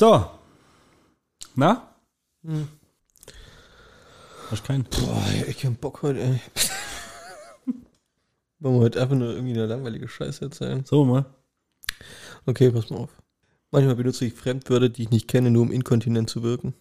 So. 0.00 0.30
Na? 1.56 1.94
Hast 4.50 4.64
keinen? 4.64 4.84
Boah, 4.84 5.22
ich 5.46 5.66
hab 5.66 5.78
Bock 5.78 6.00
heute, 6.00 6.20
ey. 6.20 6.40
Wollen 8.60 8.76
wir 8.76 8.80
heute 8.80 9.02
einfach 9.02 9.16
nur 9.16 9.34
irgendwie 9.34 9.52
eine 9.52 9.66
langweilige 9.66 10.08
Scheiße 10.08 10.46
erzählen? 10.46 10.86
So 10.86 11.04
mal. 11.04 11.26
Okay, 12.46 12.70
pass 12.70 12.88
mal 12.88 12.96
auf. 12.96 13.10
Manchmal 13.72 13.94
benutze 13.94 14.24
ich 14.24 14.32
Fremdwörter, 14.32 14.88
die 14.88 15.02
ich 15.02 15.10
nicht 15.10 15.28
kenne, 15.28 15.50
nur 15.50 15.64
um 15.64 15.70
inkontinent 15.70 16.30
zu 16.30 16.42
wirken. 16.42 16.72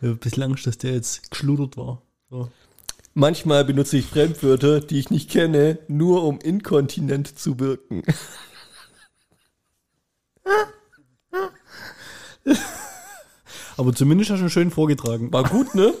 Bislang 0.20 0.52
ist, 0.52 0.66
dass 0.66 0.76
der 0.76 0.92
jetzt 0.92 1.30
geschludert 1.30 1.78
war. 1.78 2.02
So. 2.28 2.50
Manchmal 3.14 3.64
benutze 3.64 3.96
ich 3.96 4.04
Fremdwörter, 4.06 4.80
die 4.80 4.98
ich 4.98 5.08
nicht 5.08 5.30
kenne, 5.30 5.78
nur 5.86 6.24
um 6.24 6.40
inkontinent 6.40 7.38
zu 7.38 7.60
wirken. 7.60 8.02
Aber 13.76 13.92
zumindest 13.92 14.32
hast 14.32 14.40
du 14.40 14.48
schön 14.48 14.72
vorgetragen. 14.72 15.32
War 15.32 15.44
gut, 15.44 15.76
ne? 15.76 15.94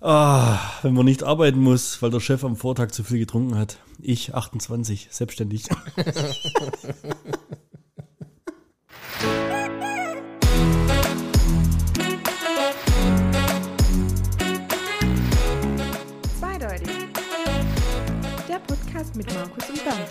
Ah, 0.00 0.60
wenn 0.82 0.94
man 0.94 1.04
nicht 1.04 1.24
arbeiten 1.24 1.60
muss, 1.60 2.00
weil 2.02 2.10
der 2.10 2.20
Chef 2.20 2.44
am 2.44 2.56
Vortag 2.56 2.92
zu 2.92 3.04
viel 3.04 3.18
getrunken 3.18 3.56
hat. 3.56 3.78
Ich, 4.00 4.34
28, 4.34 5.08
selbstständig. 5.10 5.68
Podcast 19.02 19.16
mit 19.16 19.34
Markus 19.34 19.68
und 19.68 19.84
Bernd. 19.84 20.08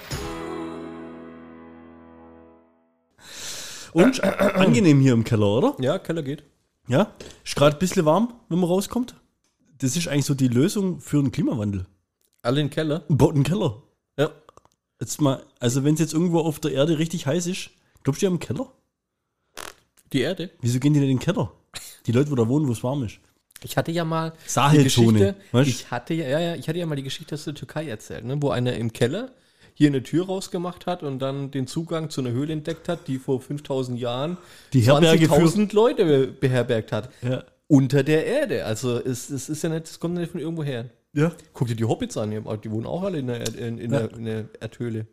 Und 3.94 4.24
angenehm 4.24 5.00
hier 5.00 5.14
im 5.14 5.24
Keller, 5.24 5.48
oder? 5.48 5.76
Ja, 5.80 5.98
Keller 5.98 6.24
geht. 6.24 6.44
Ja? 6.88 7.14
Ist 7.44 7.56
gerade 7.56 7.76
ein 7.76 7.80
bisschen 7.80 8.06
warm, 8.06 8.34
wenn 8.50 8.60
man 8.60 8.70
rauskommt. 8.70 9.16
Das 9.78 9.96
ist 9.96 10.08
eigentlich 10.08 10.26
so 10.26 10.34
die 10.34 10.48
Lösung 10.48 11.00
für 11.00 11.20
einen 11.20 11.32
Klimawandel. 11.32 11.86
Alle 12.42 12.62
in 12.62 12.68
den 12.68 12.74
Keller. 12.74 13.06
Baut 13.08 13.36
einen 13.36 13.44
Keller. 13.44 13.82
Ja. 14.18 14.32
Jetzt 15.00 15.22
mal, 15.22 15.44
also 15.60 15.84
wenn 15.84 15.94
es 15.94 16.00
jetzt 16.00 16.14
irgendwo 16.14 16.40
auf 16.40 16.60
der 16.60 16.72
Erde 16.72 17.00
richtig 17.00 17.26
heiß 17.26 17.48
ist, 17.48 17.72
glaubst 18.04 18.22
du, 18.22 18.26
die 18.26 18.28
haben 18.28 18.34
einen 18.34 18.40
Keller? 18.40 18.72
Die 20.12 20.22
Erde. 20.22 20.52
Wieso 20.62 20.80
gehen 20.80 20.94
die 20.94 21.00
denn 21.00 21.10
in 21.10 21.18
den 21.18 21.24
Keller? 21.24 21.52
Die 22.06 22.12
Leute, 22.12 22.30
wo 22.30 22.36
da 22.36 22.48
wohnen, 22.48 22.68
wo 22.68 22.74
es 22.74 22.84
warm 22.84 23.04
ist. 23.04 23.20
Ich 23.64 23.78
hatte 23.78 23.92
ja 23.92 24.04
mal 24.06 24.34
die 24.74 24.84
Geschichte, 24.84 25.36
weißt? 25.52 25.70
ich 25.70 25.92
hatte 25.92 26.14
ja, 26.14 26.28
ja, 26.28 26.40
ja, 26.40 26.56
ich 26.56 26.68
hatte 26.68 26.80
ja 26.80 26.86
mal 26.86 26.96
die 26.96 27.04
Geschichte 27.04 27.36
aus 27.36 27.44
der 27.44 27.54
Türkei 27.54 27.88
erzählt, 27.88 28.26
ne, 28.26 28.38
wo 28.42 28.50
einer 28.50 28.74
im 28.74 28.92
Keller 28.92 29.30
hier 29.74 29.88
eine 29.88 30.04
Tür 30.04 30.26
rausgemacht 30.26 30.86
hat 30.86 31.02
und 31.04 31.20
dann 31.20 31.52
den 31.52 31.68
Zugang 31.68 32.10
zu 32.10 32.22
einer 32.22 32.32
Höhle 32.32 32.54
entdeckt 32.54 32.90
hat, 32.90 33.08
die 33.08 33.18
vor 33.20 33.40
5000 33.40 34.00
Jahren 34.00 34.38
Die 34.74 34.82
Herberge 34.82 35.28
für- 35.28 35.36
20.000 35.36 35.74
Leute 35.74 36.06
be- 36.06 36.28
beherbergt 36.28 36.92
hat. 36.92 37.10
Ja. 37.22 37.44
Unter 37.68 38.04
der 38.04 38.26
Erde. 38.26 38.66
Also 38.66 38.98
es, 38.98 39.30
es 39.30 39.48
ist 39.48 39.64
ja 39.64 39.70
nicht, 39.70 39.86
es 39.86 40.00
kommt 40.00 40.16
nicht 40.16 40.32
von 40.32 40.42
irgendwo 40.42 40.64
her. 40.64 40.90
Ja. 41.14 41.32
Guck 41.54 41.68
dir 41.70 41.76
die 41.76 41.86
Hobbits 41.86 42.18
an, 42.18 42.32
die 42.32 42.42
die 42.64 42.72
wohnen 42.72 42.86
auch 42.86 43.04
alle 43.04 43.20
in 43.20 43.28
der, 43.28 43.40
Erd, 43.40 43.56
in, 43.56 43.78
in, 43.78 43.92
Ja. 43.94 44.00
der, 44.08 44.18
in 44.18 44.26
der 44.26 44.46
Erdhöhle. 44.60 45.08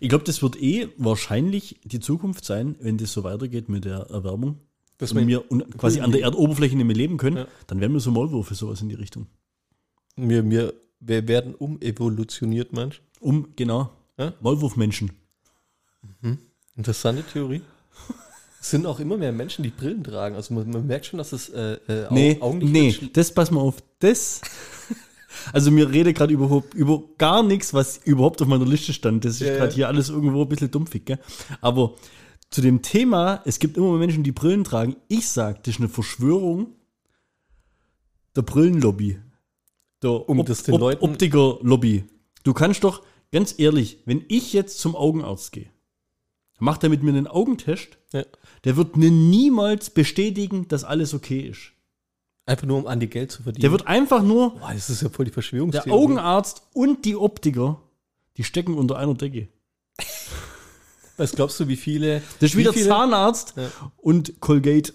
Ich 0.00 0.08
glaube, 0.10 0.24
das 0.24 0.42
wird 0.42 0.60
eh 0.62 0.88
wahrscheinlich 0.96 1.80
die 1.84 2.00
Zukunft 2.00 2.44
sein, 2.44 2.76
wenn 2.80 2.98
das 2.98 3.12
so 3.12 3.24
weitergeht 3.24 3.68
mit 3.68 3.84
der 3.84 4.06
Erwärmung. 4.10 4.58
Dass 4.98 5.14
wenn 5.14 5.28
man- 5.28 5.44
wir 5.58 5.66
quasi 5.76 6.00
an 6.00 6.12
der 6.12 6.22
Erdoberfläche 6.22 6.76
nicht 6.76 6.86
mehr 6.86 6.96
leben 6.96 7.16
können, 7.16 7.36
Ja. 7.38 7.46
dann 7.66 7.80
werden 7.80 7.92
wir 7.92 8.00
so 8.00 8.10
Maulwürfe, 8.10 8.54
sowas 8.54 8.80
in 8.80 8.88
die 8.88 8.94
Richtung. 8.94 9.26
Wir, 10.16 10.48
wir, 10.48 10.72
wir 11.00 11.26
werden 11.28 11.54
umevolutioniert, 11.54 12.72
manch. 12.72 13.00
Um, 13.20 13.48
genau. 13.56 13.90
Ja? 14.18 14.34
Maulwurfmenschen. 14.40 15.10
Interessante 16.76 17.22
Theorie. 17.24 17.62
Es 18.60 18.70
sind 18.70 18.86
auch 18.86 18.98
immer 19.00 19.16
mehr 19.16 19.32
Menschen, 19.32 19.62
die 19.62 19.70
Brillen 19.70 20.02
tragen. 20.04 20.36
Also 20.36 20.54
man, 20.54 20.68
man 20.70 20.86
merkt 20.86 21.06
schon, 21.06 21.18
dass 21.18 21.32
es 21.32 21.48
äh, 21.50 21.74
äh, 21.88 22.06
Nee, 22.10 22.38
Augenlicht 22.40 23.02
nee, 23.02 23.10
das 23.12 23.32
pass 23.32 23.50
mal 23.50 23.60
auf. 23.60 23.76
Das. 23.98 24.40
Also 25.52 25.72
mir 25.72 25.90
rede 25.90 26.14
gerade 26.14 26.32
überhaupt 26.32 26.74
über 26.74 27.02
gar 27.18 27.42
nichts, 27.42 27.74
was 27.74 27.98
überhaupt 28.04 28.40
auf 28.40 28.46
meiner 28.46 28.64
Liste 28.64 28.92
stand. 28.92 29.24
Das 29.24 29.32
ist 29.34 29.40
Ja, 29.40 29.56
gerade 29.56 29.70
ja. 29.70 29.74
hier 29.74 29.88
alles 29.88 30.08
irgendwo 30.08 30.42
ein 30.42 30.48
bisschen 30.48 30.70
dumpfig, 30.70 31.04
gell? 31.04 31.18
Aber 31.60 31.96
zu 32.54 32.60
dem 32.60 32.82
Thema, 32.82 33.42
es 33.46 33.58
gibt 33.58 33.76
immer 33.76 33.90
mehr 33.90 33.98
Menschen, 33.98 34.22
die 34.22 34.30
Brillen 34.30 34.62
tragen. 34.62 34.94
Ich 35.08 35.28
sag, 35.28 35.64
das 35.64 35.74
ist 35.74 35.80
eine 35.80 35.88
Verschwörung 35.88 36.68
der 38.36 38.42
Brillenlobby. 38.42 39.18
Der 40.04 40.28
Um 40.28 40.44
das 40.44 40.62
den 40.62 40.76
Leuten- 40.76 41.02
Optikerlobby. 41.02 42.04
Du 42.44 42.52
kannst 42.54 42.84
doch, 42.84 43.02
ganz 43.32 43.56
ehrlich, 43.58 43.98
wenn 44.04 44.24
ich 44.28 44.52
jetzt 44.52 44.78
zum 44.78 44.94
Augenarzt 44.94 45.50
gehe, 45.50 45.68
macht 46.60 46.84
er 46.84 46.90
mit 46.90 47.02
mir 47.02 47.10
einen 47.10 47.26
Augentest, 47.26 47.98
Ja. 48.12 48.24
der 48.62 48.76
wird 48.76 48.96
mir 48.96 49.10
niemals 49.10 49.90
bestätigen, 49.90 50.68
dass 50.68 50.84
alles 50.84 51.12
okay 51.12 51.40
ist. 51.40 51.72
Einfach 52.46 52.68
nur, 52.68 52.78
um 52.78 52.86
an 52.86 53.00
die 53.00 53.08
Geld 53.10 53.32
zu 53.32 53.42
verdienen. 53.42 53.62
Der 53.62 53.72
wird 53.72 53.88
einfach 53.88 54.22
nur, 54.22 54.50
Boah, 54.60 54.72
das 54.72 54.90
ist 54.90 55.02
ja 55.02 55.08
voll 55.08 55.24
die 55.24 55.30
der 55.30 55.34
Verschwörungstheorie. 55.34 55.90
Augenarzt 55.90 56.62
und 56.72 57.04
die 57.04 57.16
Optiker, 57.16 57.80
die 58.36 58.44
stecken 58.44 58.74
unter 58.74 58.96
einer 58.96 59.14
Decke. 59.14 59.48
Was 61.16 61.32
glaubst 61.32 61.60
du, 61.60 61.68
wie 61.68 61.76
viele, 61.76 62.20
Das 62.40 62.50
ist 62.50 62.54
wie 62.56 62.60
wieder 62.60 62.72
viele, 62.72 62.88
Zahnarzt 62.88 63.54
Ja. 63.56 63.70
und 63.98 64.40
Colgate. 64.40 64.92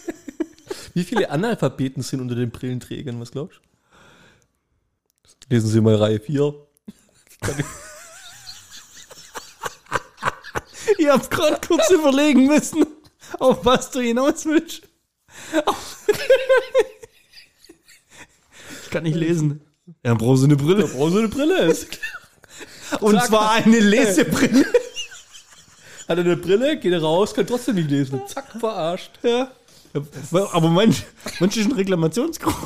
wie 0.94 1.04
viele 1.04 1.30
Analphabeten 1.30 2.02
sind 2.02 2.20
unter 2.20 2.34
den 2.34 2.50
Brillenträgern? 2.50 3.20
Was 3.20 3.32
glaubst 3.32 3.58
du? 3.58 5.54
Lesen 5.54 5.68
Sie 5.68 5.80
mal 5.80 5.94
Reihe 5.96 6.20
4. 6.20 6.54
Ich 10.98 11.08
hab 11.08 11.28
gerade 11.30 11.60
kurz 11.66 11.90
überlegen 11.90 12.46
müssen, 12.46 12.86
auf 13.40 13.64
was 13.64 13.90
du 13.90 14.00
hinaus 14.00 14.44
willst. 14.46 14.82
Ich 18.84 18.90
kann 18.90 19.02
nicht 19.02 19.16
lesen. 19.16 19.60
Ja, 19.86 19.92
dann 20.10 20.18
brauchst 20.18 20.42
du 20.42 20.46
eine 20.46 20.56
Brille. 20.56 20.86
Brauchst 20.86 21.14
du 21.14 21.18
eine 21.18 21.28
Brille? 21.28 21.66
Ist 21.66 21.90
klar. 22.90 23.02
Und 23.02 23.16
Zack. 23.16 23.26
zwar 23.26 23.50
eine 23.52 23.80
Lesebrille. 23.80 24.64
Hat 26.08 26.18
er 26.18 26.24
eine 26.24 26.36
Brille, 26.36 26.78
geht 26.78 26.92
er 26.92 27.02
raus, 27.02 27.34
kann 27.34 27.46
trotzdem 27.46 27.74
nicht 27.76 27.90
lesen. 27.90 28.20
Zack, 28.26 28.52
verarscht. 28.58 29.18
Ja. 29.22 29.50
Aber 30.52 30.68
manch, 30.68 31.04
manch 31.40 31.56
ist 31.56 31.66
ein 31.66 31.72
Reklamationsgrund. 31.72 32.56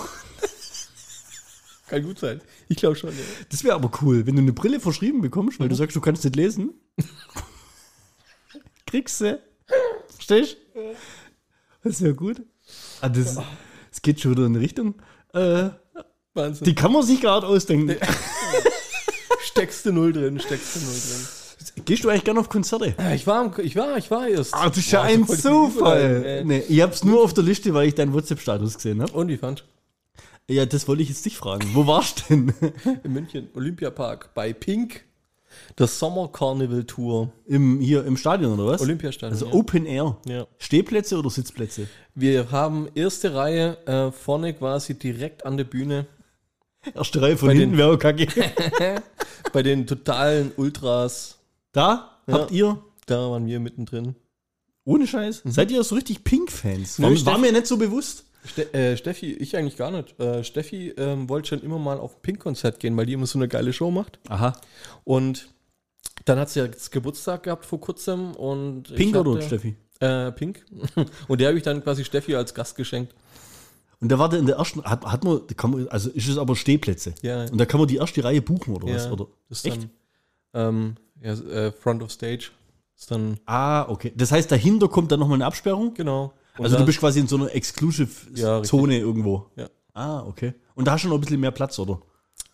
Kann 1.88 2.02
gut 2.04 2.18
sein. 2.18 2.40
Ich 2.68 2.76
glaube 2.76 2.94
schon, 2.96 3.10
ja. 3.10 3.24
Das 3.48 3.64
wäre 3.64 3.74
aber 3.74 3.90
cool, 4.02 4.24
wenn 4.26 4.36
du 4.36 4.42
eine 4.42 4.52
Brille 4.52 4.78
verschrieben 4.78 5.20
bekommst, 5.22 5.58
weil 5.58 5.68
du 5.68 5.74
sagst, 5.74 5.96
du 5.96 6.00
kannst 6.00 6.22
nicht 6.22 6.36
lesen. 6.36 6.74
Kriegst 8.86 9.20
du. 9.20 9.40
Verstehst 10.14 10.56
du? 10.74 10.94
Das 11.82 12.00
wäre 12.00 12.14
gut. 12.14 12.42
Ah, 13.00 13.08
das, 13.08 13.36
das 13.90 14.02
geht 14.02 14.20
schon 14.20 14.32
wieder 14.32 14.46
in 14.46 14.54
Richtung. 14.54 14.94
Äh, 15.32 15.70
Wahnsinn. 16.34 16.64
die 16.64 16.74
kann 16.74 16.92
man 16.92 17.02
sich 17.02 17.20
gerade 17.20 17.46
ausdenken. 17.46 17.96
steckst 19.42 19.84
du 19.86 19.92
null 19.92 20.12
drin, 20.12 20.38
steckst 20.38 20.76
du 20.76 20.80
null 20.80 20.94
drin. 20.94 21.39
Gehst 21.84 22.04
du 22.04 22.08
eigentlich 22.08 22.24
gerne 22.24 22.40
auf 22.40 22.48
Konzerte? 22.48 22.94
Ja, 22.98 23.12
Ich 23.12 23.26
war, 23.26 23.58
ich 23.58 23.76
war, 23.76 23.96
ich 23.96 24.10
war 24.10 24.28
erst. 24.28 24.54
Ah, 24.54 24.68
das 24.68 24.78
ist 24.78 24.90
ja 24.90 25.02
Boah, 25.02 25.08
ein 25.08 25.26
die 25.26 25.36
Zufall. 25.36 26.24
Ey. 26.24 26.44
Nee, 26.44 26.62
ich 26.68 26.80
hab's 26.80 27.04
nur 27.04 27.22
auf 27.22 27.34
der 27.34 27.44
Liste, 27.44 27.72
weil 27.74 27.88
ich 27.88 27.94
deinen 27.94 28.12
WhatsApp-Status 28.12 28.74
gesehen 28.74 29.02
habe. 29.02 29.12
Und 29.12 29.28
wie 29.28 29.36
fand? 29.36 29.64
Ja, 30.48 30.66
das 30.66 30.88
wollte 30.88 31.02
ich 31.02 31.08
jetzt 31.08 31.24
dich 31.24 31.36
fragen. 31.36 31.68
Wo 31.74 31.86
warst 31.86 32.24
du 32.28 32.34
denn? 32.34 32.54
In 33.04 33.12
München, 33.12 33.48
Olympiapark, 33.54 34.34
bei 34.34 34.52
Pink, 34.52 35.04
das 35.76 35.98
Sommer 35.98 36.28
Carnival 36.28 36.84
Tour. 36.84 37.32
Im, 37.46 37.80
hier 37.80 38.04
im 38.04 38.16
Stadion 38.16 38.58
oder 38.58 38.72
was? 38.72 38.80
Olympiastadion. 38.80 39.32
Also 39.32 39.46
ja. 39.46 39.52
Open 39.52 39.86
Air. 39.86 40.16
Ja. 40.26 40.46
Stehplätze 40.58 41.18
oder 41.18 41.30
Sitzplätze? 41.30 41.86
Wir 42.14 42.50
haben 42.50 42.88
erste 42.94 43.34
Reihe 43.34 43.76
äh, 43.86 44.10
vorne 44.12 44.54
quasi 44.54 44.98
direkt 44.98 45.44
an 45.46 45.56
der 45.56 45.64
Bühne 45.64 46.06
Erste 46.94 47.20
Reihe 47.20 47.36
von 47.36 47.48
Bei 47.48 47.54
hinten 47.54 47.76
wäre 47.76 47.98
kacke. 47.98 48.26
bei 49.52 49.62
den 49.62 49.86
totalen 49.86 50.52
Ultras. 50.56 51.36
Da 51.72 52.18
Ja. 52.26 52.34
habt 52.34 52.50
ihr, 52.50 52.82
Da 53.06 53.30
waren 53.30 53.46
wir 53.46 53.60
mittendrin. 53.60 54.14
ohne 54.84 55.06
Scheiß, 55.06 55.42
seid 55.44 55.70
ihr 55.70 55.82
so 55.84 55.94
richtig 55.94 56.24
Pink-Fans? 56.24 57.00
War, 57.00 57.10
war 57.26 57.38
mir 57.38 57.52
nicht 57.52 57.66
so 57.66 57.76
bewusst. 57.76 58.24
Ste 58.46 58.72
äh, 58.72 58.96
Steffi, 58.96 59.32
ich 59.34 59.54
eigentlich 59.56 59.76
gar 59.76 59.90
nicht. 59.90 60.18
Äh, 60.18 60.42
Steffi 60.44 60.88
ähm, 60.96 61.28
wollte 61.28 61.48
schon 61.50 61.60
immer 61.62 61.78
mal 61.78 61.98
auf 61.98 62.16
ein 62.16 62.22
Pink-Konzert 62.22 62.80
gehen, 62.80 62.96
weil 62.96 63.04
die 63.06 63.12
immer 63.12 63.26
so 63.26 63.38
eine 63.38 63.48
geile 63.48 63.72
Show 63.74 63.90
macht. 63.90 64.18
Aha. 64.28 64.54
Und 65.04 65.48
dann 66.24 66.38
hat 66.38 66.48
sie 66.48 66.60
ja 66.60 66.66
jetzt 66.66 66.90
Geburtstag 66.90 67.42
gehabt 67.42 67.66
vor 67.66 67.80
kurzem 67.80 68.32
und 68.34 68.94
Pink 68.94 69.14
oder 69.16 69.32
hatte- 69.34 69.42
Steffi? 69.46 69.76
Äh, 70.00 70.32
Pink. 70.32 70.64
und 71.28 71.40
der 71.40 71.48
habe 71.48 71.58
ich 71.58 71.64
dann 71.64 71.82
quasi 71.84 72.02
Steffi 72.04 72.34
als 72.34 72.54
Gast 72.54 72.76
geschenkt. 72.76 73.14
Und 74.00 74.10
da 74.10 74.18
war 74.18 74.30
der 74.30 74.38
in 74.38 74.46
der 74.46 74.56
ersten, 74.56 74.82
hat, 74.84 75.04
hat 75.04 75.22
man, 75.24 75.42
man, 75.64 75.88
also 75.88 76.08
ist 76.08 76.26
es 76.26 76.38
aber 76.38 76.56
Stehplätze. 76.56 77.12
Ja. 77.20 77.44
Und 77.44 77.58
da 77.58 77.66
kann 77.66 77.78
man 77.78 77.86
die 77.88 77.96
erste 77.96 78.24
Reihe 78.24 78.40
buchen 78.40 78.74
oder 78.74 78.88
was? 78.88 79.04
Ja, 79.04 79.12
Oder? 79.12 79.26
Das 79.50 79.58
ist 79.58 79.66
Echt? 79.66 79.82
dann 79.82 79.90
ähm, 80.54 80.96
ja, 81.22 81.32
äh, 81.32 81.72
Front 81.72 82.02
of 82.02 82.10
Stage. 82.10 82.50
Ist 82.96 83.10
dann, 83.10 83.38
Ah, 83.46 83.88
okay. 83.88 84.12
Das 84.14 84.30
heißt, 84.32 84.50
dahinter 84.50 84.88
kommt 84.88 85.10
dann 85.12 85.20
nochmal 85.20 85.36
eine 85.36 85.46
Absperrung? 85.46 85.94
genau. 85.94 86.32
Und 86.58 86.64
Also 86.64 86.76
du 86.76 86.84
bist 86.84 86.98
quasi 86.98 87.20
in 87.20 87.28
so 87.28 87.36
einer 87.36 87.54
Exclusive 87.54 88.10
Ja, 88.34 88.60
irgendwo. 88.62 89.46
Ja. 89.56 89.68
Ah, 89.94 90.20
okay. 90.26 90.54
Und 90.74 90.86
da 90.86 90.92
hast 90.92 91.04
du 91.04 91.08
noch 91.08 91.14
ein 91.16 91.20
bisschen 91.20 91.40
mehr 91.40 91.50
Platz, 91.52 91.78
oder? 91.78 92.00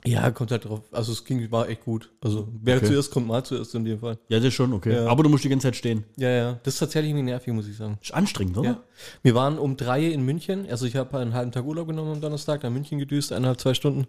Ja, 0.05 0.31
kommt 0.31 0.53
halt 0.53 0.65
drauf. 0.65 0.83
Also 0.93 1.11
es 1.13 1.25
ging, 1.25 1.51
war 1.51 1.69
echt 1.69 1.85
gut. 1.85 2.13
Also 2.21 2.47
wer 2.63 2.77
Okay. 2.77 2.87
zuerst 2.87 3.11
kommt, 3.11 3.27
mal 3.27 3.43
zuerst 3.43 3.75
in 3.75 3.85
dem 3.85 3.99
Fall. 3.99 4.19
Ja, 4.29 4.39
das 4.39 4.55
schon, 4.55 4.73
okay. 4.73 4.95
Ja. 4.95 5.07
Aber 5.09 5.25
du 5.25 5.29
musst 5.29 5.43
die 5.43 5.49
ganze 5.49 5.67
Zeit 5.67 5.75
stehen. 5.77 6.05
Ja, 6.17 6.29
ja. 6.31 6.61
Das 6.63 6.75
ist 6.75 6.79
tatsächlich 6.81 7.11
irgendwie 7.11 7.25
nervig, 7.25 7.53
muss 7.53 7.67
ich 7.67 7.77
sagen. 7.77 7.99
Ist 8.01 8.15
anstrengend, 8.15 8.57
oder? 8.57 8.69
Ja. 8.69 8.83
Wir 9.23 9.35
waren 9.35 9.59
um 9.59 9.77
drei 9.77 10.05
in 10.07 10.23
München. 10.25 10.69
Also 10.71 10.87
ich 10.87 10.95
habe 10.95 11.19
einen 11.19 11.35
halben 11.35 11.51
Tag 11.51 11.65
Urlaub 11.65 11.89
genommen 11.89 12.13
am 12.13 12.21
Donnerstag, 12.21 12.63
nach 12.63 12.71
München 12.71 12.99
gedüst, 13.01 13.33
eineinhalb, 13.33 13.61
zwei 13.61 13.75
Stunden. 13.75 14.07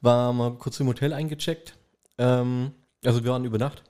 War 0.00 0.32
mal 0.32 0.54
kurz 0.54 0.80
im 0.80 0.88
Hotel 0.88 1.12
eingecheckt. 1.12 1.74
Ähm, 2.18 2.72
also 3.04 3.24
wir 3.24 3.30
waren 3.32 3.44
über 3.44 3.58
Nacht. 3.58 3.82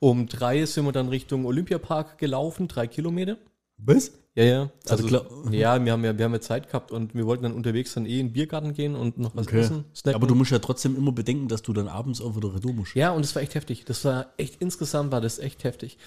Um 0.00 0.26
drei 0.26 0.64
sind 0.66 0.84
wir 0.84 0.92
dann 0.92 1.08
Richtung 1.08 1.46
Olympiapark 1.46 2.18
gelaufen, 2.18 2.68
drei 2.68 2.86
Kilometer. 2.86 3.38
Was? 3.78 4.12
Ja, 4.34 4.44
ja. 4.44 4.70
Also 4.88 5.04
Also, 5.04 5.06
klar- 5.06 5.26
ja, 5.52 5.82
wir 5.84 5.92
haben 5.92 6.04
ja, 6.04 6.18
wir 6.18 6.24
haben 6.24 6.32
ja 6.32 6.40
Zeit 6.40 6.66
gehabt 6.66 6.90
und 6.90 7.14
wir 7.14 7.24
wollten 7.24 7.44
dann 7.44 7.52
unterwegs 7.52 7.94
dann 7.94 8.04
eh 8.04 8.18
in 8.18 8.28
den 8.28 8.32
Biergarten 8.32 8.72
gehen 8.74 8.96
und 8.96 9.16
noch 9.18 9.36
was 9.36 9.46
Okay. 9.46 9.60
essen. 9.60 9.84
snacken. 9.94 10.16
Aber 10.16 10.26
du 10.26 10.34
musst 10.34 10.50
ja 10.50 10.58
trotzdem 10.58 10.96
immer 10.96 11.12
bedenken, 11.12 11.46
dass 11.48 11.62
du 11.62 11.72
dann 11.72 11.86
abends 11.86 12.20
auch 12.20 12.34
wieder 12.36 12.52
retour 12.52 12.72
musst. 12.72 12.94
Ja, 12.96 13.12
und 13.12 13.24
es 13.24 13.34
war 13.36 13.42
echt 13.42 13.54
heftig. 13.54 13.84
Das 13.84 14.04
war 14.04 14.32
echt, 14.36 14.60
insgesamt 14.60 15.12
war 15.12 15.20
das 15.20 15.38
echt 15.38 15.62
heftig. 15.64 15.98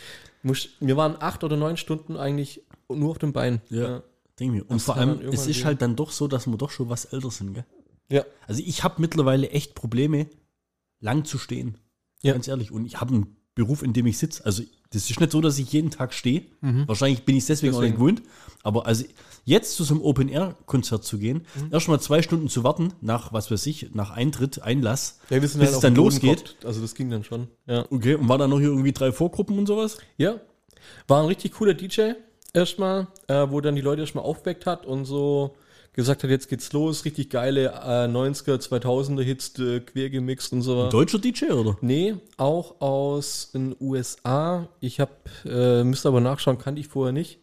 Wir 0.43 0.97
waren 0.97 1.15
acht 1.19 1.43
oder 1.45 1.55
neun 1.55 1.77
Stunden 1.77 2.17
eigentlich 2.17 2.63
nur 2.89 3.11
auf 3.11 3.17
dem 3.17 3.31
Bein. 3.33 3.61
Ja. 3.69 4.03
Denk 4.39 4.51
mir. 4.51 4.61
Und 4.63 4.73
Das 4.73 4.83
vor 4.83 4.97
allem, 4.97 5.19
es 5.21 5.47
ist 5.47 5.55
sehen. 5.57 5.65
halt 5.65 5.81
dann 5.81 5.95
doch 5.95 6.11
so, 6.11 6.27
dass 6.27 6.45
wir 6.47 6.57
doch 6.57 6.69
schon 6.69 6.89
was 6.89 7.05
älter 7.05 7.31
sind, 7.31 7.53
gell? 7.53 7.65
Ja. 8.09 8.23
Also 8.45 8.61
ich 8.65 8.83
habe 8.83 8.95
mittlerweile 9.01 9.49
echt 9.49 9.73
Probleme, 9.73 10.27
lang 10.99 11.25
zu 11.25 11.37
stehen. 11.37 11.77
Ja. 12.23 12.33
Ganz 12.33 12.47
ehrlich. 12.47 12.71
Und 12.71 12.85
ich 12.85 12.99
habe 12.99 13.13
einen 13.13 13.35
Beruf, 13.55 13.81
in 13.83 13.93
dem 13.93 14.05
ich 14.07 14.17
sitze. 14.17 14.45
Also 14.45 14.63
das 14.91 15.09
ist 15.09 15.19
nicht 15.19 15.31
so, 15.31 15.41
dass 15.41 15.57
ich 15.59 15.71
jeden 15.73 15.91
Tag 15.91 16.13
stehe. 16.13 16.43
Wahrscheinlich 16.61 17.23
bin 17.25 17.35
ich 17.35 17.41
es 17.43 17.47
deswegen, 17.47 17.75
auch 17.75 17.81
nicht 17.81 17.93
Deswegen. 17.93 18.15
gewohnt. 18.17 18.29
Aber 18.63 18.85
also 18.87 19.03
jetzt 19.45 19.75
zu 19.75 19.83
so 19.83 19.95
einem 19.95 20.03
Open-Air-Konzert 20.03 21.03
zu 21.03 21.17
gehen, 21.17 21.45
erstmal 21.71 21.99
zwei 21.99 22.21
Stunden 22.21 22.49
zu 22.49 22.63
warten, 22.63 22.93
nach, 23.01 23.33
was 23.33 23.49
weiß 23.51 23.65
ich, 23.67 23.93
nach 23.93 24.11
Eintritt, 24.11 24.61
Einlass, 24.61 25.19
Ja, 25.29 25.39
bis 25.39 25.57
halt 25.57 25.69
es 25.69 25.79
dann 25.79 25.95
losgeht. 25.95 26.37
geguckt. 26.45 26.65
Also 26.65 26.81
das 26.81 26.95
ging 26.95 27.09
dann 27.09 27.23
schon. 27.23 27.47
Ja. 27.65 27.85
Okay, 27.91 28.15
und 28.15 28.29
war 28.29 28.37
da 28.37 28.47
noch 28.47 28.59
hier 28.59 28.69
irgendwie 28.69 28.91
drei 28.93 29.11
Vorgruppen 29.11 29.57
und 29.57 29.65
sowas? 29.67 29.97
ja. 30.17 30.39
War 31.07 31.21
ein 31.21 31.27
richtig 31.27 31.51
cooler 31.53 31.73
DJ 31.73 32.11
erstmal, 32.53 33.07
äh, 33.27 33.47
wo 33.49 33.59
dann 33.59 33.75
die 33.75 33.81
Leute 33.81 34.01
erstmal 34.01 34.23
aufgeweckt 34.23 34.65
hat 34.65 34.85
und 34.85 35.03
so 35.05 35.55
gesagt 35.97 36.23
hat, 36.23 36.29
jetzt 36.29 36.47
geht's 36.47 36.71
los, 36.73 37.03
richtig 37.05 37.31
geile 37.31 37.65
äh, 37.65 38.07
90er, 38.07 38.59
2000er 38.59 39.23
Hits 39.23 39.57
äh, 39.59 39.79
quer 39.79 40.09
gemixt 40.09 40.53
und 40.53 40.61
so. 40.61 40.89
Deutscher 40.89 41.17
DJ, 41.17 41.51
oder? 41.51 41.75
Nee, 41.81 42.15
auch 42.37 42.79
aus 42.79 43.49
den 43.51 43.75
USA. 43.81 44.69
Ich 44.79 44.99
habe, 44.99 45.11
äh, 45.43 45.83
müsste 45.83 46.07
aber 46.07 46.21
nachschauen, 46.21 46.59
kannte 46.59 46.79
ich 46.79 46.87
vorher 46.87 47.11
nicht. 47.11 47.39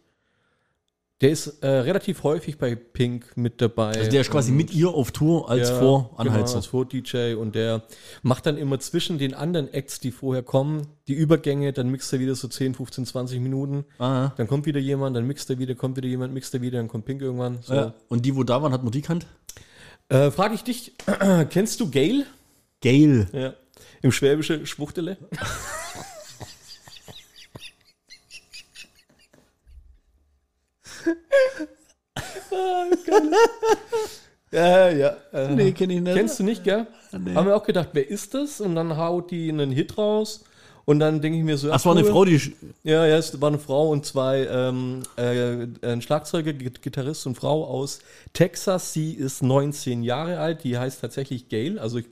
Der 1.21 1.29
ist 1.29 1.63
äh, 1.63 1.67
relativ 1.67 2.23
häufig 2.23 2.57
bei 2.57 2.75
Pink 2.75 3.37
mit 3.37 3.61
dabei. 3.61 3.93
Also 3.93 4.11
der 4.11 4.19
ist 4.19 4.29
quasi 4.29 4.51
mit 4.51 4.73
ihr 4.73 4.89
auf 4.89 5.11
Tour 5.11 5.49
als 5.49 5.69
Ja, 5.69 5.79
Voranheizer. 5.79 6.43
Genau, 6.43 6.55
als 6.57 6.65
Vor-DJ 6.65 7.35
und 7.35 7.55
der 7.55 7.83
macht 8.21 8.45
dann 8.45 8.57
immer 8.57 8.79
zwischen 8.79 9.17
den 9.17 9.33
anderen 9.33 9.71
Acts, 9.73 10.01
die 10.01 10.11
vorher 10.11 10.43
kommen, 10.43 10.87
die 11.07 11.13
Übergänge, 11.13 11.71
dann 11.71 11.87
mixt 11.87 12.11
er 12.11 12.19
wieder 12.19 12.35
so 12.35 12.49
10, 12.49 12.75
15, 12.75 13.05
20 13.05 13.39
Minuten. 13.39 13.85
Ah, 13.97 14.31
Dann 14.35 14.47
kommt 14.47 14.65
wieder 14.65 14.81
jemand, 14.81 15.15
dann 15.15 15.25
mixt 15.25 15.49
er 15.49 15.57
wieder, 15.57 15.73
kommt 15.73 15.95
wieder 15.95 16.09
jemand, 16.09 16.33
mixt 16.33 16.53
er 16.53 16.61
wieder, 16.61 16.79
dann 16.79 16.89
kommt 16.89 17.05
Pink 17.05 17.21
irgendwann. 17.21 17.59
So. 17.61 17.73
ja. 17.73 17.93
Und 18.09 18.25
die, 18.25 18.35
wo 18.35 18.43
da 18.43 18.61
waren, 18.61 18.73
hat 18.73 18.83
man 18.83 18.91
die 18.91 19.01
kannt? 19.01 19.25
Äh, 20.09 20.31
Frage 20.31 20.55
ich 20.55 20.63
dich, 20.65 20.93
kennst 21.49 21.79
du 21.79 21.89
Gail? 21.89 22.25
Gail. 22.81 23.27
Ja. 23.31 23.53
Im 24.01 24.11
Schwäbische 24.11 24.65
Schwuchtele? 24.65 25.17
Ja, 34.51 34.89
ja. 34.89 35.17
Äh, 35.33 35.71
kenn 35.71 35.89
ich 35.89 36.01
nicht. 36.01 36.15
Kennst 36.15 36.39
du 36.39 36.43
nicht, 36.43 36.63
gell? 36.63 36.87
Haben 37.11 37.47
wir 37.47 37.55
auch 37.55 37.63
gedacht, 37.63 37.89
wer 37.93 38.07
ist 38.09 38.33
das? 38.33 38.61
Und 38.61 38.75
dann 38.75 38.95
haut 38.97 39.31
die 39.31 39.49
einen 39.49 39.71
Hit 39.71 39.97
raus. 39.97 40.43
Und 40.85 40.99
dann 40.99 41.19
denke 41.19 41.39
ich 41.39 41.43
mir 41.43 41.57
so, 41.57 41.71
Ach, 41.71 41.77
es 41.77 41.85
war 41.85 41.93
eine 41.93 42.03
cool. 42.05 42.11
Frau, 42.11 42.25
die. 42.25 42.39
Ja, 42.83 43.07
ja, 43.07 43.17
es 43.17 43.41
war 43.41 43.49
eine 43.49 43.57
Frau 43.57 43.89
und 43.89 44.05
zwei, 44.05 44.45
ähm, 44.45 45.01
äh, 45.17 45.65
ein 45.81 46.03
Schlagzeuger, 46.03 46.51
Git- 46.53 46.83
Gitarrist 46.83 47.25
und 47.25 47.33
Frau 47.35 47.65
aus 47.65 47.99
Texas. 48.33 48.93
Sie 48.93 49.13
ist 49.13 49.41
19 49.41 50.03
Jahre 50.03 50.37
alt. 50.39 50.63
Die 50.63 50.77
heißt 50.77 51.01
tatsächlich 51.01 51.49
Gail, 51.49 51.79
also 51.79 51.97
äh, 51.97 52.03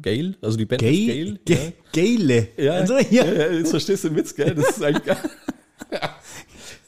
Gail, 0.00 0.36
also 0.40 0.56
die 0.56 0.66
Band 0.66 0.82
ist 0.82 0.88
Gail. 0.88 1.40
Gail. 1.44 1.56
Ga- 1.92 2.00
Gaile. 2.00 2.48
Ja, 2.56 2.72
Also, 2.74 2.96
ja. 2.98 3.04
ja. 3.10 3.24
ja, 3.24 3.50
jetzt 3.50 3.70
verstehst 3.70 4.04
du 4.04 4.10
den 4.10 4.18
Witz, 4.18 4.34
gell? 4.36 4.54
Das 4.54 4.68
ist 4.70 4.82
eigentlich 4.84 5.04
geil. 5.04 5.18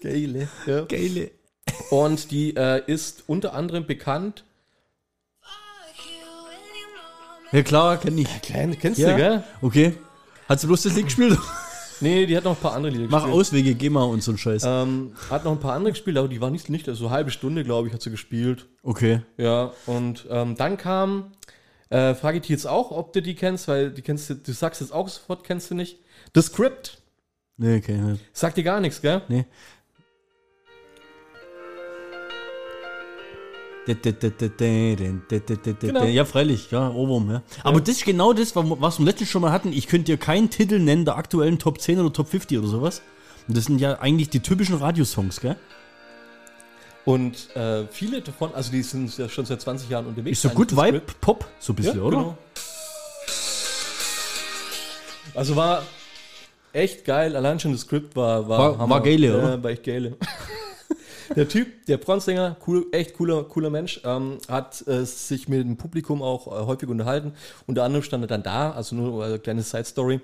Gaile. 0.01 0.49
Ja. 0.67 0.85
Gaile. 0.85 1.31
Und 1.95 2.33
die 2.33 2.57
äh, 2.57 2.83
ist 2.87 3.23
unter 3.29 3.55
anderem 3.55 3.87
bekannt. 3.87 4.43
Ja, 7.53 7.63
klar, 7.63 7.99
kenn 7.99 8.19
ich. 8.19 8.43
Klein, 8.43 8.77
kennst 8.77 8.99
Ja. 8.99 9.11
du, 9.11 9.17
gell? 9.17 9.45
Okay. 9.63 9.95
Hat 10.49 10.59
sie 10.59 10.67
bloß 10.67 10.83
das 10.83 10.97
Lied 10.97 11.07
gespielt? 11.07 11.39
Nee, 12.01 12.27
die 12.27 12.37
hat 12.37 12.43
noch 12.43 12.57
ein 12.57 12.61
paar 12.61 12.75
andere 12.75 12.93
Lieder 12.93 13.07
Mach 13.09 13.21
gespielt. 13.23 13.41
Auswege, 13.41 13.75
geh 13.77 13.89
mal 13.89 14.03
und 14.03 14.21
so 14.21 14.33
ein 14.33 14.37
Scheiß. 14.37 14.65
Ähm, 14.67 15.13
hat 15.31 15.45
noch 15.45 15.53
ein 15.53 15.61
paar 15.61 15.75
andere 15.75 15.93
gespielt, 15.93 16.19
aber 16.19 16.27
die 16.27 16.41
war 16.41 16.51
nicht, 16.51 16.69
nicht 16.69 16.87
so 16.87 17.07
eine 17.07 17.15
halbe 17.15 17.31
Stunde, 17.31 17.63
glaube 17.63 17.87
ich, 17.87 17.95
hat 17.95 18.03
sie 18.03 18.11
gespielt. 18.11 18.67
Okay. 18.83 19.21
Ja, 19.39 19.73
und 19.87 20.27
ähm, 20.29 20.57
dann 20.57 20.77
kam, 20.77 21.31
äh, 21.91 22.15
frage 22.15 22.39
ich 22.39 22.43
dich 22.43 22.51
jetzt 22.51 22.67
auch, 22.67 22.91
ob 22.91 23.13
du 23.13 23.23
die 23.23 23.37
kennst, 23.37 23.69
weil 23.69 23.93
die 23.93 24.03
kennst 24.03 24.29
du, 24.29 24.35
du 24.35 24.53
sagst 24.53 24.81
jetzt 24.81 24.93
auch 24.93 25.09
sofort, 25.09 25.45
kennst 25.45 25.71
du 25.71 25.77
nicht. 25.77 25.99
The 26.35 26.43
Script. 26.43 26.99
Nee, 27.57 27.77
okay. 27.77 27.97
nicht. 27.97 28.25
Sagt 28.33 28.57
dir 28.57 28.65
gar 28.65 28.81
nichts, 28.81 29.01
gell? 29.01 29.23
Nee. 29.29 29.47
Genau. 35.81 36.05
Ja, 36.05 36.25
freilich, 36.25 36.71
ja, 36.71 36.91
Ohrwurm, 36.91 37.31
ja. 37.31 37.43
Aber 37.63 37.81
das 37.81 37.97
ist 37.97 38.05
genau 38.05 38.33
das, 38.33 38.55
was 38.57 38.99
wir 38.99 39.05
letztens 39.05 39.31
schon 39.31 39.43
mal 39.43 39.53
hatten. 39.53 39.73
Ich 39.73 39.87
könnte 39.89 40.05
dir 40.07 40.17
keinen 40.17 40.49
Titel 40.51 40.79
nennen 40.79 41.05
der 41.05 41.17
aktuellen 41.17 41.59
Top 41.59 41.81
10 41.81 42.01
oder 42.01 42.13
Top 42.13 42.29
50 42.29 42.59
oder 42.59 42.69
sowas. 42.69 43.03
Und 43.47 43.57
das 43.57 43.65
sind 43.67 43.79
ja 43.81 43.99
eigentlich 44.01 44.31
die 44.31 44.41
typischen 44.41 44.77
Radiosongs, 44.77 45.41
gell? 45.41 45.57
Und 47.05 47.55
äh, 47.55 47.85
viele 47.91 48.23
davon, 48.23 48.55
also 48.55 48.71
die 48.73 48.83
sind 48.83 49.17
ja 49.19 49.29
schon 49.29 49.45
seit 49.45 49.61
20 49.61 49.91
Jahren 49.91 50.07
unterwegs. 50.07 50.39
Ist 50.39 50.43
so 50.43 50.49
gut 50.57 50.75
Vibe. 50.75 51.03
Pop, 51.21 51.45
so 51.59 51.75
ein 51.75 51.77
bisschen, 51.77 51.97
Ja, 51.99 52.03
oder? 52.03 52.17
genau. 52.17 52.39
Also 55.35 55.57
war 55.57 55.83
echt 56.73 57.05
geil. 57.05 57.37
Allein 57.37 57.61
schon 57.61 57.73
das 57.73 57.83
Skript 57.83 58.17
war 58.17 58.49
war, 58.49 58.79
War- 58.79 58.89
war 58.89 59.03
geile, 59.03 59.27
ja, 59.27 59.35
oder? 59.35 59.63
War 59.63 59.71
echt 59.71 59.83
geile. 59.85 60.17
Der 61.35 61.49
Typ, 61.49 61.87
der 61.87 61.99
Frontsänger, 61.99 62.57
cool, 62.67 62.87
echt 62.93 63.15
cooler, 63.15 63.45
cooler 63.45 63.71
Mensch, 63.71 64.01
ähm, 64.05 64.39
hat 64.49 64.87
äh, 64.87 65.05
sich 65.05 65.49
mit 65.49 65.61
dem 65.61 65.77
Publikum 65.77 66.23
auch 66.23 66.47
äh, 66.47 66.67
häufig 66.67 66.89
unterhalten. 66.89 67.33
Unter 67.67 67.85
anderem 67.85 68.03
stand 68.03 68.25
er 68.25 68.29
dann 68.29 68.43
da, 68.43 68.73
also 68.73 68.97
nur 68.97 69.25
eine 69.25 69.39
kleine 69.39 69.63
Side 69.63 69.85
Story. 69.85 70.21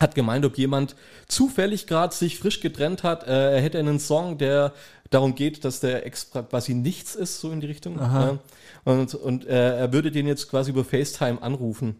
Hat 0.00 0.14
gemeint, 0.14 0.44
ob 0.44 0.56
jemand 0.58 0.96
zufällig 1.26 1.86
gerade 1.86 2.14
sich 2.14 2.38
frisch 2.38 2.60
getrennt 2.60 3.02
hat. 3.02 3.26
Äh, 3.26 3.56
er 3.56 3.60
hätte 3.60 3.78
einen 3.78 3.98
Song, 3.98 4.38
der 4.38 4.72
darum 5.10 5.34
geht, 5.34 5.64
dass 5.64 5.80
der 5.80 6.06
Ex 6.06 6.30
quasi 6.30 6.74
nichts 6.74 7.14
ist, 7.14 7.40
so 7.40 7.50
in 7.50 7.60
die 7.60 7.66
Richtung. 7.66 7.96
Ja. 7.96 8.38
Und, 8.84 9.14
und 9.14 9.46
äh, 9.46 9.78
er 9.78 9.92
würde 9.92 10.10
den 10.10 10.26
jetzt 10.26 10.48
quasi 10.48 10.70
über 10.70 10.84
FaceTime 10.84 11.42
anrufen. 11.42 11.96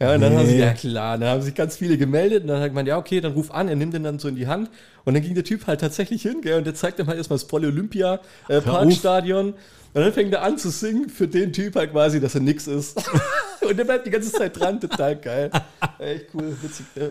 Ja, 0.00 0.14
und 0.14 0.20
dann 0.20 0.34
haben 0.36 0.46
sie, 0.46 0.54
Nee. 0.54 0.60
ja 0.60 0.72
klar, 0.72 1.18
dann 1.18 1.28
haben 1.28 1.42
sich 1.42 1.54
ganz 1.54 1.76
viele 1.76 1.98
gemeldet 1.98 2.42
und 2.42 2.48
dann 2.48 2.60
hat 2.60 2.72
man, 2.72 2.86
ja, 2.86 2.96
okay, 2.98 3.20
dann 3.20 3.32
ruf 3.32 3.50
an, 3.50 3.68
er 3.68 3.76
nimmt 3.76 3.94
den 3.94 4.02
dann 4.04 4.18
so 4.18 4.28
in 4.28 4.36
die 4.36 4.46
Hand 4.46 4.70
und 5.04 5.14
dann 5.14 5.22
ging 5.22 5.34
der 5.34 5.44
Typ 5.44 5.66
halt 5.66 5.80
tatsächlich 5.80 6.22
hin, 6.22 6.40
gell, 6.42 6.58
und 6.58 6.64
der 6.64 6.74
zeigt 6.74 6.98
ihm 6.98 7.06
halt 7.06 7.18
erstmal 7.18 7.38
das 7.38 7.48
volle 7.48 7.68
Olympia 7.68 8.20
äh, 8.48 8.60
Parkstadion 8.60 9.48
und 9.94 10.02
dann 10.02 10.12
fängt 10.12 10.32
er 10.32 10.42
an 10.42 10.58
zu 10.58 10.70
singen 10.70 11.08
für 11.08 11.28
den 11.28 11.52
Typ 11.52 11.74
halt 11.76 11.92
quasi, 11.92 12.20
dass 12.20 12.34
er 12.34 12.42
nix 12.42 12.66
ist. 12.66 12.96
und 13.68 13.76
der 13.76 13.84
bleibt 13.84 14.06
die 14.06 14.10
ganze 14.10 14.30
Zeit 14.32 14.58
dran, 14.58 14.80
total 14.80 15.16
geil. 15.16 15.50
Echt 15.98 16.26
cool, 16.34 16.56
witzig. 16.62 16.86
Ja. 16.94 17.08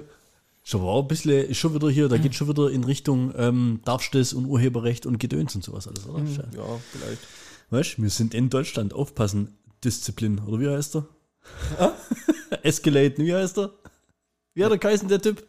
Schon 0.64 0.84
war 0.84 1.02
ein 1.02 1.08
bisschen, 1.08 1.50
ist 1.50 1.58
schon 1.58 1.74
wieder 1.74 1.90
hier, 1.90 2.10
da 2.10 2.18
geht 2.18 2.36
schon 2.36 2.50
wieder 2.50 2.70
in 2.70 2.84
Richtung 2.84 3.34
ähm, 3.38 3.80
darfst 3.86 4.14
du 4.14 4.18
das 4.20 4.34
und 4.34 4.46
Urheberrecht 4.46 5.06
und 5.06 5.18
Gedöns 5.18 5.56
und 5.56 5.64
sowas 5.64 5.88
alles, 5.88 6.08
oder? 6.08 6.20
ja, 6.20 6.80
vielleicht. 6.92 7.22
Weißt 7.70 7.98
du, 7.98 8.02
wir 8.04 8.10
sind 8.10 8.34
in 8.34 8.50
Deutschland, 8.50 8.94
aufpassen, 8.94 9.58
Disziplin, 9.84 10.40
oder 10.46 10.60
wie 10.60 10.70
heißt 10.70 10.98
er? 10.98 11.06
Escalate, 12.68 13.18
wie 13.20 13.34
heißt 13.34 13.58
er? 13.58 13.72
Wie 14.54 14.64
hat 14.66 14.72
er 14.72 14.78
geheißen, 14.78 15.08
der 15.08 15.22
Typ? 15.22 15.48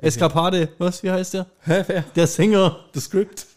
Eskapade, 0.00 0.68
was, 0.78 1.02
wie 1.02 1.10
heißt 1.10 1.34
der? 1.34 1.46
Hä, 1.64 1.84
wer? 1.86 2.02
Der 2.14 2.26
Sänger. 2.26 2.84
The 2.94 3.00
Script. 3.00 3.46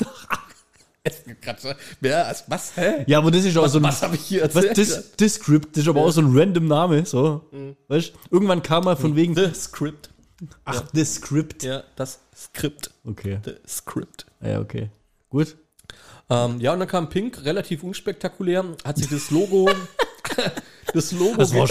Wer, 2.02 2.36
was, 2.48 2.76
hä? 2.76 3.04
Ja, 3.06 3.20
aber 3.20 3.30
das 3.30 3.46
ist 3.46 3.56
auch 3.56 3.68
so 3.68 3.78
ein. 3.78 3.84
Was 3.84 4.02
habe 4.02 4.16
ich 4.16 4.22
hier 4.22 4.42
Was, 4.42 4.56
erzählt? 4.56 4.78
das, 4.78 5.12
das 5.16 5.34
Script, 5.36 5.78
das 5.78 5.84
ist 5.84 5.88
aber 5.88 6.02
auch 6.02 6.10
so 6.10 6.22
ein 6.22 6.36
random 6.36 6.66
Name, 6.66 7.06
so. 7.06 7.48
Weißt 7.88 8.12
du, 8.12 8.18
irgendwann 8.32 8.64
kam 8.64 8.86
mal 8.86 8.96
von 8.96 9.16
wegen. 9.16 9.36
The 9.36 9.54
Script. 9.54 10.10
Ach, 10.64 10.82
das 10.94 11.16
Script. 11.16 11.62
Ja, 11.62 11.84
das 11.96 12.22
Skript. 12.36 12.90
Okay. 13.04 13.40
The 13.46 13.54
Script. 13.68 14.26
Ja, 14.42 14.60
okay. 14.60 14.90
Gut. 15.30 15.56
Ähm, 16.30 16.60
ja, 16.60 16.74
und 16.74 16.80
dann 16.80 16.88
kam 16.88 17.08
Pink, 17.10 17.46
relativ 17.46 17.84
unspektakulär, 17.84 18.66
hat 18.84 18.98
sich 18.98 19.08
das 19.08 19.30
Logo, 19.30 19.70
das 20.94 21.12
Logo 21.12 21.36
Das 21.38 21.54
war 21.54 21.68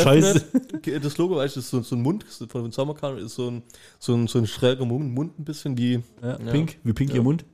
Ge- 0.82 0.98
Das 1.00 1.16
Logo, 1.18 1.36
weißt 1.36 1.56
du, 1.56 1.60
ist 1.60 1.70
so, 1.70 1.80
so 1.82 1.96
ein 1.96 2.02
Mund 2.02 2.24
von 2.48 2.62
den 2.62 2.72
Sommerkarten, 2.72 3.24
ist 3.24 3.34
so 3.34 3.48
ein, 3.50 3.62
so 3.98 4.14
ein, 4.14 4.26
so 4.26 4.38
ein 4.38 4.46
schräger 4.46 4.84
Mund, 4.84 5.38
ein 5.38 5.44
bisschen 5.44 5.76
wie, 5.78 6.02
Ja, 6.22 6.34
Pink, 6.36 6.78
wie 6.84 6.92
pink 6.92 7.14
ihr 7.14 7.22
Mund. 7.22 7.44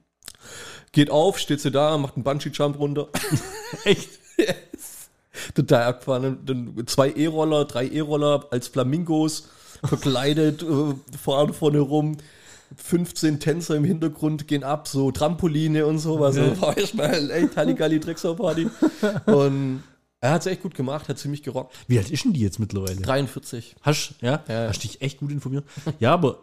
geht 0.93 1.11
auf, 1.11 1.39
steht 1.39 1.61
sie 1.61 1.71
da, 1.71 1.97
macht 1.99 2.15
einen 2.17 2.25
Bungee-Jump 2.25 2.79
runter. 2.79 3.09
Echt? 3.85 4.09
Total 5.55 5.85
abgefahren. 5.85 6.39
Dann 6.45 6.75
zwei 6.87 7.11
E-Roller, 7.11 7.65
drei 7.65 7.87
E-Roller 7.87 8.47
als 8.51 8.69
Flamingos 8.69 9.49
verkleidet, 9.85 10.63
äh, 10.63 10.95
fahren 11.19 11.53
vorne 11.55 11.81
rum. 11.81 12.17
15 12.77 13.41
Tänzer 13.41 13.75
im 13.75 13.83
Hintergrund 13.85 14.47
gehen 14.47 14.63
ab, 14.63 14.87
so 14.87 15.11
Trampoline 15.11 15.87
und 15.87 15.99
so. 15.99 16.23
Also 16.25 16.61
war 16.61 16.77
erstmal 16.77 17.31
echt 17.33 17.57
Halligalli 17.57 17.99
Drecksau-Party. 17.99 18.69
Und 19.27 19.83
er 20.23 20.33
hat 20.33 20.43
es 20.43 20.47
echt 20.47 20.63
gut 20.63 20.75
gemacht, 20.75 21.09
hat 21.09 21.19
ziemlich 21.19 21.43
gerockt. 21.43 21.75
Wie 21.89 21.97
alt 21.99 22.11
ist 22.11 22.25
denn 22.25 22.33
die 22.33 22.41
jetzt 22.41 22.59
mittlerweile? 22.59 22.97
43. 23.01 23.77
Hast, 23.81 24.15
ja? 24.21 24.45
Ja, 24.49 24.63
ja. 24.65 24.69
Hast 24.69 24.85
dich 24.85 25.01
echt 25.01 25.19
gut 25.19 25.31
informiert? 25.31 25.65
ja, 25.99 26.13
aber 26.13 26.43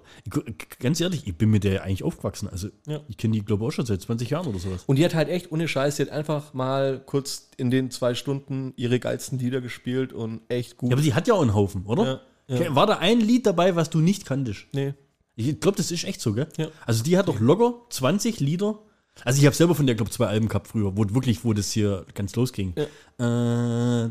ganz 0.80 1.00
ehrlich, 1.00 1.28
ich 1.28 1.36
bin 1.38 1.50
mit 1.52 1.64
der 1.64 1.84
eigentlich 1.84 2.04
aufgewachsen. 2.04 2.48
Also, 2.50 2.70
Ja. 2.88 3.02
ich 3.08 3.18
kenne 3.18 3.34
die, 3.34 3.46
glaube 3.46 3.64
ich, 3.64 3.68
auch 3.68 3.72
schon 3.72 3.86
seit 3.86 4.02
20 4.02 4.30
Jahren 4.30 4.48
oder 4.48 4.60
sowas. 4.60 4.84
Und 4.88 4.98
die 4.98 5.06
hat 5.06 5.14
halt 5.16 5.30
echt 5.30 5.52
ohne 5.52 5.68
Scheiß, 5.68 5.98
die 5.98 6.04
hat 6.04 6.10
einfach 6.10 6.54
mal 6.54 7.02
kurz 7.06 7.50
in 7.58 7.70
den 7.70 7.92
zwei 7.92 8.16
Stunden 8.16 8.74
ihre 8.78 9.00
geilsten 9.00 9.38
Lieder 9.40 9.62
gespielt 9.62 10.12
und 10.14 10.42
echt 10.50 10.78
gut. 10.78 10.90
Ja, 10.90 10.96
aber 10.96 11.04
die 11.04 11.14
hat 11.14 11.28
ja 11.28 11.34
auch 11.36 11.42
einen 11.42 11.54
Haufen, 11.54 11.86
oder? 11.86 12.22
War 12.48 12.88
da 12.88 12.98
ein 13.00 13.20
Lied 13.20 13.46
dabei, 13.46 13.76
was 13.76 13.90
du 13.90 14.00
nicht 14.00 14.26
kanntest? 14.26 14.66
nee. 14.74 14.94
Ich 15.40 15.60
glaube, 15.60 15.78
das 15.78 15.92
ist 15.92 16.04
echt 16.04 16.20
so, 16.20 16.34
gell? 16.34 16.48
Ja. 16.58 16.70
Also 16.88 17.04
die 17.04 17.16
hat 17.16 17.28
doch 17.28 17.40
locker 17.40 17.76
20 17.92 18.40
Lieder. 18.40 18.80
Also 19.24 19.40
ich 19.40 19.46
habe 19.46 19.56
selber 19.56 19.76
von 19.76 19.86
der 19.86 19.96
Club 19.96 20.12
zwei 20.12 20.28
Alben 20.28 20.48
gehabt 20.48 20.68
früher, 20.68 20.96
wo 20.96 21.06
wirklich, 21.14 21.44
wo 21.44 21.54
das 21.54 21.72
hier 21.72 22.06
ganz 22.14 22.36
losging. 22.36 22.74
Bei 23.18 24.08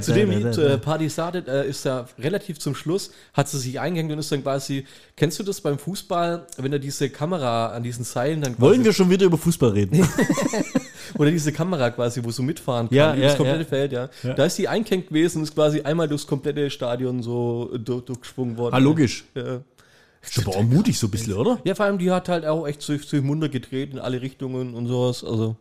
zu 0.00 0.14
dem 0.14 0.30
Lied 0.30 0.56
äh, 0.56 0.78
Party 0.78 1.10
Started 1.10 1.48
äh, 1.48 1.68
ist 1.68 1.84
ja 1.84 2.06
relativ 2.18 2.58
zum 2.58 2.74
Schluss, 2.74 3.12
hat 3.34 3.48
sie 3.48 3.58
sich 3.58 3.78
eingehängt 3.78 4.10
und 4.10 4.18
ist 4.18 4.32
dann 4.32 4.42
quasi, 4.42 4.86
kennst 5.16 5.38
du 5.38 5.42
das 5.42 5.60
beim 5.60 5.78
Fußball, 5.78 6.46
wenn 6.56 6.72
da 6.72 6.78
diese 6.78 7.10
Kamera 7.10 7.68
an 7.68 7.82
diesen 7.82 8.04
Seilen 8.04 8.40
dann 8.40 8.56
quasi 8.56 8.62
Wollen 8.62 8.84
wir 8.84 8.92
schon 8.92 9.10
wieder 9.10 9.26
über 9.26 9.36
Fußball 9.36 9.70
reden? 9.70 10.02
Oder 11.18 11.30
diese 11.30 11.52
Kamera 11.52 11.90
quasi, 11.90 12.22
wo 12.24 12.30
so 12.30 12.42
mitfahren 12.42 12.88
kann, 12.88 12.96
ja, 12.96 13.14
ja 13.14 13.28
das 13.28 13.36
komplette 13.36 13.62
ja. 13.62 13.68
Feld, 13.68 13.92
ja. 13.92 14.08
ja. 14.22 14.34
Da 14.34 14.44
ist 14.46 14.56
sie 14.56 14.68
eingehängt 14.68 15.08
gewesen 15.08 15.38
und 15.38 15.44
ist 15.44 15.54
quasi 15.54 15.82
einmal 15.82 16.08
durchs 16.08 16.26
komplette 16.26 16.70
Stadion 16.70 17.22
so 17.22 17.70
äh, 17.74 17.78
durchgesprungen 17.78 18.56
worden. 18.56 18.74
Ah, 18.74 18.78
logisch. 18.78 19.24
Ja. 19.34 19.60
Ist 20.22 20.38
aber 20.38 20.56
auch 20.56 20.62
mutig 20.62 20.98
so 20.98 21.06
ein 21.06 21.10
bisschen, 21.10 21.32
oder? 21.34 21.60
ja, 21.64 21.74
vor 21.74 21.86
allem 21.86 21.98
die 21.98 22.10
hat 22.10 22.28
halt 22.28 22.44
auch 22.44 22.66
echt 22.66 22.86
durch, 22.88 23.08
durch 23.08 23.22
Munter 23.22 23.48
gedreht 23.48 23.92
in 23.92 23.98
alle 23.98 24.20
Richtungen 24.20 24.74
und 24.74 24.86
sowas, 24.86 25.24
also. 25.24 25.56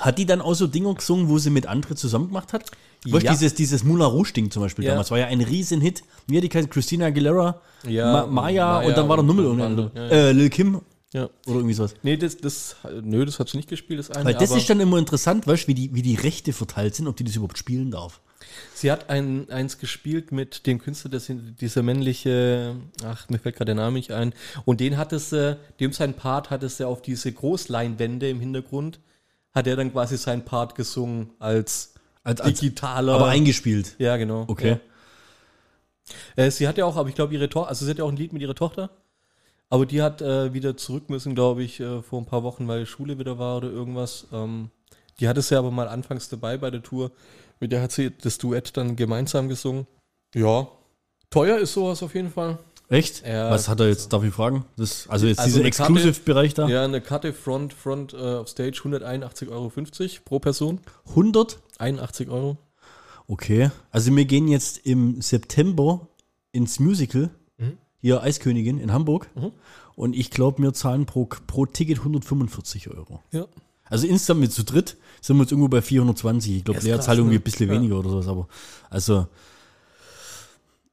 Hat 0.00 0.16
die 0.18 0.24
dann 0.26 0.40
auch 0.40 0.54
so 0.54 0.66
Dinger 0.66 0.94
gesungen, 0.94 1.28
wo 1.28 1.36
sie 1.38 1.50
mit 1.50 1.66
anderen 1.66 1.96
zusammen 1.96 2.28
gemacht 2.28 2.52
hat? 2.54 2.70
Weißt, 3.06 3.24
Ja. 3.24 3.32
dieses, 3.32 3.54
dieses 3.54 3.84
Moulin 3.84 4.06
Rouge-Ding 4.06 4.50
zum 4.50 4.62
Beispiel 4.62 4.84
Ja. 4.84 4.92
damals, 4.92 5.10
war 5.10 5.18
ja 5.18 5.26
ein 5.26 5.40
Riesenhit. 5.42 6.02
Wie 6.26 6.36
hat 6.36 6.44
die 6.44 6.48
geheißen? 6.48 6.70
Christina 6.70 7.06
Aguilera, 7.06 7.60
Ja, 7.86 8.10
Ma 8.12 8.26
Maya, 8.26 8.66
Maya 8.78 8.88
und 8.88 8.96
dann 8.96 9.08
war 9.08 9.16
der 9.16 9.24
Nummel 9.24 9.46
andere, 9.50 9.66
anderer. 9.66 9.90
ja, 9.94 10.08
Äh, 10.08 10.32
Lil 10.32 10.48
Kim 10.50 10.80
Ja. 11.12 11.24
oder 11.46 11.56
irgendwie 11.56 11.74
sowas. 11.74 11.94
Nee, 12.02 12.16
das, 12.16 12.36
das, 12.38 12.76
nö, 13.02 13.24
das 13.26 13.38
hat 13.38 13.48
sie 13.50 13.58
nicht 13.58 13.68
gespielt, 13.68 13.98
das 13.98 14.10
eine. 14.10 14.24
Weil 14.24 14.34
das 14.34 14.50
ist 14.54 14.68
dann 14.70 14.80
immer 14.80 14.96
interessant, 14.98 15.46
weißt 15.46 15.64
du, 15.64 15.68
wie 15.68 15.74
die, 15.74 15.94
wie 15.94 16.02
die 16.02 16.14
Rechte 16.14 16.52
verteilt 16.54 16.94
sind, 16.94 17.06
ob 17.06 17.16
die 17.16 17.24
das 17.24 17.36
überhaupt 17.36 17.58
spielen 17.58 17.90
darf. 17.90 18.20
Sie 18.74 18.90
hat 18.90 19.10
ein, 19.10 19.50
eins 19.50 19.78
gespielt 19.78 20.32
mit 20.32 20.66
dem 20.66 20.78
Künstler, 20.78 21.10
das, 21.10 21.26
dieser 21.28 21.82
männliche, 21.82 22.76
ach, 23.04 23.28
mir 23.28 23.38
fällt 23.38 23.56
gerade 23.56 23.74
der 23.74 23.82
Name 23.82 23.94
nicht 23.96 24.12
ein. 24.12 24.32
Und 24.64 24.80
den 24.80 24.96
hat 24.96 25.12
es, 25.12 25.32
äh, 25.32 25.56
dem 25.80 25.92
sein 25.92 26.14
Part 26.14 26.50
hat 26.50 26.62
es 26.62 26.78
ja 26.78 26.86
auf 26.86 27.02
diese 27.02 27.32
Großleinwände 27.32 28.28
im 28.28 28.40
Hintergrund, 28.40 29.00
hat 29.52 29.66
er 29.66 29.76
dann 29.76 29.92
quasi 29.92 30.16
sein 30.16 30.44
Part 30.44 30.74
gesungen 30.74 31.30
als, 31.38 31.94
Als, 32.24 32.40
als, 32.40 32.60
digitaler. 32.60 33.14
aber 33.14 33.26
eingespielt. 33.28 33.96
ja, 33.98 34.16
genau. 34.16 34.44
Okay. 34.48 34.78
Ja. 36.36 36.44
Äh, 36.44 36.50
sie 36.50 36.66
hat 36.68 36.78
ja 36.78 36.84
auch, 36.84 36.96
aber 36.96 37.08
ich 37.08 37.14
glaube, 37.14 37.34
ihre 37.34 37.48
Tochter, 37.48 37.68
also 37.68 37.84
sie 37.84 37.90
hat 37.90 37.98
ja 37.98 38.04
auch 38.04 38.10
ein 38.10 38.16
Lied 38.16 38.32
mit 38.32 38.42
ihrer 38.42 38.54
Tochter. 38.54 38.90
Aber 39.70 39.86
die 39.86 40.02
hat 40.02 40.20
äh, 40.20 40.52
wieder 40.52 40.76
zurück 40.76 41.08
müssen, 41.08 41.34
glaube 41.34 41.62
ich, 41.62 41.80
äh, 41.80 42.02
vor 42.02 42.20
ein 42.20 42.26
paar 42.26 42.42
Wochen, 42.42 42.68
weil 42.68 42.84
Schule 42.84 43.18
wieder 43.18 43.38
war 43.38 43.56
oder 43.56 43.70
irgendwas. 43.70 44.26
Ähm, 44.30 44.70
die 45.18 45.28
hat 45.28 45.38
es 45.38 45.48
ja 45.48 45.58
aber 45.58 45.70
mal 45.70 45.88
anfangs 45.88 46.28
dabei 46.28 46.58
bei 46.58 46.70
der 46.70 46.82
Tour. 46.82 47.10
Mit 47.62 47.70
der 47.70 47.80
hat 47.80 47.92
sie 47.92 48.10
das 48.10 48.38
Duett 48.38 48.76
dann 48.76 48.96
gemeinsam 48.96 49.48
gesungen. 49.48 49.86
Ja. 50.34 50.66
Teuer 51.30 51.58
ist 51.58 51.74
sowas 51.74 52.02
auf 52.02 52.12
jeden 52.16 52.32
Fall. 52.32 52.58
Echt? 52.88 53.24
Ja. 53.24 53.52
Was 53.52 53.68
hat 53.68 53.78
er 53.78 53.86
jetzt, 53.86 54.12
darf 54.12 54.24
ich 54.24 54.34
fragen? 54.34 54.64
Das, 54.76 55.08
also 55.08 55.28
jetzt 55.28 55.38
Also 55.38 55.58
dieser 55.58 55.66
Exclusive-Bereich 55.66 56.54
da? 56.54 56.66
Ja, 56.66 56.82
eine 56.82 57.00
Karte 57.00 57.32
Front, 57.32 57.72
Front 57.72 58.14
äh, 58.14 58.16
auf 58.16 58.48
Stage 58.48 58.80
181,50 58.84 59.48
Euro 59.50 59.70
pro 60.24 60.40
Person. 60.40 60.80
100? 61.10 61.60
81 61.78 62.30
Euro. 62.30 62.58
Okay. 63.28 63.70
Also 63.92 64.14
wir 64.16 64.24
gehen 64.24 64.48
jetzt 64.48 64.78
im 64.78 65.22
September 65.22 66.08
ins 66.50 66.80
Musical, 66.80 67.30
Mhm. 67.58 67.78
hier 68.00 68.24
Eiskönigin 68.24 68.80
in 68.80 68.92
Hamburg. 68.92 69.30
Mhm. 69.36 69.52
Und 69.94 70.16
ich 70.16 70.32
glaube, 70.32 70.60
wir 70.64 70.72
zahlen 70.74 71.06
pro, 71.06 71.28
pro 71.46 71.64
Ticket 71.66 71.98
145 71.98 72.90
Euro. 72.90 73.22
Ja. 73.30 73.46
Also 73.84 74.08
insgesamt 74.08 74.40
mit 74.40 74.52
zu 74.52 74.64
dritt 74.64 74.96
sind 75.22 75.36
wir 75.36 75.44
jetzt 75.44 75.52
irgendwo 75.52 75.68
bei 75.68 75.80
420. 75.80 76.56
Ich 76.58 76.64
glaube, 76.64 76.80
Ja, 76.80 76.84
Lea 76.86 76.92
krass, 76.96 77.06
zahlt 77.06 77.18
irgendwie 77.18 77.36
ne? 77.36 77.40
ein 77.40 77.44
bisschen 77.44 77.68
Ja. 77.68 77.74
weniger 77.74 77.98
oder 77.98 78.10
sowas. 78.10 78.28
Aber 78.28 78.48
also 78.90 79.26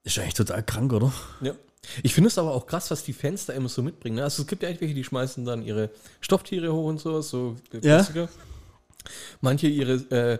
ist 0.03 0.15
ja 0.17 0.24
echt 0.24 0.38
total 0.38 0.63
krank, 0.63 0.93
oder? 0.93 1.12
Ja. 1.41 1.53
Ich 2.03 2.13
finde 2.13 2.27
es 2.27 2.38
aber 2.38 2.53
auch 2.53 2.67
krass, 2.67 2.91
was 2.91 3.03
die 3.03 3.13
Fans 3.13 3.45
da 3.48 3.53
immer 3.53 3.69
so 3.69 3.81
mitbringen. 3.81 4.17
Ne? 4.17 4.24
Also 4.24 4.43
es 4.43 4.48
gibt 4.48 4.63
ja 4.63 4.69
echt 4.69 4.81
welche, 4.81 4.93
die 4.93 5.03
schmeißen 5.03 5.43
dann 5.45 5.63
ihre 5.63 5.89
Stofftiere 6.21 6.71
hoch 6.74 6.86
und 6.88 7.00
sowas, 7.00 7.29
so 7.29 7.55
Ja. 7.74 7.79
Klassiker. 7.79 8.29
Manche 9.41 9.67
ihre 9.67 9.93
äh, 10.12 10.39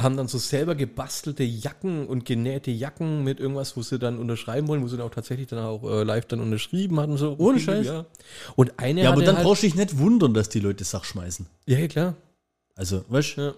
haben 0.00 0.16
dann 0.16 0.28
so 0.28 0.38
selber 0.38 0.76
gebastelte 0.76 1.42
Jacken 1.42 2.06
und 2.06 2.24
genähte 2.24 2.70
Jacken 2.70 3.24
mit 3.24 3.40
irgendwas, 3.40 3.76
wo 3.76 3.82
sie 3.82 3.98
dann 3.98 4.18
unterschreiben 4.18 4.68
wollen, 4.68 4.82
wo 4.82 4.86
sie 4.88 4.96
dann 4.96 5.06
auch 5.06 5.10
tatsächlich 5.14 5.48
dann 5.48 5.58
auch 5.58 5.82
äh, 5.82 6.04
live 6.04 6.26
dann 6.26 6.40
unterschrieben 6.40 7.00
hatten. 7.00 7.16
So. 7.16 7.34
Ohne 7.38 7.58
Scheiß? 7.58 7.86
Ja. 7.86 8.06
Und 8.54 8.78
eine 8.78 9.02
Ja, 9.02 9.10
aber 9.12 9.22
dann 9.24 9.36
halt, 9.36 9.46
brauchst 9.46 9.62
du 9.62 9.66
dich 9.66 9.74
nicht 9.74 9.98
wundern, 9.98 10.34
dass 10.34 10.48
die 10.48 10.60
Leute 10.60 10.84
Sach 10.84 11.04
schmeißen. 11.04 11.46
Ja, 11.66 11.78
ja, 11.78 11.88
klar. 11.88 12.14
Also, 12.76 13.04
weißt 13.08 13.36
du? 13.36 13.40
Ja. 13.40 13.54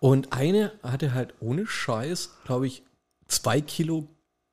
Und 0.00 0.32
eine 0.32 0.72
hatte 0.82 1.14
halt 1.14 1.34
ohne 1.40 1.66
Scheiß, 1.66 2.30
glaube 2.44 2.66
ich, 2.66 2.82
zwei 3.26 3.60
Kilo 3.60 4.06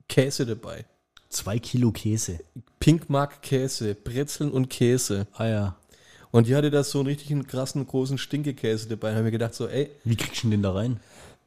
Käse 0.08 0.46
dabei. 0.46 0.86
Zwei 1.30 1.60
Kilo 1.60 1.92
Käse. 1.92 2.40
Pinkmark 2.80 3.42
Käse, 3.42 3.96
Brezeln 3.96 4.52
und 4.52 4.70
Käse. 4.70 5.28
Ah 5.34 5.48
ja. 5.48 5.76
Und 6.32 6.48
die 6.48 6.56
hatte 6.56 6.70
da 6.70 6.84
so 6.84 7.00
einen 7.00 7.08
richtigen 7.08 7.48
krassen, 7.48 7.86
großen 7.88 8.18
Stinkekäse 8.18 8.90
dabei. 8.90 9.12
Da 9.12 9.18
haben 9.18 9.24
wir 9.24 9.32
gedacht 9.32 9.56
so, 9.56 9.68
ey, 9.68 9.90
Wie 10.04 10.16
kriegst 10.16 10.44
du 10.44 10.48
denn 10.48 10.52
den 10.52 10.64
da 10.64 10.74
rein? 10.74 11.00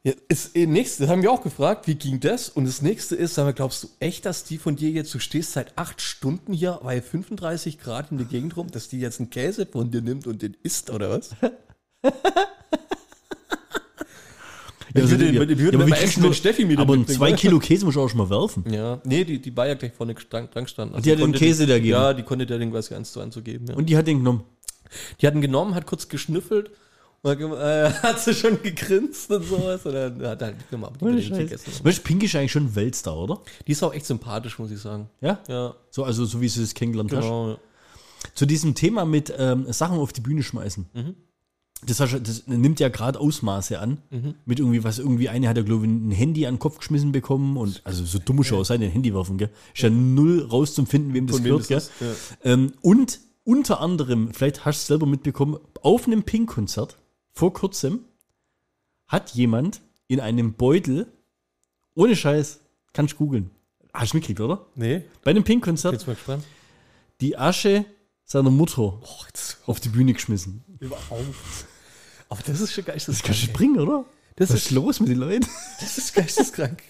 ja, 0.05 0.13
ist 0.29 0.57
eh 0.57 0.67
nächste, 0.67 1.03
das 1.03 1.11
haben 1.11 1.23
wir 1.23 1.33
auch 1.33 1.43
gefragt, 1.43 1.87
wie 1.87 1.97
ging 1.97 2.21
das? 2.21 2.49
Und 2.49 2.65
das 2.67 2.83
nächste 2.83 3.17
ist, 3.17 3.35
sagen 3.35 3.49
wir, 3.49 3.53
glaubst 3.53 3.83
du 3.83 3.89
echt, 4.01 4.25
dass 4.27 4.45
die 4.45 4.59
von 4.59 4.77
dir 4.77 4.91
jetzt, 4.91 5.13
du 5.13 5.19
stehst 5.19 5.53
seit 5.53 5.77
acht 5.77 6.01
Stunden 6.01 6.53
hier 6.53 6.81
bei 6.83 7.03
35 7.03 7.81
Grad 7.81 8.11
in 8.11 8.19
der 8.19 8.27
Gegend 8.27 8.57
rum, 8.57 8.71
dass 8.71 8.89
die 8.89 9.01
jetzt 9.01 9.21
einen 9.21 9.31
Käse 9.31 9.67
von 9.67 9.91
dir 9.91 10.01
nimmt 10.01 10.27
und 10.27 10.43
den 10.43 10.57
isst, 10.63 10.91
oder 10.91 11.11
was? 11.11 11.31
Ja, 14.95 15.05
Ich 15.05 15.11
würde- 15.11 15.31
ja. 15.31 15.43
ich 15.43 15.59
würde 15.59 15.77
aber 15.77 15.87
wie 15.87 15.91
kriegst 15.91 16.05
essen, 16.05 16.23
wenn 16.25 16.35
Steffi 16.35 16.63
mir 16.65 16.77
den 16.77 16.79
Aber 16.81 17.07
zwei? 17.07 17.33
Kilo 17.33 17.59
Käse 17.59 17.85
musst 17.85 17.97
du 17.97 18.01
auch 18.01 18.09
schon 18.09 18.19
mal 18.19 18.31
werfen. 18.31 18.65
Ja, 18.73 19.01
nee, 19.05 19.23
die, 19.25 19.39
die 19.41 19.55
war 19.55 19.67
ja 19.67 19.75
gleich 19.75 19.93
vorne 19.93 20.15
dran, 20.15 20.49
dran 20.51 20.65
gestanden. 20.65 20.95
Also 20.97 21.05
die 21.05 21.13
hat 21.13 21.19
den 21.21 21.33
Käse 21.33 21.65
die, 21.67 21.69
da 21.73 21.77
gegeben? 21.77 21.93
Ja, 21.93 22.15
die 22.15 22.23
konnte 22.23 22.47
der 22.47 22.59
den 22.59 22.71
quasi 22.71 22.95
eins 22.95 23.13
zu 23.13 23.21
eins 23.21 23.35
so 23.35 23.43
geben. 23.43 23.67
Ja. 23.69 23.75
Und 23.77 23.87
die 23.87 23.97
hat 23.97 24.07
den 24.07 24.19
genommen. 24.19 24.45
Die 25.21 25.27
hat 25.27 25.35
ihn 25.35 25.43
genommen, 25.43 25.75
hat 25.75 25.87
kurz 25.87 26.09
geschnüffelt 26.09 26.71
und 27.21 27.39
äh, 27.39 27.91
hat 28.03 28.19
sie 28.21 28.33
schon 28.35 28.63
gegrinst 28.63 29.31
und 29.31 29.45
sowas. 29.45 29.85
Und 29.85 29.93
dann 29.93 30.27
hat 30.27 30.41
er 30.41 30.47
halt 30.49 30.73
nochmal 30.73 30.91
Ohne 31.03 31.17
die 31.17 31.23
Scheiß. 31.23 31.39
gegessen. 31.39 31.71
Du, 31.85 31.93
Pink 31.93 32.23
ist 32.23 32.35
eigentlich 32.35 32.53
schon 32.53 32.65
ein 32.65 32.75
Weltstar, 32.75 33.17
oder? 33.19 33.43
Die 33.67 33.73
ist 33.73 33.83
auch 33.83 33.93
echt 33.93 34.07
sympathisch, 34.07 34.59
muss 34.59 34.71
ich 34.71 34.79
sagen. 34.81 35.11
Ja? 35.21 35.39
Ja, 35.49 35.75
So, 35.91 36.05
also 36.05 36.25
so 36.25 36.41
wie 36.41 36.49
du 36.49 36.63
es 36.63 36.73
kennengelernt 36.73 37.13
hast. 37.13 37.25
genau. 37.25 37.51
ja. 37.51 37.59
Zu 38.35 38.47
diesem 38.47 38.75
Thema 38.75 39.05
mit 39.05 39.33
ähm, 39.37 39.71
Sachen 39.71 39.99
auf 39.99 40.15
die 40.15 40.23
Bühne 40.23 40.43
schmeißen. 40.43 40.87
Mhm. 40.95 41.15
Das, 41.87 41.99
das 41.99 42.47
nimmt 42.49 42.81
ja 42.81 42.89
gerade 42.89 43.21
Ausmaße 43.21 43.79
an. 43.79 43.99
Mit 44.45 44.59
irgendwie, 44.59 44.83
was 44.83 44.99
irgendwie, 44.99 45.29
eine 45.29 45.49
hat 45.49 45.57
ja, 45.57 45.63
glaube 45.63 45.87
ich, 45.87 45.93
ein 45.93 46.11
Handy 46.11 46.45
an 46.47 46.55
den 46.55 46.59
Kopf 46.59 46.79
geschmissen 46.79 47.13
bekommen 47.13 47.57
und 47.57 47.81
also 47.85 48.05
so 48.05 48.19
dumm 48.19 48.37
muss 48.37 48.51
ja 48.51 48.57
auch 48.57 48.65
sein, 48.65 48.83
ein 48.83 48.91
Handy 48.91 49.15
werfen, 49.15 49.39
gell? 49.39 49.51
Ist 49.75 49.83
ja 49.83 49.91
null 49.91 50.43
rauszufinden, 50.43 51.15
wem 51.15 51.27
das 51.29 51.43
gehört, 51.43 51.69
gell? 51.69 51.83
Ähm, 52.43 52.73
und 52.83 53.21
unter 53.45 53.81
anderem, 53.81 54.33
vielleicht 54.35 54.65
hast 54.65 54.79
du 54.79 54.81
es 54.83 54.87
selber 54.89 55.07
mitbekommen, 55.07 55.57
auf 55.83 56.07
einem 56.07 56.25
Pink-Konzert 56.25 56.99
vor 57.33 57.53
kurzem 57.53 58.01
hat 59.07 59.31
jemand 59.31 59.81
in 60.09 60.19
einem 60.21 60.55
Beutel, 60.55 61.07
ohne 61.95 62.17
Scheiß, 62.17 62.61
kannst 62.93 63.15
du 63.15 63.19
googeln. 63.19 63.51
Hast 63.95 64.13
du 64.13 64.17
mitgekriegt, 64.17 64.41
oder? 64.41 64.67
Nee, 64.75 65.05
Bei 65.23 65.31
einem 65.31 65.45
Pink-Konzert 65.45 66.05
die 67.21 67.37
Asche 67.39 67.85
seiner 68.25 68.51
Mutter 68.51 68.83
Oh, 69.01 69.25
auf 69.67 69.81
die 69.81 69.89
Bühne 69.89 70.13
geschmissen. 70.13 70.63
überhaupt. 70.81 71.25
Aber 72.29 72.41
das 72.47 72.61
ist 72.61 72.73
schon 72.73 72.85
Das 72.85 72.95
geisteskrank. 72.95 73.41
du 73.41 73.47
ey. 73.47 73.53
bringen, 73.53 73.81
oder? 73.81 74.05
Das 74.37 74.51
Was 74.51 74.57
ist, 74.57 74.71
los 74.71 75.01
mit 75.01 75.09
den 75.09 75.19
Leuten? 75.19 75.47
das 75.81 75.99
ist 75.99 76.15
geisteskrank. 76.15 76.83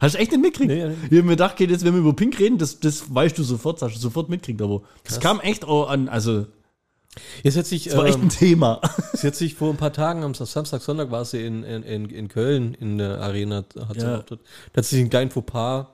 Hast 0.00 0.14
du 0.14 0.18
echt 0.18 0.30
nicht 0.30 0.40
mitgekriegt? 0.40 0.72
Nee, 0.72 0.88
nee. 0.88 0.94
Ich 1.10 1.18
hab 1.18 1.24
mir 1.24 1.32
gedacht, 1.32 1.56
geht 1.56 1.70
jetzt, 1.70 1.84
wenn 1.84 1.92
wir 1.92 2.00
über 2.00 2.14
Pink 2.14 2.38
reden, 2.38 2.58
das, 2.58 2.78
das 2.78 3.12
weißt 3.12 3.36
du 3.36 3.42
sofort, 3.42 3.82
hast 3.82 3.94
du 3.96 3.98
sofort 4.00 4.28
mitgekriegt, 4.28 4.62
aber 4.62 4.82
das 5.04 5.18
kam 5.20 5.40
echt 5.40 5.64
auch 5.64 5.88
an, 5.88 6.08
also, 6.08 6.46
Jetzt 7.42 7.56
hat 7.56 7.66
sich, 7.66 7.84
das 7.84 7.96
war 7.96 8.06
echt 8.06 8.16
ähm, 8.16 8.24
ein 8.24 8.28
Thema. 8.28 8.80
sie 9.12 9.26
hat 9.26 9.34
sich 9.34 9.54
vor 9.54 9.70
ein 9.70 9.76
paar 9.76 9.92
Tagen, 9.92 10.22
am 10.22 10.34
Samstag, 10.34 10.82
Sonntag 10.82 11.10
war 11.10 11.24
sie 11.24 11.44
in, 11.44 11.64
in, 11.64 11.82
in, 11.82 12.10
in 12.10 12.28
Köln 12.28 12.74
in 12.74 12.98
der 12.98 13.20
Arena, 13.20 13.64
hat 13.88 13.94
sie 14.00 14.06
Ja. 14.06 14.18
Da 14.22 14.36
hat 14.76 14.84
sich 14.84 15.00
einen 15.00 15.10
kleinen 15.10 15.30
Fauxpas 15.30 15.86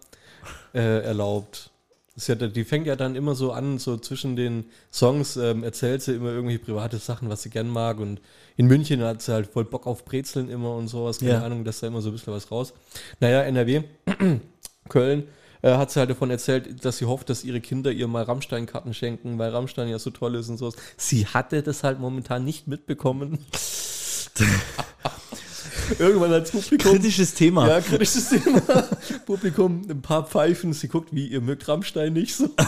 äh, 0.75 1.03
erlaubt. 1.03 1.71
Das 2.15 2.29
ja, 2.29 2.37
die 2.37 2.65
fängt 2.65 2.87
ja 2.87 2.95
dann 2.95 3.17
immer 3.17 3.35
so 3.35 3.51
an, 3.51 3.79
so 3.79 3.97
zwischen 3.97 4.37
den 4.37 4.67
Songs 4.93 5.37
ähm, 5.37 5.65
erzählt 5.65 6.01
sie 6.03 6.15
immer 6.15 6.31
irgendwelche 6.31 6.61
private 6.61 6.99
Sachen, 6.99 7.29
was 7.29 7.43
sie 7.43 7.51
gern 7.51 7.69
mag. 7.69 7.99
Und 7.99 8.21
in 8.57 8.67
München 8.67 9.03
hat 9.03 9.21
sie 9.21 9.33
halt 9.33 9.49
voll 9.49 9.65
Bock 9.65 9.87
auf 9.89 10.05
Brezeln 10.05 10.49
immer 10.49 10.77
und 10.77 10.87
sowas. 10.87 11.19
Keine 11.19 11.33
Ja. 11.33 11.43
Ahnung, 11.45 11.65
dass 11.65 11.81
da 11.81 11.89
immer 11.89 12.03
so 12.03 12.11
ein 12.11 12.13
bisschen 12.13 12.33
was 12.33 12.51
raus. 12.53 12.73
Naja, 13.19 13.43
NRW, 13.43 13.83
Köln, 14.89 15.25
äh, 15.63 15.73
hat 15.77 15.91
sie 15.91 15.99
halt 15.99 16.11
davon 16.11 16.31
erzählt, 16.31 16.85
dass 16.85 16.99
sie 16.99 17.07
hofft, 17.07 17.31
dass 17.31 17.43
ihre 17.43 17.61
Kinder 17.61 17.91
ihr 17.91 18.07
mal 18.07 18.23
Rammstein-Karten 18.23 18.95
schenken, 18.95 19.39
weil 19.39 19.51
Rammstein 19.51 19.89
ja 19.89 19.99
so 19.99 20.11
toll 20.11 20.37
ist 20.37 20.49
und 20.49 20.59
sowas. 20.59 20.77
Sie 20.97 21.27
hatte 21.27 21.63
das 21.65 21.83
halt 21.83 21.99
momentan 21.99 22.45
nicht 22.45 22.69
mitbekommen. 22.69 23.39
Irgendwann 25.99 26.33
als 26.33 26.51
Publikum. 26.51 26.93
Kritisches 26.93 27.35
Thema. 27.35 27.69
Ja, 27.69 27.81
kritisches 27.81 28.29
Thema. 28.31 28.61
Publikum, 29.27 29.83
ein 29.89 30.03
paar 30.03 30.27
Pfeifen. 30.27 30.73
Sie 30.73 30.89
guckt, 30.89 31.11
wie 31.13 31.29
ihr 31.29 31.41
mögt 31.41 31.67
Rammstein 31.69 32.13
nicht 32.13 32.35
so. 32.35 32.49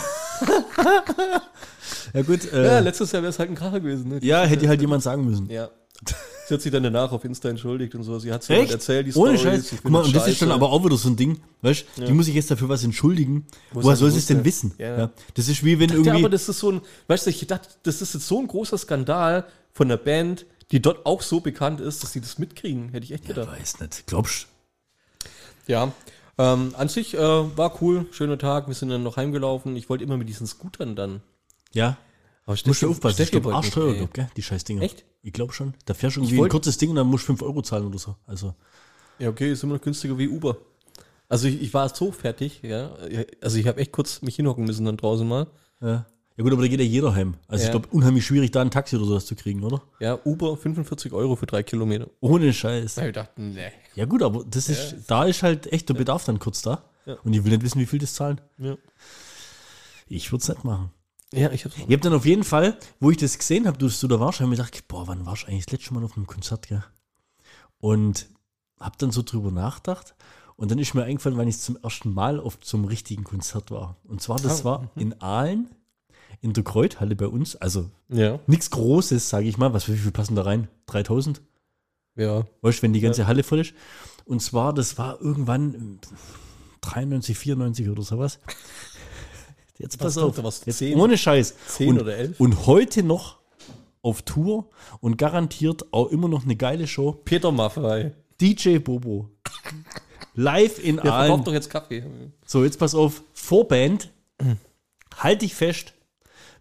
Ja, 2.13 2.23
gut. 2.23 2.45
Ja, 2.53 2.59
Äh, 2.59 2.67
ja, 2.67 2.79
letztes 2.81 3.13
Jahr 3.13 3.23
wäre 3.23 3.31
es 3.31 3.39
halt 3.39 3.51
ein 3.51 3.55
Kracher 3.55 3.81
gewesen. 3.81 4.09
Ne? 4.09 4.19
hätte 4.47 4.69
halt 4.69 4.81
jemand 4.81 5.03
sagen 5.03 5.25
müssen. 5.25 5.49
Ja. 5.51 5.71
Sie 6.47 6.55
hat 6.55 6.63
sich 6.63 6.71
dann 6.71 6.83
danach 6.83 7.11
auf 7.11 7.25
Insta 7.25 7.49
entschuldigt 7.49 7.95
und 7.95 8.03
so. 8.05 8.19
Sie 8.19 8.33
hat 8.33 8.43
es 8.43 8.51
Echt? 8.51 8.71
erzählt, 8.71 9.07
die 9.09 9.15
Ohne 9.15 9.37
Story. 9.37 9.57
Scheiß. 9.57 9.69
sie 9.69 9.77
Guck 9.83 9.91
mal, 9.91 10.05
und 10.05 10.15
das 10.15 10.29
ist 10.29 10.41
dann 10.43 10.53
aber 10.53 10.71
auch 10.71 10.85
wieder 10.85 10.97
so 10.97 11.09
ein 11.09 11.17
Ding, 11.17 11.41
weißt 11.63 11.85
die 12.07 12.13
muss 12.13 12.27
sich 12.27 12.35
jetzt 12.35 12.51
dafür 12.51 12.69
was 12.69 12.85
entschuldigen. 12.85 13.47
Wo 13.73 13.83
Woher 13.83 13.97
sie 13.97 14.01
soll 14.01 14.11
sie 14.13 14.19
es 14.19 14.27
denn 14.27 14.45
wissen? 14.45 14.73
Ja. 14.79 14.99
Ja. 14.99 15.11
Das 15.35 15.49
ist 15.49 15.65
wie 15.65 15.79
wenn 15.81 15.89
Ja, 15.91 15.97
irgendwie. 15.97 16.11
aber 16.21 16.29
das 16.29 16.49
ist 16.49 16.59
so 16.61 16.71
ein, 16.71 16.81
weißt 17.09 17.27
du, 17.27 17.31
ich 17.31 17.45
dachte, 17.47 17.69
das 17.83 18.01
ist 18.03 18.15
jetzt 18.15 18.29
so 18.29 18.39
ein 18.41 18.47
großer 18.47 18.79
Skandal 18.79 19.47
von 19.73 19.89
der 19.89 19.97
Band, 19.97 20.47
die 20.73 20.83
dort 20.83 21.07
auch 21.07 21.23
so 21.23 21.41
bekannt 21.41 21.81
ist, 21.81 22.03
dass 22.03 22.13
sie 22.13 22.21
das 22.21 22.39
mitkriegen. 22.39 22.91
Hätte 22.91 23.05
ich 23.05 23.13
echt 23.13 23.25
ich 23.25 23.29
gedacht. 23.29 23.49
weiß 23.49 23.81
nicht. 23.81 24.07
Glaubst 24.07 24.49
Ja. 25.67 25.93
Ähm, 26.39 26.75
an 26.77 26.89
sich 26.89 27.15
äh, 27.15 27.19
war 27.19 27.81
cool, 27.81 28.07
schöner 28.11 28.37
Tag. 28.39 28.67
Wir 28.69 28.75
sind 28.75 28.91
dann 28.91 29.03
noch 29.03 29.17
heimgelaufen. 29.17 29.75
Ich 29.77 29.89
wollte 29.89 30.05
immer 30.05 30.17
mit 30.17 30.29
diesen 30.29 30.47
Scootern 30.47 30.95
dann. 30.97 31.23
Ja. 31.73 31.97
Aber 32.45 32.57
Musst 32.67 32.83
du 32.83 32.91
aufpassen. 32.91 33.23
Ich 33.23 33.29
Steffi 33.29 33.31
glaube, 33.33 33.45
wollte 33.47 33.57
arschteuer, 33.59 33.95
glaub, 33.95 34.15
gell? 34.15 34.29
Die 34.37 34.43
scheiß 34.43 34.65
Dinger. 34.65 34.83
Echt? 34.83 35.05
Ich 35.23 35.33
glaube 35.33 35.53
schon. 35.53 35.75
Da 35.85 35.95
fährst 35.95 36.17
du 36.17 36.21
irgendwie 36.21 36.43
ein 36.43 36.49
kurzes 36.49 36.79
Ding 36.79 36.91
und 36.91 36.97
dann 36.97 37.07
musst 37.09 37.25
du 37.25 37.29
5 37.29 37.43
Euro 37.43 37.63
zahlen 37.63 37.87
oder 37.87 37.99
so. 37.99 38.17
Also, 38.27 38.55
Ja, 39.19 39.31
okay, 39.31 39.51
ist 39.51 39.63
immer 39.65 39.75
noch 39.75 39.81
günstiger 39.81 40.17
wie 40.19 40.29
Uber. 40.29 40.59
Also 41.29 41.49
ich, 41.49 41.61
ich 41.61 41.75
war 41.75 41.89
so 41.93 42.13
fertig, 42.13 42.61
ja. 42.63 42.95
Also 43.41 43.59
ich 43.59 43.67
habe 43.67 43.81
echt 43.81 43.91
kurz 43.91 44.23
mich 44.23 44.37
hinhocken 44.37 44.65
müssen 44.65 44.85
dann 44.85 44.97
draußen 44.97 45.27
mal. 45.27 45.49
ja. 45.81 46.07
Ja 46.37 46.43
gut, 46.45 46.53
aber 46.53 46.63
da 46.63 46.69
geht 46.69 46.81
ja 46.81 46.85
jeder 46.87 47.15
heim. 47.15 47.35
Also 47.49 47.63
Ja. 47.63 47.69
ich 47.69 47.73
glaube, 47.73 47.89
unheimlich 47.97 48.27
schwierig, 48.27 48.51
da 48.51 48.61
ein 48.61 48.71
Taxi 48.71 48.97
oder 48.97 49.07
sowas 49.07 49.25
zu 49.27 49.35
kriegen, 49.37 49.63
oder? 49.65 49.81
Ja, 50.01 50.19
Uber 50.25 50.57
45 50.57 51.13
Euro 51.13 51.35
für 51.37 51.47
drei 51.47 51.63
Kilometer. 51.63 52.09
Ohne 52.21 52.53
Scheiß. 52.53 52.99
ich 52.99 53.13
dachte, 53.13 53.41
nee. 53.41 53.71
Ja 53.95 54.05
gut, 54.05 54.23
aber 54.23 54.45
das 54.45 54.69
ist, 54.69 54.97
da 55.07 55.25
ist 55.25 55.43
halt 55.43 55.73
echt 55.73 55.89
der 55.89 55.95
Bedarf 55.95 56.25
dann 56.27 56.39
kurz 56.39 56.61
da. 56.63 56.83
Ja. 57.07 57.15
Und 57.25 57.33
ich 57.33 57.43
will 57.45 57.53
nicht 57.53 57.63
wissen, 57.63 57.81
wie 57.81 57.87
viel 57.87 57.99
das 58.01 58.13
zahlen. 58.15 58.41
Ja, 58.59 58.77
Ich 60.09 60.31
würde 60.31 60.43
es 60.43 60.49
nicht 60.49 60.65
machen. 60.65 60.91
ja 61.33 61.51
ich 61.53 61.65
hab's. 61.65 61.77
Ich 61.77 61.83
habe 61.85 61.99
dann 61.99 62.13
auf 62.13 62.27
jeden 62.27 62.45
Fall, 62.45 62.77
wo 63.01 63.11
ich 63.11 63.17
das 63.17 63.39
gesehen 63.39 63.67
habe, 63.67 63.79
dass 63.79 63.99
du 64.01 64.07
da 64.09 64.21
warst, 64.21 64.41
habe 64.41 64.53
ich 64.53 64.59
mir 64.59 64.63
gedacht, 64.65 64.89
boah, 64.89 65.09
wann 65.09 65.25
warst 65.25 65.45
du 65.45 65.47
eigentlich 65.49 65.65
das 65.67 65.73
letzte 65.73 65.95
Mal 65.95 66.05
auf 66.05 66.17
einem 66.17 66.27
Konzert, 66.27 66.69
gell? 66.69 66.85
Und 67.79 68.27
habe 68.79 68.97
dann 68.99 69.11
so 69.11 69.23
drüber 69.23 69.51
nachgedacht. 69.51 70.15
Und 70.57 70.71
dann 70.71 70.79
ist 70.79 70.95
mir 70.95 71.05
eingefallen, 71.05 71.37
wann 71.39 71.49
ich 71.49 71.59
zum 71.59 71.77
ersten 71.83 72.13
Mal 72.15 72.41
auf 72.41 72.61
zum 72.61 72.85
richtigen 72.87 73.25
Konzert 73.25 73.71
war. 73.71 73.97
Und 74.05 74.21
zwar, 74.23 74.37
das 74.39 74.63
Ah, 74.63 74.65
war 74.65 74.91
in 74.97 75.21
Aalen, 75.21 75.69
in 76.41 76.53
der 76.53 76.65
Kreuthalle 76.65 77.17
bei 77.17 77.27
uns. 77.27 77.57
Also 77.57 77.91
Ja, 78.09 78.39
nichts 78.47 78.71
Großes, 78.71 79.29
sage 79.29 79.47
ich 79.49 79.59
mal. 79.59 79.73
Was, 79.73 79.89
wie 79.89 79.97
viel 79.97 80.13
passen 80.13 80.37
da 80.37 80.43
rein? 80.43 80.69
3000? 80.87 81.41
ja. 82.17 82.47
Weißt 82.63 82.79
du, 82.79 82.83
wenn 82.83 82.93
die 82.93 83.01
ganze 83.01 83.27
Halle 83.27 83.43
voll 83.43 83.61
ist. 83.61 83.75
Und 84.25 84.41
zwar, 84.41 84.73
das 84.73 84.97
war 84.99 85.21
irgendwann 85.21 85.75
ähm, 85.75 85.99
93, 86.81 87.37
94 87.39 87.89
oder 87.89 88.03
sowas. 88.03 88.39
Jetzt 89.79 89.99
pass 89.99 90.17
Was, 90.17 90.23
auf. 90.23 90.37
du 90.37 90.43
Jetzt, 90.67 90.79
10? 90.79 90.99
ohne 90.99 91.19
Scheiß. 91.19 91.55
10 91.69 91.91
und, 91.91 92.01
oder 92.01 92.17
11? 92.17 92.41
Und 92.41 92.67
heute 92.67 93.03
noch 93.03 93.39
auf 94.03 94.23
Tour 94.23 94.71
und 95.01 95.19
garantiert 95.19 95.93
auch 95.93 96.07
immer 96.09 96.29
noch 96.29 96.45
eine 96.45 96.57
geile 96.57 96.87
Show. 96.87 97.13
Peter 97.13 97.53
Maffei. 97.53 98.15
DJ 98.41 98.79
Bobo. 98.79 99.29
Live 100.35 100.79
in 100.83 100.97
Der 100.97 101.13
Aalen. 101.13 101.45
doch 101.45 101.53
jetzt 101.53 101.71
Kaffee. 101.71 102.05
So, 102.45 102.65
jetzt 102.65 102.79
pass 102.79 102.95
auf. 102.95 103.23
Vorband. 103.33 104.11
Halt 105.17 105.43
dich 105.43 105.55
fest. 105.55 105.95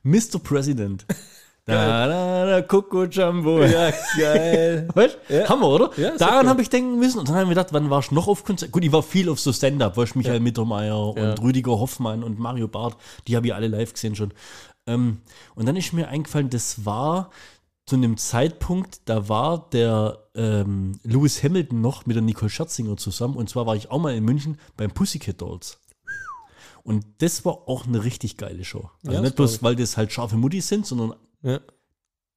Mr. 0.06 0.40
President. 0.42 1.06
Da, 1.68 2.06
da, 2.08 2.46
da, 2.46 2.62
Coco 2.62 3.06
Jumbo. 3.06 3.64
Ja, 3.64 3.92
geil. 4.20 4.88
Weißt? 4.94 5.18
Ja. 5.30 5.50
Hammer, 5.50 5.68
oder? 5.68 5.90
Ja, 5.98 6.16
Daran 6.16 6.40
okay. 6.42 6.48
habe 6.48 6.62
ich 6.62 6.70
denken 6.70 7.00
müssen. 7.00 7.18
Und 7.18 7.28
dann 7.28 7.36
habe 7.36 7.46
ich 7.46 7.50
mir 7.50 7.56
gedacht, 7.56 7.74
wann 7.74 7.90
warst 7.90 8.12
du 8.12 8.16
noch 8.16 8.28
auf 8.28 8.44
Konzert? 8.44 8.72
Gut, 8.72 8.84
ich 8.84 8.92
war 8.92 9.02
viel 9.02 9.30
auf 9.30 9.40
so 9.40 9.52
Stand-Up, 9.52 9.98
weißt 9.98 10.14
du, 10.14 10.20
Michael 10.20 10.42
Mittermeier 10.42 11.08
und 11.08 11.18
Ja. 11.18 11.34
Rüdiger 11.34 11.72
Hoffmann 11.72 12.24
und 12.24 12.38
Mario 12.38 12.68
Barth. 12.68 12.98
Die 13.28 13.36
habe 13.36 13.48
ich 13.48 13.56
alle 13.56 13.68
live 13.68 13.94
gesehen 13.94 14.16
schon. 14.16 14.32
Ähm, 14.86 15.22
und 15.56 15.66
dann 15.66 15.76
ist 15.76 15.92
mir 15.92 16.08
eingefallen, 16.08 16.52
das 16.52 16.86
war 16.86 17.32
zu 17.88 17.96
einem 17.96 18.18
Zeitpunkt, 18.18 19.02
da 19.06 19.28
war 19.28 19.68
der 19.72 20.20
ähm, 20.36 21.00
Lewis 21.04 21.44
Hamilton 21.44 21.82
noch 21.82 22.06
mit 22.06 22.16
der 22.16 22.22
Nicole 22.22 22.50
Scherzinger 22.50 22.98
zusammen. 22.98 23.36
Und 23.36 23.50
zwar 23.50 23.66
war 23.66 23.76
ich 23.76 23.90
auch 23.90 24.00
mal 24.00 24.14
in 24.16 24.24
München 24.24 24.60
beim 24.78 24.92
Pussycat 24.92 25.42
Dolls. 25.42 25.80
Und 26.86 27.04
das 27.18 27.44
war 27.46 27.68
auch 27.68 27.88
eine 27.88 28.04
richtig 28.04 28.38
geile 28.38 28.64
Show. 28.64 28.90
Also 29.04 29.16
Ja, 29.16 29.22
nicht 29.22 29.36
bloß, 29.36 29.56
ich. 29.56 29.64
weil 29.64 29.76
das 29.76 29.98
halt 29.98 30.12
scharfe 30.14 30.38
Muttis 30.38 30.68
sind, 30.68 30.86
sondern 30.86 31.16
Ja. 31.42 31.60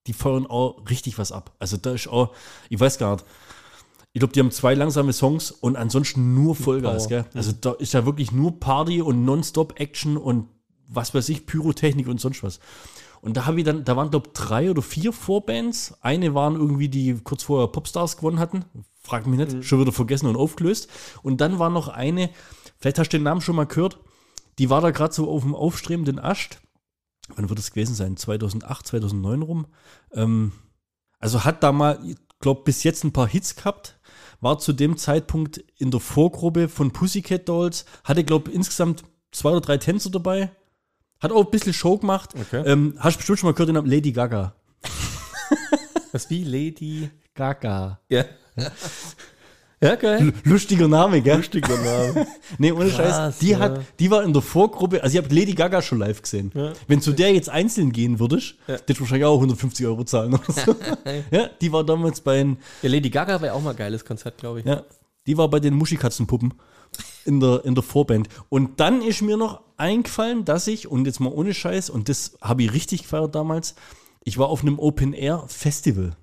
die 0.07 0.15
feuern 0.15 0.47
auch 0.47 0.89
richtig 0.89 1.19
was 1.19 1.33
ab. 1.33 1.55
Also 1.59 1.77
da 1.77 1.93
ist 1.93 2.09
auch, 2.09 2.35
ich 2.71 2.81
weiß 2.81 2.97
gar 2.99 3.13
nicht, 3.17 3.27
ich 4.15 4.21
glaube, 4.21 4.33
die 4.33 4.41
haben 4.41 4.51
zwei 4.51 4.73
langsame 4.75 5.13
Songs 5.13 5.51
und 5.51 5.77
ansonsten 5.77 6.35
nur 6.35 6.57
Vollgas, 6.57 7.09
gell? 7.09 7.27
Also 7.35 7.53
da 7.53 7.73
ist 7.73 7.93
ja 7.93 8.07
wirklich 8.07 8.33
nur 8.33 8.59
Party 8.59 9.03
und 9.03 9.23
Nonstop-Action 9.27 10.17
und 10.17 10.49
was 10.89 11.13
weiß 11.15 11.29
ich, 11.29 11.45
Pyrotechnik 11.45 12.09
und 12.09 12.19
sonst 12.19 12.43
was. 12.43 12.59
Und 13.21 13.37
da 13.37 13.45
habe 13.45 13.59
ich 13.59 13.65
dann, 13.67 13.85
da 13.85 13.97
waren 13.97 14.11
glaube 14.11 14.31
drei 14.33 14.71
oder 14.71 14.81
vier 14.81 15.13
Vorbands. 15.13 15.95
Eine 16.01 16.35
waren 16.35 16.55
irgendwie, 16.57 16.89
die 16.89 17.21
kurz 17.23 17.43
vorher 17.43 17.69
Popstars 17.69 18.17
gewonnen 18.17 18.39
hatten. 18.39 18.65
Frag 19.03 19.27
mich 19.27 19.39
nicht, 19.39 19.65
schon 19.67 19.81
wieder 19.81 19.93
vergessen 19.93 20.27
und 20.27 20.37
aufgelöst. 20.37 20.89
Und 21.23 21.43
dann 21.43 21.59
war 21.59 21.69
noch 21.69 21.89
eine, 21.89 22.31
vielleicht 22.79 22.99
hast 22.99 23.13
du 23.13 23.19
den 23.19 23.25
Namen 23.25 23.43
schon 23.43 23.57
mal 23.57 23.67
gehört, 23.67 23.99
die 24.59 24.71
war 24.71 24.81
da 24.81 24.91
gerade 24.91 25.15
so 25.15 25.31
auf 25.31 25.43
dem 25.43 25.55
aufstrebenden 25.55 26.19
Ast 26.19 26.61
wann 27.35 27.49
wird 27.49 27.59
es 27.59 27.71
gewesen 27.71 27.95
sein? 27.95 28.17
2008, 28.17 28.87
2009 28.87 29.43
rum. 29.43 29.67
Ähm, 30.13 30.53
also 31.19 31.45
hat 31.45 31.63
da 31.63 31.73
mal, 31.73 31.99
ich 32.05 32.17
glaube, 32.41 32.63
bis 32.65 32.83
jetzt 32.83 33.05
ein 33.05 33.13
paar 33.13 33.29
Hits 33.29 33.57
gehabt. 33.57 33.99
War 34.41 34.59
zu 34.59 34.73
dem 34.73 34.97
Zeitpunkt 34.97 35.59
in 35.77 35.91
der 35.91 36.01
Vorgruppe 36.01 36.69
von 36.69 36.93
Pussycat 36.93 37.49
Dolls. 37.49 37.85
Hatte, 38.05 38.25
glaube 38.25 38.51
insgesamt 38.51 39.05
zwei 39.33 39.51
oder 39.51 39.61
drei 39.61 39.79
Tänzer 39.79 40.11
dabei. 40.11 40.51
Hat 41.21 41.33
auch 41.33 41.45
ein 41.45 41.51
bisschen 41.51 41.73
Show 41.73 41.99
gemacht. 41.99 42.35
Okay. 42.39 42.63
Ähm, 42.65 42.95
hast 42.99 43.17
du 43.17 43.19
bestimmt 43.19 43.41
schon 43.41 43.49
mal 43.49 43.55
gehört 43.55 43.69
den 43.69 43.75
Namen 43.75 43.91
Lady 43.91 44.13
Gaga. 44.13 44.55
Was 46.13 46.31
wie 46.31 46.45
Lady. 46.45 47.11
Gaga. 47.35 48.01
Ja. 48.09 48.25
Ja, 49.81 49.95
geil. 49.95 50.33
Lustiger 50.45 50.89
Name, 50.89 51.21
gell? 51.23 51.37
Lustiger 51.37 51.77
Name. 51.77 52.27
Nee, 52.59 52.73
ohne 52.73 52.89
Krass, 52.91 52.97
Scheiß. 52.97 53.39
Die, 53.39 53.51
ja. 53.51 53.59
hat, 53.61 53.81
die 54.01 54.11
war 54.11 54.25
in 54.25 54.33
der 54.33 54.43
Vorgruppe, 54.43 55.03
also 55.03 55.17
ich 55.17 55.25
habe 55.25 55.33
Lady 55.35 55.53
Gaga 55.55 55.81
schon 55.83 55.99
live 56.01 56.21
gesehen. 56.23 56.51
Ja. 56.55 56.73
Wenn 56.89 57.01
zu 57.01 57.13
der 57.13 57.33
jetzt 57.33 57.49
einzeln 57.49 57.93
gehen 57.93 58.19
würdest, 58.19 58.57
Ja. 58.67 58.75
hättest 58.75 58.99
du 58.99 59.03
wahrscheinlich 59.05 59.27
auch 59.27 59.35
150 59.37 59.87
Euro 59.87 60.03
zahlen 60.05 60.37
so. 60.49 60.75
ja, 61.31 61.49
die 61.61 61.71
war 61.73 61.85
damals 61.85 62.21
bei 62.21 62.39
den, 62.39 62.57
Ja, 62.83 62.89
Lady 62.91 63.11
Gaga 63.11 63.41
wäre 63.41 63.55
auch 63.55 63.63
mal 63.63 63.71
ein 63.71 63.77
geiles 63.77 64.05
Konzert, 64.05 64.39
glaube 64.39 64.61
ich. 64.61 64.67
ja, 64.67 64.83
die 65.29 65.39
war 65.39 65.49
bei 65.49 65.61
den 65.61 65.75
Muschikatzenpuppen 65.75 66.55
in 67.25 67.39
der, 67.39 67.65
in 67.65 67.75
der 67.77 67.85
Vorband. 67.85 68.29
Und 68.49 68.81
dann 68.81 69.03
ist 69.03 69.23
mir 69.23 69.37
noch 69.37 69.61
eingefallen, 69.77 70.45
dass 70.45 70.67
ich, 70.67 70.89
und 70.89 71.05
jetzt 71.07 71.21
mal 71.21 71.31
ohne 71.33 71.55
Scheiß, 71.55 71.91
und 71.91 72.09
das 72.09 72.37
habe 72.41 72.65
ich 72.65 72.73
richtig 72.73 73.03
gefeiert 73.03 73.35
damals, 73.35 73.77
ich 74.25 74.39
war 74.39 74.49
auf 74.49 74.63
einem 74.63 74.79
Open-Air-Festival. 74.81 76.17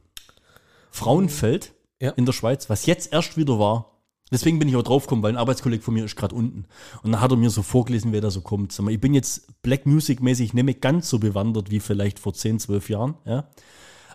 Frauenfeld 0.91 1.73
Ja. 2.01 2.11
in 2.11 2.25
der 2.25 2.33
Schweiz, 2.33 2.69
was 2.69 2.85
jetzt 2.85 3.13
erst 3.13 3.37
wieder 3.37 3.57
war. 3.59 3.91
Deswegen 4.31 4.57
bin 4.57 4.67
ich 4.67 4.75
auch 4.75 4.83
draufgekommen, 4.83 5.21
weil 5.21 5.33
ein 5.33 5.37
Arbeitskollege 5.37 5.83
von 5.83 5.93
mir 5.93 6.03
ist 6.03 6.15
gerade 6.15 6.33
unten. 6.35 6.65
Und 7.03 7.11
dann 7.11 7.21
hat 7.21 7.31
er 7.31 7.37
mir 7.37 7.51
so 7.51 7.61
vorgelesen, 7.61 8.11
wer 8.11 8.21
da 8.21 8.31
so 8.31 8.41
kommt. 8.41 8.71
Sag 8.71 8.83
mal, 8.83 8.91
ich 8.91 8.99
bin 8.99 9.13
jetzt 9.13 9.61
Black 9.61 9.85
Music-mäßig 9.85 10.53
nicht 10.53 10.63
mehr 10.63 10.73
ganz 10.73 11.09
so 11.09 11.19
bewandert 11.19 11.69
wie 11.69 11.79
vielleicht 11.79 12.17
vor 12.17 12.33
10, 12.33 12.59
12 12.59 12.89
Jahren. 12.89 13.15
Ja. 13.25 13.47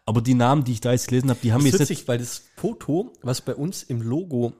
Aber 0.07 0.21
die 0.21 0.35
Namen, 0.35 0.64
die 0.64 0.73
ich 0.73 0.81
da 0.81 0.93
jetzt 0.93 1.07
gelesen 1.07 1.31
habe, 1.31 1.38
die 1.43 1.53
haben 1.53 1.62
Das 1.62 1.73
jetzt 1.73 1.90
witzig, 1.90 2.09
weil 2.09 2.19
das 2.19 2.43
Foto, 2.57 3.12
was 3.23 3.40
bei 3.40 3.55
uns 3.55 3.85
im 3.85 4.03
Logo 4.03 4.53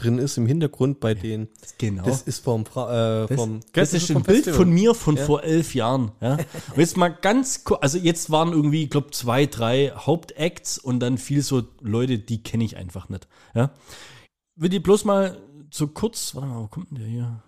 drin 0.00 0.18
ist, 0.18 0.36
im 0.38 0.46
Hintergrund 0.46 1.00
bei 1.00 1.14
den, 1.14 1.48
Genau. 1.78 2.04
das 2.04 2.22
ist 2.22 2.44
vom, 2.44 2.62
äh, 2.62 2.64
Das, 2.74 3.28
vom 3.34 3.60
das 3.72 3.92
ist 3.92 4.10
ein 4.10 4.22
Bild 4.22 4.48
von 4.48 4.70
mir 4.70 4.94
von 4.94 5.16
Ja. 5.16 5.24
vor 5.24 5.42
elf 5.42 5.74
Jahren. 5.74 6.12
Ja. 6.20 6.34
Und 6.34 6.76
jetzt 6.78 6.96
mal 6.96 7.08
ganz 7.08 7.64
kurz, 7.64 7.82
also 7.82 7.98
jetzt 7.98 8.30
waren 8.30 8.52
irgendwie, 8.52 8.84
ich 8.84 8.90
glaube, 8.90 9.10
zwei, 9.10 9.46
drei 9.46 9.92
Hauptacts 9.94 10.78
und 10.78 11.00
dann 11.00 11.18
viel 11.18 11.42
so 11.42 11.62
Leute, 11.80 12.18
die 12.18 12.42
kenne 12.42 12.64
ich 12.64 12.76
einfach 12.76 13.08
nicht. 13.08 13.28
Ja. 13.54 13.70
Will 14.56 14.68
die 14.70 14.80
bloß 14.80 15.04
mal 15.04 15.38
so 15.70 15.86
kurz, 15.88 16.34
warte 16.34 16.48
mal, 16.48 16.62
wo 16.62 16.68
kommt 16.68 16.90
denn 16.90 16.98
der 16.98 17.06
hier? 17.06 17.42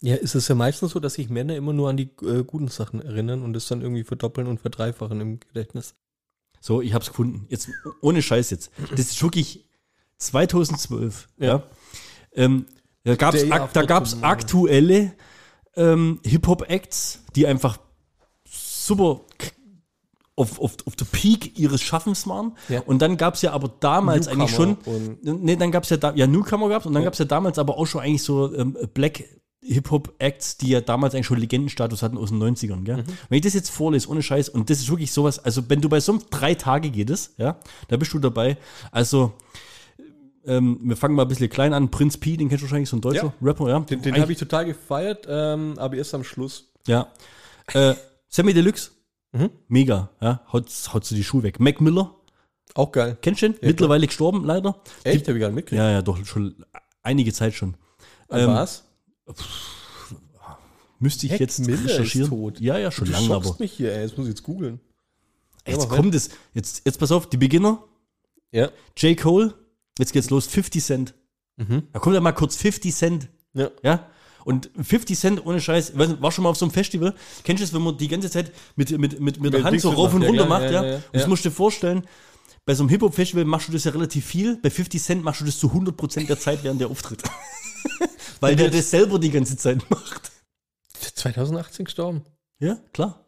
Ja, 0.00 0.14
ist 0.14 0.34
es 0.36 0.46
ja 0.46 0.54
meistens 0.54 0.92
so, 0.92 1.00
dass 1.00 1.14
sich 1.14 1.28
Männer 1.28 1.56
immer 1.56 1.72
nur 1.72 1.88
an 1.90 1.96
die 1.96 2.10
äh, 2.22 2.44
guten 2.44 2.68
Sachen 2.68 3.02
erinnern 3.02 3.42
und 3.42 3.52
das 3.52 3.66
dann 3.66 3.82
irgendwie 3.82 4.04
verdoppeln 4.04 4.46
und 4.46 4.60
verdreifachen 4.60 5.20
im 5.20 5.40
Gedächtnis. 5.40 5.94
So, 6.60 6.80
ich 6.82 6.94
hab's 6.94 7.08
gefunden. 7.08 7.46
Jetzt, 7.48 7.68
ohne 8.00 8.22
Scheiß 8.22 8.50
jetzt. 8.50 8.70
Das 8.90 9.00
ist 9.00 9.22
wirklich 9.22 9.67
2012. 10.18 11.28
Ja. 11.38 11.46
Ja. 11.46 11.62
Ähm, 12.34 12.66
da 13.04 13.16
gab's, 13.16 13.40
Day 13.40 13.50
ak 13.50 13.72
da 13.72 13.82
gab's 13.82 14.22
aktuelle 14.22 15.12
ähm, 15.76 16.20
Hip-Hop-Acts, 16.24 17.20
die 17.34 17.46
einfach 17.46 17.78
super 18.44 19.22
auf, 20.36 20.60
auf, 20.60 20.76
auf 20.86 20.96
der 20.96 21.04
Peak 21.06 21.58
ihres 21.58 21.80
Schaffens 21.80 22.26
waren. 22.26 22.56
Ja. 22.68 22.80
Und 22.82 23.02
dann 23.02 23.16
gab 23.16 23.34
es 23.34 23.42
ja 23.42 23.52
aber 23.52 23.68
damals 23.80 24.26
Newcomer 24.26 24.42
eigentlich 24.44 24.56
schon, 24.56 24.76
nee, 25.22 25.56
dann 25.56 25.72
gab 25.72 25.82
es 25.84 25.90
ja, 25.90 25.96
da, 25.96 26.14
ja 26.14 26.26
Newcomer 26.26 26.68
gab's 26.68 26.86
und 26.86 26.94
dann 26.94 27.04
gab 27.04 27.14
es 27.14 27.18
ja 27.18 27.24
damals 27.24 27.58
aber 27.58 27.76
auch 27.76 27.86
schon 27.86 28.02
eigentlich 28.02 28.22
so 28.22 28.54
ähm, 28.54 28.76
Black 28.94 29.24
Hip-Hop-Acts, 29.60 30.58
die 30.58 30.70
ja 30.70 30.80
damals 30.80 31.14
eigentlich 31.14 31.26
schon 31.26 31.38
Legendenstatus 31.38 32.02
hatten 32.02 32.16
aus 32.16 32.30
den 32.30 32.40
90ern, 32.40 32.84
gell? 32.84 33.04
Wenn 33.28 33.36
ich 33.36 33.42
das 33.42 33.54
jetzt 33.54 33.70
vorlese, 33.70 34.08
ohne 34.08 34.22
Scheiß, 34.22 34.48
und 34.48 34.70
das 34.70 34.78
ist 34.78 34.88
wirklich 34.88 35.12
sowas, 35.12 35.38
also 35.38 35.68
wenn 35.68 35.80
du 35.80 35.88
bei 35.88 36.00
so 36.00 36.12
einem 36.12 36.22
drei 36.30 36.54
Tage 36.54 36.90
geht 36.90 37.10
es, 37.10 37.34
ja, 37.36 37.58
da 37.88 37.96
bist 37.96 38.12
du 38.12 38.18
dabei. 38.18 38.56
Also, 38.92 39.34
ähm, 40.48 40.80
wir 40.82 40.96
fangen 40.96 41.14
mal 41.14 41.22
ein 41.22 41.28
bisschen 41.28 41.48
klein 41.48 41.72
an. 41.72 41.90
Prinz 41.90 42.16
P, 42.16 42.36
den 42.36 42.48
kennst 42.48 42.62
du 42.62 42.66
wahrscheinlich, 42.66 42.88
so 42.88 42.96
ein 42.96 43.00
deutscher 43.00 43.26
Ja. 43.26 43.32
Rapper, 43.40 43.68
ja. 43.68 43.80
Den, 43.80 44.02
den 44.02 44.20
habe 44.20 44.32
ich 44.32 44.38
total 44.38 44.64
gefeiert, 44.64 45.26
ähm, 45.28 45.74
aber 45.78 45.96
erst 45.96 46.14
am 46.14 46.24
Schluss. 46.24 46.72
ja. 46.86 47.06
Äh, 47.74 47.94
Sammy 48.28 48.52
Deluxe. 48.54 48.90
Mhm. 49.32 49.50
Mega, 49.68 50.10
ja. 50.20 50.42
Haut, 50.52 50.70
haut 50.92 51.04
so 51.04 51.14
die 51.14 51.22
Schuhe 51.24 51.42
weg. 51.42 51.60
Mac 51.60 51.80
Miller, 51.82 52.14
Auch 52.74 52.90
geil. 52.92 53.16
kennst 53.22 53.42
du 53.42 53.50
den? 53.50 53.58
Mittlerweile 53.60 54.06
gestorben, 54.06 54.44
leider. 54.44 54.82
Echt? 55.04 55.28
Habe 55.28 55.36
ich 55.38 55.40
gar 55.42 55.48
nicht 55.48 55.56
mitgekriegt. 55.56 55.78
Ja, 55.82 55.90
ja, 55.90 56.02
doch, 56.02 56.24
schon 56.26 56.64
einige 57.02 57.32
Zeit 57.32 57.54
schon. 57.54 57.74
Ähm, 58.30 58.48
was? 58.48 58.84
Müsste 60.98 61.26
ich 61.26 61.32
Mac 61.32 61.40
jetzt 61.40 61.58
Miller 61.60 61.74
ist 61.78 61.90
recherchieren. 61.90 62.28
tot. 62.30 62.60
Ja, 62.60 62.76
ja, 62.78 62.90
schon 62.90 63.06
Du 63.06 63.12
lange, 63.12 63.34
aber. 63.34 63.54
mich 63.58 63.72
hier, 63.72 63.92
ey. 63.94 64.02
Jetzt 64.02 64.18
muss 64.18 64.26
ich 64.26 64.32
jetzt 64.32 64.42
googeln. 64.42 64.80
Jetzt 65.66 65.88
kommt 65.88 66.14
es. 66.14 66.30
Jetzt, 66.54 66.82
jetzt 66.86 66.98
pass 66.98 67.12
auf, 67.12 67.28
die 67.28 67.36
Beginner. 67.36 67.84
Ja. 68.50 68.70
J. 68.96 69.16
Cole, 69.16 69.54
jetzt 69.98 70.12
geht's 70.12 70.30
los, 70.30 70.46
50 70.46 70.82
Cent. 70.82 71.14
Mhm. 71.56 71.84
Da 71.92 71.98
kommt 71.98 72.14
ja 72.14 72.20
mal 72.20 72.32
kurz 72.32 72.56
50 72.56 72.94
Cent. 72.94 73.28
Ja. 73.54 73.70
Ja? 73.82 74.06
Und 74.44 74.70
50 74.80 75.18
Cent 75.18 75.46
ohne 75.46 75.60
Scheiß, 75.60 75.94
nicht, 75.94 76.22
war 76.22 76.32
schon 76.32 76.44
mal 76.44 76.50
auf 76.50 76.56
so 76.56 76.64
einem 76.64 76.72
Festival. 76.72 77.14
Kennst 77.44 77.60
du 77.60 77.64
das, 77.66 77.74
wenn 77.74 77.82
man 77.82 77.98
die 77.98 78.08
ganze 78.08 78.30
Zeit 78.30 78.52
mit, 78.76 78.90
mit, 78.96 79.20
mit, 79.20 79.40
mit 79.40 79.52
der 79.52 79.64
Hand 79.64 79.80
so 79.80 79.90
rauf 79.90 80.14
und 80.14 80.22
runter 80.22 80.46
macht, 80.46 80.62
ja, 80.62 80.70
ja? 80.70 80.84
ja. 80.84 80.94
Und 80.96 81.04
das 81.12 81.26
musst 81.26 81.44
du 81.44 81.50
dir 81.50 81.54
vorstellen, 81.54 82.04
bei 82.64 82.74
so 82.74 82.82
einem 82.82 82.90
Hip-Hop-Festival 82.90 83.44
machst 83.44 83.68
du 83.68 83.72
das 83.72 83.84
ja 83.84 83.92
relativ 83.92 84.24
viel. 84.24 84.56
Bei 84.56 84.70
50 84.70 85.02
Cent 85.02 85.24
machst 85.24 85.40
du 85.40 85.44
das 85.44 85.58
zu 85.58 85.68
100% 85.68 86.26
der 86.26 86.38
Zeit 86.38 86.64
während 86.64 86.80
der 86.80 86.88
Auftritt. 86.88 87.22
Weil 88.40 88.56
der 88.56 88.70
das 88.70 88.90
selber 88.90 89.18
die 89.18 89.30
ganze 89.30 89.56
Zeit 89.56 89.88
macht. 89.90 90.30
2018 91.14 91.84
gestorben. 91.84 92.22
Ja, 92.58 92.78
klar. 92.92 93.24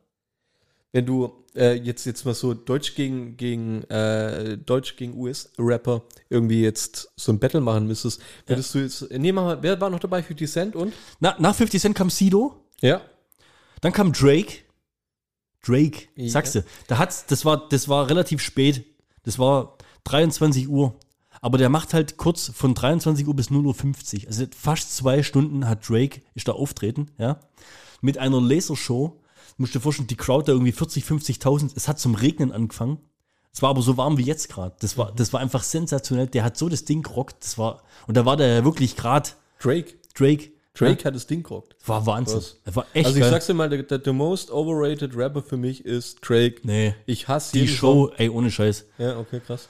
Wenn 0.93 1.07
du 1.07 1.33
äh, 1.55 1.75
jetzt, 1.75 2.05
jetzt 2.05 2.25
mal 2.25 2.35
so 2.35 2.53
Deutsch 2.55 2.95
gegen, 2.97 3.37
gegen 3.37 3.83
äh, 3.85 4.59
Deutsch 4.59 4.97
gegen 4.97 5.17
US-Rapper 5.17 6.03
irgendwie 6.29 6.63
jetzt 6.63 7.13
so 7.17 7.33
ein 7.33 7.39
Battle 7.39 7.61
machen 7.61 7.87
müsstest, 7.87 8.21
würdest 8.47 8.75
du 8.75 8.79
jetzt. 8.81 9.11
Nee, 9.11 9.31
mach 9.33 9.45
mal, 9.45 9.63
wer 9.63 9.81
war 9.81 9.91
noch 9.91 10.01
dabei? 10.01 10.23
50 10.23 10.51
Cent 10.51 10.77
und? 10.77 10.93
Na, 11.21 11.37
nach 11.39 11.55
50 11.55 11.81
Cent 11.81 11.97
kam 11.97 12.11
Sido. 12.11 12.57
Ja. 12.81 13.01
Dann 13.81 13.93
kam 13.93 14.13
Drake. 14.13 14.59
Drake, 15.65 16.09
Ja. 16.17 16.29
sagst 16.31 16.55
du. 16.55 16.65
Da 16.89 16.99
hat's, 16.99 17.27
das 17.27 17.45
war, 17.45 17.69
das 17.69 17.89
war 17.89 18.09
relativ 18.09 18.41
spät. 18.41 18.85
Das 19.25 19.39
war 19.39 19.77
23 20.05 20.69
Uhr. 20.69 20.97
Aber 21.43 21.57
der 21.59 21.69
macht 21.69 21.95
halt 21.95 22.17
kurz 22.17 22.51
von 22.55 22.75
23 22.75 23.27
Uhr 23.27 23.35
bis 23.37 23.51
0.50 23.51 24.23
Uhr. 24.23 24.27
Also 24.29 24.45
fast 24.57 24.97
zwei 24.97 25.23
Stunden 25.23 25.69
hat 25.69 25.89
Drake, 25.89 26.23
ist 26.35 26.49
da 26.49 26.53
auftreten, 26.53 27.11
ja. 27.19 27.41
Mit 28.01 28.19
einer 28.19 28.41
Lasershow. 28.41 29.20
Musst 29.61 29.75
dir 29.75 29.81
vorstellen, 29.81 30.09
die 30.09 30.17
Crowd 30.17 30.47
da 30.47 30.53
irgendwie 30.53 30.73
40, 30.73 31.05
50.000. 31.05 31.73
Es 31.77 31.87
hat 31.87 32.01
zum 32.01 32.15
Regnen 32.15 32.51
angefangen. 32.51 32.97
Es 33.53 33.61
war 33.61 33.69
aber 33.69 33.83
so 33.83 33.99
warm 33.99 34.17
wie 34.17 34.23
jetzt 34.23 34.49
gerade. 34.49 34.75
Das 34.81 34.97
war, 34.97 35.13
das 35.15 35.35
war 35.35 35.41
einfach 35.41 35.63
sensationell. 35.63 36.29
Der 36.29 36.45
hat 36.45 36.57
so 36.57 36.71
das 36.71 36.87
Ding 36.87 37.03
gerockt. 37.03 37.45
Das 37.45 37.59
war, 37.59 37.83
und 38.07 38.17
da 38.17 38.25
war 38.25 38.39
der 38.39 38.47
ja 38.47 38.65
wirklich 38.65 38.97
gerade 38.97 39.29
Drake. 39.59 39.93
Drake. 40.15 40.53
Drake 40.73 41.05
hat 41.05 41.15
das 41.15 41.27
Ding 41.27 41.43
gerockt. 41.43 41.77
War 41.85 42.07
Wahnsinn. 42.07 42.41
Das 42.65 42.75
war 42.75 42.87
echt 42.95 43.05
also 43.05 43.19
ich 43.19 43.23
geil. 43.23 43.31
sag's 43.33 43.49
dir 43.49 43.53
mal, 43.53 43.69
der, 43.69 43.83
der, 43.83 43.99
der 43.99 44.13
most 44.15 44.51
overrated 44.51 45.15
Rapper 45.15 45.43
für 45.43 45.59
mich 45.59 45.85
ist 45.85 46.21
Drake. 46.27 46.61
Nee. 46.63 46.95
Ich 47.05 47.29
hasse 47.29 47.53
Die 47.53 47.69
Show, 47.69 48.11
ey, 48.17 48.31
ohne 48.31 48.51
Scheiß. 48.51 48.79
Song. 48.79 49.07
Ja, 49.07 49.19
okay, 49.19 49.41
krass. 49.47 49.69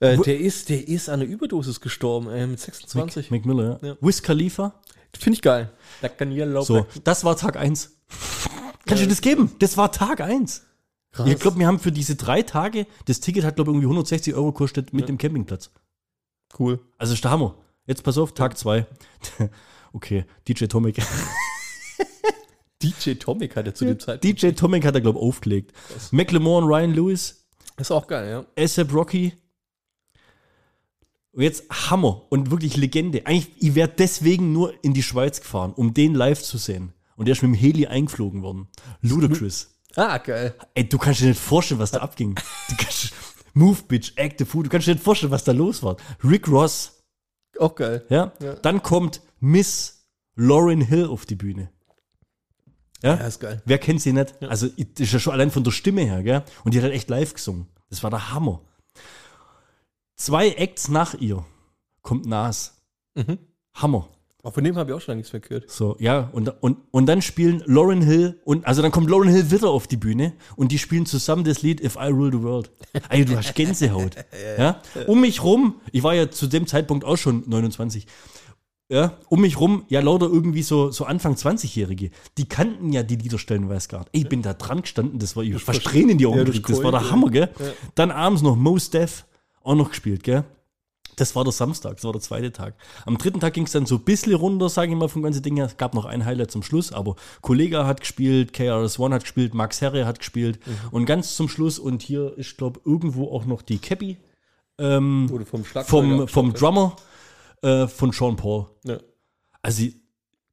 Äh, 0.00 0.18
der 0.18 0.40
ist, 0.40 0.68
der 0.68 0.86
ist 0.86 1.08
an 1.08 1.22
einer 1.22 1.30
Überdosis 1.30 1.80
gestorben, 1.80 2.28
ey, 2.28 2.46
mit 2.46 2.60
26. 2.60 3.30
Mac 3.30 3.46
Miller, 3.46 3.78
ja. 3.80 3.88
Ja. 3.88 3.96
Wiz 4.02 4.20
Khalifa. 4.20 4.74
Finde 5.18 5.36
ich 5.36 5.42
geil. 5.42 5.70
Da 6.02 6.10
kann 6.10 6.30
jeder 6.32 6.44
laufen. 6.44 6.66
So, 6.66 6.86
das 7.02 7.24
war 7.24 7.34
Tag 7.34 7.56
1. 7.56 7.96
Kannst 8.92 9.04
du 9.04 9.08
das 9.08 9.20
geben? 9.22 9.50
Das 9.58 9.76
war 9.78 9.90
Tag 9.90 10.20
1. 10.20 10.66
Krass. 11.12 11.26
Ich 11.26 11.38
glaube, 11.38 11.58
wir 11.58 11.66
haben 11.66 11.78
für 11.78 11.92
diese 11.92 12.14
drei 12.14 12.42
Tage, 12.42 12.86
das 13.06 13.20
Ticket 13.20 13.44
hat, 13.44 13.56
glaube 13.56 13.70
ich, 13.70 13.74
irgendwie 13.74 13.86
160 13.86 14.34
Euro 14.34 14.52
gekostet 14.52 14.92
mit 14.92 15.08
dem 15.08 15.16
Campingplatz. 15.18 15.70
cool. 16.58 16.78
Also 16.98 17.14
ist 17.14 17.24
der 17.24 17.30
Hammer. 17.30 17.54
Jetzt 17.86 18.02
pass 18.02 18.18
auf, 18.18 18.32
Tag 18.32 18.58
2. 18.58 18.86
okay, 19.92 20.26
DJ 20.46 20.66
Tomic. 20.66 20.96
DJ 22.82 23.14
Tomic 23.14 23.56
hatte 23.56 23.72
zu 23.72 23.84
dem 23.84 23.98
Zeitpunkt. 23.98 24.42
DJ 24.42 24.50
Tomic 24.50 24.84
hat 24.84 24.94
er, 24.94 25.00
glaube 25.02 25.18
ich, 25.18 25.24
aufgelegt. 25.24 25.72
McLemore 26.10 26.64
und 26.64 26.68
Ryan 26.68 26.92
Lewis. 26.92 27.46
Ist 27.78 27.90
auch 27.90 28.06
geil, 28.06 28.28
ja. 28.28 28.62
ASAP 28.62 28.92
Rocky. 28.92 29.32
Und 31.32 31.42
jetzt 31.42 31.64
Hammer 31.90 32.26
und 32.28 32.50
wirklich 32.50 32.76
Legende. 32.76 33.24
Eigentlich, 33.24 33.50
ich 33.58 33.74
wäre 33.74 33.88
deswegen 33.88 34.52
nur 34.52 34.74
in 34.84 34.92
die 34.92 35.02
Schweiz 35.02 35.40
gefahren, 35.40 35.72
um 35.72 35.94
den 35.94 36.14
live 36.14 36.42
zu 36.42 36.58
sehen. 36.58 36.92
Und 37.16 37.26
der 37.26 37.32
ist 37.32 37.42
mit 37.42 37.50
dem 37.50 37.54
Heli 37.54 37.86
eingeflogen 37.86 38.42
worden. 38.42 38.68
Ludacris. 39.00 39.68
Ah, 39.96 40.18
geil. 40.18 40.54
Ey, 40.74 40.88
du 40.88 40.96
kannst 40.98 41.20
dir 41.20 41.26
nicht 41.28 41.40
vorstellen, 41.40 41.80
was 41.80 41.90
da 41.90 41.98
abging. 42.00 42.34
Du 42.70 42.76
kannst, 42.78 43.12
move, 43.54 43.82
bitch, 43.86 44.12
act 44.16 44.38
the 44.38 44.44
food. 44.44 44.66
Du 44.66 44.70
kannst 44.70 44.86
dir 44.86 44.94
nicht 44.94 45.04
vorstellen, 45.04 45.32
was 45.32 45.44
da 45.44 45.52
los 45.52 45.82
war. 45.82 45.96
Rick 46.24 46.48
Ross, 46.48 47.02
Auch 47.58 47.74
geil. 47.74 48.04
ja. 48.08 48.32
Ja. 48.40 48.54
Dann 48.54 48.82
kommt 48.82 49.20
Miss 49.40 50.06
Lauren 50.34 50.80
Hill 50.80 51.06
auf 51.06 51.26
die 51.26 51.34
Bühne. 51.34 51.70
Ja. 53.02 53.16
Ja, 53.16 53.26
ist 53.26 53.40
geil. 53.40 53.60
Wer 53.66 53.78
kennt 53.78 54.00
sie 54.00 54.12
nicht? 54.12 54.40
Also, 54.42 54.68
das 54.68 55.00
ist 55.00 55.12
ja 55.12 55.18
schon 55.18 55.32
allein 55.34 55.50
von 55.50 55.64
der 55.64 55.72
Stimme 55.72 56.02
her, 56.02 56.22
gell? 56.22 56.42
Und 56.64 56.72
die 56.72 56.78
hat 56.78 56.84
halt 56.84 56.94
echt 56.94 57.10
live 57.10 57.34
gesungen. 57.34 57.66
Das 57.90 58.02
war 58.02 58.10
der 58.10 58.32
Hammer. 58.32 58.62
Zwei 60.16 60.50
Acts 60.50 60.88
nach 60.88 61.14
ihr 61.14 61.44
kommt 62.02 62.26
Nas. 62.26 62.80
Mhm. 63.14 63.38
Hammer. 63.74 64.08
Aber 64.44 64.52
von 64.52 64.64
dem 64.64 64.76
habe 64.76 64.90
ich 64.90 64.96
auch 64.96 65.00
schon 65.00 65.16
nichts 65.16 65.32
mehr 65.32 65.40
gehört. 65.40 65.70
So, 65.70 65.96
ja, 66.00 66.28
und, 66.32 66.48
und, 66.62 66.78
und 66.90 67.06
dann 67.06 67.22
spielen 67.22 67.62
Lauren 67.66 68.02
Hill 68.02 68.40
und, 68.44 68.66
also 68.66 68.82
dann 68.82 68.90
kommt 68.90 69.08
Lauren 69.08 69.28
Hill 69.28 69.52
wieder 69.52 69.70
auf 69.70 69.86
die 69.86 69.96
Bühne 69.96 70.32
und 70.56 70.72
die 70.72 70.78
spielen 70.78 71.06
zusammen 71.06 71.44
das 71.44 71.62
Lied 71.62 71.80
If 71.80 71.94
I 71.94 72.08
Rule 72.08 72.32
the 72.32 72.42
World. 72.42 72.72
Ey, 73.08 73.24
du 73.24 73.36
hast 73.36 73.54
Gänsehaut. 73.54 74.16
ja? 74.58 74.82
Um 75.06 75.20
mich 75.20 75.44
rum, 75.44 75.76
ich 75.92 76.02
war 76.02 76.14
ja 76.14 76.28
zu 76.28 76.48
dem 76.48 76.66
Zeitpunkt 76.66 77.04
auch 77.04 77.16
schon 77.16 77.44
29, 77.46 78.06
ja, 78.88 79.16
um 79.28 79.40
mich 79.40 79.60
rum, 79.60 79.84
ja, 79.88 80.00
lauter 80.00 80.26
irgendwie 80.26 80.62
so, 80.62 80.90
so 80.90 81.04
Anfang 81.04 81.34
20-Jährige, 81.34 82.10
die 82.36 82.48
kannten 82.48 82.92
ja 82.92 83.04
die 83.04 83.16
Lieder 83.16 83.38
stellenweise 83.38 83.88
gar 83.88 84.00
nicht. 84.00 84.10
Ey, 84.12 84.22
Ich 84.22 84.28
bin 84.28 84.42
da 84.42 84.54
dran 84.54 84.82
gestanden, 84.82 85.20
das 85.20 85.36
war, 85.36 85.44
ich 85.44 85.54
hab 85.54 85.60
fast 85.60 85.84
Tränen 85.84 86.10
in 86.10 86.18
die 86.18 86.26
Augen 86.26 86.38
Ja, 86.38 86.44
das 86.44 86.60
das 86.60 86.82
war 86.82 86.90
der 86.90 87.10
Hammer, 87.10 87.30
gell? 87.30 87.48
Ja. 87.58 87.66
Dann 87.94 88.10
abends 88.10 88.42
noch 88.42 88.56
Mos 88.56 88.90
Def 88.90 89.24
auch 89.62 89.76
noch 89.76 89.90
gespielt, 89.90 90.24
gell? 90.24 90.44
Das 91.16 91.36
war 91.36 91.44
der 91.44 91.52
Samstag, 91.52 91.96
das 91.96 92.04
war 92.04 92.12
der 92.12 92.22
zweite 92.22 92.52
Tag. 92.52 92.74
Am 93.04 93.18
dritten 93.18 93.38
Tag 93.40 93.52
ging 93.52 93.64
es 93.64 93.72
dann 93.72 93.84
so 93.86 93.96
ein 93.96 94.02
bisschen 94.04 94.34
runter, 94.34 94.68
sage 94.70 94.92
ich 94.92 94.98
mal, 94.98 95.08
vom 95.08 95.22
ganzen 95.22 95.42
Ding 95.42 95.56
her. 95.56 95.66
Es 95.66 95.76
gab 95.76 95.94
noch 95.94 96.06
ein 96.06 96.24
Highlight 96.24 96.50
zum 96.50 96.62
Schluss, 96.62 96.90
aber 96.92 97.16
Kollega 97.42 97.86
hat 97.86 98.00
gespielt, 98.00 98.52
KRS-One 98.54 99.14
hat 99.14 99.22
gespielt, 99.22 99.52
Max 99.52 99.80
Herre 99.82 100.06
hat 100.06 100.18
gespielt 100.20 100.58
und 100.90 101.04
ganz 101.04 101.36
zum 101.36 101.48
Schluss, 101.48 101.78
und 101.78 102.02
hier 102.02 102.36
ist, 102.38 102.56
glaube 102.56 102.80
irgendwo 102.84 103.30
auch 103.30 103.44
noch 103.44 103.60
die 103.62 103.78
Cappy 103.78 104.16
ähm, 104.78 105.28
vom 105.44 105.64
vom, 105.64 106.28
vom. 106.28 106.52
Drummer 106.54 106.96
äh, 107.62 107.86
von 107.86 108.12
Sean 108.12 108.36
Paul. 108.36 108.66
Ja. 108.84 108.98
Also, 109.60 109.84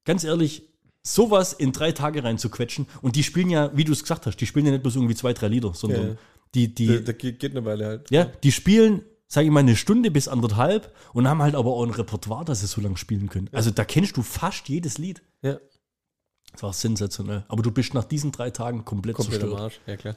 ganz 0.04 0.24
ehrlich, 0.24 0.68
sowas 1.02 1.54
in 1.54 1.72
drei 1.72 1.92
Tage 1.92 2.22
reinzuquetschen 2.22 2.86
und 3.00 3.16
die 3.16 3.22
spielen 3.22 3.48
ja, 3.50 3.70
wie 3.74 3.84
du 3.84 3.92
es 3.92 4.02
gesagt 4.02 4.26
hast, 4.26 4.36
die 4.36 4.46
spielen 4.46 4.66
ja 4.66 4.72
nicht 4.72 4.82
bloß 4.82 4.96
irgendwie 4.96 5.14
zwei, 5.14 5.32
drei 5.32 5.48
Lieder, 5.48 5.72
sondern 5.74 6.08
Ja. 6.10 6.16
die, 6.54 6.74
die, 6.74 6.86
Da, 6.86 6.98
da 7.00 7.12
geht 7.12 7.44
eine 7.52 7.64
Weile 7.64 7.86
halt. 7.86 8.10
ja, 8.10 8.24
die 8.24 8.52
spielen, 8.52 9.02
sage 9.32 9.46
ich 9.46 9.52
mal, 9.52 9.60
eine 9.60 9.76
Stunde 9.76 10.10
bis 10.10 10.26
anderthalb 10.26 10.92
und 11.12 11.28
haben 11.28 11.40
halt 11.40 11.54
aber 11.54 11.70
auch 11.70 11.84
ein 11.84 11.90
Repertoire, 11.90 12.44
das 12.44 12.60
sie 12.60 12.66
so 12.66 12.80
lange 12.80 12.96
spielen 12.96 13.28
können. 13.28 13.48
Also 13.52 13.70
da 13.70 13.84
kennst 13.84 14.16
du 14.16 14.22
fast 14.22 14.68
jedes 14.68 14.98
Lied. 14.98 15.22
Ja. 15.40 15.58
Das 16.52 16.62
war 16.64 16.72
sensationell. 16.72 17.44
Aber 17.46 17.62
du 17.62 17.70
bist 17.70 17.94
nach 17.94 18.02
diesen 18.02 18.32
drei 18.32 18.50
Tagen 18.50 18.84
komplett, 18.84 19.14
Komplett 19.14 19.40
am 19.42 19.48
zerstört. 19.50 19.62
Arsch. 19.62 19.80
Ja, 19.86 19.96
klar. 19.96 20.16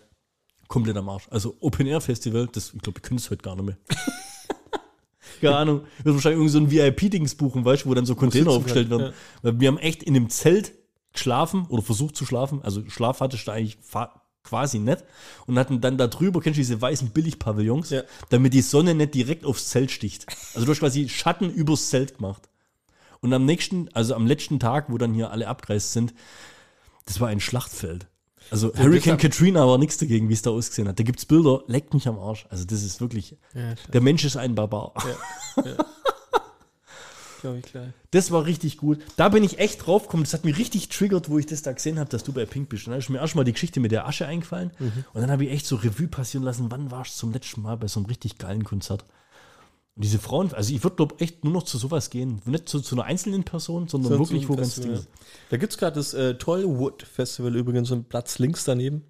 Komplett 0.67 0.97
am 0.97 1.07
Arsch. 1.09 1.27
Also 1.29 1.55
Open 1.59 1.85
Air 1.85 2.01
Festival, 2.01 2.47
das, 2.51 2.73
ich 2.73 2.81
glaube, 2.81 2.97
ich 2.97 3.03
könnte 3.03 3.21
es 3.21 3.29
heute 3.29 3.43
gar 3.43 3.55
nicht 3.55 3.65
mehr. 3.65 3.77
Keine 5.41 5.57
Ahnung. 5.57 5.81
Ich 5.99 6.05
würde 6.05 6.15
wahrscheinlich 6.15 6.39
irgendwie 6.39 6.51
so 6.51 6.57
ein 6.59 6.71
VIP-Dings 6.71 7.35
buchen, 7.35 7.63
weißt 7.65 7.85
du, 7.85 7.89
wo 7.89 7.93
dann 7.93 8.05
so 8.07 8.15
Container 8.15 8.49
aufgestellt 8.51 8.89
kann, 8.89 8.99
werden. 8.99 9.13
Weil 9.43 9.59
wir 9.59 9.67
haben 9.67 9.77
echt 9.77 10.01
in 10.01 10.15
einem 10.15 10.29
Zelt 10.29 10.73
geschlafen 11.11 11.67
oder 11.67 11.83
versucht 11.83 12.15
zu 12.15 12.25
schlafen. 12.25 12.61
Also 12.63 12.81
Schlaf 12.89 13.19
hattest 13.19 13.47
du 13.47 13.51
eigentlich 13.51 13.77
fa- 13.81 14.22
quasi 14.43 14.79
nicht. 14.79 15.03
Und 15.45 15.57
hatten 15.57 15.81
dann 15.81 15.97
da 15.97 16.07
drüber, 16.07 16.41
kennst 16.41 16.57
du 16.57 16.61
diese 16.61 16.81
weißen 16.81 17.09
Billigpavillons, 17.11 17.89
Ja. 17.89 18.03
damit 18.29 18.53
die 18.53 18.61
Sonne 18.61 18.93
nicht 18.95 19.13
direkt 19.15 19.45
aufs 19.45 19.69
Zelt 19.69 19.91
sticht. 19.91 20.25
Also 20.53 20.65
du 20.65 20.71
hast 20.71 20.79
quasi 20.79 21.09
Schatten 21.09 21.49
übers 21.49 21.89
Zelt 21.89 22.17
gemacht. 22.17 22.49
Und 23.21 23.33
am 23.33 23.45
nächsten, 23.45 23.87
also 23.93 24.15
am 24.15 24.27
letzten 24.27 24.59
Tag, 24.59 24.87
wo 24.89 24.97
dann 24.97 25.13
hier 25.13 25.31
alle 25.31 25.47
abgereist 25.47 25.93
sind, 25.93 26.13
das 27.05 27.19
war 27.21 27.29
ein 27.29 27.39
Schlachtfeld. 27.39 28.07
Also 28.51 28.67
Hurricane 28.73 29.17
deshalb- 29.17 29.21
Katrina 29.21 29.65
war 29.65 29.77
nichts 29.77 29.97
dagegen, 29.97 30.27
wie 30.27 30.33
es 30.33 30.41
da 30.41 30.49
ausgesehen 30.51 30.87
hat. 30.89 30.99
Da 30.99 31.03
gibt 31.03 31.19
es 31.19 31.25
Bilder, 31.25 31.63
leckt 31.67 31.93
mich 31.93 32.07
am 32.09 32.19
Arsch. 32.19 32.45
Also 32.49 32.65
das 32.65 32.83
ist 32.83 32.99
wirklich, 32.99 33.37
Ja, 33.53 33.75
der 33.93 34.01
Mensch 34.01 34.25
ist 34.25 34.35
ein 34.35 34.53
Barbar. 34.55 34.93
glaube 37.43 37.59
ich 37.59 37.65
gleich. 37.65 37.89
Das 38.11 38.31
war 38.31 38.45
richtig 38.45 38.77
gut. 38.77 38.99
Da 39.17 39.29
bin 39.29 39.43
ich 39.43 39.59
echt 39.59 39.85
drauf 39.85 40.03
gekommen. 40.03 40.23
Das 40.23 40.33
hat 40.33 40.43
mich 40.45 40.57
richtig 40.57 40.89
triggert, 40.89 41.29
wo 41.29 41.37
ich 41.37 41.45
das 41.45 41.61
da 41.61 41.71
gesehen 41.73 41.99
habe, 41.99 42.09
dass 42.09 42.23
du 42.23 42.33
bei 42.33 42.45
Pink 42.47 42.69
bist. 42.69 42.87
Und 42.87 42.91
dann 42.91 42.99
ist 42.99 43.09
mir 43.09 43.19
erstmal 43.19 43.45
die 43.45 43.53
Geschichte 43.53 43.79
mit 43.79 43.91
der 43.91 44.07
Asche 44.07 44.25
eingefallen. 44.25 44.71
Und 44.79 45.21
dann 45.21 45.29
habe 45.29 45.45
ich 45.45 45.51
echt 45.51 45.65
so 45.67 45.75
Revue 45.75 46.07
passieren 46.07 46.43
lassen, 46.43 46.71
wann 46.71 46.89
warst 46.89 47.13
du 47.15 47.19
zum 47.19 47.31
letzten 47.33 47.61
Mal 47.61 47.77
bei 47.77 47.87
so 47.87 47.99
einem 47.99 48.07
richtig 48.07 48.39
geilen 48.39 48.63
Konzert? 48.63 49.05
Und 49.95 50.03
diese 50.03 50.17
Frauen, 50.17 50.51
also 50.53 50.73
ich 50.73 50.83
würde 50.83 50.95
glaube 50.95 51.15
echt 51.19 51.43
nur 51.43 51.53
noch 51.53 51.63
zu 51.63 51.77
sowas 51.77 52.09
gehen. 52.09 52.41
Nicht 52.45 52.67
zu, 52.67 52.79
zu 52.81 52.95
einer 52.95 53.03
einzelnen 53.03 53.43
Person, 53.43 53.87
sondern 53.87 54.13
So- 54.13 54.19
wirklich, 54.19 54.49
wo 54.49 54.55
ganz 54.55 54.75
Ding. 54.81 54.97
Da 55.51 55.57
gibt 55.57 55.71
es 55.73 55.77
gerade 55.77 55.95
das 55.97 56.15
äh, 56.15 56.33
Tollwood 56.35 57.03
Festival 57.03 57.55
übrigens, 57.55 57.89
so 57.89 57.95
ein 57.95 58.05
Platz 58.05 58.39
links 58.39 58.63
daneben. 58.63 59.03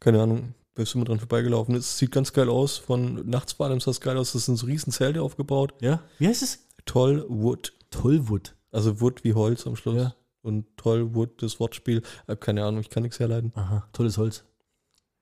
Keine 0.00 0.22
Ahnung, 0.22 0.54
bist 0.74 0.94
du 0.94 0.98
mal 0.98 1.04
dran 1.04 1.18
vorbeigelaufen. 1.18 1.74
Es 1.74 1.98
sieht 1.98 2.12
ganz 2.12 2.32
geil 2.32 2.48
aus. 2.48 2.78
Von 2.78 3.28
nachts 3.28 3.52
vor 3.54 3.66
allem 3.66 3.80
sah 3.80 3.90
es 3.90 4.00
geil 4.00 4.16
aus. 4.16 4.32
Das 4.32 4.46
sind 4.46 4.56
so 4.56 4.66
riesen 4.66 4.92
Zelte 4.92 5.20
aufgebaut. 5.22 5.74
Ja? 5.80 6.02
Wie 6.18 6.28
heißt 6.28 6.42
es? 6.42 6.60
Tollwood. 6.86 7.72
Tollwood. 7.90 8.54
Also 8.70 9.00
Wood 9.00 9.24
wie 9.24 9.34
Holz 9.34 9.66
am 9.66 9.76
Schluss. 9.76 9.96
Ja. 9.96 10.14
Und 10.42 10.66
Tollwood, 10.76 11.42
das 11.42 11.58
Wortspiel. 11.60 12.02
Äh, 12.26 12.36
keine 12.36 12.64
Ahnung, 12.64 12.80
ich 12.80 12.90
kann 12.90 13.02
nichts 13.02 13.18
herleiten. 13.18 13.52
Aha, 13.54 13.88
tolles 13.92 14.18
Holz. 14.18 14.44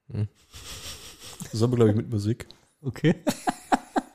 Das 0.08 1.54
ist 1.54 1.62
aber, 1.62 1.76
glaube 1.76 1.90
ich, 1.90 1.96
mit 1.96 2.10
Musik. 2.10 2.48
Okay. 2.80 3.14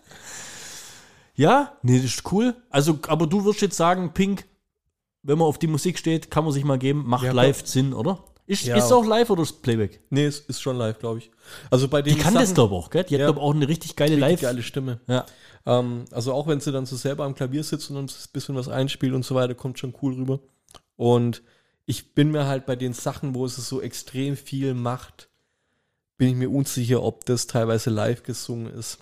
ja, 1.36 1.78
nee, 1.82 1.98
das 1.98 2.06
ist 2.06 2.32
cool. 2.32 2.56
Also, 2.70 3.00
aber 3.08 3.28
du 3.28 3.46
wirst 3.46 3.62
jetzt 3.62 3.78
sagen, 3.78 4.14
Pink, 4.14 4.46
wenn 5.24 5.38
man 5.38 5.48
auf 5.48 5.58
die 5.58 5.68
Musik 5.68 5.98
steht, 5.98 6.30
kann 6.30 6.44
man 6.44 6.54
sich 6.54 6.64
mal 6.64 6.78
geben, 6.78 7.04
macht 7.06 7.26
Ja, 7.26 7.32
live 7.32 7.66
Sinn, 7.66 7.94
oder? 7.94 8.24
Ist, 8.48 8.64
Ja. 8.64 8.78
ist 8.78 8.86
es 8.86 8.92
auch 8.94 9.06
live 9.06 9.30
oder 9.30 9.44
ist 9.44 9.62
Playback? 9.62 10.00
Nee, 10.10 10.26
es 10.26 10.40
ist 10.40 10.62
schon 10.62 10.78
live, 10.78 10.98
glaube 11.00 11.20
ich. 11.20 11.30
Also 11.70 11.88
bei 11.90 12.02
den 12.02 12.16
Die 12.16 12.22
kann 12.22 12.34
das, 12.34 12.54
glaube 12.54 12.74
ich, 12.76 12.82
auch, 12.82 12.90
gell? 12.90 13.04
Die 13.04 13.16
hat, 13.16 13.20
Ja. 13.20 13.26
glaube 13.28 13.40
ich, 13.40 13.44
auch 13.46 13.54
eine 13.54 13.68
richtig 13.68 13.96
geile 13.98 14.12
Richtig 14.14 14.22
Live. 14.30 14.42
geile 14.42 14.64
Stimme. 14.64 15.02
Ja. 15.08 15.26
Ähm, 15.66 16.06
also 16.12 16.32
auch 16.34 16.48
wenn 16.48 16.62
sie 16.62 16.72
dann 16.72 16.86
so 16.86 16.96
selber 16.96 17.26
am 17.26 17.36
Klavier 17.36 17.64
sitzt 17.64 17.92
und 17.92 17.98
ein 17.98 18.10
bisschen 18.32 18.56
was 18.56 18.70
einspielt 18.70 19.14
und 19.14 19.26
so 19.26 19.36
weiter, 19.36 19.54
kommt 19.54 19.80
schon 19.80 19.94
cool 20.02 20.14
rüber. 20.14 20.40
Und 20.96 21.42
ich 21.86 22.14
bin 22.16 22.32
mir 22.32 22.46
halt 22.48 22.66
bei 22.66 22.78
den 22.78 22.94
Sachen, 22.94 23.36
wo 23.36 23.46
es 23.46 23.58
so 23.58 23.82
extrem 23.82 24.38
viel 24.38 24.74
macht, 24.74 25.28
bin 26.18 26.30
ich 26.30 26.36
mir 26.36 26.50
unsicher, 26.50 27.04
ob 27.04 27.26
das 27.26 27.48
teilweise 27.48 27.90
live 27.90 28.24
gesungen 28.24 28.74
ist. 28.74 28.98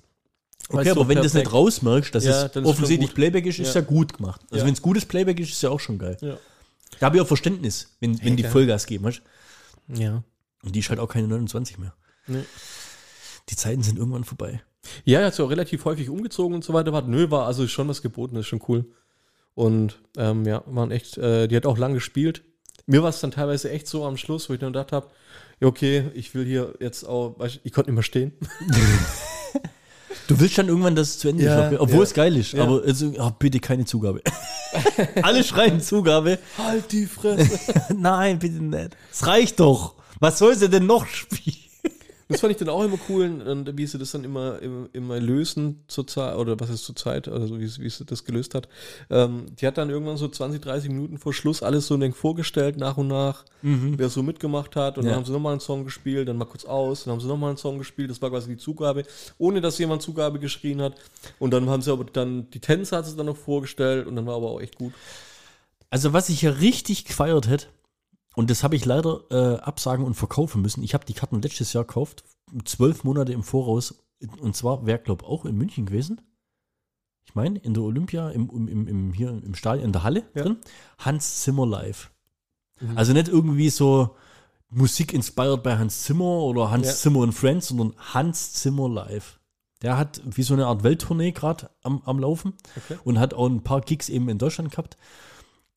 Okay, 0.69 0.85
so 0.85 0.91
aber 1.01 1.07
wenn 1.07 1.17
du 1.17 1.23
das 1.23 1.35
nicht 1.35 1.53
rausmerkst, 1.53 2.13
dass 2.15 2.25
Ja, 2.25 2.45
es 2.47 2.55
offensichtlich. 2.65 3.13
Playback 3.13 3.45
ist, 3.45 3.59
ist 3.59 3.75
ja. 3.75 3.81
Ja. 3.81 3.87
gut 3.87 4.13
gemacht. 4.17 4.41
Also 4.49 4.61
Ja. 4.61 4.65
wenn 4.65 4.73
es 4.73 4.81
gutes 4.81 5.05
Playback 5.05 5.39
ist, 5.39 5.51
ist 5.51 5.61
ja 5.61 5.69
auch 5.69 5.79
schon 5.79 5.99
geil. 5.99 6.17
Da 6.99 7.05
habe 7.07 7.17
ich 7.17 7.21
auch 7.21 7.27
Verständnis, 7.27 7.95
wenn, 7.99 8.19
wenn 8.23 8.35
die 8.35 8.43
klar. 8.43 8.51
Vollgas 8.53 8.85
geben, 8.87 9.03
weißt 9.05 9.19
du? 9.19 9.21
Ja. 9.87 10.23
Und 10.63 10.75
die 10.75 10.79
ist 10.79 10.89
halt 10.89 10.99
auch 10.99 11.07
keine 11.07 11.27
29 11.27 11.77
mehr. 11.77 11.93
Nee. 12.27 12.43
Die 13.49 13.55
Zeiten 13.55 13.83
sind 13.83 13.99
irgendwann 13.99 14.23
vorbei. 14.23 14.61
Ja, 15.03 15.19
er 15.19 15.27
hat 15.27 15.35
sich 15.35 15.45
auch 15.45 15.49
relativ 15.49 15.85
häufig 15.85 16.09
umgezogen 16.09 16.55
und 16.55 16.63
so 16.63 16.73
weiter. 16.73 16.93
War, 16.93 17.03
nö, 17.03 17.29
war 17.29 17.45
also 17.45 17.67
schon 17.67 17.87
was 17.87 18.01
geboten, 18.01 18.35
ist 18.35 18.47
schon 18.47 18.63
cool. 18.67 18.85
Und 19.53 19.99
ähm, 20.17 20.45
ja, 20.45 20.63
waren 20.65 20.91
echt, 20.91 21.17
äh, 21.17 21.47
die 21.47 21.55
hat 21.55 21.65
auch 21.65 21.77
lang 21.77 21.93
gespielt. 21.93 22.43
Mir 22.87 23.01
war 23.01 23.09
es 23.09 23.19
dann 23.19 23.31
teilweise 23.31 23.71
echt 23.71 23.87
so 23.87 24.05
am 24.05 24.17
Schluss, 24.17 24.49
wo 24.49 24.53
ich 24.53 24.59
dann 24.59 24.73
gedacht 24.73 24.91
habe, 24.91 25.09
okay, 25.61 26.11
ich 26.13 26.35
will 26.35 26.45
hier 26.45 26.75
jetzt 26.79 27.03
auch, 27.03 27.39
weißt, 27.39 27.55
du, 27.55 27.59
ich 27.63 27.71
konnte 27.71 27.89
nicht 27.89 27.95
mehr 27.95 28.03
stehen. 28.03 28.33
Du 30.27 30.39
willst 30.39 30.57
dann 30.57 30.67
irgendwann, 30.67 30.95
dass 30.95 31.09
es 31.09 31.19
zu 31.19 31.29
Ende 31.29 31.43
Ja, 31.43 31.69
ist, 31.69 31.79
obwohl 31.79 31.97
ja. 31.97 32.03
es 32.03 32.13
geil 32.13 32.35
ist. 32.35 32.53
Ja. 32.53 32.63
Aber 32.63 32.81
also, 32.83 33.13
ah, 33.19 33.33
bitte 33.37 33.59
keine 33.59 33.85
Zugabe. 33.85 34.21
Alle 35.21 35.43
schreien 35.43 35.81
Zugabe. 35.81 36.39
Halt 36.57 36.91
die 36.91 37.05
Fresse. 37.05 37.59
Nein, 37.95 38.39
bitte 38.39 38.63
nicht. 38.63 38.97
Es 39.11 39.27
reicht 39.27 39.59
doch. 39.59 39.93
Was 40.19 40.39
soll 40.39 40.55
sie 40.55 40.69
denn 40.69 40.85
noch 40.85 41.05
spielen? 41.07 41.57
Das 42.27 42.41
fand 42.41 42.51
ich 42.51 42.57
dann 42.57 42.69
auch 42.69 42.83
immer 42.83 42.97
cool, 43.07 43.39
und 43.45 43.77
wie 43.77 43.85
sie 43.85 43.99
das 43.99 44.09
dann 44.11 44.23
immer, 44.23 44.59
immer, 44.59 44.87
immer 44.93 45.19
lösen 45.19 45.83
zur 45.87 46.07
Zeit, 46.07 46.35
oder 46.35 46.59
was 46.59 46.71
ist 46.71 46.83
zur 46.83 46.95
Zeit, 46.95 47.27
also 47.27 47.59
wie, 47.59 47.67
sie- 47.67 47.81
wie 47.83 47.89
sie 47.89 48.03
das 48.03 48.23
gelöst 48.25 48.55
hat. 48.55 48.67
Ähm, 49.11 49.45
die 49.59 49.67
hat 49.67 49.77
dann 49.77 49.91
irgendwann 49.91 50.17
so 50.17 50.27
20, 50.27 50.59
30 50.59 50.89
Minuten 50.89 51.19
vor 51.19 51.33
Schluss 51.33 51.61
alles 51.61 51.85
so 51.85 51.99
vorgestellt, 52.13 52.77
nach 52.77 52.97
und 52.97 53.09
nach, 53.09 53.45
wer 53.61 54.09
so 54.09 54.23
mitgemacht 54.23 54.75
hat. 54.75 54.97
Und 54.97 55.03
Ja. 55.03 55.09
dann 55.11 55.17
haben 55.19 55.25
sie 55.25 55.31
nochmal 55.33 55.51
einen 55.51 55.59
Song 55.61 55.83
gespielt, 55.83 56.27
dann 56.27 56.37
mal 56.37 56.45
kurz 56.45 56.65
aus, 56.65 57.03
dann 57.03 57.11
haben 57.13 57.21
sie 57.21 57.27
nochmal 57.27 57.49
einen 57.49 57.57
Song 57.57 57.77
gespielt, 57.77 58.09
das 58.09 58.21
war 58.23 58.31
quasi 58.31 58.47
die 58.49 58.57
Zugabe, 58.57 59.03
ohne 59.37 59.61
dass 59.61 59.77
jemand 59.77 60.01
Zugabe 60.01 60.39
geschrien 60.39 60.81
hat. 60.81 60.95
Und 61.37 61.51
dann 61.51 61.69
haben 61.69 61.83
sie 61.83 61.91
aber 61.91 62.05
dann, 62.05 62.49
die 62.49 62.59
Tänze 62.59 62.97
hat 62.97 63.05
sie 63.05 63.15
dann 63.15 63.27
noch 63.27 63.37
vorgestellt 63.37 64.07
und 64.07 64.15
dann 64.15 64.25
war 64.25 64.35
aber 64.37 64.49
auch 64.49 64.61
echt 64.61 64.75
gut. 64.77 64.93
Also, 65.91 66.11
was 66.11 66.29
ich 66.29 66.41
ja 66.41 66.49
richtig 66.49 67.05
gefeiert 67.05 67.47
hätte, 67.47 67.67
und 68.35 68.49
das 68.49 68.63
habe 68.63 68.75
ich 68.75 68.85
leider 68.85 69.21
äh, 69.31 69.57
absagen 69.59 70.05
und 70.05 70.13
verkaufen 70.15 70.61
müssen. 70.61 70.83
Ich 70.83 70.93
habe 70.93 71.05
die 71.05 71.13
Karten 71.13 71.41
letztes 71.41 71.73
Jahr 71.73 71.83
gekauft, 71.85 72.23
zwölf 72.65 73.03
Monate 73.03 73.33
im 73.33 73.43
Voraus. 73.43 74.03
Und 74.39 74.55
zwar 74.55 74.85
wäre, 74.85 74.99
glaube 74.99 75.23
ich, 75.25 75.29
auch 75.29 75.45
in 75.45 75.57
München 75.57 75.85
gewesen. 75.85 76.21
Ich 77.27 77.35
meine, 77.35 77.59
in 77.59 77.73
der 77.73 77.83
Olympia, 77.83 78.29
im, 78.29 78.49
im, 78.49 78.87
im, 78.87 79.13
hier 79.13 79.29
im 79.29 79.55
Stadion, 79.55 79.85
in 79.87 79.91
der 79.91 80.03
Halle 80.03 80.23
Ja. 80.35 80.43
drin. 80.43 80.57
Hans 80.99 81.41
Zimmer 81.41 81.65
live. 81.65 82.11
Also 82.95 83.13
nicht 83.13 83.27
irgendwie 83.29 83.69
so 83.69 84.15
Musik 84.69 85.13
inspired 85.13 85.63
bei 85.63 85.77
Hans 85.77 86.03
Zimmer 86.03 86.39
oder 86.41 86.71
Hans 86.71 86.87
Ja. 86.87 86.93
Zimmer 86.93 87.19
und 87.19 87.31
Friends, 87.31 87.69
sondern 87.69 87.93
Hans 88.13 88.53
Zimmer 88.53 88.89
live. 88.89 89.39
Der 89.81 89.97
hat 89.97 90.21
wie 90.25 90.43
so 90.43 90.53
eine 90.53 90.67
Art 90.67 90.83
Welttournee 90.83 91.31
gerade 91.31 91.69
am, 91.83 92.01
am 92.05 92.19
Laufen 92.19 92.53
Okay. 92.75 92.97
und 93.03 93.19
hat 93.19 93.33
auch 93.33 93.47
ein 93.47 93.63
paar 93.63 93.81
Gigs 93.81 94.09
eben 94.09 94.29
in 94.29 94.37
Deutschland 94.37 94.71
gehabt. 94.71 94.97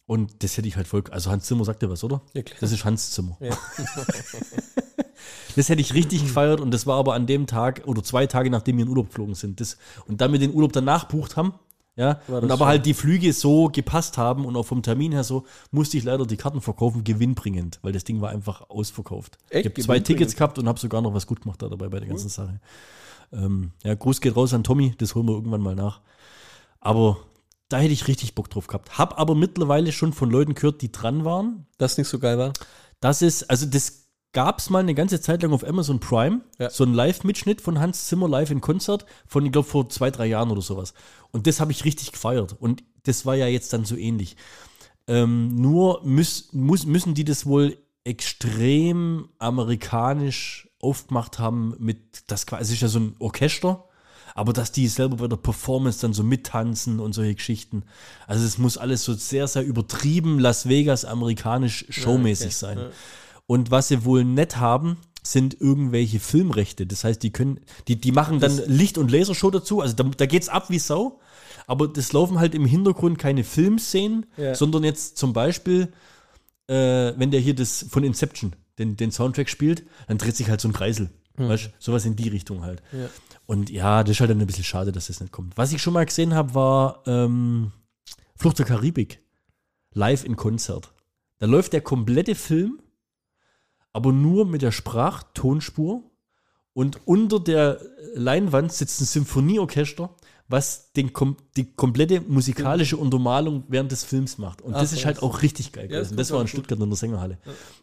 Und 0.09 0.43
das 0.43 0.57
hätte 0.57 0.67
ich 0.67 0.77
halt 0.77 0.89
voll. 0.89 1.05
Also 1.11 1.31
Hans 1.31 1.45
Zimmer 1.45 1.65
sagt 1.67 1.83
ja 1.83 1.91
was, 1.91 2.03
oder? 2.03 2.23
Ja, 2.33 2.43
klar. 2.43 2.57
Das 2.61 2.73
ist 2.73 2.85
Hans 2.85 3.11
Zimmer. 3.13 3.37
Ja. 3.41 3.57
Das 5.57 5.69
hätte 5.69 5.81
ich 5.81 5.93
richtig 5.95 6.23
gefeiert 6.23 6.61
und 6.61 6.71
das 6.73 6.87
war 6.87 6.97
aber 6.99 7.15
an 7.15 7.27
dem 7.27 7.47
Tag 7.49 7.83
oder 7.87 8.03
zwei 8.05 8.27
Tage, 8.27 8.49
nachdem 8.51 8.77
wir 8.77 8.85
in 8.85 8.89
Urlaub 8.91 9.09
geflogen 9.09 9.35
sind. 9.35 9.61
Das, 9.61 9.77
und 10.07 10.21
dann 10.21 10.31
wir 10.31 10.39
den 10.39 10.55
Urlaub 10.55 10.73
danach 10.73 11.05
bucht 11.07 11.37
haben, 11.37 11.55
ja, 11.97 12.21
und 12.29 12.45
aber 12.45 12.57
schon- 12.59 12.67
halt 12.69 12.87
die 12.87 12.95
Flüge 12.95 13.33
so 13.33 13.67
gepasst 13.69 14.19
haben 14.19 14.45
und 14.45 14.55
auch 14.57 14.63
vom 14.65 14.83
Termin 14.83 15.11
her 15.11 15.25
so, 15.25 15.45
musste 15.73 15.97
ich 15.99 16.05
leider 16.05 16.27
die 16.27 16.37
Karten 16.37 16.61
verkaufen, 16.61 17.03
gewinnbringend, 17.03 17.81
weil 17.83 17.93
das 17.93 18.05
Ding 18.05 18.21
war 18.21 18.31
einfach 18.31 18.71
ausverkauft. 18.71 19.37
Echt? 19.51 19.67
Ich 19.67 19.73
habe 19.73 19.83
zwei? 19.83 20.01
Tickets 20.01 20.37
gehabt 20.37 20.59
und 20.61 20.69
habe 20.69 20.79
sogar 20.79 21.03
noch 21.03 21.13
was 21.13 21.27
gut 21.27 21.41
gemacht 21.43 21.61
da 21.61 21.69
dabei 21.69 21.89
bei 21.89 21.99
der 21.99 22.09
ganzen 22.09 22.29
Sache. 22.29 22.61
Ähm, 23.33 23.73
ja, 23.83 23.95
Gruß 23.95 24.21
geht 24.21 24.37
raus 24.37 24.55
an 24.55 24.63
Tommy, 24.63 24.95
das 24.99 25.17
holen 25.17 25.27
wir 25.27 25.35
irgendwann 25.35 25.61
mal 25.61 25.75
nach. 25.75 26.01
Aber 26.81 27.17
da 27.69 27.79
hätte 27.79 27.93
ich 27.93 28.09
richtig 28.09 28.35
Bock 28.35 28.49
drauf 28.51 28.67
gehabt. 28.67 28.99
Hab 28.99 29.19
aber 29.19 29.35
mittlerweile 29.35 29.93
schon 29.93 30.13
von 30.13 30.31
Leuten 30.31 30.55
gehört, 30.55 30.83
die 30.83 30.91
dran 30.93 31.25
waren, 31.25 31.67
Das 31.79 31.99
nicht 31.99 32.09
so 32.09 32.19
geil 32.19 32.39
war. 32.39 32.53
das 33.01 33.23
ist, 33.23 33.49
also 33.51 33.67
das 33.67 34.07
gab 34.33 34.59
es 34.59 34.69
mal 34.71 34.81
eine 34.81 34.95
ganze 34.95 35.21
Zeit 35.21 35.43
lang 35.43 35.53
auf 35.53 35.67
Amazon 35.67 36.01
Prime, 36.01 36.43
Ja. 36.59 36.71
so 36.71 36.85
ein 36.85 36.93
Live-Mitschnitt 36.95 37.61
von 37.61 37.79
Hans 37.81 38.07
Zimmer 38.09 38.29
live 38.29 38.51
in 38.51 38.61
Konzert 38.61 39.07
von, 39.27 39.45
ich 39.47 39.53
glaube, 39.53 39.69
vor 39.69 39.89
zwei, 39.89 40.11
drei 40.11 40.27
Jahren 40.27 40.51
oder 40.51 40.61
sowas. 40.63 40.93
Und 41.31 41.47
das 41.47 41.61
habe 41.61 41.73
ich 41.73 41.85
richtig 41.85 42.13
gefeiert. 42.13 42.55
Und 42.59 42.85
das 43.05 43.25
war 43.27 43.35
ja 43.37 43.47
jetzt 43.47 43.73
dann 43.73 43.85
so 43.85 43.97
ähnlich. 43.97 44.37
Ähm, 45.07 45.55
nur 45.55 46.03
müß, 46.05 46.51
muss, 46.53 46.85
müssen 46.85 47.15
die 47.15 47.25
das 47.25 47.47
wohl 47.47 47.79
extrem 48.05 49.29
amerikanisch 49.39 50.69
aufgemacht 50.81 51.39
haben 51.39 51.75
mit, 51.79 52.25
das 52.31 52.47
quasi 52.47 52.63
es 52.63 52.71
ist 52.73 52.81
ja 52.83 52.89
so 52.89 53.01
ein 53.01 53.17
Orchester, 53.19 53.85
aber 54.39 54.53
dass 54.53 54.71
die 54.71 54.87
selber 54.87 55.17
bei 55.17 55.27
der 55.27 55.37
Performance 55.37 56.01
dann 56.01 56.13
so 56.13 56.23
mittanzen 56.23 57.01
und 57.01 57.13
solche 57.13 57.35
Geschichten. 57.35 57.83
Also 58.29 58.45
es 58.45 58.57
muss 58.57 58.79
alles 58.79 59.03
so 59.03 59.13
sehr, 59.15 59.49
sehr 59.49 59.65
übertrieben 59.65 60.39
Las 60.39 60.69
Vegas 60.69 61.05
amerikanisch 61.05 61.87
showmäßig 61.89 62.57
sein. 62.57 62.79
Und 63.49 63.73
was 63.73 63.89
sie 63.89 64.05
wohl 64.05 64.23
nett 64.23 64.59
haben, 64.59 64.97
sind 65.25 65.61
irgendwelche 65.61 66.21
Filmrechte. 66.21 66.87
Das 66.87 67.03
heißt, 67.03 67.21
die 67.25 67.33
können, 67.33 67.59
die, 67.89 68.01
die 68.01 68.13
machen 68.13 68.39
dann 68.39 68.57
Licht- 68.69 68.97
und 68.97 69.11
Lasershow 69.11 69.51
dazu. 69.51 69.81
Also 69.81 69.97
da, 69.97 70.05
da 70.05 70.27
geht's 70.27 70.49
ab 70.49 70.71
wie 70.71 70.79
Sau. 70.79 71.19
Aber 71.67 71.89
das 71.89 72.13
laufen 72.13 72.39
halt 72.39 72.55
im 72.55 72.65
Hintergrund 72.65 73.19
keine 73.19 73.43
Filmszenen, 73.43 74.27
Ja. 74.37 74.55
sondern 74.55 74.85
jetzt 74.85 75.17
zum 75.19 75.33
Beispiel, 75.33 75.93
äh, 76.69 77.13
wenn 77.17 77.33
der 77.33 77.41
hier 77.41 77.57
das 77.57 77.87
von 77.91 78.05
Inception, 78.05 78.55
den, 78.79 78.97
den 78.97 79.11
Soundtrack 79.11 79.49
spielt, 79.49 79.83
dann 80.07 80.17
dreht 80.19 80.37
sich 80.37 80.49
halt 80.49 80.61
so 80.61 80.69
ein 80.69 80.73
Kreisel. 80.73 81.11
Weißt 81.37 81.67
du, 81.67 81.69
sowas 81.79 82.05
in 82.05 82.15
die 82.17 82.29
Richtung 82.29 82.63
halt. 82.63 82.83
Ja. 82.93 83.09
Und 83.49 83.71
ja, 83.71 84.05
das 84.05 84.17
ist 84.17 84.21
halt 84.21 84.29
dann 84.29 84.41
ein 84.43 84.47
bisschen 84.47 84.63
schade, 84.63 84.93
dass 84.93 85.07
das 85.07 85.21
nicht 85.21 85.33
kommt. 85.33 85.57
Was 85.57 85.73
ich 85.73 85.81
schon 85.81 85.95
mal 85.95 86.05
gesehen 86.05 86.35
habe, 86.35 86.55
war 86.55 87.03
ähm, 87.07 87.73
Flucht 88.37 88.59
der 88.59 88.67
Karibik. 88.67 89.23
Live 89.95 90.23
in 90.23 90.37
Konzert. 90.37 90.93
Da 91.39 91.47
läuft 91.47 91.73
der 91.73 91.81
komplette 91.81 92.35
Film, 92.35 92.79
aber 93.95 94.13
nur 94.13 94.45
mit 94.45 94.61
der 94.61 94.71
Sprachtonspur. 94.71 96.03
Und 96.75 97.01
unter 97.07 97.41
der 97.41 97.81
Leinwand 98.15 98.71
sitzt 98.71 99.01
ein 99.01 99.07
Symphonieorchester, 99.07 100.11
was 100.47 100.93
den, 100.93 101.15
kom 101.15 101.39
die 101.57 101.73
komplette 101.73 102.21
musikalische 102.21 102.99
Untermalung 102.99 103.65
während 103.69 103.91
des 103.93 104.05
Films 104.05 104.37
macht. 104.37 104.61
Und 104.61 104.75
Ach, 104.75 104.81
das 104.81 104.93
ist 104.93 105.07
halt 105.07 105.23
auch 105.23 105.41
richtig 105.41 105.73
geil 105.73 105.91
Ja, 105.91 106.01
das 106.01 106.09
gewesen. 106.09 106.17
Das, 106.19 106.31
war 106.33 106.43
in. 106.43 106.49
Stuttgart 106.49 106.79
in 106.79 106.91
der 106.91 106.97
Sängerhalle. 106.99 107.39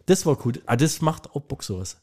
Das 0.05 0.27
war 0.27 0.37
cool. 0.45 0.53
Ah, 0.67 0.75
das 0.75 1.01
macht 1.01 1.31
auch 1.31 1.41
Bock 1.41 1.63
sowas. 1.63 1.97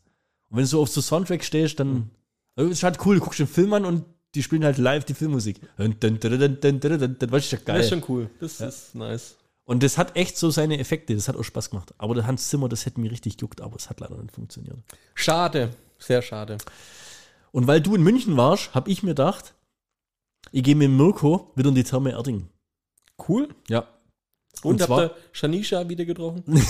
Und 0.50 0.56
wenn 0.56 0.64
du 0.64 0.68
so 0.68 0.82
auf 0.82 0.88
so 0.88 1.00
Soundtrack 1.00 1.44
stehst, 1.44 1.78
dann 1.78 2.10
also, 2.56 2.70
es 2.70 2.78
ist 2.78 2.82
halt 2.82 2.98
cool, 3.04 3.16
du 3.16 3.20
guckst 3.22 3.40
den 3.40 3.46
Film 3.46 3.72
an 3.72 3.84
und 3.84 4.04
die 4.34 4.42
spielen 4.42 4.64
halt 4.64 4.78
live 4.78 5.04
die 5.04 5.14
Filmmusik. 5.14 5.60
Das 5.76 5.86
ist 5.86 6.02
ja 6.02 7.58
geil. 7.58 7.76
Das 7.76 7.84
ist 7.84 7.90
schon 7.90 8.04
cool. 8.08 8.30
Das 8.40 8.60
ist 8.60 8.94
nice. 8.94 9.36
Und 9.64 9.82
das 9.82 9.96
hat 9.96 10.16
echt 10.16 10.36
so 10.36 10.50
seine 10.50 10.78
Effekte, 10.78 11.14
das 11.14 11.28
hat 11.28 11.36
auch 11.36 11.44
Spaß 11.44 11.70
gemacht. 11.70 11.94
Aber 11.98 12.14
der 12.14 12.26
Hans 12.26 12.48
Zimmer, 12.48 12.68
das 12.68 12.84
hätte 12.84 13.00
mir 13.00 13.10
richtig 13.10 13.40
juckt, 13.40 13.60
aber 13.60 13.76
es 13.76 13.88
hat 13.88 14.00
leider 14.00 14.16
nicht 14.16 14.34
funktioniert. 14.34 14.76
Schade. 15.14 15.70
Sehr 15.98 16.20
schade. 16.20 16.58
Und 17.52 17.66
weil 17.66 17.80
du 17.80 17.94
in 17.94 18.02
München 18.02 18.36
warst, 18.36 18.74
habe 18.74 18.90
ich 18.90 19.02
mir 19.02 19.10
gedacht, 19.10 19.54
ich 20.50 20.64
gehe 20.64 20.74
mit 20.74 20.90
Mirko 20.90 21.52
wieder 21.54 21.68
in 21.68 21.76
die 21.76 21.84
Therme 21.84 22.10
Erding. 22.10 22.48
Cool. 23.28 23.48
Ja. 23.68 23.86
Und, 24.62 24.82
Und 24.82 24.90
habt 24.90 25.00
ihr 25.00 25.16
Shanisha 25.32 25.88
wieder 25.88 26.04
getroffen? 26.04 26.42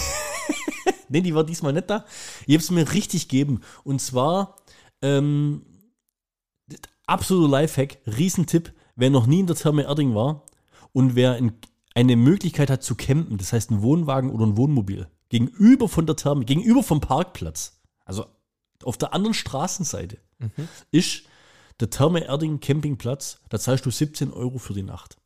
Nee, 1.13 1.21
die 1.21 1.35
war 1.35 1.45
diesmal 1.45 1.75
nicht 1.75 1.91
da. 1.91 2.07
Ich 2.47 2.55
habe 2.55 2.63
es 2.63 2.71
mir 2.71 2.91
richtig 2.91 3.29
gegeben. 3.29 3.61
Und 3.85 4.01
zwar, 4.01 4.57
ähm, 5.03 5.63
absoluter 7.13 7.51
Lifehack, 7.51 7.99
Riesentipp, 8.07 8.73
wer 8.97 9.11
noch 9.11 9.27
nie 9.27 9.41
in 9.41 9.47
der 9.47 9.57
Therme 9.57 9.85
Erding 9.85 10.15
war 10.15 10.45
und 10.93 11.15
wer 11.15 11.37
in, 11.37 11.53
eine 11.95 12.17
Möglichkeit 12.17 12.71
hat 12.71 12.83
zu 12.83 12.95
campen, 12.95 13.39
das 13.39 13.53
heißt 13.53 13.71
ein 13.71 13.83
Wohnwagen 13.83 14.31
oder 14.31 14.47
ein 14.47 14.57
Wohnmobil, 14.57 15.09
gegenüber 15.29 15.89
von 15.89 16.07
der 16.07 16.17
Therme, 16.17 16.45
gegenüber 16.45 16.83
vom 16.83 17.01
Parkplatz, 17.01 17.81
also 18.05 18.27
auf 18.83 18.97
der 18.97 19.15
anderen 19.15 19.35
Straßenseite, 19.35 20.19
ist 20.91 21.25
der 21.81 21.91
Therme 21.91 22.25
Erding 22.25 22.61
Campingplatz, 22.61 23.41
da 23.49 23.59
zahlst 23.59 23.87
du 23.87 23.91
17 23.91 24.33
Euro 24.33 24.59
für 24.59 24.75
die 24.75 24.83
Nacht. 24.83 25.17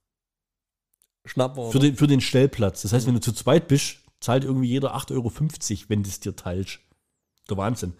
Schnapper. 1.24 1.70
Für 1.70 1.80
den, 1.80 1.96
für 1.96 2.06
den 2.06 2.20
Stellplatz. 2.20 2.82
Das 2.82 2.92
heißt, 2.92 3.06
wenn 3.06 3.14
du 3.14 3.20
zu 3.20 3.32
zweit 3.32 3.68
bist, 3.68 3.98
zahlt 4.20 4.44
irgendwie 4.44 4.68
jeder 4.68 4.96
8,50 4.96 5.12
Euro, 5.14 5.32
wenn 5.88 6.02
du 6.02 6.08
es 6.08 6.20
dir 6.20 6.36
teilst. 6.36 6.78
Der 7.50 7.56
Wahnsinn. 7.56 7.94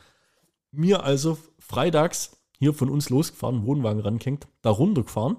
Mir 0.70 1.02
also 1.02 1.38
freitags 1.58 2.36
hier 2.58 2.74
von 2.74 2.90
uns 2.90 3.10
losgefahren, 3.10 3.66
Wohnwagen 3.66 4.00
rangehängt, 4.00 4.46
da 4.62 4.70
runtergefahren, 4.70 5.36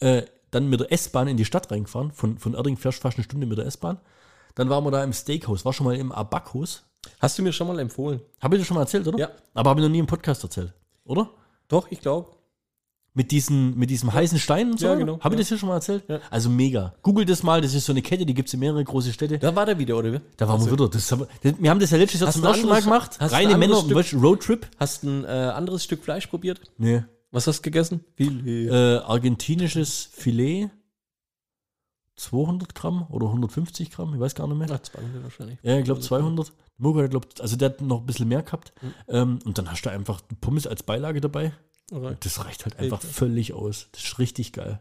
äh, 0.00 0.22
dann 0.50 0.68
mit 0.68 0.80
der 0.80 0.92
S-Bahn 0.92 1.28
in 1.28 1.36
die 1.36 1.44
Stadt 1.44 1.70
reingefahren, 1.70 2.12
von, 2.12 2.38
von 2.38 2.54
Erding 2.54 2.76
fährst 2.76 3.02
fast 3.02 3.18
eine 3.18 3.24
Stunde 3.24 3.46
mit 3.46 3.58
der 3.58 3.66
S-Bahn. 3.66 4.00
Dann 4.54 4.70
waren 4.70 4.84
wir 4.84 4.90
da 4.90 5.04
im 5.04 5.12
Steakhouse, 5.12 5.64
war 5.64 5.72
schon 5.72 5.86
mal 5.86 5.96
im 5.96 6.10
Abacus. 6.10 6.84
Hast 7.20 7.38
du 7.38 7.42
mir 7.42 7.52
schon 7.52 7.68
mal 7.68 7.78
empfohlen? 7.78 8.20
Habe 8.40 8.56
ich 8.56 8.62
dir 8.62 8.66
schon 8.66 8.74
mal 8.74 8.82
erzählt, 8.82 9.06
oder? 9.06 9.18
Ja. 9.18 9.30
Aber 9.54 9.70
habe 9.70 9.80
ich 9.80 9.86
noch 9.86 9.92
nie 9.92 10.00
im 10.00 10.06
Podcast 10.06 10.42
erzählt, 10.42 10.72
oder? 11.04 11.30
Doch, 11.68 11.90
ich 11.90 12.00
glaube. 12.00 12.37
Mit, 13.14 13.32
diesen, 13.32 13.76
mit 13.76 13.90
diesem 13.90 14.12
heißen 14.12 14.38
Stein 14.38 14.70
und 14.70 14.78
so? 14.78 14.86
Ja, 14.86 14.94
genau, 14.94 15.18
Habe 15.20 15.34
ich 15.34 15.40
das 15.40 15.48
hier 15.48 15.58
schon 15.58 15.70
mal 15.70 15.76
erzählt? 15.76 16.04
Ja. 16.08 16.20
Also 16.30 16.50
mega. 16.50 16.94
Google 17.02 17.24
das 17.24 17.42
mal, 17.42 17.60
das 17.60 17.74
ist 17.74 17.86
so 17.86 17.92
eine 17.92 18.02
Kette, 18.02 18.24
die 18.24 18.34
gibt 18.34 18.48
es 18.48 18.54
in 18.54 18.60
mehrere 18.60 18.84
große 18.84 19.12
Städte. 19.12 19.38
Da 19.38 19.56
war 19.56 19.66
der 19.66 19.78
wieder, 19.78 19.96
oder 19.98 20.12
wie? 20.12 20.20
Da 20.36 20.46
waren 20.46 20.64
wir 20.64 20.70
wieder. 20.70 20.88
Das 20.88 21.10
haben, 21.10 21.20
wir, 21.20 21.28
das, 21.42 21.60
wir 21.60 21.70
haben 21.70 21.80
das 21.80 21.90
ja 21.90 21.98
letztes 21.98 22.20
Jahr 22.20 22.28
Hast 22.28 22.34
zum 22.34 22.42
du 22.42 22.48
ersten 22.48 22.68
Mal 22.68 22.82
gemacht. 22.82 23.16
du 23.20 23.24
Reine 23.24 23.56
Männer, 23.56 23.82
du, 23.82 24.18
Roadtrip. 24.18 24.68
Hast 24.78 25.02
ein 25.02 25.24
äh, 25.24 25.28
anderes 25.28 25.82
Stück 25.82 26.04
Fleisch 26.04 26.28
probiert? 26.28 26.60
Nee. 26.76 27.02
Was 27.32 27.46
hast 27.46 27.58
du 27.58 27.62
gegessen? 27.62 28.04
Viel. 28.14 28.68
Äh, 28.70 28.98
argentinisches 28.98 30.08
Filet. 30.12 30.70
200 32.18 32.74
Gramm 32.74 33.06
oder 33.10 33.26
150 33.26 33.90
Gramm, 33.90 34.12
ich 34.12 34.20
weiß 34.20 34.34
gar 34.34 34.48
nicht 34.48 34.58
mehr. 34.58 34.68
Ach, 34.70 34.80
200 34.80 35.22
wahrscheinlich. 35.22 35.58
Ja, 35.62 35.78
ich 35.78 35.84
glaube 35.84 36.00
200. 36.00 36.52
Mogo 36.76 37.02
hat, 37.02 37.10
glaub, 37.10 37.26
also 37.40 37.56
der 37.56 37.70
hat 37.70 37.80
noch 37.80 38.00
ein 38.00 38.06
bisschen 38.06 38.28
mehr 38.28 38.42
gehabt. 38.42 38.72
Mhm. 38.82 38.94
Ähm, 39.08 39.38
und 39.44 39.58
dann 39.58 39.70
hast 39.70 39.82
du 39.82 39.90
einfach 39.90 40.20
Pommes 40.40 40.66
als 40.66 40.82
Beilage 40.82 41.20
dabei. 41.20 41.52
Das 42.20 42.44
reicht 42.44 42.64
halt 42.64 42.78
einfach 42.78 42.98
Alter. 42.98 43.08
völlig 43.12 43.52
aus. 43.54 43.88
Das 43.92 44.04
ist 44.04 44.18
richtig 44.18 44.52
geil. 44.52 44.80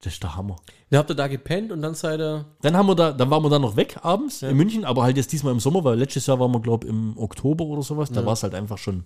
Das 0.00 0.12
ist 0.14 0.22
der 0.22 0.36
Hammer. 0.36 0.56
Dann 0.90 0.98
habt 0.98 1.10
ihr 1.10 1.16
da 1.16 1.26
gepennt 1.26 1.72
und 1.72 1.82
dann 1.82 1.94
seid 1.94 2.20
ihr. 2.20 2.46
Dann 2.62 2.76
haben 2.76 2.86
wir 2.86 2.94
da, 2.94 3.12
dann 3.12 3.30
waren 3.30 3.42
wir 3.42 3.50
da 3.50 3.58
noch 3.58 3.76
weg 3.76 3.98
abends 4.02 4.40
Ja. 4.42 4.48
in 4.48 4.56
München, 4.56 4.84
aber 4.84 5.02
halt 5.02 5.16
jetzt 5.16 5.32
diesmal 5.32 5.52
im 5.52 5.60
Sommer, 5.60 5.82
weil 5.84 5.98
letztes 5.98 6.26
Jahr 6.26 6.38
waren 6.38 6.52
wir, 6.52 6.60
glaube 6.60 6.86
ich, 6.86 6.92
im 6.92 7.18
Oktober 7.18 7.64
oder 7.64 7.82
sowas. 7.82 8.10
Da 8.10 8.20
Ja. 8.20 8.26
war 8.26 8.32
es 8.34 8.42
halt 8.44 8.54
einfach 8.54 8.78
schon 8.78 9.04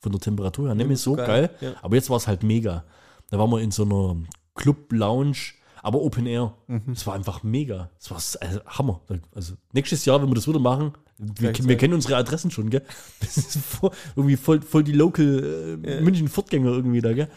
von 0.00 0.10
der 0.12 0.20
Temperatur 0.20 0.68
her 0.74 0.86
so 0.88 0.94
so 0.96 1.14
geil. 1.16 1.26
geil, 1.26 1.50
ja. 1.60 1.74
Aber 1.82 1.94
jetzt 1.94 2.10
war 2.10 2.16
es 2.16 2.26
halt 2.26 2.42
mega. 2.42 2.84
Da 3.30 3.38
waren 3.38 3.50
wir 3.50 3.60
in 3.60 3.70
so 3.70 3.84
einer 3.84 4.16
Club-Lounge, 4.56 5.36
aber 5.82 6.00
Open 6.00 6.26
Air. 6.26 6.54
Mhm. 6.68 6.92
Es 6.92 7.06
war 7.06 7.14
einfach 7.14 7.42
mega. 7.42 7.90
Es 7.98 8.10
war 8.10 8.16
also, 8.16 8.60
Hammer. 8.66 9.00
Also 9.34 9.54
nächstes 9.72 10.04
Jahr, 10.04 10.22
wenn 10.22 10.28
wir 10.28 10.34
das 10.34 10.48
wieder 10.48 10.60
machen, 10.60 10.92
wir, 11.18 11.52
wir 11.52 11.76
kennen 11.76 11.94
unsere 11.94 12.16
Adressen 12.16 12.50
schon, 12.50 12.70
gell? 12.70 12.82
Das 13.20 13.36
ist 13.36 13.58
voll, 13.58 13.90
irgendwie 14.16 14.36
voll, 14.36 14.62
voll 14.62 14.84
die 14.84 14.92
Local 14.92 15.80
äh, 15.84 15.94
Ja. 15.96 16.00
München-Fortgänger 16.00 16.70
irgendwie 16.70 17.00
da, 17.00 17.12
gell? 17.12 17.28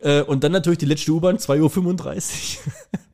Äh, 0.00 0.22
und 0.22 0.44
dann 0.44 0.52
natürlich 0.52 0.78
die 0.78 0.86
letzte 0.86 1.12
U-Bahn, 1.12 1.36
2.35 1.36 2.58
Uhr. 2.58 2.72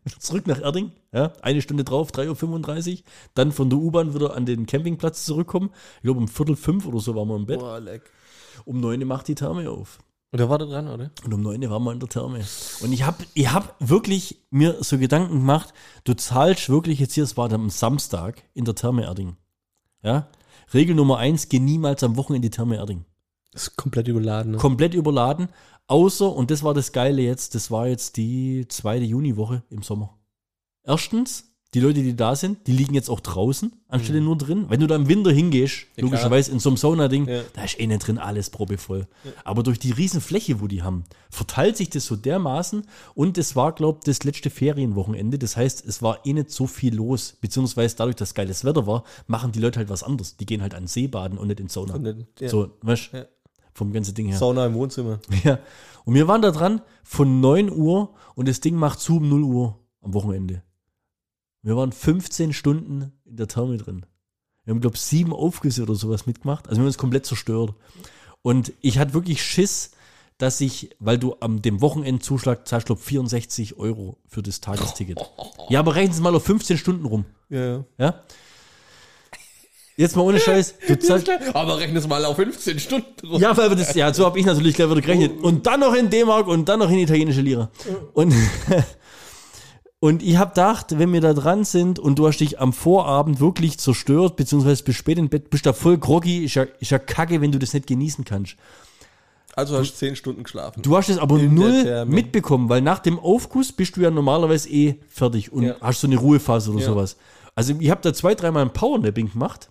Zurück 0.18 0.46
nach 0.46 0.60
Erding, 0.60 0.92
ja, 1.12 1.32
eine 1.42 1.60
Stunde 1.60 1.84
drauf, 1.84 2.10
3.35 2.12 2.92
Uhr. 2.92 2.98
Dann 3.34 3.52
von 3.52 3.68
der 3.68 3.78
U-Bahn 3.78 4.14
wieder 4.14 4.34
an 4.34 4.46
den 4.46 4.66
Campingplatz 4.66 5.24
zurückkommen. 5.24 5.70
Ich 5.96 6.02
glaube, 6.02 6.20
um 6.20 6.28
Viertel 6.28 6.56
fünf 6.56 6.86
oder 6.86 6.98
so 6.98 7.14
waren 7.14 7.28
wir 7.28 7.36
im 7.36 7.46
Bett. 7.46 7.60
Boah, 7.60 7.78
leck. 7.78 8.10
Um 8.64 8.80
neun 8.80 9.00
Uhr 9.00 9.06
macht 9.06 9.28
die 9.28 9.34
Therme 9.34 9.68
auf. 9.68 9.98
Und 10.30 10.40
da 10.40 10.48
war 10.50 10.58
der 10.58 10.66
dran, 10.66 10.88
oder? 10.88 11.10
Und 11.24 11.32
um 11.32 11.40
9 11.40 11.62
Uhr 11.64 11.70
waren 11.70 11.84
wir 11.84 11.92
in 11.92 12.00
der 12.00 12.08
Therme. 12.08 12.44
Und 12.80 12.92
ich 12.92 13.04
habe 13.04 13.24
ich 13.32 13.50
hab 13.50 13.74
wirklich 13.80 14.44
mir 14.50 14.76
so 14.82 14.98
Gedanken 14.98 15.38
gemacht, 15.38 15.72
du 16.04 16.14
zahlst 16.14 16.68
wirklich 16.68 16.98
jetzt 16.98 17.14
hier, 17.14 17.24
es 17.24 17.36
war 17.38 17.48
dann 17.48 17.62
am 17.62 17.70
Samstag 17.70 18.42
in 18.52 18.66
der 18.66 18.74
Therme 18.74 19.04
Erding. 19.04 19.36
Ja? 20.02 20.28
Regel 20.74 20.94
Nummer 20.94 21.16
eins, 21.16 21.48
geh 21.48 21.58
niemals 21.58 22.02
am 22.02 22.16
Wochenende 22.16 22.46
in 22.46 22.50
die 22.50 22.56
Therme 22.56 22.76
Erding. 22.76 23.06
Das 23.52 23.68
ist 23.68 23.76
komplett 23.76 24.06
überladen. 24.08 24.52
Ne? 24.52 24.58
Komplett 24.58 24.92
überladen. 24.92 25.48
Außer, 25.86 26.30
und 26.30 26.50
das 26.50 26.62
war 26.62 26.74
das 26.74 26.92
Geile 26.92 27.22
jetzt, 27.22 27.54
das 27.54 27.70
war 27.70 27.88
jetzt 27.88 28.18
die 28.18 28.66
zweite 28.68 29.06
Juniwoche 29.06 29.62
im 29.70 29.82
Sommer. 29.82 30.18
Erstens, 30.82 31.47
die 31.74 31.80
Leute, 31.80 32.02
die 32.02 32.16
da 32.16 32.34
sind, 32.34 32.66
die 32.66 32.72
liegen 32.72 32.94
jetzt 32.94 33.10
auch 33.10 33.20
draußen, 33.20 33.70
anstelle 33.88 34.22
nur 34.22 34.38
drin. 34.38 34.66
Wenn 34.70 34.80
du 34.80 34.86
da 34.86 34.96
im 34.96 35.06
Winter 35.06 35.30
hingehst, 35.30 35.86
Ja, 35.96 36.02
logischerweise 36.04 36.50
in 36.50 36.60
so 36.60 36.70
einem 36.70 36.78
Sauna-Ding, 36.78 37.28
Ja. 37.28 37.42
da 37.52 37.62
ist 37.64 37.78
eh 37.78 37.86
nicht 37.86 38.06
drin 38.06 38.16
alles 38.16 38.48
probevoll. 38.48 39.06
Aber 39.44 39.62
durch 39.62 39.78
die 39.78 39.90
riesen 39.90 40.22
Fläche, 40.22 40.62
wo 40.62 40.66
die 40.66 40.82
haben, 40.82 41.04
verteilt 41.28 41.76
sich 41.76 41.90
das 41.90 42.06
so 42.06 42.16
dermaßen. 42.16 42.84
Und 43.14 43.36
es 43.36 43.54
war, 43.54 43.72
glaube 43.72 43.98
ich, 44.00 44.04
das 44.04 44.24
letzte 44.24 44.48
Ferienwochenende. 44.48 45.38
Das 45.38 45.58
heißt, 45.58 45.84
es 45.86 46.00
war 46.00 46.24
eh 46.24 46.32
nicht 46.32 46.50
so 46.50 46.66
viel 46.66 46.94
los. 46.94 47.36
Beziehungsweise 47.38 47.96
dadurch, 47.96 48.16
dass 48.16 48.32
geiles 48.32 48.64
Wetter 48.64 48.86
war, 48.86 49.04
machen 49.26 49.52
die 49.52 49.60
Leute 49.60 49.78
halt 49.78 49.90
was 49.90 50.02
anderes. 50.02 50.38
Die 50.38 50.46
gehen 50.46 50.62
halt 50.62 50.74
an 50.74 50.86
See 50.86 51.06
baden 51.06 51.36
und 51.36 51.48
nicht 51.48 51.60
in 51.60 51.68
Sauna. 51.68 51.98
Dann- 51.98 52.26
ja. 52.40 52.48
So, 52.48 52.70
weißt 52.80 53.10
Ja. 53.12 53.26
vom 53.74 53.92
ganzen 53.92 54.14
Ding 54.14 54.28
her. 54.28 54.38
Sauna 54.38 54.64
im 54.64 54.72
Wohnzimmer. 54.74 55.20
Ja. 55.44 55.58
Und 56.06 56.14
wir 56.14 56.26
waren 56.28 56.40
da 56.40 56.50
dran 56.50 56.80
von 57.04 57.40
9 57.42 57.70
Uhr 57.70 58.14
und 58.34 58.48
das 58.48 58.60
Ding 58.60 58.74
macht 58.76 59.00
zu 59.00 59.18
um 59.18 59.28
0 59.28 59.42
Uhr 59.42 59.78
am 60.00 60.14
Wochenende. 60.14 60.62
Wir 61.62 61.76
waren 61.76 61.92
15 61.92 62.52
Stunden 62.52 63.12
in 63.24 63.36
der 63.36 63.48
Therme 63.48 63.76
drin. 63.78 64.06
Wir 64.64 64.72
haben, 64.72 64.80
glaube 64.80 64.96
ich, 64.96 65.02
sieben 65.02 65.32
Aufgüsse 65.32 65.82
oder 65.82 65.94
sowas 65.94 66.26
mitgemacht. 66.26 66.66
Also 66.66 66.76
wir 66.76 66.82
haben 66.82 66.86
uns 66.88 66.98
komplett 66.98 67.26
zerstört. 67.26 67.74
Und 68.42 68.72
ich 68.80 68.98
hatte 68.98 69.14
wirklich 69.14 69.42
Schiss, 69.42 69.92
dass 70.36 70.60
ich, 70.60 70.90
weil 71.00 71.18
du 71.18 71.36
am 71.40 71.62
dem 71.62 71.80
Wochenendzuschlag 71.80 72.68
zahlst, 72.68 72.86
glaube 72.86 73.00
64 73.00 73.76
Euro 73.78 74.18
für 74.26 74.42
das 74.42 74.60
Tagesticket. 74.60 75.18
Ja, 75.70 75.80
aber 75.80 75.96
rechnen 75.96 76.14
Sie 76.14 76.22
mal 76.22 76.34
auf 76.34 76.44
15 76.44 76.78
Stunden 76.78 77.04
rum. 77.04 77.26
Ja, 77.50 77.60
ja. 77.60 77.84
Ja? 77.98 78.22
Jetzt 79.98 80.14
mal 80.14 80.22
ohne 80.22 80.38
Scheiß. 80.38 80.76
Du 80.86 80.98
zahlst, 80.98 81.28
Aber 81.54 81.76
rechne 81.76 81.98
es 81.98 82.06
mal 82.06 82.24
auf 82.24 82.36
15 82.36 82.78
Stunden 82.78 83.26
rum. 83.26 83.38
Ja, 83.38 83.54
weil 83.54 83.68
wir 83.68 83.76
das, 83.76 83.94
ja, 83.94 84.14
so 84.14 84.24
habe 84.24 84.38
ich 84.38 84.46
natürlich 84.46 84.76
gleich 84.76 84.88
wieder 84.88 85.00
gerechnet. 85.00 85.42
Und 85.42 85.66
dann 85.66 85.80
noch 85.80 85.92
in 85.92 86.08
D-Mark 86.08 86.46
und 86.46 86.68
dann 86.68 86.78
noch 86.78 86.88
in 86.88 87.00
italienische 87.00 87.40
Lira. 87.40 87.68
Und, 88.14 88.32
und 90.00 90.22
ich 90.22 90.36
habe 90.36 90.50
gedacht, 90.50 90.98
wenn 90.98 91.12
wir 91.12 91.20
da 91.20 91.34
dran 91.34 91.64
sind 91.64 91.98
und 91.98 92.18
du 92.18 92.26
hast 92.26 92.38
dich 92.38 92.60
am 92.60 92.72
Vorabend 92.72 93.40
wirklich 93.40 93.78
zerstört, 93.78 94.36
beziehungsweise 94.36 94.84
bis 94.84 94.96
spät 94.96 95.18
im 95.18 95.28
Bett, 95.28 95.50
bist 95.50 95.66
da 95.66 95.72
voll 95.72 95.98
groggy, 95.98 96.44
ist 96.44 96.54
ja, 96.54 96.62
ist 96.78 96.90
ja 96.90 96.98
kacke, 96.98 97.40
wenn 97.40 97.50
du 97.52 97.58
das 97.58 97.74
nicht 97.74 97.86
genießen 97.86 98.24
kannst. 98.24 98.56
Also 99.56 99.76
hast 99.76 99.90
du 99.92 99.96
10 99.96 100.14
Stunden 100.14 100.44
geschlafen. 100.44 100.82
Du 100.82 100.96
hast 100.96 101.08
es 101.08 101.18
aber 101.18 101.40
In 101.40 101.52
null 101.54 102.04
mitbekommen, 102.06 102.68
weil 102.68 102.80
nach 102.80 103.00
dem 103.00 103.18
Aufguss 103.18 103.72
bist 103.72 103.96
du 103.96 104.00
ja 104.02 104.10
normalerweise 104.10 104.68
eh 104.68 105.00
fertig 105.08 105.52
und 105.52 105.64
Ja. 105.64 105.76
hast 105.80 106.00
so 106.00 106.06
eine 106.06 106.16
Ruhephase 106.16 106.70
oder 106.70 106.80
Ja. 106.80 106.86
sowas. 106.86 107.16
Also 107.56 107.74
ich 107.76 107.90
habe 107.90 108.00
da 108.02 108.14
zwei, 108.14 108.36
dreimal 108.36 108.62
ein 108.62 108.72
Powernapping 108.72 109.32
gemacht. 109.32 109.68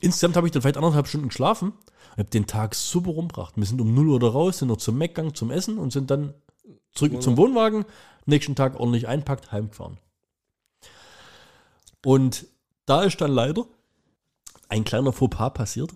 Insgesamt 0.00 0.36
habe 0.36 0.46
ich 0.46 0.52
dann 0.52 0.60
vielleicht 0.60 0.76
anderthalb 0.76 1.06
Stunden 1.06 1.28
geschlafen 1.28 1.68
und 1.70 2.18
habe 2.18 2.28
den 2.28 2.46
Tag 2.46 2.74
super 2.74 3.12
rumgebracht. 3.12 3.54
Wir 3.56 3.64
sind 3.64 3.80
um 3.80 3.94
0 3.94 4.08
Uhr 4.08 4.20
da 4.20 4.28
raus, 4.28 4.58
sind 4.58 4.68
noch 4.68 4.76
zum 4.76 4.98
Meckgang, 4.98 5.34
zum 5.34 5.50
Essen 5.50 5.78
und 5.78 5.90
sind 5.90 6.10
dann 6.10 6.34
zurück 6.92 7.22
zum 7.22 7.38
Wohnwagen, 7.38 7.86
nächsten 8.26 8.54
Tag 8.54 8.78
ordentlich 8.78 9.08
einpackt, 9.08 9.52
heimgefahren. 9.52 9.98
Und 12.04 12.46
da 12.86 13.02
ist 13.02 13.20
dann 13.20 13.30
leider 13.30 13.64
ein 14.68 14.84
kleiner 14.84 15.12
Fauxpas 15.12 15.50
passiert. 15.50 15.92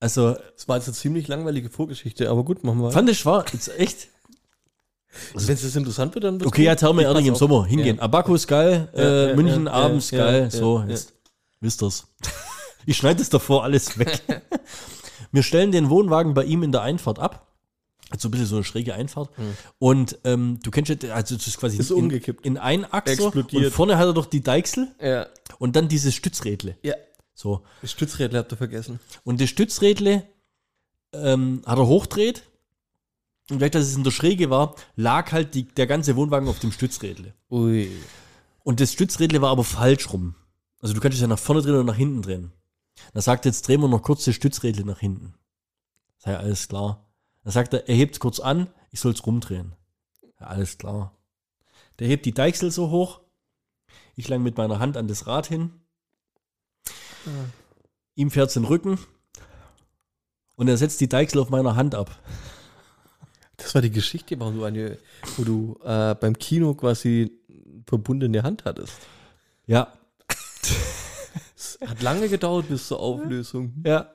Also 0.00 0.32
Das 0.56 0.66
war 0.66 0.76
jetzt 0.76 0.86
eine 0.88 0.94
ziemlich 0.94 1.28
langweilige 1.28 1.68
Vorgeschichte, 1.68 2.30
aber 2.30 2.44
gut, 2.44 2.64
machen 2.64 2.80
wir 2.80 2.90
fand 2.90 3.10
ich 3.10 3.26
war 3.26 3.44
jetzt 3.52 3.68
echt 3.78 4.08
Wenn 5.34 5.54
es 5.54 5.76
interessant 5.76 6.14
wird, 6.14 6.24
dann 6.24 6.34
wird's 6.40 6.46
Okay, 6.46 6.64
ja. 6.64 6.74
Therme 6.74 7.02
Erding 7.02 7.26
im. 7.26 7.34
Sommer 7.34 7.66
hingehen. 7.66 7.96
Ja. 7.96 8.02
Abakus 8.02 8.46
geil, 8.46 8.88
äh, 8.94 9.30
ja, 9.30 9.36
München 9.36 9.66
ja, 9.66 9.72
abends 9.72 10.10
geil. 10.10 10.50
so, 10.50 10.82
jetzt 10.88 11.12
wisst 11.60 11.82
ihr's. 11.82 12.06
ich 12.86 12.96
schneide 12.96 13.20
es 13.20 13.28
davor 13.28 13.64
alles 13.64 13.98
weg. 13.98 14.22
Wir 15.32 15.42
stellen 15.42 15.70
den 15.70 15.90
Wohnwagen 15.90 16.34
bei 16.34 16.44
ihm 16.44 16.62
in 16.62 16.72
der 16.72 16.82
Einfahrt 16.82 17.18
ab. 17.18 17.46
Also 18.10 18.28
ein 18.28 18.32
bisschen 18.32 18.46
so 18.46 18.56
eine 18.56 18.64
schräge 18.64 18.94
Einfahrt. 18.94 19.30
Und 19.78 20.18
ähm, 20.24 20.58
du 20.62 20.70
kennst 20.70 20.90
ja, 21.02 21.14
also 21.14 21.36
das 21.36 21.46
ist 21.46 21.58
quasi 21.58 21.78
Ist 21.78 21.90
in, 21.90 21.96
umgekippt. 21.96 22.44
in 22.44 22.58
Einachser. 22.58 23.12
Explodiert. 23.12 23.64
Und 23.66 23.70
vorne 23.72 23.96
hat 23.98 24.06
er 24.06 24.12
doch 24.12 24.26
die 24.26 24.42
Deichsel 24.42 24.88
Ja. 25.00 25.26
und 25.58 25.76
dann 25.76 25.88
dieses 25.88 26.14
Stützrädle. 26.14 26.76
Ja. 26.82 26.94
So. 27.34 27.62
Das 27.80 27.92
Stützrädel 27.92 28.38
habt 28.40 28.52
ihr 28.52 28.56
vergessen. 28.58 28.98
Und 29.24 29.40
das 29.40 29.48
Stützrädle 29.48 30.24
ähm, 31.12 31.62
hat 31.64 31.78
er 31.78 31.86
hochdreht. 31.86 32.42
Und 33.50 33.58
gleich, 33.58 33.70
dass 33.70 33.84
es 33.86 33.96
in 33.96 34.04
der 34.04 34.10
Schräge 34.10 34.50
war, 34.50 34.74
lag 34.96 35.32
halt 35.32 35.54
die, 35.54 35.64
der 35.64 35.86
ganze 35.86 36.14
Wohnwagen 36.16 36.48
auf 36.48 36.58
dem 36.58 36.70
Stützrädle. 36.72 37.34
Ui. 37.50 37.90
Und 38.62 38.80
das 38.80 38.92
Stützrädle 38.92 39.40
war 39.40 39.50
aber 39.50 39.64
falsch 39.64 40.12
rum. 40.12 40.34
Also 40.80 40.94
du 40.94 41.00
kannst 41.00 41.16
es 41.16 41.22
ja 41.22 41.26
nach 41.26 41.38
vorne 41.38 41.62
drehen 41.62 41.74
oder 41.74 41.84
nach 41.84 41.96
hinten 41.96 42.22
drehen. 42.22 42.52
Dann 43.12 43.22
sagt 43.22 43.44
jetzt 43.46 43.66
drehen 43.66 43.80
wir 43.80 43.88
noch 43.88 44.02
kurz 44.02 44.24
das 44.24 44.34
Stützrädle 44.34 44.84
nach 44.84 44.98
hinten. 45.00 45.34
Sei 46.18 46.36
alles 46.36 46.68
klar. 46.68 47.09
Dann 47.44 47.52
sagt 47.52 47.72
er, 47.74 47.88
er 47.88 47.94
hebt 47.94 48.14
es 48.14 48.20
kurz 48.20 48.40
an, 48.40 48.68
ich 48.90 49.00
soll 49.00 49.12
es 49.12 49.26
rumdrehen. 49.26 49.74
Ja, 50.40 50.46
alles 50.46 50.78
klar. 50.78 51.16
Der 51.98 52.08
hebt 52.08 52.26
die 52.26 52.34
Deichsel 52.34 52.70
so 52.70 52.90
hoch. 52.90 53.20
Ich 54.16 54.28
lang 54.28 54.42
mit 54.42 54.56
meiner 54.56 54.78
Hand 54.78 54.96
an 54.96 55.08
das 55.08 55.26
Rad 55.26 55.46
hin. 55.46 55.70
Ihm 58.14 58.30
fährt's 58.30 58.56
in 58.56 58.62
den 58.62 58.68
Rücken. 58.68 58.98
Und 60.56 60.68
er 60.68 60.76
setzt 60.76 61.00
die 61.00 61.08
Deichsel 61.08 61.40
auf 61.40 61.50
meiner 61.50 61.76
Hand 61.76 61.94
ab. 61.94 62.18
Das 63.56 63.74
war 63.74 63.82
die 63.82 63.90
Geschichte, 63.90 64.38
wo 64.40 64.50
du, 64.50 64.64
eine, 64.64 64.98
wo 65.36 65.44
du 65.44 65.78
äh, 65.84 66.14
beim 66.14 66.38
Kino 66.38 66.74
quasi 66.74 67.30
verbundene 67.86 68.42
Hand 68.42 68.64
hattest. 68.64 68.94
Ja, 69.66 69.92
Es 71.56 71.78
hat 71.86 72.02
lange 72.02 72.28
gedauert 72.28 72.68
bis 72.68 72.88
zur 72.88 73.00
Auflösung. 73.00 73.74
ja. 73.84 74.10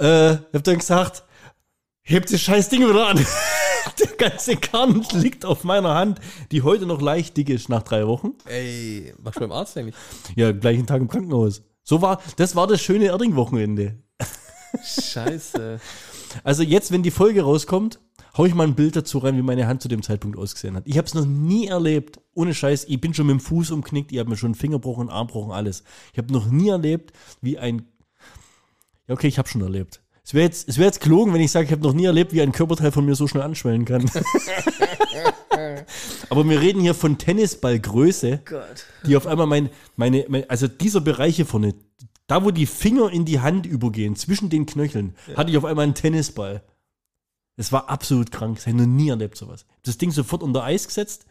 Äh, 0.00 0.34
ich 0.34 0.54
hab 0.54 0.62
dann 0.62 0.78
gesagt, 0.78 1.24
hebt 2.08 2.32
das 2.32 2.40
scheiß 2.40 2.68
Ding 2.68 2.88
wieder 2.88 3.08
an. 3.08 3.18
Der 3.98 4.28
ganze 4.30 4.56
Kahn 4.56 5.04
liegt 5.12 5.44
auf 5.44 5.64
meiner 5.64 5.94
Hand, 5.94 6.20
die 6.52 6.62
heute 6.62 6.86
noch 6.86 7.00
leicht 7.00 7.36
dick 7.36 7.48
ist 7.48 7.68
nach 7.68 7.82
drei 7.82 8.06
Wochen. 8.06 8.34
Ey, 8.46 9.12
warst 9.18 9.36
du 9.36 9.40
beim 9.40 9.52
Arzt 9.52 9.76
eigentlich? 9.76 9.94
Ja, 10.36 10.52
gleichen 10.52 10.86
Tag 10.86 11.00
im 11.00 11.08
Krankenhaus. 11.08 11.62
So 11.82 12.02
war, 12.02 12.20
das 12.36 12.54
war 12.54 12.66
das 12.66 12.80
schöne 12.80 13.06
Erding-Wochenende. 13.06 13.96
Scheiße. 14.84 15.80
Also 16.44 16.62
jetzt, 16.62 16.92
wenn 16.92 17.02
die 17.02 17.10
Folge 17.10 17.40
rauskommt, 17.40 18.00
hau 18.36 18.44
ich 18.44 18.54
mal 18.54 18.66
ein 18.66 18.74
Bild 18.74 18.94
dazu 18.94 19.16
rein, 19.16 19.38
wie 19.38 19.42
meine 19.42 19.66
Hand 19.66 19.80
zu 19.80 19.88
dem 19.88 20.02
Zeitpunkt 20.02 20.36
ausgesehen 20.36 20.76
hat. 20.76 20.86
Ich 20.86 20.98
habe 20.98 21.06
es 21.06 21.14
noch 21.14 21.24
nie 21.24 21.68
erlebt, 21.68 22.20
ohne 22.34 22.52
Scheiß. 22.52 22.84
Ich 22.84 23.00
bin 23.00 23.14
schon 23.14 23.28
mit 23.28 23.32
dem 23.32 23.40
Fuß 23.40 23.70
umknickt, 23.70 24.12
ich 24.12 24.18
habe 24.18 24.28
mir 24.28 24.36
schon 24.36 24.54
Fingerbruch 24.54 24.98
und 24.98 25.08
Armbruch 25.08 25.46
und 25.46 25.52
alles. 25.52 25.84
Ich 26.12 26.18
habe 26.18 26.30
noch 26.34 26.50
nie 26.50 26.68
erlebt, 26.68 27.16
wie 27.40 27.56
ein. 27.58 27.88
Ja, 29.06 29.14
okay, 29.14 29.28
ich 29.28 29.38
habe 29.38 29.48
schon 29.48 29.62
erlebt. 29.62 30.02
Es 30.28 30.34
wäre 30.34 30.44
jetzt, 30.44 30.76
wär 30.76 30.84
jetzt 30.84 31.00
gelogen, 31.00 31.32
wenn 31.32 31.40
ich 31.40 31.50
sage, 31.50 31.64
ich 31.64 31.72
habe 31.72 31.80
noch 31.80 31.94
nie 31.94 32.04
erlebt, 32.04 32.34
wie 32.34 32.42
ein 32.42 32.52
Körperteil 32.52 32.92
von 32.92 33.06
mir 33.06 33.14
so 33.14 33.26
schnell 33.26 33.42
anschwellen 33.42 33.86
kann. 33.86 34.04
Aber 36.28 36.46
wir 36.46 36.60
reden 36.60 36.82
hier 36.82 36.92
von 36.92 37.16
Tennisballgröße, 37.16 38.42
Gott. 38.44 38.84
die 39.06 39.16
auf 39.16 39.26
einmal 39.26 39.46
mein, 39.46 39.70
meine, 39.96 40.26
mein, 40.28 40.44
also 40.50 40.68
dieser 40.68 41.00
Bereich 41.00 41.36
hier 41.36 41.46
vorne, 41.46 41.74
da 42.26 42.44
wo 42.44 42.50
die 42.50 42.66
Finger 42.66 43.10
in 43.10 43.24
die 43.24 43.40
Hand 43.40 43.64
übergehen, 43.64 44.16
zwischen 44.16 44.50
den 44.50 44.66
Knöcheln, 44.66 45.16
hatte 45.34 45.50
ich 45.50 45.56
auf 45.56 45.64
einmal 45.64 45.84
einen 45.84 45.94
Tennisball. 45.94 46.62
Es 47.56 47.72
war 47.72 47.88
absolut 47.88 48.30
krank. 48.30 48.56
Das 48.56 48.66
habe 48.66 48.76
ich 48.76 48.82
noch 48.82 48.86
nie 48.86 49.08
erlebt, 49.08 49.38
sowas. 49.38 49.64
Das 49.84 49.96
Ding 49.96 50.10
sofort 50.10 50.42
unter 50.42 50.62
Eis 50.62 50.86
gesetzt, 50.86 51.24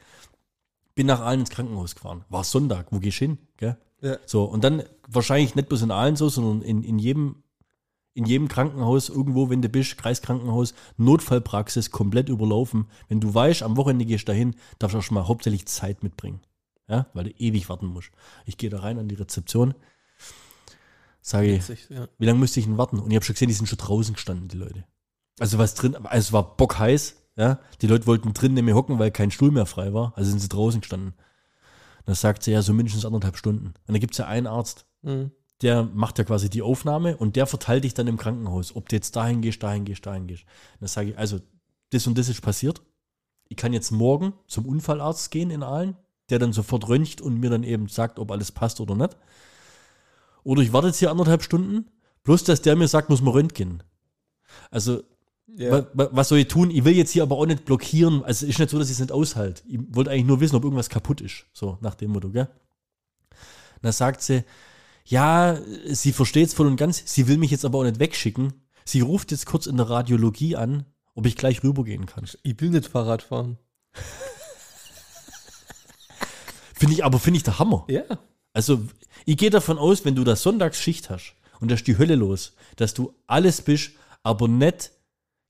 bin 0.95 1.05
nach 1.05 1.21
Aalen 1.21 1.41
ins 1.41 1.51
Krankenhaus 1.51 1.93
gefahren. 1.93 2.25
War 2.29 2.43
Sonntag, 2.43 2.87
wo 2.89 2.97
gehst 2.97 3.21
du 3.21 3.25
hin? 3.25 3.37
Gell? 3.57 3.77
Ja. 4.01 4.17
So, 4.25 4.45
und 4.45 4.63
dann 4.63 4.81
wahrscheinlich 5.07 5.53
nicht 5.53 5.69
bloß 5.69 5.83
in 5.83 5.91
Aalen 5.91 6.15
so, 6.15 6.29
sondern 6.29 6.63
in, 6.63 6.81
in, 6.81 6.97
jedem, 6.97 7.43
in 8.17 8.25
jedem 8.25 8.47
Krankenhaus, 8.47 9.09
irgendwo, 9.09 9.49
wenn 9.49 9.61
du 9.61 9.69
bist, 9.69 9.97
Kreiskrankenhaus, 9.97 10.73
Notfallpraxis 10.97 11.91
komplett 11.91 12.29
überlaufen. 12.29 12.87
Wenn 13.07 13.19
du 13.19 13.33
weißt, 13.33 13.63
am 13.63 13.77
Wochenende 13.77 14.05
gehst 14.05 14.27
du 14.27 14.31
dahin, 14.31 14.55
darfst 14.79 14.95
du 14.95 14.99
auch 14.99 15.03
schon 15.03 15.15
mal 15.15 15.27
hauptsächlich 15.27 15.67
Zeit 15.67 16.03
mitbringen. 16.03 16.41
Ja, 16.89 17.07
weil 17.13 17.25
du 17.25 17.29
ewig 17.31 17.69
warten 17.69 17.87
musst. 17.87 18.11
Ich 18.45 18.57
gehe 18.57 18.69
da 18.69 18.79
rein 18.79 18.97
an 18.97 19.07
die 19.09 19.15
Rezeption, 19.15 19.73
sage, 21.21 21.55
Witzig, 21.55 21.87
ja. 21.89 22.07
wie 22.17 22.25
lange 22.25 22.39
müsste 22.39 22.59
ich 22.61 22.65
denn 22.65 22.77
warten? 22.77 22.99
Und 22.99 23.11
ich 23.11 23.15
habe 23.15 23.25
schon 23.25 23.33
gesehen, 23.33 23.49
die 23.49 23.53
sind 23.53 23.67
schon 23.67 23.77
draußen 23.77 24.13
gestanden, 24.13 24.47
die 24.47 24.57
Leute. 24.57 24.85
Also 25.39 25.57
was 25.57 25.75
drin, 25.75 25.95
also 25.95 26.17
es 26.17 26.33
war 26.33 26.55
bockheiß, 26.55 27.15
ja. 27.35 27.59
Die 27.81 27.87
Leute 27.87 28.07
wollten 28.07 28.33
drin 28.33 28.53
nicht 28.53 28.63
mehr 28.63 28.73
hocken, 28.75 28.97
weil 28.99 29.11
kein 29.11 29.31
Stuhl 29.31 29.51
mehr 29.51 29.65
frei 29.65 29.93
war. 29.93 30.13
Also 30.15 30.29
sind 30.31 30.39
sie 30.39 30.49
draußen 30.49 30.81
gestanden. 30.81 31.09
Und 31.09 32.07
dann 32.07 32.15
sagt 32.15 32.43
sie 32.43 32.51
ja 32.51 32.61
so 32.61 32.73
mindestens 32.73 33.05
anderthalb 33.05 33.37
Stunden. 33.37 33.67
Und 33.67 33.75
dann 33.93 33.99
gibt 33.99 34.13
es 34.13 34.17
ja 34.17 34.25
einen 34.25 34.47
Arzt, 34.47 34.85
Mhm. 35.03 35.31
Der 35.61 35.83
macht 35.83 36.17
ja 36.19 36.23
quasi 36.23 36.49
die 36.49 36.61
Aufnahme 36.61 37.17
und 37.17 37.35
der 37.35 37.47
verteilt 37.47 37.83
dich 37.83 37.93
dann 37.93 38.07
im 38.07 38.17
Krankenhaus, 38.17 38.75
ob 38.75 38.89
du 38.89 38.95
jetzt 38.95 39.15
dahin 39.15 39.41
gehst, 39.41 39.63
dahin 39.63 39.85
gehst, 39.85 40.05
dahin 40.05 40.27
gehst. 40.27 40.43
Und 40.73 40.81
dann 40.81 40.87
sage 40.89 41.11
ich, 41.11 41.17
also 41.17 41.39
das 41.91 42.05
und 42.05 42.17
das 42.17 42.29
ist 42.29 42.41
passiert. 42.41 42.81
Ich 43.49 43.57
kann 43.57 43.73
jetzt 43.73 43.91
morgen 43.91 44.33
zum 44.47 44.65
Unfallarzt 44.65 45.31
gehen 45.31 45.49
in 45.49 45.63
Aalen, 45.63 45.95
der 46.29 46.37
dann 46.39 46.53
sofort 46.53 46.87
röntgt 46.89 47.21
und 47.21 47.39
mir 47.39 47.49
dann 47.49 47.63
eben 47.63 47.87
sagt, 47.87 48.19
ob 48.19 48.31
alles 48.31 48.51
passt 48.51 48.79
oder 48.81 48.93
nicht. 48.95 49.15
Oder 50.43 50.61
ich 50.61 50.73
warte 50.73 50.87
jetzt 50.87 50.99
hier 50.99 51.11
anderthalb 51.11 51.41
Stunden, 51.43 51.89
bloß 52.23 52.43
dass 52.43 52.61
der 52.61 52.75
mir 52.75 52.87
sagt, 52.87 53.09
muss 53.09 53.21
man 53.21 53.33
röntgen. 53.33 53.83
Also 54.69 55.01
Ja. 55.47 55.71
wa- 55.71 55.87
wa- 55.93 56.09
was 56.11 56.29
soll 56.29 56.39
ich 56.39 56.47
tun? 56.49 56.69
Ich 56.69 56.83
will 56.83 56.95
jetzt 56.95 57.11
hier 57.11 57.23
aber 57.23 57.37
auch 57.37 57.45
nicht 57.45 57.65
blockieren. 57.65 58.23
Also 58.23 58.45
es 58.45 58.51
ist 58.51 58.59
nicht 58.59 58.69
so, 58.69 58.77
dass 58.77 58.89
ich 58.89 58.93
es 58.95 58.99
nicht 58.99 59.11
aushalte. 59.11 59.63
Ich 59.67 59.79
wollte 59.89 60.11
eigentlich 60.11 60.25
nur 60.25 60.39
wissen, 60.41 60.55
ob 60.57 60.63
irgendwas 60.65 60.89
kaputt 60.89 61.21
ist. 61.21 61.45
So, 61.53 61.77
nach 61.81 61.95
dem 61.95 62.11
Motto, 62.11 62.29
gell? 62.29 62.47
Und 63.29 63.83
dann 63.83 63.91
sagt 63.93 64.21
sie, 64.21 64.43
ja, 65.07 65.57
sie 65.85 66.11
versteht 66.11 66.47
es 66.47 66.53
voll 66.53 66.67
und 66.67 66.75
ganz, 66.75 67.01
sie 67.05 67.27
will 67.27 67.37
mich 67.37 67.51
jetzt 67.51 67.63
aber 67.63 67.79
auch 67.79 67.83
nicht 67.83 67.99
wegschicken. 67.99 68.53
Sie 68.83 68.99
ruft 69.01 69.31
jetzt 69.31 69.45
kurz 69.45 69.65
in 69.65 69.77
der 69.77 69.89
Radiologie 69.89 70.55
an, 70.57 70.85
ob 71.15 71.25
ich 71.25 71.37
gleich 71.37 71.63
rübergehen 71.63 72.05
kann. 72.05 72.25
Ich 72.43 72.59
will 72.59 72.69
nicht 72.69 72.87
Fahrrad 72.87 73.21
fahren. 73.21 73.57
Finde 76.73 76.93
ich, 76.93 77.05
aber 77.05 77.19
finde 77.19 77.37
ich 77.37 77.43
der 77.43 77.57
Hammer. 77.57 77.85
Ja. 77.87 78.03
Also, 78.53 78.83
ich 79.25 79.37
gehe 79.37 79.49
davon 79.49 79.77
aus, 79.77 80.05
wenn 80.05 80.15
du 80.15 80.23
da 80.23 80.35
sonntags 80.35 80.79
Schicht 80.79 81.09
hast 81.09 81.35
und 81.59 81.71
da 81.71 81.75
ist 81.75 81.87
die 81.87 81.97
Hölle 81.97 82.15
los, 82.15 82.53
dass 82.75 82.93
du 82.93 83.13
alles 83.27 83.61
bist, 83.61 83.91
aber 84.23 84.47
nicht 84.47 84.91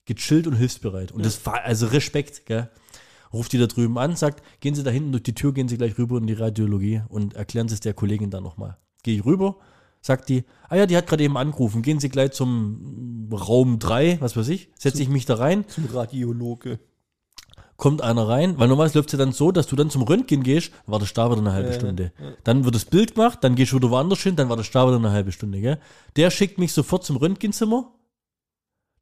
gechillt 0.04 0.46
und 0.46 0.54
hilfsbereit. 0.54 1.12
Und 1.12 1.26
das 1.26 1.44
war, 1.44 1.64
also 1.64 1.88
Respekt, 1.88 2.46
gell? 2.46 2.70
Ruft 3.32 3.52
die 3.52 3.58
da 3.58 3.66
drüben 3.66 3.98
an, 3.98 4.16
sagt, 4.16 4.42
gehen 4.60 4.74
Sie 4.74 4.82
da 4.82 4.90
hinten 4.90 5.12
durch 5.12 5.24
die 5.24 5.34
Tür, 5.34 5.52
gehen 5.52 5.68
Sie 5.68 5.76
gleich 5.76 5.98
rüber 5.98 6.16
in 6.16 6.26
die 6.26 6.32
Radiologie 6.32 7.02
und 7.08 7.34
erklären 7.34 7.68
Sie 7.68 7.74
es 7.74 7.80
der 7.80 7.92
Kollegin 7.92 8.30
dann 8.30 8.42
nochmal. 8.44 8.78
Gehe 9.02 9.16
ich 9.18 9.24
rüber, 9.24 9.56
sagt 10.00 10.28
die, 10.28 10.44
ah 10.68 10.76
ja, 10.76 10.86
die 10.86 10.96
hat 10.96 11.06
gerade 11.06 11.24
eben 11.24 11.36
angerufen, 11.36 11.82
gehen 11.82 12.00
Sie 12.00 12.08
gleich 12.08 12.32
zum 12.32 13.28
Raum 13.32 13.78
3, 13.78 14.18
was 14.20 14.36
weiß 14.36 14.48
ich, 14.48 14.70
setze 14.78 15.02
ich 15.02 15.08
mich 15.08 15.24
da 15.26 15.34
rein, 15.36 15.66
Zum 15.68 15.86
Radiologe. 15.86 16.78
kommt 17.76 18.02
einer 18.02 18.26
rein, 18.28 18.58
weil 18.58 18.68
normalerweise 18.68 18.98
läuft 18.98 19.10
es 19.10 19.12
ja 19.12 19.18
dann 19.24 19.32
so, 19.32 19.52
dass 19.52 19.66
du 19.68 19.76
dann 19.76 19.90
zum 19.90 20.02
Röntgen 20.02 20.42
gehst, 20.42 20.72
war 20.86 20.98
der 20.98 21.06
Stab 21.06 21.30
wieder 21.30 21.40
eine 21.40 21.52
halbe 21.52 21.68
Ja, 21.70 21.74
Stunde. 21.74 22.12
Dann 22.44 22.64
wird 22.64 22.74
das 22.74 22.84
Bild 22.86 23.14
gemacht, 23.14 23.38
dann 23.42 23.54
gehst 23.54 23.72
du 23.72 23.76
wieder 23.76 23.90
woanders 23.90 24.20
hin, 24.20 24.34
dann 24.36 24.48
war 24.48 24.56
der 24.56 24.64
Stab 24.64 24.88
wieder 24.88 24.96
eine 24.96 25.10
halbe 25.12 25.30
Stunde, 25.32 25.60
gell? 25.60 25.78
Der 26.16 26.30
schickt 26.30 26.58
mich 26.58 26.72
sofort 26.72 27.04
zum 27.04 27.16
Röntgenzimmer. 27.16 27.92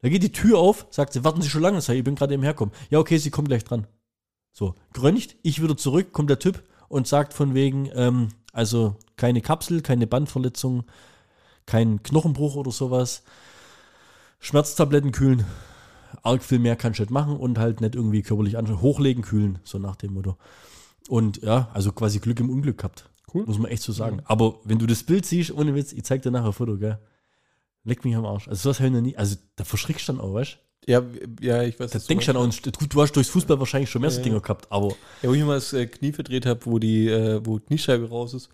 Da 0.01 0.09
geht 0.09 0.21
die 0.21 0.31
Tür 0.31 0.59
auf, 0.59 0.85
sagt 0.91 1.13
sie, 1.13 1.23
warten 1.23 1.41
Sie 1.41 1.49
schon 1.49 1.63
lange, 1.63 1.81
sag 1.81 1.93
ich, 1.93 1.99
ich 1.99 2.03
bin 2.05 2.13
gerade 2.15 2.33
eben 2.35 2.43
herkommen. 2.43 2.73
Ja, 2.91 2.99
okay, 2.99 3.17
Sie 3.17 3.31
kommen 3.31 3.47
gleich 3.47 3.63
dran. 3.63 3.87
So, 4.53 4.75
geröntgt, 4.93 5.35
ich 5.41 5.61
wieder 5.61 5.75
zurück, 5.75 6.11
kommt 6.13 6.29
der 6.29 6.37
Typ 6.39 6.63
und 6.87 7.07
sagt 7.07 7.33
von 7.33 7.55
wegen, 7.55 7.89
ähm, 7.95 8.27
also 8.57 8.95
keine 9.17 9.41
Kapsel, 9.41 9.81
keine 9.81 10.07
Bandverletzung, 10.07 10.83
kein 11.67 12.01
Knochenbruch 12.01 12.55
oder 12.55 12.71
sowas. 12.71 13.23
Schmerztabletten 14.39 15.11
kühlen, 15.11 15.45
arg 16.23 16.43
viel 16.43 16.59
mehr 16.59 16.75
kannst 16.75 16.99
du 16.99 17.03
nicht 17.03 17.11
machen 17.11 17.37
und 17.37 17.59
halt 17.59 17.81
nicht 17.81 17.93
irgendwie 17.93 18.23
körperlich 18.23 18.57
anschauen. 18.57 18.81
Hochlegen, 18.81 19.23
kühlen, 19.23 19.59
so 19.63 19.77
nach 19.77 19.95
dem 19.95 20.13
Motto. 20.13 20.37
Und 21.07 21.41
ja, 21.43 21.69
also 21.73 21.91
quasi 21.91 22.19
Glück 22.19 22.39
im 22.39 22.49
Unglück 22.49 22.79
gehabt. 22.79 23.09
Cool. 23.33 23.45
Muss 23.45 23.59
man 23.59 23.69
echt 23.69 23.83
so 23.83 23.91
sagen. 23.91 24.21
Aber 24.25 24.55
wenn 24.63 24.79
du 24.79 24.87
das 24.87 25.03
Bild 25.03 25.25
siehst, 25.25 25.51
ohne 25.51 25.75
Witz, 25.75 25.93
ich 25.93 26.03
zeig 26.03 26.23
dir 26.23 26.31
nachher 26.31 26.47
ein 26.47 26.53
Foto, 26.53 26.77
gell? 26.77 26.99
Leck 27.83 28.03
mich 28.05 28.15
am 28.15 28.25
Arsch. 28.25 28.47
Also 28.47 28.63
sowas 28.63 28.79
ich 28.79 28.91
noch 28.91 29.01
nie, 29.01 29.17
also 29.17 29.35
da 29.55 29.65
verschrickst 29.65 30.07
du 30.07 30.13
dann 30.13 30.21
auch, 30.21 30.33
weißt 30.33 30.57
Ja, 30.87 31.03
ja, 31.41 31.63
ich 31.63 31.79
weiß. 31.79 31.91
du? 31.91 31.93
Da 31.93 31.95
was 31.95 32.03
du 32.03 32.07
denkst 32.07 32.25
du 32.27 32.71
gut, 32.71 32.95
hast 32.95 33.11
durchs 33.15 33.29
Fußball 33.29 33.59
wahrscheinlich 33.59 33.89
schon 33.89 34.01
mehr 34.01 34.09
so 34.09 34.17
Ja, 34.17 34.23
Dinger 34.23 34.37
ja. 34.37 34.41
gehabt, 34.41 34.67
aber 34.71 34.95
Ja, 35.21 35.29
wo 35.29 35.33
ich 35.33 35.43
mal 35.43 35.55
das 35.55 35.73
äh, 35.73 35.85
Knie 35.85 36.13
verdreht 36.13 36.45
habe, 36.45 36.65
wo 36.65 36.79
die, 36.79 37.09
äh, 37.09 37.41
wo 37.43 37.59
die 37.59 37.65
Kniescheibe 37.65 38.07
raus 38.09 38.33
ist, 38.33 38.49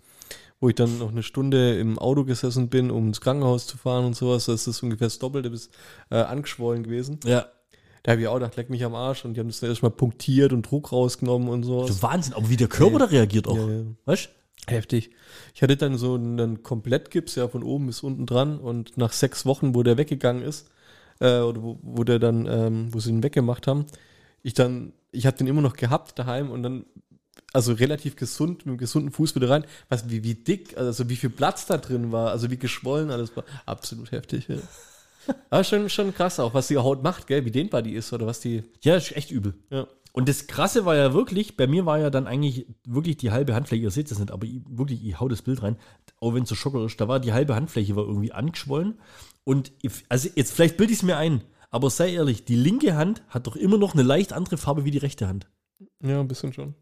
wo 0.60 0.68
ich 0.68 0.74
dann 0.74 0.98
noch 0.98 1.10
eine 1.10 1.22
Stunde 1.22 1.78
im 1.78 1.98
Auto 1.98 2.24
gesessen 2.24 2.68
bin, 2.68 2.90
um 2.90 3.06
ins 3.06 3.20
Krankenhaus 3.20 3.66
zu 3.68 3.76
fahren 3.76 4.04
und 4.04 4.16
sowas, 4.16 4.46
das 4.46 4.66
ist 4.66 4.82
ungefähr 4.82 5.06
das 5.06 5.20
Doppelte 5.20 5.48
bis 5.50 5.70
äh, 6.10 6.16
angeschwollen 6.16 6.82
gewesen. 6.82 7.20
ja, 7.24 7.46
Da 8.02 8.12
habe 8.12 8.20
ich 8.22 8.26
auch 8.26 8.34
gedacht, 8.34 8.56
leck 8.56 8.68
mich 8.68 8.84
am 8.84 8.96
Arsch 8.96 9.24
und 9.24 9.34
die 9.34 9.40
haben 9.40 9.48
das 9.48 9.60
dann 9.60 9.70
erstmal 9.70 9.92
punktiert 9.92 10.52
und 10.52 10.68
Druck 10.68 10.90
rausgenommen 10.90 11.48
und 11.48 11.62
sowas. 11.62 11.96
so 11.96 12.02
Wahnsinn, 12.02 12.34
aber 12.34 12.48
wie 12.48 12.56
der 12.56 12.68
Körper 12.68 12.98
da 12.98 13.04
reagiert 13.06 13.46
auch. 13.46 13.56
Ja, 13.56 13.68
ja. 13.68 13.82
Weißt 14.06 14.28
Heftig. 14.66 15.10
Ich 15.54 15.62
hatte 15.62 15.76
dann 15.76 15.98
so 15.98 16.14
einen 16.14 16.62
Komplettgips, 16.62 17.34
ja, 17.34 17.48
von 17.48 17.62
oben 17.62 17.86
bis 17.86 18.02
unten 18.02 18.24
dran 18.24 18.58
und 18.58 18.96
nach 18.96 19.12
sechs 19.12 19.44
Wochen, 19.44 19.74
wo 19.74 19.82
der 19.82 19.98
weggegangen 19.98 20.42
ist, 20.42 20.70
äh, 21.20 21.40
oder 21.40 21.62
wo, 21.62 21.78
wo 21.82 22.04
der 22.04 22.18
dann, 22.18 22.46
ähm, 22.46 22.88
wo 22.92 23.00
sie 23.00 23.10
ihn 23.10 23.22
weggemacht 23.22 23.66
haben, 23.66 23.86
ich 24.42 24.54
dann, 24.54 24.92
ich 25.12 25.26
habe 25.26 25.36
den 25.36 25.46
immer 25.46 25.62
noch 25.62 25.74
gehabt 25.76 26.18
daheim 26.18 26.50
und 26.50 26.62
dann, 26.62 26.84
also 27.52 27.72
relativ 27.72 28.16
gesund, 28.16 28.58
mit 28.58 28.66
einem 28.68 28.78
gesunden 28.78 29.12
Fuß 29.12 29.34
wieder 29.34 29.48
rein, 29.50 29.64
was, 29.88 30.10
wie, 30.10 30.24
wie 30.24 30.34
dick, 30.34 30.76
also 30.76 31.08
wie 31.08 31.16
viel 31.16 31.30
Platz 31.30 31.66
da 31.66 31.78
drin 31.78 32.12
war, 32.12 32.30
also 32.30 32.50
wie 32.50 32.56
geschwollen 32.58 33.10
alles 33.10 33.36
war, 33.36 33.44
absolut 33.66 34.12
heftig, 34.12 34.48
ja. 34.48 34.56
Aber 35.50 35.64
schon, 35.64 35.88
schon 35.88 36.14
krass 36.14 36.38
auch, 36.38 36.52
was 36.52 36.68
die 36.68 36.76
Haut 36.76 37.02
macht, 37.02 37.26
gell, 37.26 37.44
wie 37.44 37.50
dehnbar 37.50 37.80
die 37.82 37.94
ist 37.94 38.12
oder 38.12 38.26
was 38.26 38.40
die, 38.40 38.62
Ja, 38.82 38.96
ist 38.96 39.16
echt 39.16 39.30
übel. 39.30 39.54
ja. 39.70 39.86
Und 40.16 40.28
das 40.28 40.46
Krasse 40.46 40.84
war 40.84 40.94
ja 40.94 41.12
wirklich, 41.12 41.56
bei 41.56 41.66
mir 41.66 41.86
war 41.86 41.98
ja 41.98 42.08
dann 42.08 42.28
eigentlich 42.28 42.68
wirklich 42.86 43.16
die 43.16 43.32
halbe 43.32 43.52
Handfläche, 43.52 43.82
ihr 43.82 43.90
seht 43.90 44.12
das 44.12 44.20
nicht, 44.20 44.30
aber 44.30 44.46
ich, 44.46 44.60
wirklich, 44.68 45.04
ich 45.04 45.18
hau 45.18 45.26
das 45.26 45.42
Bild 45.42 45.60
rein, 45.64 45.76
auch 46.20 46.34
wenn 46.34 46.44
es 46.44 46.48
so 46.48 46.54
schocker 46.54 46.84
ist, 46.84 47.00
da 47.00 47.08
war 47.08 47.18
die 47.18 47.32
halbe 47.32 47.56
Handfläche 47.56 47.96
war 47.96 48.04
irgendwie 48.04 48.30
angeschwollen. 48.30 49.00
Und 49.42 49.72
ich, 49.82 49.90
also 50.08 50.28
jetzt, 50.36 50.52
vielleicht 50.52 50.76
bilde 50.76 50.92
ich 50.92 51.00
es 51.00 51.02
mir 51.02 51.16
ein, 51.16 51.42
aber 51.68 51.90
sei 51.90 52.14
ehrlich, 52.14 52.44
die 52.44 52.54
linke 52.54 52.94
Hand 52.94 53.24
hat 53.28 53.48
doch 53.48 53.56
immer 53.56 53.76
noch 53.76 53.94
eine 53.94 54.04
leicht 54.04 54.32
andere 54.32 54.56
Farbe 54.56 54.84
wie 54.84 54.92
die 54.92 54.98
rechte 54.98 55.26
Hand. 55.26 55.48
Ja, 56.00 56.20
ein 56.20 56.28
bisschen 56.28 56.52
schon. 56.52 56.76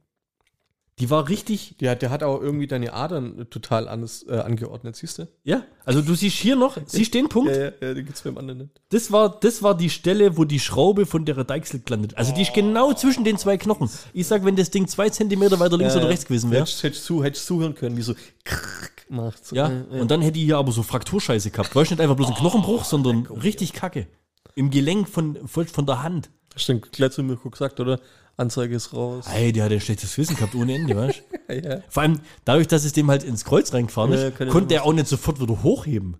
Die 0.98 1.08
war 1.08 1.28
richtig, 1.28 1.76
Der, 1.80 1.96
der 1.96 2.10
hat 2.10 2.22
auch 2.22 2.40
irgendwie 2.40 2.66
deine 2.66 2.92
Adern 2.92 3.46
total 3.50 3.88
anders 3.88 4.24
äh, 4.28 4.34
angeordnet, 4.34 4.94
siehst 4.94 5.18
du? 5.18 5.28
ja. 5.42 5.62
Also 5.84 6.00
du 6.00 6.14
siehst 6.14 6.36
hier 6.36 6.54
noch, 6.54 6.76
siehst 6.86 7.14
den 7.14 7.28
Punkt? 7.28 7.56
ja, 7.56 7.72
ja, 7.80 7.94
den 7.94 8.04
gibt's 8.04 8.22
beim 8.22 8.38
anderen 8.38 8.58
nicht. 8.60 8.80
Das 8.90 9.10
war, 9.10 9.40
das 9.40 9.62
war 9.62 9.76
die 9.76 9.90
Stelle, 9.90 10.36
wo 10.36 10.44
die 10.44 10.60
Schraube 10.60 11.06
von 11.06 11.24
der 11.24 11.42
Deichsel 11.42 11.80
gelandet. 11.80 12.16
Also 12.16 12.32
die 12.34 12.42
ist 12.42 12.54
genau 12.54 12.92
zwischen 12.92 13.24
den 13.24 13.38
zwei 13.38 13.56
Knochen. 13.56 13.90
Ich 14.12 14.26
sag, 14.26 14.44
wenn 14.44 14.54
das 14.54 14.70
Ding 14.70 14.86
zwei 14.86 15.08
Zentimeter 15.08 15.58
weiter 15.58 15.76
links 15.76 15.96
oder 15.96 16.08
rechts 16.08 16.26
gewesen 16.26 16.50
wäre. 16.50 16.62
Hättest, 16.62 16.82
hättest, 16.82 17.04
zu, 17.04 17.24
hättest 17.24 17.46
zuhören 17.46 17.74
können, 17.74 17.96
wie 17.96 18.02
so 18.02 18.14
krrrk 18.44 19.06
macht. 19.08 19.44
So. 19.46 19.56
Ja, 19.56 19.70
und 19.90 20.10
dann 20.10 20.20
hätte 20.22 20.38
ich 20.38 20.44
hier 20.44 20.58
aber 20.58 20.72
so 20.72 20.82
Frakturscheiße 20.82 21.50
gehabt. 21.50 21.74
Weißt 21.74 21.90
du, 21.90 21.94
nicht 21.94 22.02
einfach 22.02 22.16
bloß 22.16 22.28
ein 22.28 22.34
Knochenbruch, 22.34 22.84
sondern 22.84 23.26
richtig 23.26 23.72
Kacke. 23.72 24.06
Im 24.54 24.70
Gelenk 24.70 25.08
von, 25.08 25.48
von, 25.48 25.66
von 25.66 25.86
der 25.86 26.02
Hand. 26.02 26.30
Stimmt, 26.54 26.92
gleich 26.92 27.12
zu 27.12 27.22
mir 27.22 27.36
gesagt, 27.36 27.80
oder? 27.80 27.98
Anzeige 28.36 28.74
ist 28.76 28.92
raus. 28.94 29.24
Ey, 29.32 29.52
der 29.52 29.64
hat 29.64 29.72
ein 29.72 29.80
schlechtes 29.80 30.16
Wissen 30.18 30.36
gehabt 30.36 30.54
ohne 30.54 30.74
Ende, 30.74 30.96
weißt 30.96 31.18
du? 31.48 31.52
Ja. 31.52 31.80
Vor 31.90 32.02
allem 32.02 32.20
dadurch, 32.46 32.66
dass 32.66 32.84
es 32.84 32.94
dem 32.94 33.10
halt 33.10 33.24
ins 33.24 33.44
Kreuz 33.44 33.74
reingefahren 33.74 34.10
Ja, 34.12 34.28
ist, 34.28 34.40
ich 34.40 34.48
konnte 34.48 34.74
er 34.74 34.84
auch 34.86 34.94
nicht 34.94 35.06
sofort 35.06 35.38
wieder 35.38 35.62
hochheben. 35.62 36.16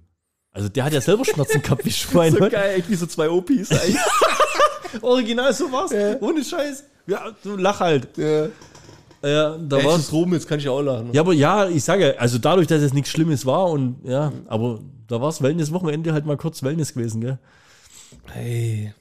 Also 0.50 0.68
der 0.68 0.84
hat 0.84 0.92
ja 0.92 1.00
selber 1.00 1.24
Schmerzen 1.24 1.62
gehabt 1.62 1.86
wie 1.86 1.90
Schwein. 1.92 2.32
So 2.34 2.50
geil, 2.50 2.84
wie 2.86 2.94
so 2.94 3.06
zwei 3.06 3.30
OPs 3.30 3.70
eigentlich. 3.70 3.96
Original 5.00 5.54
so 5.54 5.72
war's. 5.72 5.92
Ohne 6.20 6.44
Scheiß. 6.44 6.84
Ja, 7.06 7.30
du 7.42 7.56
lach 7.56 7.80
halt. 7.80 8.08
ja. 8.18 8.48
Ja, 9.24 9.56
da 9.56 9.76
war's. 9.84 10.00
ist 10.00 10.06
es 10.08 10.12
rum, 10.12 10.32
jetzt 10.34 10.48
kann 10.48 10.58
ich 10.58 10.68
auch 10.68 10.82
lachen. 10.82 11.10
Ja, 11.12 11.20
aber 11.22 11.32
ja, 11.32 11.68
ich 11.68 11.84
sage, 11.84 12.20
also 12.20 12.38
dadurch, 12.38 12.66
dass 12.66 12.82
es 12.82 12.92
nichts 12.92 13.08
Schlimmes 13.08 13.46
war 13.46 13.70
und 13.70 13.96
ja, 14.04 14.32
aber 14.48 14.80
da 15.06 15.20
war 15.20 15.28
es 15.28 15.40
Wellness-Wochenende 15.40 16.12
halt 16.12 16.26
mal 16.26 16.36
kurz 16.36 16.62
Wellness 16.64 16.92
gewesen, 16.92 17.20
gell? 17.20 17.38
Hey. 18.32 18.92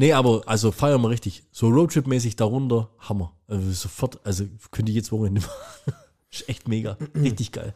Nee, 0.00 0.14
aber 0.14 0.40
also 0.46 0.72
feiern 0.72 1.02
wir 1.02 1.10
richtig. 1.10 1.44
So 1.52 1.66
Roadtrip-mäßig 1.68 2.34
darunter, 2.34 2.88
Hammer. 3.00 3.36
Also 3.46 3.70
sofort, 3.70 4.18
also 4.24 4.46
könnte 4.70 4.90
ich 4.92 4.96
jetzt 4.96 5.12
Wochenende 5.12 5.42
machen. 5.42 5.92
Ist 6.30 6.48
echt 6.48 6.68
mega. 6.68 6.96
Richtig 7.14 7.52
geil. 7.52 7.74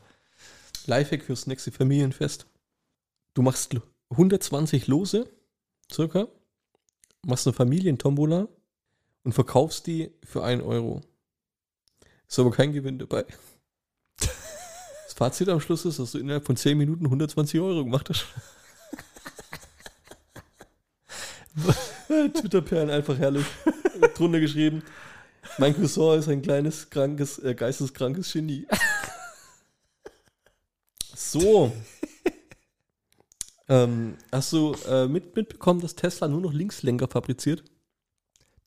Lifehack 0.87 1.23
fürs 1.23 1.47
nächste 1.47 1.71
Familienfest. 1.71 2.47
Du 3.35 3.43
machst 3.43 3.75
lo- 3.75 3.83
120 4.09 4.87
Lose, 4.87 5.29
circa, 5.93 6.29
machst 7.27 7.47
eine 7.47 7.53
Familientombola 7.53 8.49
und 9.25 9.33
verkaufst 9.35 9.87
die 9.87 10.11
für 10.25 10.43
1 10.43 10.63
Euro. 10.63 11.03
Ist 12.27 12.39
aber 12.39 12.53
kein 12.53 12.73
Gewinn 12.73 12.99
dabei. 12.99 13.27
Das 14.19 15.13
Fazit 15.19 15.51
am 15.51 15.61
Schluss 15.61 15.85
ist, 15.85 15.99
dass 15.99 16.13
du 16.13 16.19
innerhalb 16.19 16.47
von 16.47 16.57
10 16.57 16.79
Minuten 16.79 17.05
120 17.05 17.61
Euro 17.61 17.85
gemacht 17.85 18.09
hast. 18.09 18.25
Twitter-Perlen 22.35 22.91
einfach 22.91 23.19
herrlich. 23.19 23.45
Drunter 24.17 24.41
geschrieben. 24.41 24.83
Mein 25.59 25.75
Cousin 25.75 26.19
ist 26.19 26.29
ein 26.29 26.43
kleines, 26.43 26.91
krankes, 26.91 27.39
äh, 27.39 27.55
geisteskrankes 27.55 28.33
Genie. 28.33 28.67
So. 31.15 31.73
ähm, 33.69 34.17
hast 34.33 34.53
du 34.53 34.75
äh, 34.89 35.07
mit, 35.07 35.37
mitbekommen, 35.37 35.81
dass 35.81 35.95
Tesla 35.95 36.29
nur 36.29 36.41
noch 36.41 36.53
Linkslenker 36.53 37.09
fabriziert? 37.09 37.65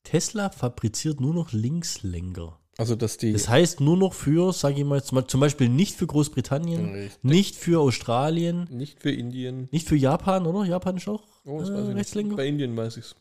Tesla 0.04 0.50
fabriziert 0.50 1.20
nur 1.20 1.34
noch 1.34 1.52
Linkslenker. 1.52 2.58
Also, 2.78 2.94
dass 2.94 3.16
die. 3.16 3.32
Das 3.32 3.48
heißt 3.48 3.80
nur 3.80 3.96
noch 3.96 4.14
für, 4.14 4.52
sage 4.52 4.76
ich 4.78 4.84
mal, 4.84 5.02
zum 5.02 5.26
zum 5.26 5.40
Beispiel 5.40 5.68
nicht 5.68 5.96
für 5.96 6.06
Großbritannien, 6.06 6.94
Richtig. 6.94 7.24
nicht 7.24 7.56
für 7.56 7.80
Australien, 7.80 8.68
nicht 8.70 9.02
für 9.02 9.10
Indien. 9.10 9.68
nicht 9.72 9.88
für 9.88 9.96
Japan, 9.96 10.46
oder? 10.46 10.64
Japan 10.64 10.96
ist 10.96 11.08
auch 11.08 11.24
Oh, 11.44 11.58
das 11.60 11.70
äh, 11.70 11.72
weiß 11.72 11.80
ich 11.80 11.86
nicht. 11.88 11.96
Rechtslenker. 11.96 12.36
Bei 12.36 12.46
Indien 12.46 12.76
weiß 12.76 12.96
ich's. 12.98 13.16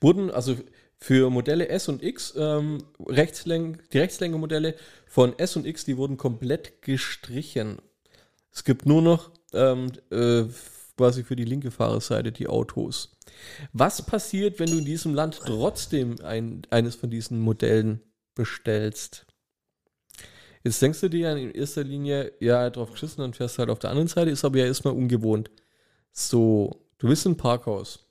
Wurden 0.00 0.30
also 0.30 0.56
für 0.98 1.30
Modelle 1.30 1.68
S 1.68 1.88
und 1.88 2.02
X, 2.02 2.34
ähm, 2.36 2.78
Rechtslenk, 3.06 3.90
die 3.90 3.98
Rechtslenkermodelle 3.98 4.74
von 5.06 5.38
S 5.38 5.56
und 5.56 5.66
X, 5.66 5.84
die 5.84 5.96
wurden 5.96 6.16
komplett 6.16 6.82
gestrichen. 6.82 7.78
Es 8.52 8.64
gibt 8.64 8.86
nur 8.86 9.02
noch 9.02 9.30
ähm, 9.52 9.92
äh, 10.10 10.44
quasi 10.96 11.22
für 11.24 11.36
die 11.36 11.44
linke 11.44 11.70
Fahrerseite 11.70 12.32
die 12.32 12.48
Autos. 12.48 13.16
Was 13.72 14.04
passiert, 14.04 14.58
wenn 14.58 14.70
du 14.70 14.78
in 14.78 14.84
diesem 14.84 15.14
Land 15.14 15.40
trotzdem 15.44 16.16
ein, 16.22 16.62
eines 16.70 16.94
von 16.96 17.10
diesen 17.10 17.40
Modellen 17.40 18.00
bestellst? 18.34 19.26
Jetzt 20.64 20.82
denkst 20.82 21.00
du 21.00 21.08
dir 21.08 21.20
ja 21.20 21.36
in 21.36 21.52
erster 21.52 21.84
Linie, 21.84 22.32
ja, 22.40 22.70
drauf 22.70 22.90
geschissen, 22.90 23.18
dann 23.18 23.34
fährst 23.34 23.56
du 23.56 23.60
halt 23.60 23.70
auf 23.70 23.78
der 23.78 23.90
anderen 23.90 24.08
Seite, 24.08 24.30
ist 24.30 24.44
aber 24.44 24.58
ja 24.58 24.64
erstmal 24.64 24.94
ungewohnt. 24.94 25.50
So, 26.12 26.88
du 26.98 27.08
bist 27.08 27.26
im 27.26 27.36
Parkhaus. 27.36 28.05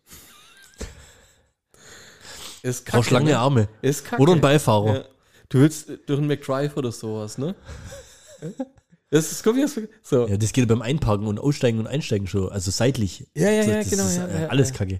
Ist 2.65 2.85
Brauchst 2.85 3.11
lange 3.11 3.29
ne? 3.29 3.37
Arme. 3.37 3.67
Ist 3.83 4.05
kacke. 4.05 4.21
Oder 4.21 4.33
ein 4.33 4.41
Beifahrer. 4.41 4.95
Ja. 4.95 5.05
Du 5.49 5.59
willst 5.59 5.87
durch 6.07 6.17
einen 6.17 6.27
McDrive 6.27 6.75
oder 6.77 6.91
sowas, 6.91 7.37
ne? 7.37 7.55
Das 9.11 9.31
ist, 9.31 9.45
jetzt, 9.45 9.79
so. 10.01 10.27
Ja, 10.27 10.35
das 10.35 10.51
geht 10.51 10.67
beim 10.67 10.81
Einparken 10.81 11.27
und 11.27 11.39
Aussteigen 11.39 11.79
und 11.79 11.87
Einsteigen 11.87 12.27
schon, 12.27 12.51
also 12.51 12.69
seitlich. 12.69 13.27
Ja, 13.33 13.49
ja, 13.49 13.63
ja, 13.63 13.75
das 13.77 13.89
genau, 13.89 14.03
Ist, 14.03 14.17
ja, 14.17 14.27
äh, 14.27 14.41
ja, 14.41 14.47
alles 14.47 14.71
ja. 14.71 14.75
Kacke. 14.75 14.99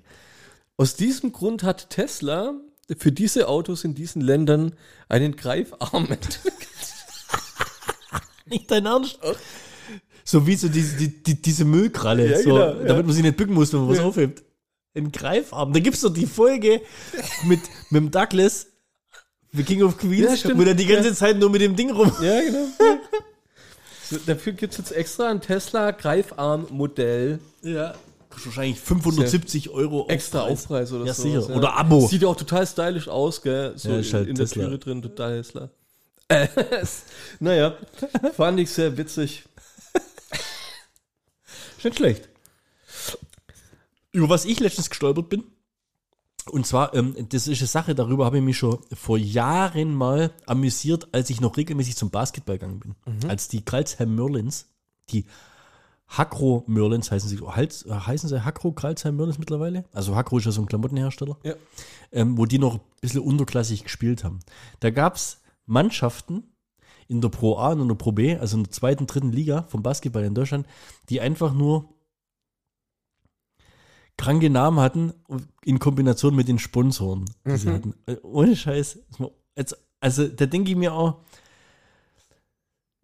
Aus 0.77 0.95
diesem 0.95 1.33
Grund 1.33 1.63
hat 1.63 1.89
Tesla 1.89 2.53
für 2.97 3.11
diese 3.11 3.49
Autos 3.49 3.83
in 3.83 3.93
diesen 3.93 4.21
Ländern 4.21 4.75
einen 5.09 5.35
Greifarm 5.35 6.05
entwickelt. 6.11 6.67
Nicht 8.45 8.71
dein 8.71 8.85
Ernst? 8.85 9.19
So 10.23 10.47
wie 10.47 10.55
so 10.55 10.69
diese, 10.69 10.95
die, 10.95 11.23
die, 11.23 11.41
diese 11.41 11.65
Müllkralle, 11.65 12.29
Ja, 12.29 12.37
so, 12.37 12.53
genau, 12.53 12.73
damit 12.85 13.07
man 13.07 13.15
sich 13.15 13.23
nicht 13.23 13.35
bücken 13.35 13.55
muss, 13.55 13.73
wenn 13.73 13.81
man 13.81 13.89
was 13.89 14.15
Ja. 14.15 14.27
Ein 14.95 15.11
Greifarm. 15.11 15.73
Da 15.73 15.79
gibt's 15.79 16.01
doch 16.01 16.13
die 16.13 16.25
Folge 16.25 16.81
mit, 17.43 17.59
mit 17.89 18.01
dem 18.03 18.11
Douglas, 18.11 18.67
The 19.51 19.63
King 19.63 19.83
of 19.83 19.97
Queens, 19.97 20.43
Ja, 20.43 20.57
wo 20.57 20.63
der 20.63 20.73
die 20.73 20.85
ganze 20.85 21.13
Zeit 21.13 21.37
nur 21.37 21.49
mit 21.49 21.61
dem 21.61 21.75
Ding 21.75 21.91
rum. 21.91 22.11
Ja, 22.21 22.39
genau. 22.41 22.67
So, 24.09 24.17
dafür 24.25 24.53
gibt 24.53 24.73
es 24.73 24.77
jetzt 24.77 24.91
extra 24.91 25.29
ein 25.29 25.41
Tesla 25.41 25.91
Greifarm-Modell. 25.91 27.39
Ja. 27.63 27.95
Wahrscheinlich 28.43 28.79
570 28.79 29.69
Euro 29.69 30.07
Extra 30.09 30.41
Aufpreis. 30.41 30.91
Aufpreis 30.91 30.91
oder 30.91 31.05
Ja, 31.05 31.13
so. 31.13 31.23
sicher. 31.23 31.55
Oder 31.55 31.77
Abo. 31.77 32.05
Sieht 32.07 32.23
auch 32.25 32.35
total 32.35 32.67
stylisch 32.67 33.07
aus, 33.07 33.41
gell? 33.41 33.73
So 33.77 33.89
Ja, 33.89 33.99
ist 33.99 34.07
in, 34.09 34.13
halt 34.13 34.27
in 34.27 34.35
der 34.35 34.45
Tesla. 34.45 34.65
Türe 34.65 34.77
drin, 34.79 35.01
total 35.01 35.37
Tesla. 35.41 35.69
Äh, 36.27 36.47
naja, 37.39 37.77
fand 38.35 38.59
ich 38.59 38.69
sehr 38.71 38.95
witzig. 38.97 39.43
Nicht 41.83 41.97
schlecht. 41.97 42.27
Über 44.15 44.29
was 44.29 44.45
ich 44.45 44.61
letztens 44.61 44.89
gestolpert 44.89 45.27
bin, 45.27 45.43
und 46.49 46.65
zwar, 46.65 46.93
ähm, 46.93 47.15
das 47.29 47.47
ist 47.47 47.59
eine 47.59 47.67
Sache, 47.67 47.95
darüber 47.95 48.23
habe 48.23 48.37
ich 48.37 48.43
mich 48.43 48.57
schon 48.57 48.79
vor 48.93 49.17
Jahren 49.17 49.93
mal 49.93 50.31
amüsiert, 50.45 51.09
als 51.11 51.29
ich 51.29 51.41
noch 51.41 51.57
regelmäßig 51.57 51.97
zum 51.97 52.11
Basketball 52.11 52.57
gegangen 52.57 52.79
bin. 52.79 52.95
Als 53.29 53.49
die 53.49 53.65
Karlsheim 53.65 54.15
Merlins, 54.15 54.67
die 55.09 55.25
Hakro 56.07 56.63
Merlins 56.67 57.11
heißen 57.11 57.27
sie, 57.27 57.39
halt, 57.41 57.73
heißen 57.89 58.29
sie 58.29 58.45
Hakro 58.45 58.71
Karlsheim 58.71 59.17
Merlins 59.17 59.37
mittlerweile? 59.37 59.83
Also 59.91 60.15
Hakro 60.15 60.37
ist 60.37 60.45
ja 60.45 60.51
so 60.51 60.61
ein 60.61 60.67
Klamottenhersteller. 60.67 61.37
Ja. 61.43 61.55
Ähm, 62.13 62.37
wo 62.37 62.45
die 62.45 62.59
noch 62.59 62.75
ein 62.75 62.81
bisschen 63.01 63.21
unterklassig 63.21 63.83
gespielt 63.83 64.23
haben. 64.23 64.39
Da 64.79 64.91
gab 64.91 65.15
es 65.15 65.41
Mannschaften 65.65 66.43
in 67.09 67.19
der 67.19 67.29
Pro 67.29 67.57
A 67.57 67.73
und 67.73 67.81
in 67.81 67.87
der 67.89 67.95
Pro 67.95 68.13
B, 68.13 68.37
also 68.37 68.55
in 68.55 68.63
der 68.63 68.71
zweiten, 68.71 69.07
dritten 69.07 69.33
Liga 69.33 69.63
vom 69.63 69.83
Basketball 69.83 70.23
in 70.23 70.35
Deutschland, 70.35 70.67
die 71.09 71.19
einfach 71.19 71.53
nur 71.53 71.89
kranke 74.17 74.49
Namen 74.49 74.79
hatten 74.79 75.13
in 75.63 75.79
Kombination 75.79 76.35
mit 76.35 76.47
den 76.47 76.59
Sponsoren, 76.59 77.25
die 77.45 77.57
sie 77.57 77.69
hatten. 77.69 77.93
Äh, 78.05 78.15
Ohne 78.23 78.55
Scheiß. 78.55 78.99
Jetzt, 79.55 79.77
also 79.99 80.27
da 80.27 80.45
denke 80.45 80.71
ich 80.71 80.77
mir 80.77 80.93
auch, 80.93 81.17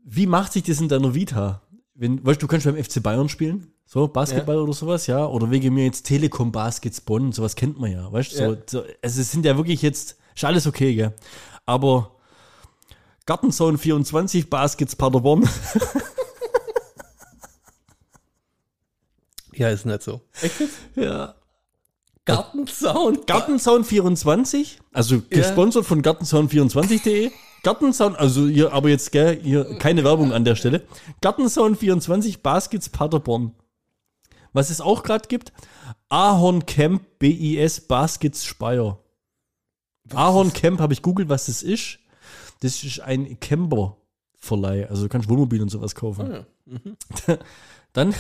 wie 0.04 0.26
macht 0.28 0.54
sich 0.54 0.64
das 0.64 0.80
in 0.82 0.88
deiner 0.90 1.14
Vita? 1.14 1.62
Wenn, 1.94 2.26
weißt 2.26 2.42
du, 2.42 2.48
du 2.48 2.52
kannst 2.52 2.66
beim 2.66 2.82
FC 2.82 3.04
Bayern 3.04 3.30
spielen, 3.30 3.68
so 3.86 4.08
Basketball 4.08 4.58
oder 4.58 4.74
sowas, 4.74 5.06
ja, 5.08 5.26
oder 5.26 5.52
wegen 5.52 5.74
mir 5.74 5.86
jetzt 5.86 6.04
Telekom 6.04 6.52
Baskets 6.52 7.02
Bonn, 7.02 7.32
sowas 7.32 7.56
kennt 7.56 7.80
man 7.80 7.92
ja, 7.92 8.12
weißt 8.12 8.32
du, 8.32 8.36
so, 8.38 8.44
Ja. 8.54 8.58
so, 8.66 8.80
also 9.02 9.22
es 9.22 9.32
sind 9.32 9.46
ja 9.46 9.58
wirklich 9.58 9.82
jetzt, 9.82 10.18
ist 10.34 10.44
alles 10.46 10.66
okay, 10.66 10.96
gell, 10.96 11.14
aber 11.66 12.12
Gartenzone 13.26 13.78
24 13.78 14.50
Baskets 14.50 14.96
Paderborn, 14.96 15.48
Ja, 19.62 19.70
ist 19.70 19.86
nicht 19.86 20.02
so. 20.02 20.22
Echt 20.42 20.56
ja, 20.96 21.36
Gartensound. 22.26 23.28
Gartenzaun 23.28 23.84
24, 23.84 24.80
also 24.92 25.22
gesponsert 25.30 25.86
von 25.86 26.02
gartenzaun24.de. 26.02 27.30
Gartenzaun, 27.62 28.16
also 28.16 28.48
ihr, 28.48 28.74
aber 28.74 28.90
jetzt, 28.90 29.12
gell, 29.12 29.40
hier, 29.40 29.78
keine 29.78 30.04
Werbung 30.04 30.34
an 30.34 30.46
der 30.46 30.56
Stelle. 30.56 30.82
Gartenzaun 31.22 31.76
24 31.76 32.42
Baskets 32.42 32.90
Paderborn. 32.90 33.54
Was 34.52 34.72
es 34.72 34.82
auch 34.82 35.04
gerade 35.04 35.28
gibt, 35.28 35.54
Ahorn 36.10 36.66
Camp 36.66 37.04
BIS 37.20 37.82
Baskets 37.82 38.44
Speyer. 38.44 38.98
Ahorn 40.12 40.54
Camp 40.54 40.80
habe 40.80 40.94
ich 40.94 41.04
googelt, 41.04 41.30
was 41.30 41.46
das 41.46 41.62
ist. 41.62 42.00
Das 42.62 42.84
ist 42.84 43.00
ein 43.00 43.40
Camper-Verleih. 43.40 44.90
Also 44.90 45.04
du 45.04 45.10
kannst 45.10 45.30
Wohnmobil 45.30 45.62
und 45.62 45.70
sowas 45.70 45.94
kaufen. 45.94 46.46
ja. 47.28 47.38
Dann, 47.94 48.16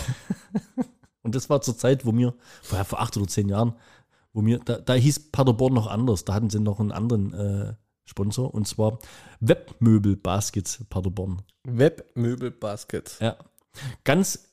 und 1.24 1.36
das 1.36 1.50
war 1.50 1.62
zur 1.62 1.78
Zeit, 1.78 2.06
wo 2.06 2.12
mir, 2.12 2.34
vor, 2.62 2.84
vor 2.84 3.02
acht 3.02 3.16
oder 3.18 3.28
zehn 3.28 3.50
Jahren, 3.50 3.74
wo 4.34 4.42
mir, 4.42 4.60
da, 4.60 4.78
da 4.78 4.94
hieß 4.94 5.32
Paderborn 5.32 5.74
noch 5.74 5.88
anders. 5.88 6.26
Da 6.26 6.34
hatten 6.34 6.50
sie 6.50 6.60
noch 6.60 6.80
einen 6.80 6.92
anderen 6.92 7.34
äh, 7.34 7.74
Sponsor, 8.06 8.54
und 8.54 8.68
zwar 8.68 9.00
Webmöbel 9.40 10.16
Baskets 10.16 10.84
Paderborn. 10.90 11.42
Webmöbel 11.64 12.52
Baskets. 12.52 13.20
Ja. 13.20 13.38
Ganz 14.04 14.50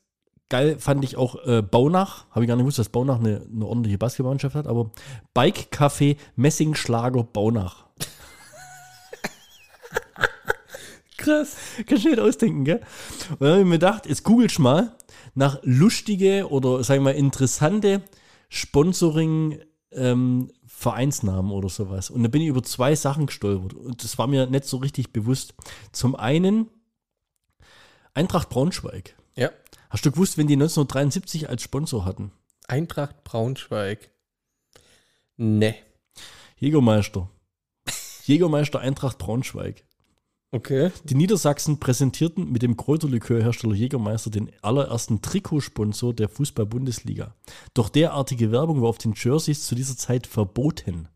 geil 0.48 0.78
fand 0.78 1.04
ich 1.04 1.16
auch 1.16 1.44
äh, 1.46 1.62
Baunach. 1.62 2.26
Habe 2.30 2.44
ich 2.44 2.48
gar 2.48 2.56
nicht 2.56 2.64
gewusst, 2.64 2.78
dass 2.78 2.88
Baunach 2.88 3.18
eine, 3.18 3.42
eine 3.52 3.66
ordentliche 3.66 3.98
Basketballmannschaft 3.98 4.54
hat, 4.54 4.66
aber 4.66 4.90
Bike 5.34 5.68
Café 5.72 6.16
Messingschlager 6.36 7.24
Baunach. 7.24 7.86
Krass. 11.16 11.56
Kannst 11.86 12.04
du 12.04 12.10
nicht 12.10 12.20
ausdenken, 12.20 12.64
gell? 12.64 12.80
Und 13.30 13.40
dann 13.40 13.50
habe 13.50 13.60
ich 13.60 13.66
mir 13.66 13.72
gedacht, 13.72 14.06
jetzt 14.06 14.22
googelst 14.22 14.58
mal 14.58 14.96
nach 15.34 15.58
lustige 15.62 16.48
oder 16.50 16.82
sagen 16.84 17.04
wir 17.04 17.14
interessante 17.14 18.02
Sponsoring 18.48 19.60
ähm, 19.92 20.50
Vereinsnamen 20.66 21.50
oder 21.50 21.68
sowas. 21.68 22.10
Und 22.10 22.22
da 22.22 22.28
bin 22.28 22.42
ich 22.42 22.48
über 22.48 22.62
zwei 22.62 22.94
Sachen 22.94 23.26
gestolpert. 23.26 23.74
Und 23.74 24.04
das 24.04 24.18
war 24.18 24.26
mir 24.26 24.46
nicht 24.46 24.64
so 24.64 24.76
richtig 24.78 25.12
bewusst. 25.12 25.54
Zum 25.92 26.14
einen 26.14 26.68
Eintracht 28.14 28.48
Braunschweig. 28.48 29.16
Ja. 29.36 29.50
Hast 29.90 30.04
du 30.04 30.10
gewusst, 30.10 30.38
wenn 30.38 30.46
die 30.46 30.54
1973 30.54 31.48
als 31.48 31.62
Sponsor 31.62 32.04
hatten? 32.04 32.32
Eintracht 32.66 33.24
Braunschweig. 33.24 34.10
Ne. 35.36 35.74
Jägermeister. 36.58 37.30
Jägermeister 38.24 38.80
Eintracht 38.80 39.18
Braunschweig. 39.18 39.84
Okay. 40.50 40.90
Die 41.04 41.14
Niedersachsen 41.14 41.78
präsentierten 41.78 42.50
mit 42.50 42.62
dem 42.62 42.78
Kräuterlikörhersteller 42.78 43.74
Jägermeister 43.74 44.30
den 44.30 44.50
allerersten 44.62 45.20
Trikotsponsor 45.20 46.14
der 46.14 46.30
Fußball-Bundesliga. 46.30 47.34
Doch 47.74 47.90
derartige 47.90 48.50
Werbung 48.50 48.80
war 48.80 48.88
auf 48.88 48.98
den 48.98 49.12
Jerseys 49.14 49.66
zu 49.66 49.74
dieser 49.74 49.96
Zeit 49.96 50.26
verboten. 50.26 51.08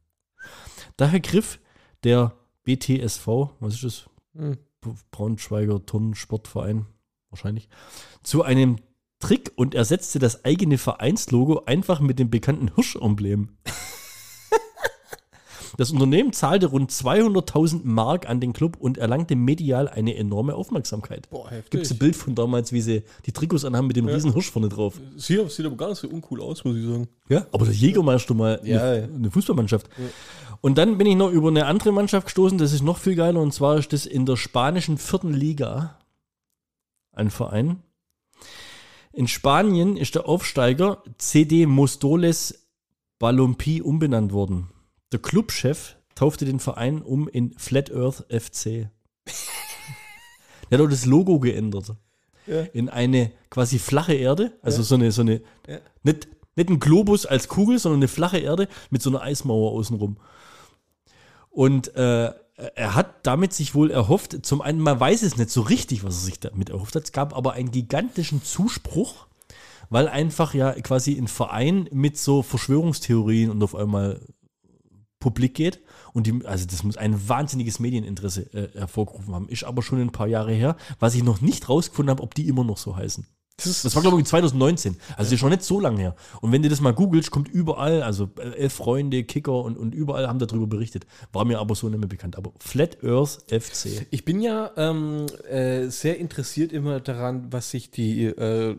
Daher 0.98 1.20
griff 1.20 1.60
der 2.04 2.34
BTSV, 2.64 3.26
was 3.60 3.74
ist 3.74 3.84
das? 3.84 4.10
Hm. 4.34 4.58
Braunschweiger 5.12 5.86
Turnsportverein, 5.86 6.86
wahrscheinlich, 7.30 7.68
zu 8.24 8.42
einem 8.42 8.78
Trick 9.20 9.52
und 9.54 9.74
ersetzte 9.74 10.18
das 10.18 10.44
eigene 10.44 10.76
Vereinslogo 10.76 11.62
einfach 11.66 12.00
mit 12.00 12.18
dem 12.18 12.30
bekannten 12.30 12.74
Hirschemblem. 12.74 13.56
Das 15.76 15.90
Unternehmen 15.90 16.32
zahlte 16.32 16.66
rund 16.66 16.90
200.000 16.90 17.80
Mark 17.84 18.28
an 18.28 18.40
den 18.40 18.52
Club 18.52 18.76
und 18.78 18.98
erlangte 18.98 19.36
medial 19.36 19.88
eine 19.88 20.14
enorme 20.16 20.54
Aufmerksamkeit. 20.54 21.30
Boah, 21.30 21.50
heftig. 21.50 21.70
Gibt 21.70 21.84
es 21.86 21.92
ein 21.92 21.98
Bild 21.98 22.16
von 22.16 22.34
damals, 22.34 22.72
wie 22.72 22.80
sie 22.80 23.02
die 23.26 23.32
Trikots 23.32 23.64
anhaben 23.64 23.86
mit 23.86 23.96
dem 23.96 24.08
Ja. 24.08 24.14
riesen 24.14 24.32
Hirsch 24.32 24.50
vorne 24.50 24.68
drauf? 24.68 25.00
Sieht, 25.16 25.50
sieht 25.50 25.64
aber 25.66 25.76
gar 25.76 25.88
nicht 25.88 25.98
so 25.98 26.08
uncool 26.08 26.40
aus, 26.40 26.64
muss 26.64 26.76
ich 26.76 26.84
sagen. 26.84 27.08
Ja, 27.28 27.46
aber 27.52 27.64
der 27.64 27.74
Jägermeister 27.74 28.34
mal 28.34 28.60
Ja, 28.64 28.82
eine, 28.82 28.98
ja. 29.00 29.04
eine 29.14 29.30
Fußballmannschaft. 29.30 29.88
Und 30.60 30.78
dann 30.78 30.98
bin 30.98 31.06
ich 31.06 31.16
noch 31.16 31.30
über 31.30 31.48
eine 31.48 31.66
andere 31.66 31.92
Mannschaft 31.92 32.26
gestoßen, 32.26 32.58
das 32.58 32.72
ist 32.72 32.82
noch 32.82 32.98
viel 32.98 33.14
geiler, 33.16 33.40
und 33.40 33.52
zwar 33.52 33.78
ist 33.78 33.92
das 33.92 34.06
in 34.06 34.26
der 34.26 34.36
spanischen 34.36 34.98
vierten 34.98 35.32
Liga 35.34 35.98
ein 37.12 37.30
Verein. 37.30 37.82
In 39.12 39.28
Spanien 39.28 39.96
ist 39.96 40.14
der 40.14 40.26
Aufsteiger 40.28 41.02
CD 41.18 41.66
Mostoles 41.66 42.66
Balompi 43.18 43.82
umbenannt 43.82 44.32
worden. 44.32 44.68
Der 45.12 45.20
Clubchef 45.20 45.96
taufte 46.14 46.44
den 46.44 46.58
Verein 46.60 47.02
um 47.02 47.28
in 47.28 47.52
Flat 47.58 47.92
Earth 47.92 48.24
FC. 48.30 48.88
Der 50.70 50.78
hat 50.78 50.80
auch 50.86 50.90
das 50.90 51.04
Logo 51.06 51.38
geändert. 51.38 51.94
Ja. 52.46 52.62
In 52.72 52.88
eine 52.88 53.30
quasi 53.50 53.78
flache 53.78 54.14
Erde, 54.14 54.52
also 54.62 54.78
Ja. 54.78 54.84
so 54.84 54.94
eine, 54.96 55.12
so 55.12 55.22
eine 55.22 55.42
Ja. 55.68 55.78
nicht, 56.02 56.28
nicht 56.56 56.70
ein 56.70 56.80
Globus 56.80 57.24
als 57.26 57.48
Kugel, 57.48 57.78
sondern 57.78 58.00
eine 58.00 58.08
flache 58.08 58.38
Erde 58.38 58.68
mit 58.90 59.02
so 59.02 59.10
einer 59.10 59.22
Eismauer 59.22 59.72
außenrum. 59.72 60.16
Und 61.50 61.94
äh, 61.94 62.32
er 62.74 62.94
hat 62.94 63.26
damit 63.26 63.52
sich 63.52 63.74
wohl 63.74 63.90
erhofft, 63.90 64.44
zum 64.44 64.60
einen, 64.62 64.80
man 64.80 64.98
weiß 64.98 65.22
es 65.22 65.36
nicht 65.36 65.50
so 65.50 65.60
richtig, 65.62 66.04
was 66.04 66.16
er 66.16 66.20
sich 66.24 66.40
damit 66.40 66.70
erhofft 66.70 66.94
hat. 66.94 67.04
Es 67.04 67.12
gab 67.12 67.36
aber 67.36 67.52
einen 67.52 67.70
gigantischen 67.70 68.42
Zuspruch, 68.42 69.26
weil 69.90 70.08
einfach 70.08 70.54
ja 70.54 70.72
quasi 70.72 71.16
ein 71.18 71.28
Verein 71.28 71.88
mit 71.92 72.16
so 72.18 72.42
Verschwörungstheorien 72.42 73.50
und 73.50 73.62
auf 73.62 73.74
einmal 73.74 74.20
publik 75.22 75.54
geht. 75.54 75.80
Und 76.12 76.26
die, 76.26 76.44
also 76.44 76.66
das 76.66 76.82
muss 76.82 76.98
ein 76.98 77.28
wahnsinniges 77.28 77.78
Medieninteresse 77.78 78.52
äh, 78.52 78.78
hervorgerufen 78.78 79.34
haben. 79.34 79.48
Ist 79.48 79.64
aber 79.64 79.82
schon 79.82 80.00
ein 80.00 80.12
paar 80.12 80.26
Jahre 80.26 80.52
her, 80.52 80.76
was 80.98 81.14
ich 81.14 81.22
noch 81.22 81.40
nicht 81.40 81.68
rausgefunden 81.68 82.10
habe, 82.10 82.22
ob 82.22 82.34
die 82.34 82.48
immer 82.48 82.64
noch 82.64 82.76
so 82.76 82.96
heißen. 82.96 83.26
Das 83.56 83.66
ist, 83.66 83.84
Das 83.84 83.94
war, 83.94 84.02
glaube 84.02 84.18
ich, 84.18 84.26
2019. 84.26 84.96
Also 85.10 85.16
das 85.18 85.32
ist 85.32 85.40
schon 85.40 85.50
nicht 85.50 85.62
so 85.62 85.78
lange 85.78 86.00
her. 86.00 86.16
Und 86.40 86.52
wenn 86.52 86.62
du 86.62 86.68
das 86.68 86.80
mal 86.80 86.92
googelst, 86.92 87.30
kommt 87.30 87.48
überall, 87.48 88.02
also 88.02 88.30
äh, 88.38 88.56
elf 88.56 88.72
Freunde, 88.72 89.24
Kicker 89.24 89.62
und, 89.62 89.78
und 89.78 89.94
überall 89.94 90.26
haben 90.26 90.38
darüber 90.38 90.66
berichtet. 90.66 91.06
War 91.32 91.44
mir 91.44 91.60
aber 91.60 91.74
so 91.74 91.88
nicht 91.88 91.98
mehr 91.98 92.08
bekannt. 92.08 92.36
Aber 92.36 92.52
Flat 92.58 93.02
Earth 93.04 93.44
FC. 93.48 94.06
Ich 94.10 94.24
bin 94.24 94.40
ja 94.40 94.72
ähm, 94.76 95.26
äh, 95.48 95.88
sehr 95.88 96.18
interessiert 96.18 96.72
immer 96.72 97.00
daran, 97.00 97.52
was 97.52 97.70
sich 97.70 97.90
die 97.90 98.24
äh, 98.24 98.76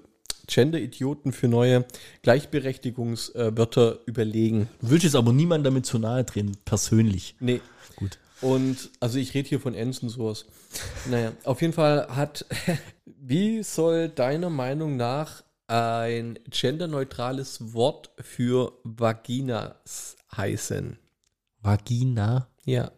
Gender-Idioten 0.48 1.32
für 1.32 1.48
neue 1.48 1.86
Gleichberechtigungswörter 2.22 4.00
überlegen. 4.06 4.70
Du 4.82 4.90
willst 4.90 5.04
jetzt 5.06 5.16
aber 5.16 5.34
niemand 5.34 5.66
damit 5.66 5.86
zu 5.86 6.00
nahe 6.00 6.24
drehen, 6.24 6.58
persönlich. 6.66 7.36
Nee. 7.40 7.62
Gut. 7.96 8.18
Und 8.42 8.90
also 9.00 9.20
ich 9.20 9.34
rede 9.34 9.48
hier 9.48 9.60
von 9.60 9.74
Ensen 9.74 10.10
sowas. 10.10 10.46
Naja, 11.10 11.32
auf 11.46 11.62
jeden 11.62 11.74
Fall 11.74 12.08
hat, 12.10 12.46
wie 13.06 13.64
soll 13.64 14.10
deiner 14.10 14.50
Meinung 14.50 14.98
nach 14.98 15.44
ein 15.68 16.38
genderneutrales 16.50 17.74
Wort 17.74 18.10
für 18.20 18.74
Vaginas 18.84 20.18
heißen? 20.36 20.98
Vagina. 21.62 22.48
Ja. 22.66 22.92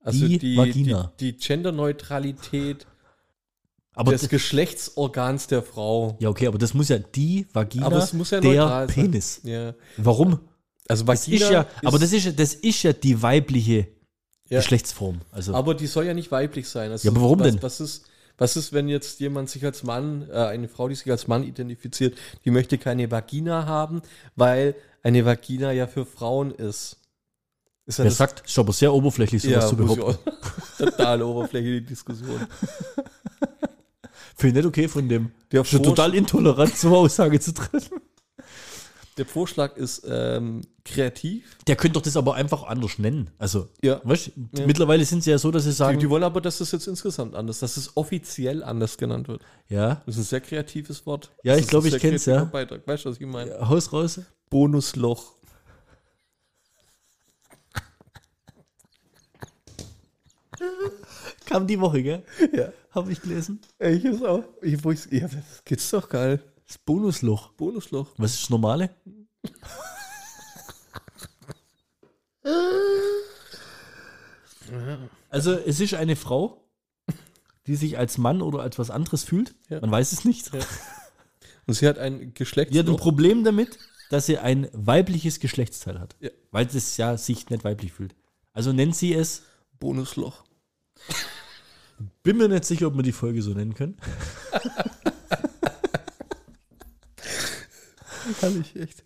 Also 0.00 0.26
Die 0.26 0.38
die, 0.38 0.56
Vagina. 0.56 1.12
die, 1.20 1.32
die 1.32 1.38
Genderneutralität 1.38 2.86
Aber 3.94 4.12
des 4.12 4.22
das, 4.22 4.30
Geschlechtsorgans 4.30 5.46
der 5.48 5.62
Frau. 5.62 6.16
ja, 6.20 6.28
okay, 6.30 6.46
aber 6.46 6.58
das 6.58 6.72
muss 6.74 6.88
ja 6.88 6.98
die 6.98 7.46
Vagina, 7.52 7.86
Aber 7.86 7.98
es 7.98 8.12
muss 8.12 8.30
ja 8.30 8.40
der. 8.40 8.86
Penis. 8.86 9.40
Ja. 9.44 9.74
Warum? 9.98 10.40
Also 10.88 11.04
Das 11.04 11.28
ist 11.28 11.50
ja, 11.50 11.66
aber 11.84 11.98
das 11.98 12.12
ist, 12.12 12.24
ja- 12.24 12.32
das 12.32 12.54
ist 12.54 12.82
ja 12.82 12.92
die 12.92 13.20
weibliche 13.22 13.88
Ja. 14.48 14.58
Geschlechtsform. 14.58 15.20
Also, 15.30 15.54
Aber 15.54 15.74
die 15.74 15.86
soll 15.86 16.06
ja 16.06 16.14
nicht 16.14 16.30
weiblich 16.30 16.68
sein. 16.68 16.90
Also 16.90 17.06
Ja, 17.06 17.12
aber 17.12 17.20
warum 17.22 17.40
was, 17.40 17.46
denn? 17.50 17.62
Was 17.62 17.80
ist, 17.80 18.04
was 18.38 18.56
ist, 18.56 18.72
wenn 18.72 18.88
jetzt 18.88 19.20
jemand 19.20 19.48
sich 19.50 19.64
als 19.64 19.82
Mann, 19.84 20.28
äh, 20.30 20.32
eine 20.34 20.68
Frau, 20.68 20.88
die 20.88 20.94
sich 20.94 21.10
als 21.10 21.28
Mann 21.28 21.44
identifiziert, 21.44 22.16
die 22.44 22.50
möchte 22.50 22.78
keine 22.78 23.10
Vagina 23.10 23.66
haben, 23.66 24.02
weil 24.36 24.74
eine 25.02 25.24
Vagina 25.24 25.70
ja 25.72 25.86
für 25.86 26.04
Frauen 26.06 26.50
ist. 26.50 26.96
Ist 27.86 27.98
ja 27.98 28.04
wer 28.04 28.10
das- 28.10 28.18
sagt, 28.18 28.46
ist 28.46 28.58
aber 28.58 28.72
sehr 28.72 28.92
oberflächlich, 28.92 29.42
sowas 29.42 29.68
zu 29.68 29.76
muss 29.76 29.90
ich 29.92 29.96
behaupten. 29.98 30.30
Total 30.78 31.22
oberflächliche 31.22 31.82
Diskussion. 31.82 32.40
Finde 34.36 34.60
ich 34.60 34.64
nicht 34.64 34.66
okay 34.66 34.88
von 34.88 35.08
dem. 35.08 35.30
Der, 35.50 35.64
Vorsch- 35.64 35.82
total 35.82 36.14
intolerant, 36.14 36.76
so 36.76 36.88
eine 36.88 36.96
Aussage 36.96 37.38
zu 37.40 37.52
treffen. 37.54 38.00
der 39.18 39.26
Vorschlag 39.26 39.76
ist 39.76 40.02
ähm, 40.08 40.62
kreativ. 40.84 41.56
Der 41.66 41.76
könnte 41.76 41.94
doch 41.94 42.02
das 42.02 42.16
aber 42.16 42.34
einfach 42.34 42.62
anders 42.64 42.98
nennen. 42.98 43.30
Also, 43.38 43.68
Ja. 43.82 44.00
weißt, 44.04 44.32
Ja. 44.56 44.66
mittlerweile 44.66 45.04
sind 45.04 45.22
sie 45.22 45.30
ja 45.30 45.38
so, 45.38 45.50
dass 45.50 45.64
sie 45.64 45.70
Die, 45.70 45.74
sagen, 45.76 45.98
die 45.98 46.08
wollen 46.08 46.22
aber, 46.24 46.40
dass 46.40 46.58
das 46.58 46.72
jetzt 46.72 46.86
insgesamt 46.88 47.34
anders, 47.34 47.58
dass 47.60 47.76
es 47.76 47.94
offiziell 47.96 48.64
anders 48.64 48.96
genannt 48.96 49.28
wird. 49.28 49.42
ja, 49.68 50.02
Das 50.06 50.16
ist 50.16 50.22
ein 50.22 50.24
sehr 50.30 50.40
kreatives 50.40 51.04
Wort. 51.06 51.30
Ja, 51.44 51.52
Das 51.52 51.58
ich 51.58 51.62
ist 51.64 51.70
glaub, 51.70 51.84
ein 51.84 51.94
ich 51.94 52.00
kenn's, 52.00 52.24
kreativer 52.24 52.44
ja. 52.44 52.50
Beitrag. 52.50 52.86
Weißt 52.86 53.04
du, 53.04 53.10
was 53.10 53.20
ich 53.20 53.26
meine? 53.26 53.68
Haus 53.68 53.92
raus. 53.92 54.20
Bonusloch. 54.48 55.34
Kam 61.46 61.66
die 61.66 61.80
Woche, 61.80 62.02
gell? 62.02 62.22
Ja. 62.52 62.72
Habe 62.92 63.10
ich 63.10 63.20
gelesen. 63.22 63.60
Ich 63.78 64.06
hab's 64.06 64.22
auch. 64.22 64.44
Ich, 64.60 64.84
wo 64.84 64.90
ich's, 64.90 65.08
ja, 65.10 65.26
das 65.26 65.64
geht's 65.64 65.90
doch 65.90 66.08
geil. 66.08 66.42
Das 66.66 66.78
Bonusloch. 66.78 67.52
Bonusloch. 67.52 68.12
Was 68.18 68.34
ist 68.34 68.42
das 68.42 68.50
Normale? 68.50 68.90
Also, 75.30 75.52
es 75.52 75.80
ist 75.80 75.94
eine 75.94 76.16
Frau, 76.16 76.62
die 77.66 77.76
sich 77.76 77.96
als 77.98 78.18
Mann 78.18 78.42
oder 78.42 78.60
als 78.60 78.78
was 78.78 78.90
anderes 78.90 79.24
fühlt. 79.24 79.54
Ja. 79.68 79.80
Man 79.80 79.90
weiß 79.90 80.12
es 80.12 80.24
nicht. 80.24 80.52
Ja. 80.52 80.60
Und 81.66 81.74
sie 81.74 81.86
hat 81.86 81.98
ein 81.98 82.34
Die 82.34 82.44
hat 82.78 82.88
ein. 82.88 82.96
Problem 82.96 83.44
damit, 83.44 83.78
dass 84.10 84.26
sie 84.26 84.38
ein 84.38 84.68
weibliches 84.72 85.40
Geschlechtsteil 85.40 85.98
hat. 85.98 86.16
Ja. 86.20 86.30
Weil 86.50 86.66
es 86.66 86.96
ja 86.96 87.16
sich 87.16 87.48
nicht 87.48 87.64
weiblich 87.64 87.92
fühlt. 87.92 88.14
Also 88.52 88.72
nennt 88.72 88.94
sie 88.96 89.14
es, 89.14 89.44
Bonusloch. 89.78 90.44
Bin 92.22 92.36
mir 92.36 92.48
nicht 92.48 92.64
sicher, 92.64 92.86
ob 92.86 92.96
wir 92.96 93.02
die 93.02 93.12
Folge 93.12 93.42
so 93.42 93.52
nennen 93.52 93.74
können. 93.74 93.96
Herrlich, 98.40 98.76
echt. 98.76 99.02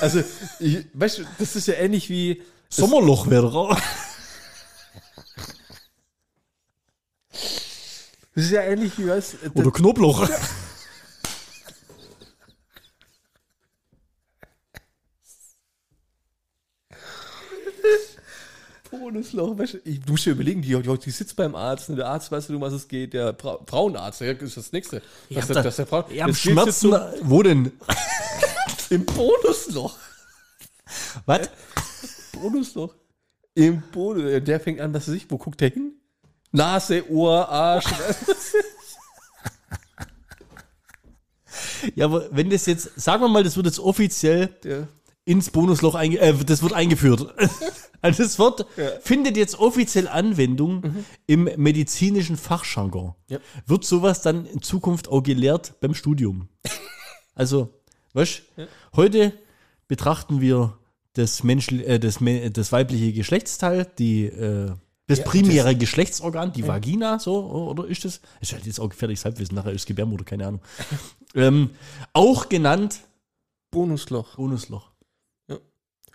Also, 0.00 0.22
ich, 0.60 0.86
weißt 0.92 1.18
du, 1.18 1.22
das 1.38 1.56
ist 1.56 1.68
ja 1.68 1.74
ähnlich 1.74 2.10
wie. 2.10 2.42
Sommerloch 2.68 3.30
wäre 3.30 3.50
raus. 3.50 3.78
Das 8.34 8.44
ist 8.44 8.50
ja 8.50 8.62
ähnlich 8.62 8.98
wie, 8.98 9.08
was? 9.08 9.36
Oder 9.54 9.70
Knoblauch. 9.70 10.28
Bonusloch, 19.12 19.56
weißt 19.58 19.74
du, 19.74 19.78
ich 19.84 20.06
muss 20.06 20.26
mir 20.26 20.32
überlegen, 20.32 20.60
die, 20.60 20.74
die, 20.82 20.98
die 20.98 21.10
sitzt 21.10 21.34
beim 21.36 21.54
Arzt, 21.54 21.88
und 21.88 21.96
der 21.96 22.06
Arzt 22.08 22.30
weiß 22.30 22.48
nicht, 22.48 22.56
um 22.56 22.60
was 22.62 22.74
es 22.74 22.86
geht, 22.86 23.14
der 23.14 23.34
Fra 23.34 23.58
Frauenarzt, 23.66 24.20
der 24.20 24.38
ist 24.40 24.56
das 24.56 24.70
Nächste. 24.72 25.00
Ja, 25.30 25.36
dass 25.38 25.46
der, 25.46 25.56
da- 25.56 25.62
dass 25.62 25.76
der 25.76 25.86
Frau, 25.86 26.02
geht's 26.02 26.26
jetzt 26.26 26.40
Schmerzen. 26.40 26.92
Wo 27.22 27.42
denn? 27.42 27.72
so 28.88 28.94
Im 28.94 29.04
Bonusloch. 29.06 29.96
Was? 31.26 31.48
Bonusloch. 32.32 32.94
Im 33.54 33.82
Bonus. 33.92 34.44
Der 34.44 34.60
fängt 34.60 34.80
an, 34.80 34.92
was 34.92 35.08
weiß 35.08 35.14
ich, 35.14 35.30
wo 35.30 35.38
guckt 35.38 35.60
der 35.60 35.70
hin? 35.70 35.92
Nase, 36.52 37.10
Ohr, 37.10 37.48
Arsch. 37.48 37.86
Ja, 41.94 42.06
aber 42.06 42.28
wenn 42.32 42.50
das 42.50 42.66
jetzt, 42.66 42.90
sagen 43.00 43.22
wir 43.22 43.28
mal, 43.28 43.42
das 43.44 43.56
wird 43.56 43.66
jetzt 43.66 43.78
offiziell 43.78 44.48
der, 44.64 44.88
ins 45.28 45.50
Bonusloch 45.50 45.94
einge 45.94 46.18
äh, 46.18 46.34
das 46.44 46.62
wird 46.62 46.72
eingeführt. 46.72 47.34
Also 48.00 48.22
das 48.22 48.38
Wort 48.38 48.64
Ja. 48.76 48.90
findet 49.00 49.36
jetzt 49.36 49.58
offiziell 49.58 50.06
Anwendung 50.06 51.04
im 51.26 51.50
medizinischen 51.56 52.36
Fachjargon. 52.36 53.16
Ja. 53.28 53.40
Wird 53.66 53.84
sowas 53.84 54.22
dann 54.22 54.46
in 54.46 54.62
Zukunft 54.62 55.08
auch 55.08 55.20
gelehrt 55.22 55.74
beim 55.80 55.94
Studium? 55.94 56.48
Also, 57.34 57.70
weißt 58.14 58.42
heute 58.96 59.32
betrachten 59.88 60.40
wir 60.40 60.78
das, 61.14 61.42
Menschl 61.42 61.80
äh, 61.80 61.98
das, 61.98 62.18
das 62.52 62.70
weibliche 62.72 63.12
Geschlechtsteil, 63.12 63.86
die, 63.98 64.26
äh, 64.26 64.72
das 65.08 65.18
Ja, 65.18 65.24
primäre 65.24 65.74
Geschlechtsorgan, 65.74 66.52
die 66.52 66.66
Vagina, 66.66 67.18
so, 67.18 67.46
oder 67.50 67.86
ist 67.86 68.04
das? 68.04 68.20
Ist 68.40 68.52
halt 68.52 68.66
jetzt 68.66 68.78
auch 68.80 68.88
gefährliches 68.88 69.24
Halbwissen, 69.24 69.54
nachher 69.56 69.72
ist 69.72 69.86
Gebärmutter, 69.86 70.24
keine 70.24 70.46
Ahnung. 70.46 70.60
ähm, 71.34 71.70
auch 72.12 72.48
genannt 72.48 73.00
Bonusloch. 73.72 74.36
Bonusloch. 74.36 74.90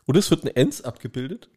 Und 0.05 0.17
es 0.17 0.29
wird 0.29 0.43
ein 0.43 0.55
Ends 0.55 0.81
abgebildet, 0.81 1.49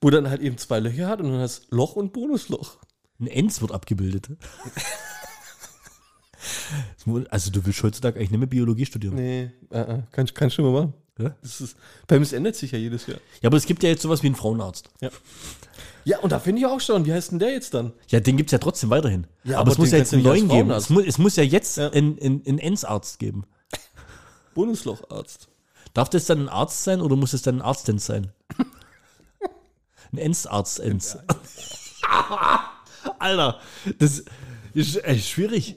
wo 0.00 0.10
dann 0.10 0.28
halt 0.28 0.42
eben 0.42 0.58
zwei 0.58 0.80
Löcher 0.80 1.08
hat 1.08 1.20
und 1.20 1.30
dann 1.30 1.40
hast 1.40 1.70
Loch 1.70 1.96
und 1.96 2.12
Bonusloch. 2.12 2.78
Ein 3.20 3.26
Ends 3.28 3.60
wird 3.60 3.72
abgebildet. 3.72 4.28
Also 7.30 7.50
du 7.50 7.64
willst 7.64 7.82
heutzutage 7.82 8.18
eigentlich 8.18 8.30
nicht 8.30 8.38
mehr 8.40 8.48
Biologie 8.48 8.86
studieren. 8.86 9.14
Nee, 9.14 9.50
äh, 9.70 9.80
äh, 9.80 10.02
kann, 10.12 10.26
kann 10.34 10.48
ich 10.48 10.54
schon 10.54 10.64
mal 10.64 10.72
machen. 10.72 10.94
Ja? 11.18 11.36
Das 11.42 11.60
ist, 11.60 11.76
bei 12.06 12.18
mir 12.18 12.32
ändert 12.32 12.56
sich 12.56 12.72
ja 12.72 12.78
jedes 12.78 13.06
Jahr. 13.06 13.18
Ja, 13.40 13.48
aber 13.48 13.56
es 13.56 13.66
gibt 13.66 13.82
ja 13.82 13.88
jetzt 13.88 14.02
sowas 14.02 14.22
wie 14.22 14.26
einen 14.26 14.36
Frauenarzt. 14.36 14.90
Ja, 16.04 16.18
und 16.18 16.32
da 16.32 16.38
finde 16.40 16.60
ich 16.60 16.66
auch 16.66 16.80
schon, 16.80 17.06
wie 17.06 17.12
heißt 17.12 17.30
denn 17.32 17.38
der 17.38 17.52
jetzt 17.52 17.72
dann? 17.72 17.92
Ja, 18.08 18.20
den 18.20 18.36
gibt 18.36 18.48
es 18.48 18.52
ja 18.52 18.58
trotzdem 18.58 18.90
weiterhin. 18.90 19.26
Ja, 19.44 19.58
aber, 19.58 19.62
aber 19.62 19.72
es 19.72 19.78
muss 19.78 19.90
ja 19.90 19.98
jetzt 19.98 20.10
kannst 20.10 20.24
du 20.26 20.30
einen 20.30 20.46
neuen 20.46 20.48
geben. 20.48 20.70
Es 20.70 20.90
muss, 20.90 21.04
es 21.06 21.18
muss 21.18 21.36
ja 21.36 21.42
jetzt 21.44 21.76
Ja. 21.76 21.90
einen, 21.90 22.18
einen, 22.18 22.42
einen 22.46 22.76
geben. 23.18 23.44
Bonuslocharzt. 24.54 25.48
Darf 25.94 26.10
das 26.10 26.26
dann 26.26 26.40
ein 26.42 26.48
Arzt 26.48 26.84
sein 26.84 27.00
oder 27.00 27.16
muss 27.16 27.32
es 27.32 27.42
dann 27.42 27.56
ein 27.56 27.62
Arztens 27.62 28.04
sein? 28.06 28.32
Ein 30.12 30.18
Ends-Arzt-Ends. 30.18 31.18
Alter, 33.18 33.60
das 33.98 34.24
ist 34.74 35.02
echt 35.04 35.28
schwierig. 35.28 35.76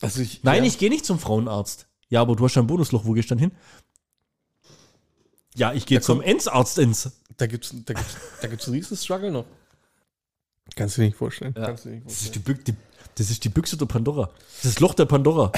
Also 0.00 0.20
ich, 0.22 0.42
Nein, 0.42 0.62
ja. 0.62 0.68
ich 0.68 0.78
gehe 0.78 0.90
nicht 0.90 1.04
zum 1.04 1.18
Frauenarzt. 1.18 1.86
Ja, 2.08 2.20
aber 2.20 2.36
du 2.36 2.44
hast 2.44 2.54
ja 2.54 2.62
ein 2.62 2.66
Bonusloch. 2.66 3.04
Wo 3.04 3.12
gehst 3.12 3.30
du 3.30 3.34
dann 3.34 3.40
hin? 3.40 3.52
Ja, 5.54 5.72
ich 5.72 5.86
gehe 5.86 6.00
zum 6.00 6.18
kommt- 6.18 6.28
Ends-Arzt-Ends. 6.28 7.12
Da 7.36 7.46
gibt's, 7.46 7.70
da 7.84 7.94
gibt's, 7.94 8.16
da 8.40 8.48
gibt's 8.48 8.66
einen 8.66 8.76
riesen 8.76 8.96
Struggle 8.96 9.30
noch. 9.30 9.44
Kannst 10.76 10.96
du 10.96 11.02
dir 11.02 11.06
nicht 11.08 11.16
vorstellen. 11.16 11.54
Ja. 11.56 11.66
Kannst 11.66 11.84
du 11.84 11.88
dir 11.90 11.94
nicht 11.96 12.06
Das 12.06 12.12
ist, 12.22 12.34
vorstellen. 12.34 12.58
die, 12.64 12.72
die, 12.72 12.78
das 13.16 13.30
ist 13.30 13.44
die 13.44 13.48
Büchse 13.48 13.76
der 13.76 13.86
Pandora. 13.86 14.30
Das 14.56 14.64
ist 14.64 14.76
das 14.76 14.80
Loch 14.80 14.94
der 14.94 15.06
Pandora. 15.06 15.52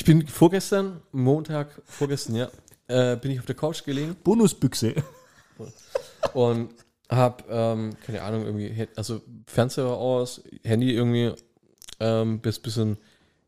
Ich 0.00 0.06
bin 0.06 0.26
vorgestern, 0.26 1.02
Montag, 1.12 1.82
vorgestern, 1.84 2.34
ja, 2.34 2.50
äh, 2.88 3.18
bin 3.18 3.32
ich 3.32 3.38
auf 3.38 3.44
der 3.44 3.54
Couch 3.54 3.84
gelegen 3.84 4.16
Bonusbüchse. 4.24 4.94
und 6.32 6.70
hab, 7.10 7.44
ähm, 7.50 7.90
keine 8.06 8.22
Ahnung, 8.22 8.46
irgendwie, 8.46 8.88
also 8.96 9.20
Fernseher 9.46 9.88
aus, 9.88 10.42
Handy 10.64 10.94
irgendwie, 10.94 11.34
ähm, 12.00 12.40
bis 12.40 12.58
bisschen 12.58 12.96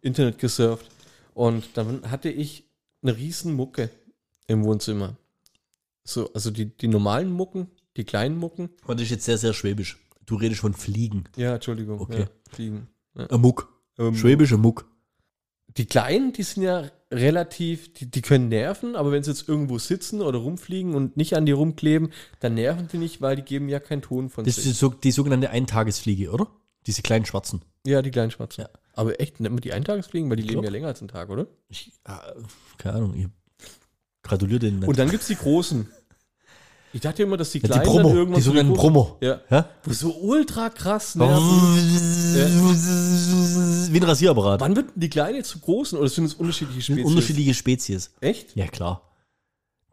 Internet 0.03 0.39
gesurft. 0.39 0.91
Und 1.33 1.71
dann 1.79 2.11
hatte 2.11 2.29
ich 2.29 2.69
eine 3.01 3.17
riesen 3.17 3.55
Mucke 3.55 3.89
im 4.47 4.63
Wohnzimmer. 4.63 5.17
So, 6.05 6.31
also 6.35 6.51
die, 6.51 6.67
die 6.67 6.89
normalen 6.89 7.33
Mucken, 7.33 7.69
die 7.97 8.05
kleinen 8.05 8.37
Mucken. 8.37 8.69
Und 8.87 9.01
das 9.01 9.05
ist 9.05 9.11
jetzt 9.11 9.25
sehr, 9.25 9.39
sehr 9.39 9.55
schwäbisch. 9.55 9.99
Du 10.27 10.35
redest 10.35 10.61
von 10.61 10.75
Fliegen. 10.75 11.25
Ja, 11.35 11.55
Entschuldigung. 11.55 11.99
Okay. 11.99 12.21
Ja, 12.21 12.27
fliegen. 12.51 12.89
Ja. 13.15 13.27
Ein 13.31 13.41
Muck. 13.41 13.73
Ähm, 13.99 14.15
Schwäbischer 14.15 14.59
Muck. 14.59 14.91
Die 15.77 15.87
Kleinen, 15.87 16.33
die 16.33 16.43
sind 16.43 16.62
ja 16.64 16.91
relativ, 17.11 17.93
die, 17.95 18.11
die 18.11 18.23
können 18.23 18.49
nerven, 18.49 18.97
aber 18.97 19.12
wenn 19.12 19.23
sie 19.23 19.31
jetzt 19.31 19.49
irgendwo 19.49 19.79
sitzen 19.79 20.20
oder 20.20 20.39
rumfliegen 20.39 20.95
und 20.95 21.16
nicht 21.16 21.35
an 21.37 21.47
die 21.47 21.53
rumkleben, 21.53 22.12
dann 22.41 22.55
nerven 22.55 22.89
die 22.93 22.99
nicht, 22.99 23.20
weil 23.20 23.37
die 23.37 23.43
geben 23.43 23.68
ja 23.68 23.81
keinen 23.81 24.03
Ton 24.03 24.29
von 24.31 24.45
Das 24.45 24.57
ist 24.59 24.64
sich. 24.64 24.73
die, 24.73 24.79
so- 24.79 24.91
die 24.91 25.11
sogenannte 25.12 25.51
Eintagesfliege, 25.51 26.31
oder? 26.31 26.49
Diese 26.87 27.03
kleinen 27.03 27.25
Schwarzen. 27.27 27.62
Ja, 27.87 28.03
die 28.03 28.11
kleinen 28.11 28.31
Schwarzen. 28.31 28.62
Ja. 28.62 28.70
Aber 28.95 29.18
echt, 29.20 29.41
nennt 29.41 29.55
man 29.55 29.61
die 29.62 29.73
Eintagesfliegen, 29.73 30.29
weil 30.29 30.37
die 30.37 30.43
leben 30.43 30.57
Doch. 30.57 30.64
ja 30.64 30.70
länger 30.70 30.89
als 30.89 31.01
einen 31.01 31.09
Tag, 31.09 31.31
oder? 31.31 31.47
Ich, 31.68 31.93
ah, 32.05 32.20
keine 32.79 32.97
Ahnung. 32.97 33.14
Ich 33.14 33.27
gratuliere 34.23 34.59
denen. 34.61 34.81
nicht. 34.81 34.89
Und 34.89 34.99
dann 34.99 35.11
gibt 35.11 35.23
es 35.23 35.29
die 35.29 35.37
großen. 35.37 35.89
Ich 36.95 37.01
dachte 37.01 37.22
immer, 37.22 37.36
dass 37.38 37.51
die 37.53 37.59
ja, 37.59 37.68
kleinen 37.68 37.84
die 37.84 37.88
Promo. 37.90 38.09
irgendwann 38.14 38.34
Die 38.36 38.43
so 38.43 38.51
sogenannten 38.51 38.74
Promo. 38.74 39.16
Ja. 39.20 39.40
Ja? 39.51 39.68
So 39.86 40.14
ultra 40.14 40.68
krass 40.70 41.14
nerven. 41.14 41.43
Wie 43.93 43.97
ein 43.99 44.03
Rasierapparat. 44.03 44.61
Wann 44.61 44.76
wird 44.76 44.90
die 44.95 45.09
Kleine 45.09 45.43
zu 45.43 45.59
großen 45.59 45.99
oder 45.99 46.09
sind 46.09 46.24
es 46.26 46.34
unterschiedliche 46.34 46.82
Spezies? 46.82 47.05
Unterschiedliche 47.07 47.55
Spezies. 47.55 48.11
Echt? 48.20 48.55
Ja, 48.57 48.66
klar. 48.66 49.03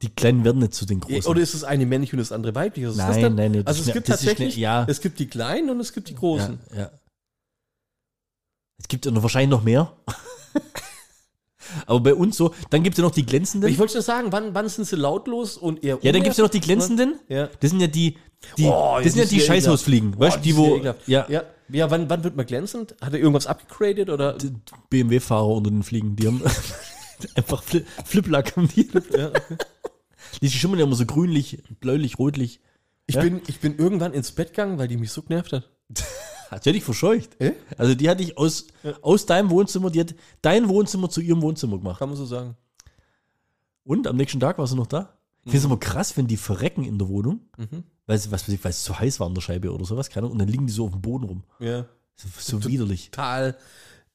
Die 0.01 0.09
Kleinen 0.09 0.43
werden 0.45 0.59
nicht 0.59 0.73
zu 0.73 0.85
den 0.85 0.99
Großen. 1.01 1.29
Oder 1.29 1.41
ist 1.41 1.53
es 1.53 1.63
eine 1.63 1.85
männlich 1.85 2.13
und 2.13 2.19
das 2.19 2.31
andere 2.31 2.55
weiblich? 2.55 2.85
Also 2.85 2.97
das 2.97 3.09
Nein, 3.09 3.21
dann, 3.21 3.35
nein, 3.35 3.51
nein, 3.51 3.63
das 3.65 3.77
Also 3.77 3.89
es 3.89 3.93
gibt 3.93 4.07
das 4.09 4.15
ist 4.21 4.21
eine- 4.27 4.29
tatsächlich, 4.31 4.57
ja. 4.57 4.85
es 4.87 5.01
gibt 5.01 5.19
die 5.19 5.27
Kleinen 5.27 5.69
und 5.69 5.79
es 5.79 5.91
gibt 5.93 6.07
die 6.09 6.15
Großen. 6.15 6.59
Ja, 6.71 6.77
ja. 6.79 6.91
Es 8.77 8.87
gibt 8.87 9.05
ja 9.05 9.23
wahrscheinlich 9.23 9.49
noch 9.49 9.63
mehr. 9.63 9.91
Aber 11.86 11.99
bei 11.99 12.13
uns 12.13 12.38
so, 12.38 12.53
dann 12.70 12.84
gibt 12.84 12.95
es 12.95 12.97
ja 12.97 13.03
noch 13.03 13.11
die 13.13 13.26
glänzenden. 13.26 13.70
Ich 13.70 13.78
wollte 13.80 13.93
schon 13.93 14.01
sagen, 14.01 14.32
wann, 14.32 14.53
wann 14.53 14.67
sind 14.70 14.86
sie 14.86 14.95
lautlos 14.95 15.57
und 15.57 15.84
eher 15.84 15.97
ja, 16.01 16.11
dann 16.11 16.22
gibt 16.24 16.32
es 16.32 16.38
ja 16.38 16.43
noch 16.43 16.51
die 16.51 16.59
glänzenden. 16.59 17.20
Ja. 17.28 17.49
Das 17.59 17.70
sind 17.72 17.80
ja 17.80 17.88
die, 17.88 18.17
die 18.57 18.65
Oh, 18.65 18.97
das 19.03 19.13
sind 19.13 19.24
ja 19.24 19.30
die 19.30 19.41
Scheißhausfliegen. 19.41 20.11
Boah, 20.11 20.20
Weißt 20.28 20.38
du, 20.38 20.41
die, 20.41 20.55
wo, 20.55 20.78
ja, 20.78 20.95
Ja, 21.07 21.43
ja 21.70 21.91
wann, 21.91 22.09
wann 22.09 22.24
wird 22.24 22.36
man 22.36 22.45
glänzend? 22.45 22.95
Hat 23.01 23.13
er 23.13 23.20
irgendwas 23.20 23.47
abgegradet 23.47 24.09
oder? 24.09 24.38
BMW-Fahrer 24.89 25.47
unter 25.47 25.70
den 25.72 25.84
Fliegen, 25.84 26.15
die 26.15 26.28
haben 26.28 26.41
einfach 27.36 27.63
Fli 27.63 27.84
Fliplack 28.05 28.55
haben 28.55 28.67
die. 28.70 28.89
Ja. 29.17 29.32
Die 30.41 30.49
schimmern 30.49 30.80
ja 30.80 30.86
immer 30.86 30.95
so 30.95 31.05
grünlich, 31.05 31.61
bläulich, 31.80 32.17
rotlich. 32.20 32.59
ich, 33.07 33.15
Ja. 33.15 33.22
bin, 33.22 33.41
ich 33.47 33.59
bin 33.59 33.78
irgendwann 33.78 34.13
ins 34.13 34.32
Bett 34.32 34.49
gegangen, 34.49 34.78
weil 34.78 34.88
die 34.88 34.97
mich 34.97 35.11
so 35.11 35.22
genervt 35.22 35.53
hat. 35.53 35.70
Hat 36.49 36.65
die 36.65 36.73
dich 36.73 36.83
verscheucht. 36.83 37.39
Äh? 37.39 37.53
Also 37.77 37.95
die 37.95 38.09
hatte 38.09 38.23
ich 38.23 38.37
aus, 38.37 38.67
aus 39.01 39.25
deinem 39.25 39.49
Wohnzimmer, 39.49 39.89
die 39.91 40.01
hat 40.01 40.15
dein 40.41 40.67
Wohnzimmer 40.67 41.09
zu 41.09 41.21
ihrem 41.21 41.41
Wohnzimmer 41.41 41.77
gemacht. 41.77 41.99
Kann 41.99 42.09
man 42.09 42.17
so 42.17 42.25
sagen. 42.25 42.55
Und 43.83 44.07
am 44.07 44.17
nächsten 44.17 44.39
Tag 44.39 44.57
war 44.57 44.67
sie 44.67 44.75
noch 44.75 44.87
da. 44.87 45.13
Ich 45.45 45.51
finde 45.51 45.57
es 45.59 45.65
immer 45.65 45.77
krass, 45.79 46.17
wenn 46.17 46.27
die 46.27 46.37
verrecken 46.37 46.83
in 46.83 46.97
der 46.99 47.07
Wohnung, 47.07 47.39
Mhm. 47.57 47.83
weil, 48.05 48.17
sie- 48.17 48.31
was, 48.31 48.47
weil 48.49 48.71
es 48.71 48.83
zu 48.83 48.99
heiß 48.99 49.19
war 49.19 49.27
an 49.27 49.35
der 49.35 49.41
Scheibe 49.41 49.71
oder 49.73 49.85
sowas, 49.85 50.09
keine 50.09 50.25
Ahnung, 50.25 50.33
und 50.33 50.39
dann 50.39 50.47
liegen 50.49 50.67
die 50.67 50.73
so 50.73 50.85
auf 50.85 50.91
dem 50.91 51.01
Boden 51.01 51.23
rum. 51.25 51.43
Ja. 51.59 51.85
So, 52.15 52.27
so 52.59 52.63
widerlich. 52.65 53.11
Total. 53.11 53.57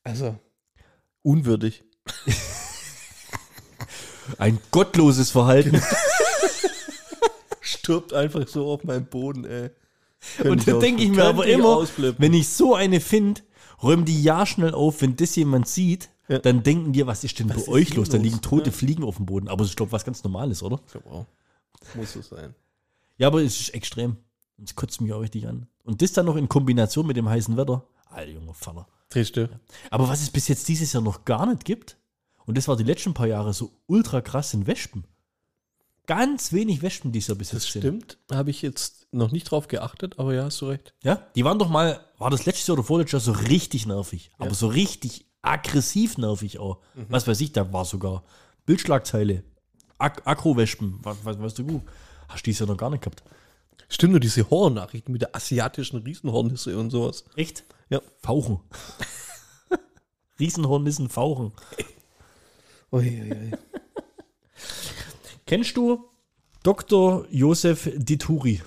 Also, 0.02 0.36
unwürdig. 1.22 1.82
Ein 4.38 4.58
gottloses 4.70 5.30
Verhalten. 5.30 5.80
Stirbt 7.60 8.12
einfach 8.12 8.46
so 8.48 8.70
auf 8.70 8.84
meinem 8.84 9.06
Boden, 9.06 9.44
ey. 9.44 9.70
Und 10.44 10.66
da 10.66 10.78
denke 10.78 11.02
ich 11.02 11.10
mir 11.10 11.24
aber 11.24 11.46
immer, 11.46 11.86
wenn 12.18 12.32
ich 12.34 12.48
so 12.48 12.74
eine 12.74 13.00
finde, 13.00 13.42
räumen 13.82 14.04
die 14.04 14.22
ja 14.22 14.46
schnell 14.46 14.74
auf, 14.74 15.00
wenn 15.02 15.16
das 15.16 15.36
jemand 15.36 15.68
sieht, 15.68 16.10
Ja. 16.28 16.38
dann 16.38 16.62
denken 16.62 16.92
die, 16.92 17.06
was 17.06 17.22
ist 17.24 17.38
denn 17.38 17.48
Was 17.50 17.56
bei 17.56 17.62
ist 17.62 17.68
euch 17.68 17.94
los? 17.94 18.08
Da 18.08 18.16
liegen 18.16 18.40
tote 18.40 18.70
Ja. 18.70 18.72
Fliegen 18.72 19.04
auf 19.04 19.16
dem 19.16 19.26
Boden. 19.26 19.48
Aber 19.48 19.64
ich 19.64 19.76
glaube, 19.76 19.92
was 19.92 20.04
ganz 20.04 20.22
Normales, 20.24 20.62
oder? 20.62 20.80
Wow. 21.04 21.26
Muss 21.94 22.12
so 22.14 22.22
sein. 22.22 22.54
Ja, 23.18 23.26
aber 23.28 23.42
es 23.42 23.60
ist 23.60 23.74
extrem. 23.74 24.16
Und 24.56 24.68
es 24.68 24.74
kotzt 24.74 25.00
mich 25.00 25.12
auch 25.12 25.20
richtig 25.20 25.46
an. 25.46 25.66
Und 25.82 26.00
das 26.00 26.12
dann 26.12 26.26
noch 26.26 26.36
in 26.36 26.48
Kombination 26.48 27.06
mit 27.06 27.16
dem 27.16 27.28
heißen 27.28 27.56
Wetter. 27.56 27.84
Alter, 28.06 28.30
junger 28.32 28.54
Vater. 28.54 28.86
Drehst 29.10 29.36
du? 29.36 29.48
Aber 29.90 30.08
was 30.08 30.22
es 30.22 30.30
bis 30.30 30.48
jetzt 30.48 30.66
dieses 30.68 30.92
Jahr 30.94 31.02
noch 31.02 31.24
gar 31.24 31.44
nicht 31.46 31.64
gibt, 31.64 31.98
und 32.46 32.56
das 32.56 32.68
war 32.68 32.76
die 32.76 32.84
letzten 32.84 33.12
paar 33.14 33.26
Jahre 33.26 33.52
so 33.52 33.72
ultra 33.86 34.20
krass, 34.20 34.50
sind 34.52 34.66
Wespen. 34.66 35.04
Ganz 36.06 36.52
wenig 36.52 36.82
Wespen 36.82 37.12
dieses 37.12 37.28
Jahr 37.28 37.36
bis 37.38 37.50
Das 37.50 37.64
jetzt 37.64 37.72
sind. 37.72 37.80
stimmt. 37.82 38.18
Habe 38.30 38.50
ich 38.50 38.62
jetzt 38.62 39.03
noch 39.14 39.32
nicht 39.32 39.50
drauf 39.50 39.68
geachtet, 39.68 40.18
aber 40.18 40.34
ja, 40.34 40.44
hast 40.44 40.60
du 40.60 40.66
recht. 40.66 40.94
Ja, 41.02 41.26
die 41.34 41.44
waren 41.44 41.58
doch 41.58 41.68
mal, 41.68 42.00
war 42.18 42.30
das 42.30 42.46
letztes 42.46 42.66
Jahr 42.66 42.76
oder 42.76 42.84
vorletztes 42.84 43.26
Jahr 43.26 43.34
so 43.34 43.42
richtig 43.48 43.86
nervig. 43.86 44.30
Aber 44.38 44.54
so 44.54 44.66
richtig 44.68 45.26
aggressiv 45.42 46.18
nervig 46.18 46.58
auch. 46.58 46.78
Was 47.08 47.26
weiß 47.26 47.40
ich, 47.40 47.52
da 47.52 47.72
war 47.72 47.84
sogar 47.84 48.24
Bildschlagzeile. 48.66 49.44
Ak 49.98 50.22
Akrowespen, 50.26 50.98
was, 51.02 51.18
was 51.24 51.38
weißt 51.38 51.58
du, 51.58 51.64
gut. 51.64 51.82
Hast 52.28 52.40
du 52.40 52.44
dieses 52.44 52.60
Jahr 52.60 52.68
noch 52.68 52.76
gar 52.76 52.90
nicht 52.90 53.02
gehabt. 53.02 53.22
Stimmt 53.88 54.12
nur 54.12 54.20
diese 54.20 54.48
Horror-Nachrichten 54.50 55.12
mit 55.12 55.22
der 55.22 55.36
asiatischen 55.36 55.98
Riesenhornisse 55.98 56.76
und 56.78 56.90
sowas. 56.90 57.24
Echt? 57.36 57.64
Ja. 57.90 58.00
Fauchen. 58.18 58.60
Riesenhornissen 60.40 61.08
fauchen. 61.08 61.52
Uiuiui. 62.90 63.52
Kennst 65.46 65.76
du 65.76 66.08
Dr. 66.62 67.26
Josef 67.30 67.90
Dituri. 67.94 68.62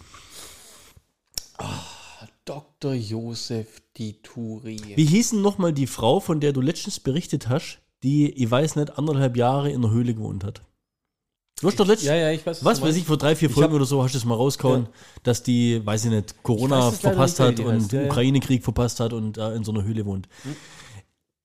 Dr. 2.46 2.94
Josef 2.94 3.82
Dituri. 3.98 4.80
Wie 4.96 5.06
hieß 5.06 5.32
denn 5.32 5.42
nochmal 5.42 5.74
die 5.74 5.88
Frau, 5.88 6.20
von 6.20 6.40
der 6.40 6.54
du 6.54 6.62
letztens 6.62 7.00
berichtet 7.00 7.50
hast, 7.50 7.80
die, 8.04 8.30
ich 8.32 8.50
weiß 8.50 8.76
nicht, 8.78 8.98
anderthalb 8.98 9.36
Jahre 9.36 9.70
in 9.72 9.82
der 9.82 9.92
Höhle 9.92 10.14
gewohnt 10.14 10.44
hat? 10.44 10.62
Du 11.60 11.68
hast 11.68 11.80
doch 11.80 11.88
letztens, 11.88 12.10
Ja, 12.10 12.16
ja, 12.16 12.32
ich 12.32 12.46
weiß, 12.46 12.64
was 12.64 12.80
du 12.80 12.86
weiß 12.86 12.96
ich, 12.96 13.06
vor 13.06 13.18
drei, 13.18 13.36
vier 13.36 13.50
Folgen 13.50 13.70
hab- 13.70 13.76
oder 13.76 13.86
so 13.86 14.04
hast 14.04 14.14
du 14.14 14.20
es 14.20 14.26
mal 14.26 14.36
rausgehauen, 14.36 14.84
Ja. 14.84 14.90
dass 15.24 15.42
die, 15.42 15.84
weiß 15.84 16.06
ich 16.06 16.12
nicht, 16.12 16.44
Corona 16.44 16.80
Ich 16.80 16.94
weiß 16.94 17.00
verpasst 17.00 17.40
hat 17.40 17.60
und. 17.60 17.92
Ja. 17.92 18.06
Ukraine-Krieg 18.06 18.64
verpasst 18.64 19.00
hat 19.00 19.12
und 19.12 19.38
da 19.38 19.54
in 19.54 19.64
so 19.64 19.72
einer 19.72 19.84
Höhle 19.84 20.06
wohnt. 20.06 20.30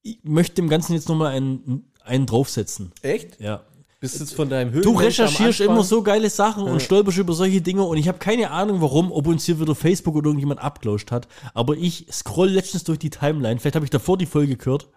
Ich 0.02 0.18
möchte 0.22 0.56
dem 0.56 0.68
Ganzen 0.68 0.92
jetzt 0.92 1.08
nochmal 1.08 1.32
einen, 1.32 1.90
einen 2.04 2.26
draufsetzen. 2.26 2.92
Echt? 3.00 3.40
Ja. 3.40 3.64
Bist 4.02 4.16
du 4.16 4.24
jetzt 4.24 4.34
von 4.34 4.50
deinem 4.50 4.72
Höhlen 4.72 4.82
Du 4.82 4.96
recherchierst 4.96 5.60
immer 5.60 5.84
so 5.84 6.02
geile 6.02 6.28
Sachen 6.28 6.64
und 6.64 6.82
stolperst 6.82 7.18
über 7.18 7.34
solche 7.34 7.62
Dinge 7.62 7.84
und 7.84 7.96
ich 7.98 8.08
habe 8.08 8.18
keine 8.18 8.50
Ahnung 8.50 8.80
warum, 8.80 9.12
ob 9.12 9.28
uns 9.28 9.46
hier 9.46 9.60
wieder 9.60 9.76
Facebook 9.76 10.16
oder 10.16 10.26
irgendjemand 10.26 10.60
abgelauscht 10.60 11.12
hat, 11.12 11.28
aber 11.54 11.76
ich 11.76 12.08
scroll 12.10 12.48
letztens 12.48 12.82
durch 12.82 12.98
die 12.98 13.10
Timeline, 13.10 13.60
vielleicht 13.60 13.76
habe 13.76 13.86
ich 13.86 13.90
davor 13.90 14.18
die 14.18 14.26
Folge 14.26 14.56
gehört 14.56 14.88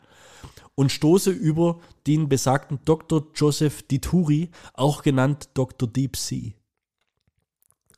und 0.74 0.92
stoße 0.92 1.30
über 1.30 1.82
den 2.08 2.30
besagten 2.30 2.80
Dr. 2.84 3.28
Joseph 3.36 3.84
Dituri, 3.84 4.50
auch 4.74 5.04
genannt 5.04 5.50
Dr. 5.54 5.88
Deep 5.88 6.18
Sea. 6.18 6.54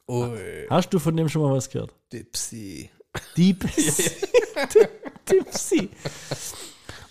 Ui, 0.10 0.68
Hast 0.70 0.90
du 0.94 1.00
von 1.00 1.16
dem 1.16 1.30
schon 1.30 1.42
mal 1.42 1.54
was 1.54 1.70
gehört? 1.70 1.94
Dipsy. 2.12 2.90
Deep, 3.38 3.62
Deep 5.30 5.48
Sea. 5.52 5.88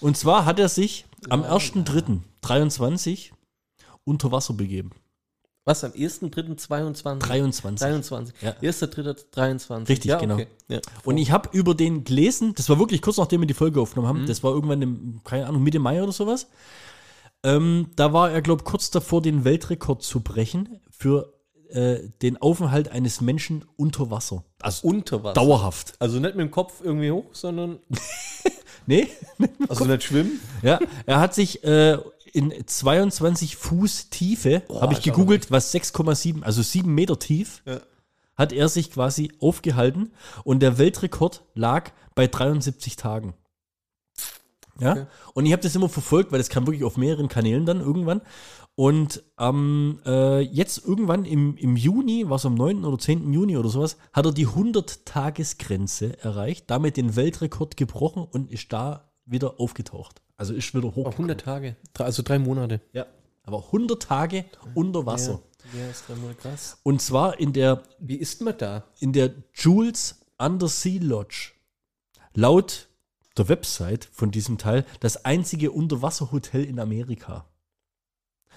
Und 0.01 0.19
zwar 0.19 0.45
hat 0.45 0.59
er 0.59 0.69
sich 0.69 1.07
am 1.31 1.45
1.3.23 1.45 3.31
unter 4.07 4.33
Wasser 4.33 4.55
begeben. 4.55 4.91
Was, 5.65 5.83
am 5.83 5.91
1.3.22? 5.93 7.19
23. 7.19 7.79
23. 7.81 8.35
Ja. 8.41 8.53
1.3.23. 8.63 9.89
Richtig, 9.89 10.09
ja, 10.09 10.19
genau. 10.19 10.35
Okay. 10.35 10.47
Ja. 10.69 10.81
Und 11.05 11.19
ich 11.19 11.33
habe 11.33 11.49
über 11.53 11.75
den 11.75 12.05
gelesen, 12.05 12.55
das 12.55 12.69
war 12.69 12.79
wirklich 12.79 13.03
kurz 13.03 13.17
nachdem 13.17 13.41
wir 13.41 13.47
die 13.49 13.55
Folge 13.55 13.81
aufgenommen 13.81 14.13
Mhm. 14.13 14.19
haben, 14.21 14.27
das 14.29 14.45
war 14.45 14.53
irgendwann 14.53 14.81
im, 14.83 15.21
keine 15.25 15.47
Ahnung, 15.47 15.63
Mitte 15.65 15.81
Mai 15.81 16.01
oder 16.03 16.13
sowas. 16.13 16.47
Ähm, 17.43 17.89
da 17.97 18.13
war 18.13 18.31
er, 18.31 18.43
glaube 18.43 18.61
ich, 18.61 18.65
kurz 18.65 18.91
davor, 18.91 19.23
den 19.23 19.45
Weltrekord 19.45 20.03
zu 20.03 20.21
brechen 20.21 20.81
für 20.91 21.33
äh, 21.71 22.11
den 22.23 22.37
Aufenthalt 22.41 22.89
eines 22.91 23.21
Menschen 23.21 23.65
unter 23.77 24.09
Wasser. 24.11 24.45
Also 24.61 24.87
unter 24.87 25.25
Wasser. 25.25 25.35
dauerhaft. 25.35 25.95
Also 25.99 26.21
nicht 26.21 26.37
mit 26.37 26.47
dem 26.47 26.51
Kopf 26.53 26.81
irgendwie 26.83 27.11
hoch, 27.11 27.27
sondern 27.33 27.81
Nee? 28.87 29.09
also 29.69 29.85
nicht 29.85 30.05
schwimmen. 30.05 30.39
ja, 30.63 30.79
er 31.07 31.19
hat 31.19 31.35
sich 31.35 31.65
äh, 31.65 31.99
in 32.33 32.53
22 32.67 33.57
Fuß 33.57 34.11
Tiefe, 34.11 34.63
habe 34.73 34.93
ich 34.95 35.03
gegoogelt, 35.03 35.51
was 35.51 35.73
6,7, 35.75 36.43
also 36.43 36.63
7 36.63 36.93
Meter 36.95 37.19
tief, 37.19 37.63
Ja. 37.67 37.81
hat 38.35 38.53
er 38.53 38.69
sich 38.69 38.91
quasi 38.91 39.33
aufgehalten 39.41 40.13
und 40.45 40.61
der 40.61 40.79
Weltrekord 40.79 41.45
lag 41.55 41.91
bei 42.15 42.27
73 42.27 42.97
Tagen. 42.97 43.35
Ja, 44.79 44.93
Okay. 44.93 45.07
und 45.35 45.47
ich 45.47 45.53
habe 45.53 45.63
das 45.63 45.75
immer 45.75 45.89
verfolgt, 45.89 46.33
weil 46.33 46.39
das 46.39 46.51
kam 46.51 46.67
wirklich 46.67 46.85
auf 46.85 46.97
mehreren 46.99 47.29
Kanälen 47.29 47.65
dann 47.65 47.81
irgendwann. 47.81 48.21
Und 48.75 49.23
ähm, 49.39 50.01
äh, 50.05 50.41
jetzt 50.41 50.85
irgendwann 50.85 51.25
im, 51.25 51.57
im 51.57 51.77
Juni, 51.77 52.25
was 52.29 52.45
am 52.45 52.55
9. 52.57 52.85
oder 52.85 52.99
10. 52.99 53.33
Juni 53.33 53.57
oder 53.57 53.71
sowas, 53.71 53.97
hat 54.13 54.27
er 54.27 54.33
die 54.33 54.47
100-Tages-Grenze 54.47 56.23
erreicht, 56.23 56.65
damit 56.71 56.99
den 56.99 57.17
Weltrekord 57.17 57.79
gebrochen 57.79 58.23
und 58.31 58.51
ist 58.53 58.71
da 58.75 59.11
wieder 59.25 59.61
aufgetaucht. 59.61 60.21
Also 60.37 60.55
ist 60.55 60.75
wieder 60.75 60.95
hoch. 60.95 61.07
Auf 61.07 61.15
100 61.15 61.41
Tage. 61.41 61.77
Also 61.99 62.23
drei 62.23 62.39
Monate. 62.39 62.81
Ja, 62.93 63.07
aber 63.43 63.65
100 63.67 64.03
Tage 64.03 64.45
unter 64.75 65.07
Wasser. 65.07 65.41
Ja, 65.73 65.81
ja 65.81 65.91
ist 65.91 66.09
drei 66.09 66.15
Monate 66.17 66.37
krass. 66.37 66.79
Und 66.83 67.01
zwar 67.01 67.39
in 67.41 67.53
der 67.53 67.83
Wie 67.99 68.17
ist 68.17 68.43
man 68.43 68.57
da? 68.59 68.85
in 69.01 69.13
der 69.13 69.35
Jules 69.55 70.21
Undersea 70.39 71.01
Lodge. 71.03 71.53
Laut 72.35 72.89
der 73.37 73.49
Website 73.49 74.09
von 74.13 74.31
diesem 74.31 74.59
Teil 74.59 74.85
das 75.01 75.25
einzige 75.25 75.71
Unterwasserhotel 75.71 76.65
in 76.65 76.79
Amerika. 76.79 77.47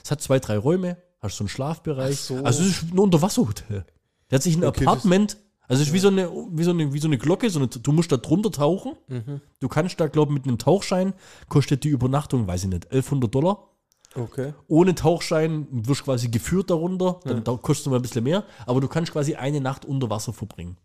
Es 0.04 0.12
hat 0.12 0.22
zwei, 0.22 0.40
drei 0.40 0.58
Räume, 0.58 0.98
hast 1.20 1.38
so 1.38 1.44
einen 1.44 1.50
Schlafbereich. 1.50 2.20
So. 2.20 2.44
Also 2.44 2.64
es 2.64 2.82
ist 2.82 2.94
ein 2.94 3.00
Unterwasserhotel. 3.00 3.86
Der 4.30 4.36
hat 4.36 4.44
sich 4.44 4.56
ein 4.56 4.64
Okay, 4.64 4.86
Apartment, 4.86 5.38
also 5.70 5.84
es 5.84 5.90
ist 5.90 5.94
wie 5.94 6.00
so 6.00 6.08
eine, 6.08 6.30
wie 6.52 6.64
so 6.64 6.72
eine, 6.72 6.92
wie 6.92 7.00
so 7.00 7.08
eine 7.08 7.20
Glocke, 7.20 7.48
so 7.50 7.60
eine, 7.60 7.68
du 7.68 7.92
musst 7.92 8.12
da 8.12 8.18
drunter 8.18 8.52
tauchen. 8.52 8.96
Mhm. 9.08 9.40
Du 9.60 9.68
kannst 9.68 10.00
da, 10.00 10.08
glaube 10.08 10.32
ich, 10.32 10.40
mit 10.40 10.48
einem 10.48 10.58
Tauchschein, 10.58 11.14
kostet 11.48 11.84
die 11.84 11.90
Übernachtung, 11.90 12.48
weiß 12.48 12.64
ich 12.64 12.70
nicht, 12.70 12.86
1100 12.86 13.34
Dollar. 13.34 13.70
Okay. 14.16 14.56
Ohne 14.68 14.96
Tauchschein 14.96 15.68
wirst 15.70 16.02
du 16.02 16.06
quasi 16.06 16.30
geführt 16.30 16.72
darunter, 16.72 17.20
dann 17.24 17.44
da 17.44 17.56
kostet 17.56 17.86
es 17.86 17.92
mal 17.92 17.98
ein 17.98 18.02
bisschen 18.02 18.24
mehr, 18.24 18.44
aber 18.66 18.82
du 18.82 18.88
kannst 18.88 19.12
quasi 19.12 19.36
eine 19.36 19.62
Nacht 19.62 19.86
unter 19.86 20.10
Wasser 20.10 20.34
verbringen. 20.34 20.78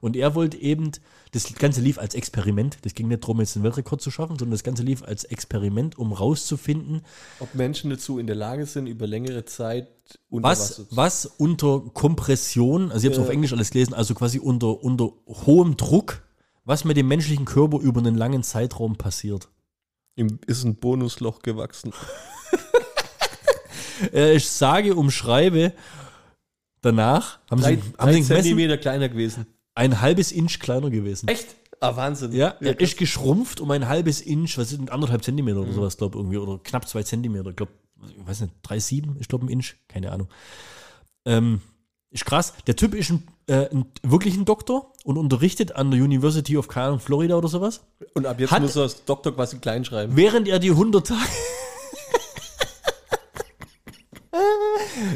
Und 0.00 0.16
er 0.16 0.34
wollte 0.34 0.56
eben, 0.56 0.92
das 1.32 1.52
Ganze 1.54 1.80
lief 1.80 1.98
als 1.98 2.14
Experiment, 2.14 2.78
das 2.82 2.94
ging 2.94 3.08
nicht 3.08 3.22
darum, 3.22 3.40
jetzt 3.40 3.56
den 3.56 3.62
Weltrekord 3.62 4.00
zu 4.00 4.10
schaffen, 4.10 4.38
sondern 4.38 4.52
das 4.52 4.62
Ganze 4.62 4.82
lief 4.82 5.02
als 5.02 5.24
Experiment, 5.24 5.98
um 5.98 6.12
rauszufinden, 6.12 7.02
Ob 7.40 7.54
Menschen 7.54 7.90
dazu 7.90 8.18
in 8.18 8.26
der 8.26 8.36
Lage 8.36 8.66
sind, 8.66 8.86
über 8.86 9.06
längere 9.06 9.44
Zeit 9.44 9.88
unter 10.30 10.48
was, 10.48 10.86
was 10.90 11.26
unter 11.26 11.80
Kompression, 11.92 12.90
also 12.92 12.98
ich 12.98 13.04
habe 13.04 13.12
es 13.12 13.18
Ja. 13.18 13.24
auf 13.24 13.30
Englisch 13.30 13.52
alles 13.52 13.70
gelesen, 13.70 13.94
also 13.94 14.14
quasi 14.14 14.38
unter, 14.38 14.82
unter 14.82 15.12
hohem 15.26 15.76
Druck, 15.76 16.22
was 16.64 16.84
mit 16.84 16.96
dem 16.96 17.08
menschlichen 17.08 17.44
Körper 17.44 17.78
über 17.78 18.00
einen 18.00 18.14
langen 18.14 18.42
Zeitraum 18.42 18.96
passiert. 18.96 19.48
Ihm 20.16 20.38
ist 20.46 20.64
ein 20.64 20.76
Bonusloch 20.76 21.42
gewachsen. 21.42 21.92
Äh, 24.12 24.34
ich 24.36 24.48
sage, 24.48 24.94
umschreibe, 24.94 25.72
danach 26.80 27.38
haben 27.50 27.60
Drei, 27.60 27.76
sie, 27.76 27.82
haben 27.82 27.94
drei 27.96 28.12
sie 28.12 28.20
gemessen, 28.20 28.42
Zentimeter 28.42 28.78
kleiner 28.78 29.08
gewesen. 29.08 29.46
Ein 29.78 30.00
halbes 30.00 30.32
Inch 30.32 30.58
kleiner 30.58 30.90
gewesen. 30.90 31.28
Echt? 31.28 31.54
Ah, 31.80 31.94
Wahnsinn. 31.96 32.32
Ja, 32.32 32.56
er 32.60 32.74
krass. 32.74 32.90
ist 32.90 32.98
geschrumpft 32.98 33.60
um 33.60 33.70
ein 33.70 33.88
halbes 33.88 34.20
Inch, 34.20 34.58
was 34.58 34.70
sind 34.70 34.90
anderthalb 34.90 35.22
Zentimeter 35.22 35.60
oder 35.60 35.72
sowas, 35.72 35.96
glaube 35.96 36.18
irgendwie, 36.18 36.36
oder 36.38 36.58
knapp 36.62 36.88
zwei 36.88 37.04
Zentimeter, 37.04 37.52
glaube, 37.52 37.70
ich 38.04 38.26
weiß 38.26 38.40
nicht, 38.42 38.54
drei, 38.62 38.80
sieben, 38.80 39.16
ich 39.20 39.28
glaube 39.28 39.46
ein 39.46 39.48
Inch, 39.48 39.74
keine 39.86 40.10
Ahnung. 40.10 40.28
Ähm, 41.24 41.60
ist 42.10 42.24
krass. 42.24 42.54
Der 42.66 42.74
Typ 42.74 42.94
ist 42.94 43.10
ein, 43.10 43.22
äh, 43.46 43.68
ein, 43.70 43.84
wirklich 44.02 44.34
ein 44.36 44.44
Doktor 44.44 44.92
und 45.04 45.18
unterrichtet 45.18 45.76
an 45.76 45.90
der 45.90 46.00
University 46.02 46.56
of, 46.56 46.66
keine 46.66 46.86
Ahnung, 46.86 47.00
Florida 47.00 47.36
oder 47.36 47.48
sowas. 47.48 47.82
Und 48.14 48.26
ab 48.26 48.40
jetzt 48.40 48.50
Hat- 48.50 48.62
muss 48.62 48.74
er 48.76 48.82
das 48.84 49.04
Doktor 49.04 49.34
quasi 49.34 49.58
klein 49.58 49.84
schreiben. 49.84 50.16
Während 50.16 50.48
er 50.48 50.58
die 50.58 50.70
100 50.70 51.06
Tage. 51.06 51.20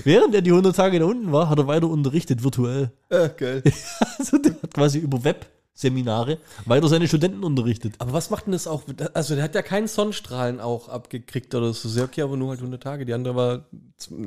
Während 0.05 0.35
er 0.35 0.43
die 0.43 0.51
100 0.51 0.75
Tage 0.75 0.99
da 0.99 1.05
unten 1.07 1.33
war, 1.33 1.49
hat 1.49 1.59
er 1.59 1.67
weiter 1.67 1.89
unterrichtet, 1.89 2.43
virtuell. 2.43 2.91
Äh, 3.09 3.29
geil. 3.37 3.63
Also 4.19 4.39
der 4.39 4.53
hat 4.63 4.75
quasi 4.75 4.99
über 4.99 5.23
Webseminare 5.25 6.39
weiter 6.67 6.89
seine 6.89 7.09
Studenten 7.09 7.43
unterrichtet. 7.45 7.95
Aber 7.99 8.13
was 8.13 8.31
macht 8.31 8.47
denn 8.47 8.53
das 8.53 8.67
auch? 8.67 8.83
Also, 9.15 9.35
der 9.35 9.45
hat 9.45 9.55
ja 9.55 9.63
keinen 9.63 9.89
Sonnenstrahlen 9.89 10.61
auch 10.61 10.89
abgekriegt 10.89 11.55
oder 11.55 11.73
so. 11.73 11.89
Sehr 11.89 12.05
okay, 12.05 12.23
aber 12.23 12.37
nur 12.37 12.51
halt 12.51 12.61
100 12.61 12.83
Tage. 12.83 13.05
Die 13.05 13.15
andere 13.15 13.35
war 13.37 13.67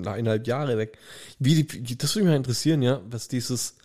eineinhalb 0.05 0.47
Jahre 0.47 0.77
weg. 0.77 0.97
Wie, 1.39 1.63
die- 1.63 1.97
das 1.97 2.15
würde 2.15 2.25
mich 2.25 2.31
mal 2.33 2.37
interessieren, 2.37 2.81
ja, 2.81 3.01
was 3.09 3.27
dieses 3.27 3.75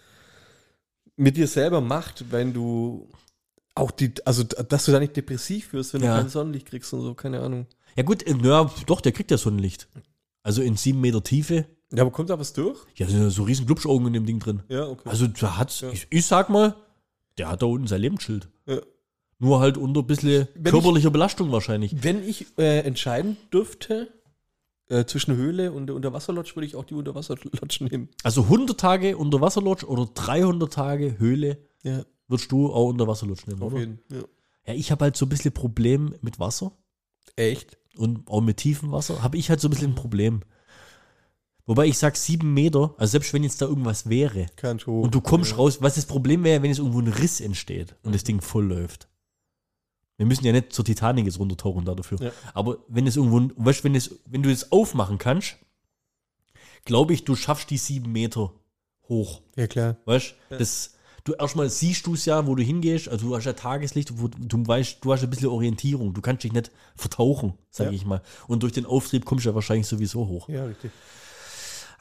mit 1.17 1.37
dir 1.37 1.47
selber 1.47 1.81
macht, 1.81 2.25
wenn 2.33 2.53
du 2.53 3.09
auch 3.75 3.91
die, 3.91 4.13
also, 4.25 4.43
dass 4.43 4.87
du 4.87 4.93
da 4.93 4.99
nicht 4.99 5.17
depressiv 5.17 5.73
wirst, 5.73 5.95
wenn 5.95 6.03
Ja. 6.03 6.15
du 6.17 6.23
kein 6.23 6.31
Sonnenlicht 6.31 6.67
kriegst 6.67 6.93
und 6.93 7.03
so, 7.03 7.15
keine 7.15 7.41
Ahnung. 7.41 7.67
Ja 7.97 8.03
gut, 8.03 8.27
äh, 8.27 8.35
ja, 8.43 8.71
doch, 8.87 9.01
der 9.01 9.13
kriegt 9.13 9.31
ja 9.31 9.39
Sonnenlicht. 9.39 9.87
Also 10.43 10.63
in 10.63 10.77
sieben 10.77 11.01
Meter 11.01 11.23
Tiefe. 11.23 11.67
Ja, 11.93 12.03
aber 12.03 12.11
kommt 12.11 12.31
da 12.31 12.39
was 12.39 12.53
durch? 12.53 12.79
Ja, 12.97 13.09
sind 13.09 13.31
so 13.31 13.43
riesen 13.43 13.67
Glubschaugen 13.67 14.07
in 14.09 14.13
dem 14.13 14.27
Ding 14.27 14.39
drin. 14.39 14.63
Ja, 14.69 14.87
okay. 14.87 15.09
Also 15.09 15.27
da 15.27 15.57
hat's, 15.57 15.81
Ja. 15.81 15.91
ich, 15.91 16.07
ich 16.11 16.25
sag 16.27 16.49
mal, 16.49 16.77
der 17.39 17.49
hat 17.51 17.63
da 17.63 17.67
unten 17.67 17.87
sein 17.89 18.01
Lebensschild. 18.01 18.49
Ja. 18.67 18.81
Nur 19.39 19.61
halt 19.61 19.77
unter 19.79 20.01
ein 20.01 20.07
bisschen 20.07 20.47
Wenn 20.55 20.71
körperlicher 20.73 21.11
Belastung 21.11 21.51
wahrscheinlich. 21.51 22.03
Wenn 22.05 22.23
ich 22.23 22.47
äh, 22.59 22.81
entscheiden 22.81 23.39
dürfte 23.53 24.13
äh, 24.89 25.05
zwischen 25.07 25.35
Höhle 25.35 25.73
und 25.73 25.87
der 25.87 25.97
Unterwasserlodge, 25.97 26.55
würde 26.57 26.67
ich 26.67 26.77
auch 26.77 26.85
die 26.85 26.95
Unterwasserlodge 26.95 27.85
nehmen. 27.91 28.09
Also 28.23 28.43
100 28.43 28.79
Tage 28.79 29.17
Unterwasserlodge 29.17 29.87
oder 29.87 30.07
300 30.15 30.73
Tage 30.73 31.19
Höhle 31.19 31.59
Ja, 31.83 32.05
würdest 32.29 32.53
du 32.53 32.71
auch 32.73 32.89
Unterwasserlodge 32.91 33.45
nehmen, 33.49 33.63
auf 33.63 33.73
oder? 33.73 33.81
jeden. 33.81 34.01
Ja. 34.11 34.19
Ja, 34.67 34.75
ich 34.75 34.91
habe 34.93 35.05
halt 35.07 35.17
so 35.17 35.25
ein 35.27 35.31
bisschen 35.31 35.53
Problem 35.53 36.15
mit 36.21 36.39
Wasser 36.39 36.73
Echt? 37.37 37.79
Und 37.97 38.29
auch 38.29 38.41
mit 38.41 38.59
tiefem 38.59 38.93
Wasser. 38.93 39.23
Habe 39.23 39.37
ich 39.37 39.51
halt 39.51 39.61
so 39.61 39.69
ein 39.69 39.71
bisschen 39.71 39.93
ein 39.93 39.97
Problem. 39.97 40.43
Wobei 41.67 41.87
ich 41.87 41.99
sag 41.99 42.17
sieben 42.17 42.53
Meter, 42.53 42.95
also 42.99 43.13
selbst 43.13 43.33
wenn 43.33 43.45
jetzt 43.45 43.63
da 43.63 43.67
irgendwas 43.67 44.09
wäre 44.09 44.47
und 44.87 45.15
du 45.15 45.21
kommst 45.21 45.57
raus, 45.57 45.81
was 45.81 45.95
das 45.95 46.07
Problem 46.07 46.43
wäre, 46.43 46.63
wenn 46.63 46.71
jetzt 46.71 46.79
irgendwo 46.79 47.01
ein 47.01 47.07
Riss 47.07 47.41
entsteht 47.41 47.95
und 48.03 48.15
das 48.15 48.25
Ding 48.25 48.41
voll 48.41 48.65
läuft. 48.65 49.09
Wir 50.17 50.27
müssen 50.27 50.45
ja 50.45 50.53
nicht 50.53 50.73
zur 50.73 50.85
Titanic 50.85 51.27
jetzt 51.27 51.39
runtertauchen 51.39 51.85
da 51.85 51.95
dafür. 51.95 52.21
Ja. 52.21 52.33
Aber 52.55 52.79
wenn 52.89 53.07
es 53.07 53.17
irgendwo, 53.17 53.55
weißt, 53.57 53.85
wenn, 53.85 53.95
es, 53.95 54.17
wenn 54.27 54.43
du 54.43 54.51
es 54.51 54.73
aufmachen 54.73 55.19
kannst, 55.19 55.57
glaube 56.85 57.15
ich, 57.15 57.25
du 57.25 57.37
schaffst 57.37 57.71
die 57.71 57.79
sieben 57.79 58.13
Meter 58.13 58.53
hoch. 59.09 59.41
Ja, 59.57 59.67
klar. 59.67 59.97
Weißt 60.07 60.35
das 60.51 60.95
du 61.25 61.33
erstmal 61.35 61.69
siehst 61.71 62.07
du 62.07 62.15
es 62.15 62.25
ja, 62.25 62.47
wo 62.47 62.55
du 62.55 62.63
hingehst, 62.63 63.09
also 63.09 63.29
du 63.29 63.37
hast 63.37 63.45
ja 63.45 63.53
Tageslicht, 63.53 64.21
wo 64.21 64.29
du 64.29 64.67
weißt, 64.67 64.99
du 65.03 65.13
hast 65.13 65.23
ein 65.23 65.31
bisschen 65.31 65.49
Orientierung, 65.49 66.15
du 66.15 66.21
kannst 66.21 66.45
dich 66.45 66.53
nicht 66.53 66.71
vertauchen, 66.97 67.55
sage 67.71 67.91
Ja. 67.91 67.97
ich 67.97 68.05
mal. 68.07 68.23
Und 68.47 68.63
durch 68.63 68.73
den 68.73 68.87
Auftrieb 68.87 69.25
kommst 69.25 69.45
du 69.45 69.51
ja 69.51 69.55
wahrscheinlich 69.55 69.87
sowieso 69.87 70.27
hoch. 70.27 70.49
Ja, 70.49 70.65
richtig. 70.65 70.91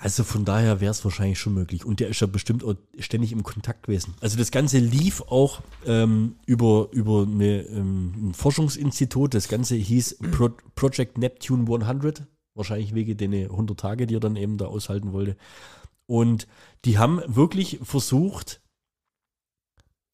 Also 0.01 0.23
von 0.23 0.45
daher 0.45 0.79
wäre 0.79 0.91
es 0.91 1.03
wahrscheinlich 1.03 1.39
schon 1.39 1.53
möglich. 1.53 1.83
Und 1.83 1.99
der 1.99 2.07
ist 2.07 2.21
ja 2.21 2.27
bestimmt 2.27 2.63
auch 2.63 2.75
ständig 2.99 3.33
im 3.33 3.43
Kontakt 3.43 3.83
gewesen. 3.83 4.13
Also 4.21 4.37
das 4.37 4.49
Ganze 4.49 4.77
lief 4.79 5.21
auch 5.23 5.61
ähm, 5.85 6.35
über, 6.45 6.87
über 6.93 7.23
eine, 7.23 7.63
ähm, 7.63 8.29
ein 8.29 8.33
Forschungsinstitut. 8.33 9.33
Das 9.33 9.49
Ganze 9.49 9.75
hieß 9.75 10.19
Pro 10.31 10.51
Project 10.75 11.17
Neptune 11.17 11.63
100. 11.69 12.23
Wahrscheinlich 12.55 12.95
wegen 12.95 13.17
den 13.17 13.33
100 13.33 13.77
Tage, 13.77 14.07
die 14.07 14.15
er 14.15 14.21
dann 14.21 14.37
eben 14.37 14.57
da 14.57 14.67
aushalten 14.67 15.11
wollte. 15.11 15.35
Und 16.05 16.47
die 16.85 16.97
haben 16.97 17.21
wirklich 17.27 17.79
versucht, 17.83 18.61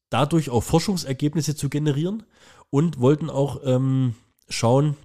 dadurch 0.10 0.49
auch 0.49 0.62
Forschungsergebnisse 0.62 1.56
zu 1.56 1.70
generieren 1.70 2.24
und 2.70 2.99
wollten 2.99 3.30
auch 3.30 3.62
ähm, 3.64 4.16
schauen, 4.49 4.95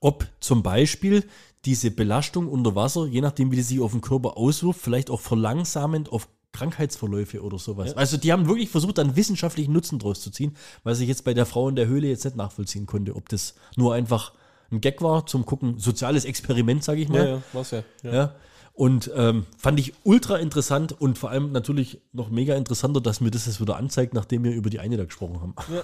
ob 0.00 0.26
zum 0.40 0.62
Beispiel 0.62 1.24
diese 1.64 1.90
Belastung 1.90 2.48
unter 2.48 2.74
Wasser, 2.74 3.06
je 3.06 3.20
nachdem, 3.20 3.52
wie 3.52 3.56
die 3.56 3.62
sich 3.62 3.80
auf 3.80 3.92
den 3.92 4.00
Körper 4.00 4.36
auswirkt, 4.36 4.80
vielleicht 4.80 5.10
auch 5.10 5.20
verlangsamend 5.20 6.10
auf 6.10 6.28
Krankheitsverläufe 6.52 7.42
oder 7.42 7.58
sowas. 7.58 7.90
Ja. 7.90 7.96
Also 7.96 8.16
die 8.16 8.32
haben 8.32 8.46
wirklich 8.46 8.68
versucht, 8.68 8.98
dann 8.98 9.16
wissenschaftlichen 9.16 9.72
Nutzen 9.72 9.98
draus 9.98 10.20
zu 10.20 10.30
ziehen, 10.30 10.56
was 10.84 11.00
ich 11.00 11.08
jetzt 11.08 11.24
bei 11.24 11.34
der 11.34 11.46
Frau 11.46 11.68
in 11.68 11.76
der 11.76 11.86
Höhle 11.86 12.08
jetzt 12.08 12.24
nicht 12.24 12.36
nachvollziehen 12.36 12.86
konnte, 12.86 13.16
ob 13.16 13.28
das 13.28 13.54
nur 13.76 13.94
einfach 13.94 14.32
ein 14.70 14.80
Gag 14.80 15.02
war 15.02 15.26
zum 15.26 15.46
Gucken, 15.46 15.78
soziales 15.78 16.24
Experiment, 16.24 16.82
sage 16.84 17.00
ich 17.00 17.08
mal. 17.08 17.18
Ja, 17.18 17.30
ja, 17.36 17.42
was 17.52 17.70
ja. 17.70 17.82
ja. 18.02 18.12
Ja. 18.12 18.34
Und 18.74 19.10
ähm, 19.14 19.44
fand 19.58 19.78
ich 19.78 19.92
ultra 20.02 20.36
interessant 20.38 20.92
und 20.98 21.18
vor 21.18 21.30
allem 21.30 21.52
natürlich 21.52 22.00
noch 22.12 22.30
mega 22.30 22.56
interessanter, 22.56 23.00
dass 23.00 23.20
mir 23.20 23.30
das 23.30 23.46
jetzt 23.46 23.60
wieder 23.60 23.76
anzeigt, 23.76 24.14
nachdem 24.14 24.44
wir 24.44 24.52
über 24.52 24.70
die 24.70 24.80
eine 24.80 24.96
da 24.96 25.04
gesprochen 25.04 25.40
haben. 25.40 25.54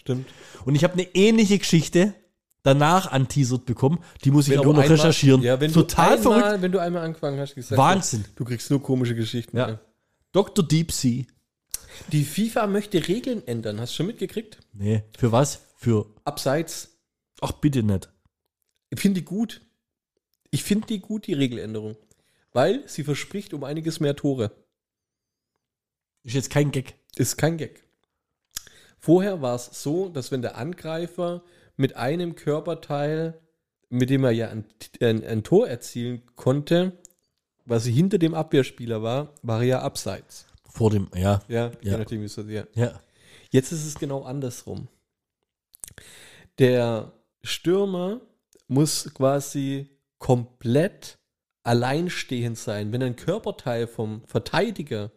Stimmt. 0.00 0.26
Und 0.64 0.74
ich 0.74 0.84
habe 0.84 0.94
eine 0.94 1.04
ähnliche 1.14 1.58
Geschichte 1.58 2.14
danach 2.62 3.10
anteasert 3.10 3.64
bekommen, 3.66 4.00
die 4.24 4.30
muss 4.30 4.48
ich 4.48 4.58
aber 4.58 4.72
noch 4.72 4.82
einmal- 4.82 4.88
recherchieren. 4.96 5.42
Ja, 5.42 5.60
wenn 5.60 5.72
Total 5.72 6.16
du 6.16 6.22
verrückt. 6.22 6.44
einmal, 6.44 6.62
wenn 6.62 6.72
du 6.72 6.78
einmal 6.80 7.02
angefangen 7.04 7.38
hast, 7.38 7.54
gesagt 7.54 7.78
Wahnsinn. 7.78 8.24
Du 8.36 8.44
kriegst 8.44 8.70
nur 8.70 8.82
komische 8.82 9.14
Geschichten. 9.14 9.56
Ja. 9.56 9.68
Ja. 9.70 9.78
Dr. 10.32 10.66
Deep 10.66 10.92
Sea. 10.92 11.24
Die 12.12 12.24
FIFA 12.24 12.66
möchte 12.66 13.06
Regeln 13.08 13.46
ändern. 13.46 13.80
Hast 13.80 13.92
du 13.92 13.96
schon 13.98 14.06
mitgekriegt? 14.06 14.58
Nee, 14.72 15.04
für 15.18 15.32
was? 15.32 15.60
Für, 15.76 16.06
Abseits. 16.24 16.90
ach 17.40 17.52
bitte 17.52 17.82
nicht. 17.82 18.10
Ich 18.90 19.00
finde 19.00 19.20
die 19.20 19.24
gut. 19.24 19.60
Ich 20.50 20.64
finde 20.64 20.86
die 20.88 21.00
gut, 21.00 21.26
die 21.26 21.34
Regeländerung. 21.34 21.96
Weil 22.52 22.88
sie 22.88 23.04
verspricht 23.04 23.54
um 23.54 23.62
einiges 23.64 24.00
mehr 24.00 24.16
Tore. 24.16 24.50
Ist 26.24 26.34
jetzt 26.34 26.50
kein 26.50 26.72
Gag. 26.72 26.94
Ist 27.16 27.36
kein 27.38 27.56
Gag. 27.56 27.84
Vorher 28.98 29.40
war 29.40 29.54
es 29.54 29.82
so, 29.82 30.08
dass 30.08 30.30
wenn 30.30 30.42
der 30.42 30.56
Angreifer 30.56 31.42
mit 31.76 31.96
einem 31.96 32.34
Körperteil, 32.34 33.40
mit 33.88 34.10
dem 34.10 34.24
er 34.24 34.32
ja 34.32 34.48
ein, 34.50 34.64
ein, 35.00 35.24
ein 35.24 35.42
Tor 35.44 35.68
erzielen 35.68 36.22
konnte, 36.36 36.98
was 37.64 37.86
hinter 37.86 38.18
dem 38.18 38.34
Abwehrspieler 38.34 39.02
war, 39.02 39.32
war 39.42 39.60
er 39.60 39.66
ja 39.66 39.80
abseits. 39.82 40.46
Vor 40.68 40.90
dem, 40.90 41.08
ja, 41.14 41.40
Ja, 41.48 41.68
Ja. 41.68 41.92
je 41.92 41.96
nachdem, 41.98 42.20
wie 42.20 42.26
es 42.26 42.36
ja. 42.36 42.66
ja. 42.74 43.00
Jetzt 43.50 43.72
ist 43.72 43.86
es 43.86 43.94
genau 43.94 44.22
andersrum. 44.24 44.88
Der 46.58 47.12
Stürmer 47.42 48.20
muss 48.68 49.12
quasi 49.14 49.88
komplett 50.20 51.18
alleinstehend 51.64 52.56
sein. 52.56 52.92
Wenn 52.92 53.02
ein 53.02 53.16
Körperteil 53.16 53.88
vom 53.88 54.22
Verteidiger 54.26 55.10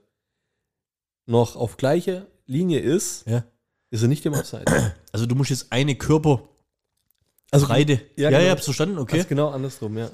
noch 1.28 1.56
auf 1.56 1.78
gleicher 1.78 2.26
Linie 2.47 2.80
ist, 2.80 3.28
ja. 3.28 3.43
ist 3.91 4.01
er 4.01 4.08
nicht 4.08 4.26
im 4.26 4.34
Abseits. 4.34 4.72
Also 5.12 5.28
du 5.28 5.36
musst 5.36 5.51
jetzt 5.51 5.72
eine 5.72 5.95
Körperbreite. 5.95 6.49
Also, 7.51 7.68
ja, 7.68 7.78
ja, 8.16 8.30
ja, 8.32 8.39
genau. 8.39 8.51
hab's 8.51 8.66
verstanden, 8.66 8.97
okay. 8.97 9.18
Das 9.18 9.26
ist 9.26 9.30
genau 9.30 9.49
andersrum, 9.49 9.97
ja. 9.97 10.10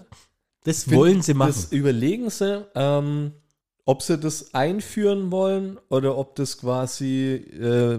Das 0.66 0.92
wollen 0.92 1.22
sie 1.22 1.34
machen. 1.34 1.54
Das 1.56 1.72
überlegen 1.72 2.30
sie, 2.30 2.66
ähm, 2.76 3.32
ob 3.86 4.04
sie 4.04 4.18
das 4.18 4.54
einführen 4.54 5.32
wollen 5.32 5.80
oder 5.90 6.18
ob 6.18 6.36
das 6.36 6.58
quasi, 6.58 7.36
äh, 7.36 7.98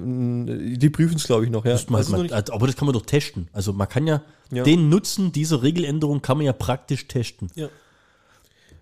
die 0.77 0.91
prüfen 0.91 1.17
es, 1.17 1.25
glaube 1.25 1.47
ich, 1.47 1.51
noch, 1.51 1.65
ja. 1.65 1.73
Man 1.89 2.01
Das 2.01 2.09
noch 2.11 2.19
mal, 2.19 2.23
nicht- 2.23 2.35
also, 2.35 2.53
aber 2.53 2.67
das 2.67 2.77
kann 2.77 2.87
man 2.87 2.93
doch 2.93 3.07
testen. 3.07 3.49
Also 3.53 3.73
man 3.73 3.89
kann 3.89 4.07
ja, 4.07 4.23
Ja. 4.51 4.65
den 4.65 4.89
Nutzen 4.89 5.33
dieser 5.33 5.63
Regeländerung 5.63 6.23
kann 6.23 6.37
man 6.39 6.47
ja 6.47 6.53
praktisch 6.53 7.07
testen. 7.07 7.51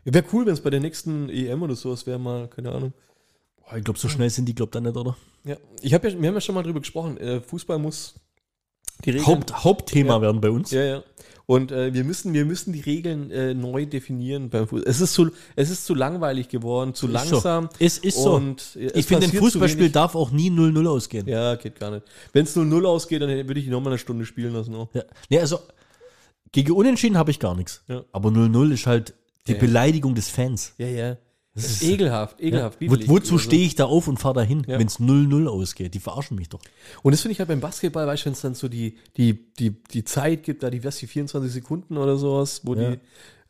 Wäre 0.05 0.25
cool, 0.33 0.47
wenn 0.47 0.55
es 0.55 0.63
bei 0.63 0.71
der 0.71 0.81
nächsten 0.81 1.29
EM 1.29 1.63
oder 1.63 1.77
sowas 1.77 2.07
wäre, 2.07 2.19
mal, 2.19 2.49
keine 2.49 2.73
Ahnung. 2.73 2.93
Boah, 3.61 3.77
Ich 3.77 3.85
glaube, 3.85 3.99
so 3.99 4.09
schnell 4.09 4.31
sind 4.31 4.47
die, 4.47 4.55
glaube 4.55 4.71
ich, 4.71 4.73
da 4.73 4.81
nicht, 4.81 4.97
oder? 4.97 5.17
Ja, 5.45 5.57
ich 5.83 5.93
hab 5.93 6.03
ja, 6.05 6.11
wir 6.19 6.29
haben 6.29 6.35
ja 6.35 6.41
schon 6.41 6.55
mal 6.55 6.63
drüber 6.63 6.81
gesprochen. 6.81 7.19
Äh, 7.19 7.41
Fußball 7.41 7.79
muss. 7.79 8.15
Haupt, 9.07 9.65
Hauptthema 9.65 10.15
Ja. 10.15 10.23
werden 10.23 10.41
bei 10.41 10.51
uns. 10.51 10.71
Ja, 10.71 10.83
ja. 10.83 11.03
Und 11.47 11.73
äh, 11.73 11.95
wir 11.95 12.05
müssen, 12.05 12.35
wir 12.35 12.45
müssen 12.45 12.75
die 12.75 12.81
Regeln 12.81 13.31
äh, 13.31 13.55
neu 13.55 13.87
definieren 13.87 14.51
beim 14.51 14.69
Fußball. 14.69 14.91
Es 14.91 15.01
ist 15.01 15.15
zu, 15.15 15.31
es 15.57 15.71
ist 15.71 15.87
zu 15.87 15.95
langweilig 15.95 16.51
geworden, 16.51 16.93
zu 16.93 17.07
Ist 17.07 17.13
langsam. 17.13 17.71
So. 17.73 17.77
Es 17.79 17.97
ist 17.97 18.23
so. 18.23 18.35
Und 18.35 18.77
äh, 18.77 18.91
ich 18.95 19.07
finde, 19.07 19.27
ein 19.27 19.33
Fußballspiel 19.33 19.89
darf 19.89 20.15
auch 20.15 20.31
nie 20.31 20.51
0-0 20.51 20.87
ausgehen. 20.87 21.27
Ja, 21.27 21.55
geht 21.55 21.81
gar 21.81 21.91
nicht. 21.91 22.03
Wenn 22.35 22.45
es 22.45 22.55
0-0 22.55 22.85
ausgeht, 22.85 23.23
dann 23.23 23.31
würde 23.31 23.61
ich 23.61 23.67
nochmal 23.69 23.95
eine 23.95 23.99
Stunde 23.99 24.27
spielen 24.27 24.53
lassen. 24.53 24.75
Auch. 24.75 24.89
Ja. 24.93 25.05
Nee, 25.31 25.41
also 25.41 25.61
gegen 26.53 26.73
Unentschieden 26.73 27.17
habe 27.17 27.31
ich 27.31 27.39
gar 27.39 27.55
nichts. 27.55 27.83
Ja. 27.89 28.05
Aber 28.13 28.29
0-0 28.29 28.73
ist 28.73 28.87
halt 28.87 29.15
die 29.47 29.53
ja. 29.53 29.59
Beleidigung 29.59 30.15
des 30.15 30.29
Fans. 30.29 30.75
Ja, 30.77 30.87
ja. 30.87 31.17
Das 31.63 31.71
ist- 31.73 31.83
ist 31.83 31.89
ekelhaft, 31.89 32.41
ekelhaft. 32.41 32.81
Ja. 32.81 32.91
Wo, 32.91 32.95
wozu 32.95 33.35
Also- 33.35 33.39
stehe 33.39 33.65
ich 33.67 33.75
da 33.75 33.85
auf 33.87 34.09
und 34.09 34.19
fahre 34.19 34.35
da 34.35 34.43
hin, 34.43 34.65
Ja. 34.67 34.79
wenn 34.79 34.87
es 34.87 34.99
0-0 34.99 35.47
ausgeht? 35.49 35.95
Die 35.95 36.01
verarschen 36.01 36.37
mich 36.37 36.49
doch. 36.49 36.61
Und 37.03 37.13
das 37.13 37.21
finde 37.21 37.33
ich 37.33 37.39
halt 37.39 37.49
beim 37.49 37.61
Basketball, 37.61 38.07
weißt 38.07 38.23
du, 38.23 38.27
wenn 38.27 38.33
es 38.35 38.41
dann 38.41 38.55
so 38.55 38.69
die, 38.69 38.97
die, 39.17 39.53
die, 39.59 39.71
die 39.83 40.05
Zeit 40.05 40.43
gibt, 40.45 40.63
da 40.63 40.71
die, 40.71 40.83
was, 40.85 40.99
die 40.99 41.07
24 41.07 41.53
Sekunden 41.53 41.97
oder 41.97 42.17
sowas, 42.17 42.63
wo 42.65 42.75
Ja. 42.75 42.91
die 42.93 42.99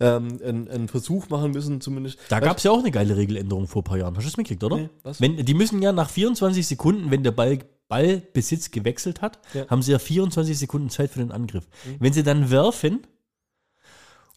ähm, 0.00 0.38
einen, 0.44 0.68
einen 0.68 0.86
Versuch 0.88 1.28
machen 1.28 1.50
müssen, 1.50 1.80
zumindest. 1.80 2.20
Da 2.28 2.38
gab 2.38 2.58
es 2.58 2.62
ja 2.62 2.70
auch 2.70 2.78
eine 2.78 2.92
geile 2.92 3.16
Regeländerung 3.16 3.66
vor 3.66 3.82
ein 3.82 3.84
paar 3.84 3.98
Jahren. 3.98 4.14
Hast 4.16 4.22
du 4.26 4.28
das 4.30 4.36
mitgekriegt, 4.36 4.62
oder? 4.62 4.76
Nee, 4.76 4.88
was? 5.02 5.20
Wenn, 5.20 5.44
die 5.44 5.54
müssen 5.54 5.82
ja 5.82 5.90
nach 5.90 6.08
24 6.08 6.64
Sekunden, 6.64 7.10
wenn 7.10 7.24
der 7.24 7.32
Ball, 7.32 7.58
Ballbesitz 7.88 8.70
gewechselt 8.70 9.22
hat. 9.22 9.40
Mhm. 9.54 9.68
haben 9.68 9.82
sie 9.82 9.90
ja 9.90 9.98
24 9.98 10.56
Sekunden 10.56 10.88
Zeit 10.90 11.10
für 11.10 11.18
den 11.18 11.32
Angriff. 11.32 11.66
Wenn 11.98 12.12
sie 12.12 12.22
dann 12.22 12.48
werfen 12.50 13.00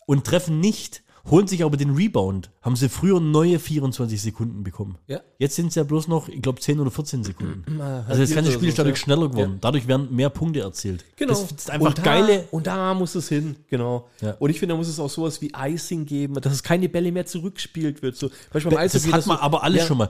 und 0.08 0.26
treffen 0.26 0.60
nicht, 0.60 1.04
holen 1.30 1.48
sich 1.48 1.64
aber 1.64 1.78
den 1.78 1.92
Rebound, 1.96 2.50
haben 2.62 2.76
sie 2.76 2.90
früher 2.90 3.20
neue 3.20 3.60
24 3.60 4.22
Sekunden 4.22 4.64
bekommen. 4.64 4.98
Ja. 5.08 5.20
Jetzt 5.38 5.56
sind 5.56 5.68
es 5.68 5.76
ja 5.76 5.84
bloß 5.84 6.08
noch, 6.08 6.28
ich 6.30 6.42
glaube, 6.42 6.60
10 6.60 6.80
oder 6.80 6.90
14 6.92 7.24
Sekunden. 7.24 7.64
Ah, 7.82 8.04
Also 8.08 8.22
das 8.22 8.34
ganze 8.34 8.52
Spiel 8.52 8.70
ist 8.70 8.78
so, 8.78 8.84
dadurch 8.84 9.00
schneller 9.00 9.30
geworden. 9.30 9.54
Ja. 9.54 9.58
Dadurch 9.62 9.88
werden 9.88 10.16
mehr 10.16 10.30
Punkte 10.30 10.62
erzielt. 10.62 11.04
Genau. 11.16 11.34
Das 11.34 11.52
ist 11.52 11.70
einfach 11.70 11.88
und 11.88 11.98
da, 11.98 12.02
geile. 12.04 12.48
Und 12.52 12.68
da 12.68 12.94
muss 12.94 13.16
es 13.16 13.28
hin, 13.30 13.56
genau. 13.70 14.08
Ja. 14.22 14.36
Und 14.40 14.50
ich 14.50 14.60
finde, 14.60 14.74
da 14.74 14.78
muss 14.78 14.88
es 14.88 15.00
auch 15.00 15.10
sowas 15.10 15.42
wie 15.42 15.52
Icing 15.58 16.06
geben, 16.06 16.36
dass 16.36 16.54
es 16.54 16.64
keine 16.64 16.90
Bälle 16.90 17.12
mehr 17.12 17.26
zurückgespielt 17.26 18.02
wird. 18.02 18.16
So, 18.16 18.30
Beispiel 18.52 18.72
beim 18.76 18.84
Das 18.84 18.96
Eishockey, 18.96 19.12
hat 19.12 19.26
man 19.28 19.38
du- 19.38 19.44
aber 19.44 19.64
alles 19.64 19.86
schon 19.86 19.98
mal. 19.98 20.10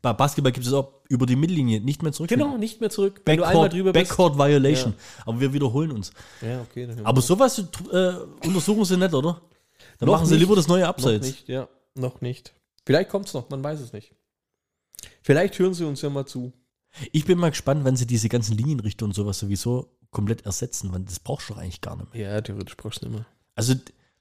Bei 0.00 0.12
Basketball 0.12 0.52
gibt 0.52 0.66
es 0.66 0.72
auch 0.72 0.92
über 1.08 1.26
die 1.26 1.36
Mittellinie 1.36 1.80
nicht 1.80 2.02
mehr 2.02 2.12
zurück. 2.12 2.30
Genau, 2.30 2.56
nicht 2.56 2.80
mehr 2.80 2.88
zurück. 2.88 3.20
Wenn 3.26 3.36
du 3.38 3.42
einmal 3.46 3.68
Backcourt. 3.68 3.92
Backcourt 3.92 4.38
Violation. 4.38 4.94
Aber 5.26 5.40
wir 5.40 5.52
wiederholen 5.52 5.90
uns. 5.92 6.10
Ja, 6.40 6.60
okay. 6.62 6.88
Aber 7.04 7.20
sowas 7.20 7.58
äh, 7.58 8.12
untersuchen 8.46 8.84
sie 8.86 8.96
nicht, 8.96 9.12
oder? 9.12 9.40
Dann 10.02 10.08
Noch 10.08 10.14
machen 10.14 10.26
sie 10.26 10.34
nicht. 10.34 10.40
lieber 10.40 10.56
das 10.56 10.66
neue 10.66 10.80
Noch 10.82 10.88
Abseits. 10.88 11.24
nicht, 11.28 11.48
ja. 11.48 11.68
Noch 11.94 12.20
nicht. 12.22 12.52
Vielleicht 12.84 13.08
kommt 13.08 13.28
es 13.28 13.34
noch, 13.34 13.48
man 13.50 13.62
weiß 13.62 13.78
es 13.80 13.92
nicht. 13.92 14.16
Vielleicht 15.22 15.56
hören 15.60 15.74
sie 15.74 15.84
uns 15.84 16.02
ja 16.02 16.10
mal 16.10 16.26
zu. 16.26 16.52
Ich 17.12 17.24
bin 17.24 17.38
mal 17.38 17.50
gespannt, 17.50 17.84
wann 17.84 17.94
sie 17.94 18.04
diese 18.04 18.28
ganzen 18.28 18.56
Linienrichter 18.56 19.04
und 19.04 19.14
sowas 19.14 19.38
sowieso 19.38 19.96
komplett 20.10 20.44
ersetzen, 20.44 20.92
weil 20.92 21.02
das 21.02 21.20
brauchst 21.20 21.50
du 21.50 21.54
eigentlich 21.54 21.80
gar 21.80 21.94
nicht 21.94 22.12
mehr. 22.12 22.32
Ja, 22.34 22.40
theoretisch 22.40 22.76
brauchst 22.76 23.00
du 23.02 23.06
nicht 23.06 23.14
mehr. 23.14 23.26
Also, 23.54 23.74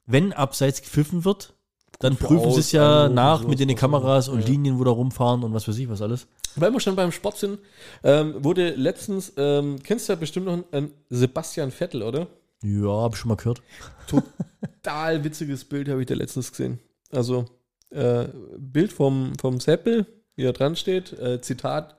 wenn 0.06 0.34
Abseits 0.34 0.84
gepfiffen 0.84 1.26
wird, 1.26 1.56
dann 1.98 2.16
für 2.16 2.28
prüfen 2.28 2.52
sie 2.52 2.60
es 2.60 2.72
ja 2.72 3.10
nach 3.10 3.44
mit 3.44 3.60
den 3.60 3.76
Kameras 3.76 4.28
und 4.30 4.42
Ja. 4.42 4.46
Linien, 4.48 4.78
wo 4.78 4.84
da 4.84 4.92
rumfahren 4.92 5.44
und 5.44 5.52
was 5.56 5.68
weiß 5.68 5.78
ich, 5.80 5.90
was 5.90 6.04
alles. 6.04 6.28
Weil 6.56 6.72
wir 6.72 6.80
schon 6.80 6.96
beim 6.96 7.12
Sport 7.12 7.38
sind, 7.38 7.58
ähm, 8.04 8.44
wurde 8.44 8.76
letztens, 8.76 9.34
ähm, 9.38 9.82
kennst 9.84 10.08
du 10.08 10.14
ja 10.14 10.20
bestimmt 10.20 10.46
noch 10.46 10.64
einen 10.72 10.92
Sebastian 11.10 11.72
Vettel, 11.72 12.04
oder? 12.04 12.28
Ja, 12.64 13.02
hab 13.02 13.14
ich 13.14 13.20
schon 13.20 13.30
mal 13.30 13.36
gehört. 13.36 13.62
Total 14.08 15.24
witziges 15.24 15.66
Bild 15.66 15.90
habe 15.90 16.02
ich 16.02 16.08
da 16.08 16.14
letztens 16.14 16.52
gesehen. 16.52 16.80
Also, 17.12 17.46
äh, 17.90 18.28
Bild 18.58 18.94
vom, 18.94 19.34
vom 19.40 19.60
Seppel, 19.60 20.06
wie 20.36 20.44
er 20.44 20.54
dran 20.54 20.76
steht, 20.76 21.14
äh, 21.14 21.42
Zitat, 21.42 21.98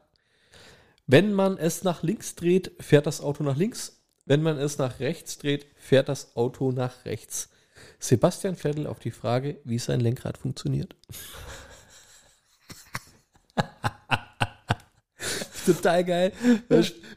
wenn 1.06 1.32
man 1.32 1.58
es 1.58 1.82
nach 1.82 2.02
links 2.02 2.36
dreht, 2.36 2.72
fährt 2.80 3.06
das 3.06 3.20
Auto 3.20 3.42
nach 3.42 3.56
links. 3.56 4.00
Wenn 4.24 4.42
man 4.42 4.56
es 4.56 4.78
nach 4.78 5.00
rechts 5.00 5.38
dreht, 5.38 5.66
fährt 5.76 6.08
das 6.08 6.36
Auto 6.36 6.70
nach 6.70 7.04
rechts. 7.04 7.48
Sebastian 7.98 8.54
Vettel 8.54 8.86
auf 8.86 9.00
die 9.00 9.10
Frage, 9.10 9.58
wie 9.64 9.80
sein 9.80 10.00
Lenkrad 10.00 10.38
funktioniert. 10.38 10.94
total 15.66 16.04
geil. 16.04 16.32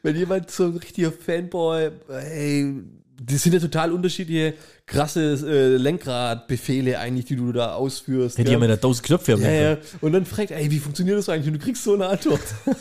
Wenn 0.02 0.16
jemand 0.16 0.50
so 0.50 0.64
ein 0.64 0.76
richtiger 0.76 1.12
Fanboy, 1.12 1.92
hey, 2.08 2.82
die 3.18 3.36
sind 3.36 3.54
ja 3.54 3.60
total 3.60 3.92
unterschiedliche, 3.92 4.54
krasse 4.84 5.32
äh, 5.46 5.76
Lenkradbefehle 5.76 6.98
eigentlich, 6.98 7.26
die 7.26 7.36
du 7.36 7.52
da 7.52 7.74
ausführst. 7.74 8.38
Ja, 8.38 8.44
die 8.44 8.54
haben 8.54 8.62
ja 8.62 8.68
da 8.68 8.76
tausend 8.76 9.06
Knöpfe 9.06 9.34
am 9.34 9.40
ja, 9.40 9.50
ja. 9.50 9.78
Und 10.00 10.12
dann 10.12 10.26
fragt, 10.26 10.50
ey, 10.50 10.70
wie 10.70 10.78
funktioniert 10.78 11.18
das 11.18 11.28
eigentlich? 11.28 11.48
Und 11.48 11.54
du 11.54 11.64
kriegst 11.64 11.82
so 11.84 11.94
eine 11.94 12.06
Antwort. 12.08 12.40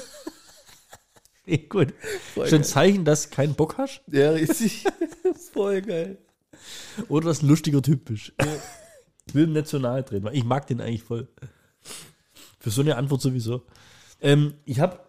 Ja, 1.48 1.58
gut. 1.70 1.94
Voll 2.34 2.48
Schon 2.48 2.60
ein 2.60 2.62
geil. 2.62 2.70
Zeichen, 2.72 3.06
dass 3.06 3.30
du 3.30 3.36
keinen 3.36 3.54
Bock 3.54 3.78
hast 3.78 4.02
Ja, 4.12 4.32
richtig. 4.32 4.84
Das 5.24 5.36
ist 5.42 5.54
voll 5.54 5.80
geil. 5.84 6.18
oder 7.08 7.28
dass 7.28 7.44
ein 7.44 7.48
lustiger 7.48 7.84
Typ 7.84 8.06
bist. 8.06 8.34
Ich 9.28 9.36
will 9.36 9.44
ihn 9.48 9.54
nicht 9.54 9.68
so 9.68 9.78
nahe 9.78 10.02
drehen, 10.02 10.24
weil 10.24 10.36
ich 10.36 10.44
mag 10.44 10.66
den 10.66 10.82
eigentlich 10.82 11.04
voll. 11.04 11.28
Für 12.60 12.72
so 12.72 12.82
eine 12.82 12.96
Antwort 12.96 13.22
sowieso. 13.22 13.64
Ähm, 14.22 14.56
ich 14.66 14.80
habe 14.80 15.00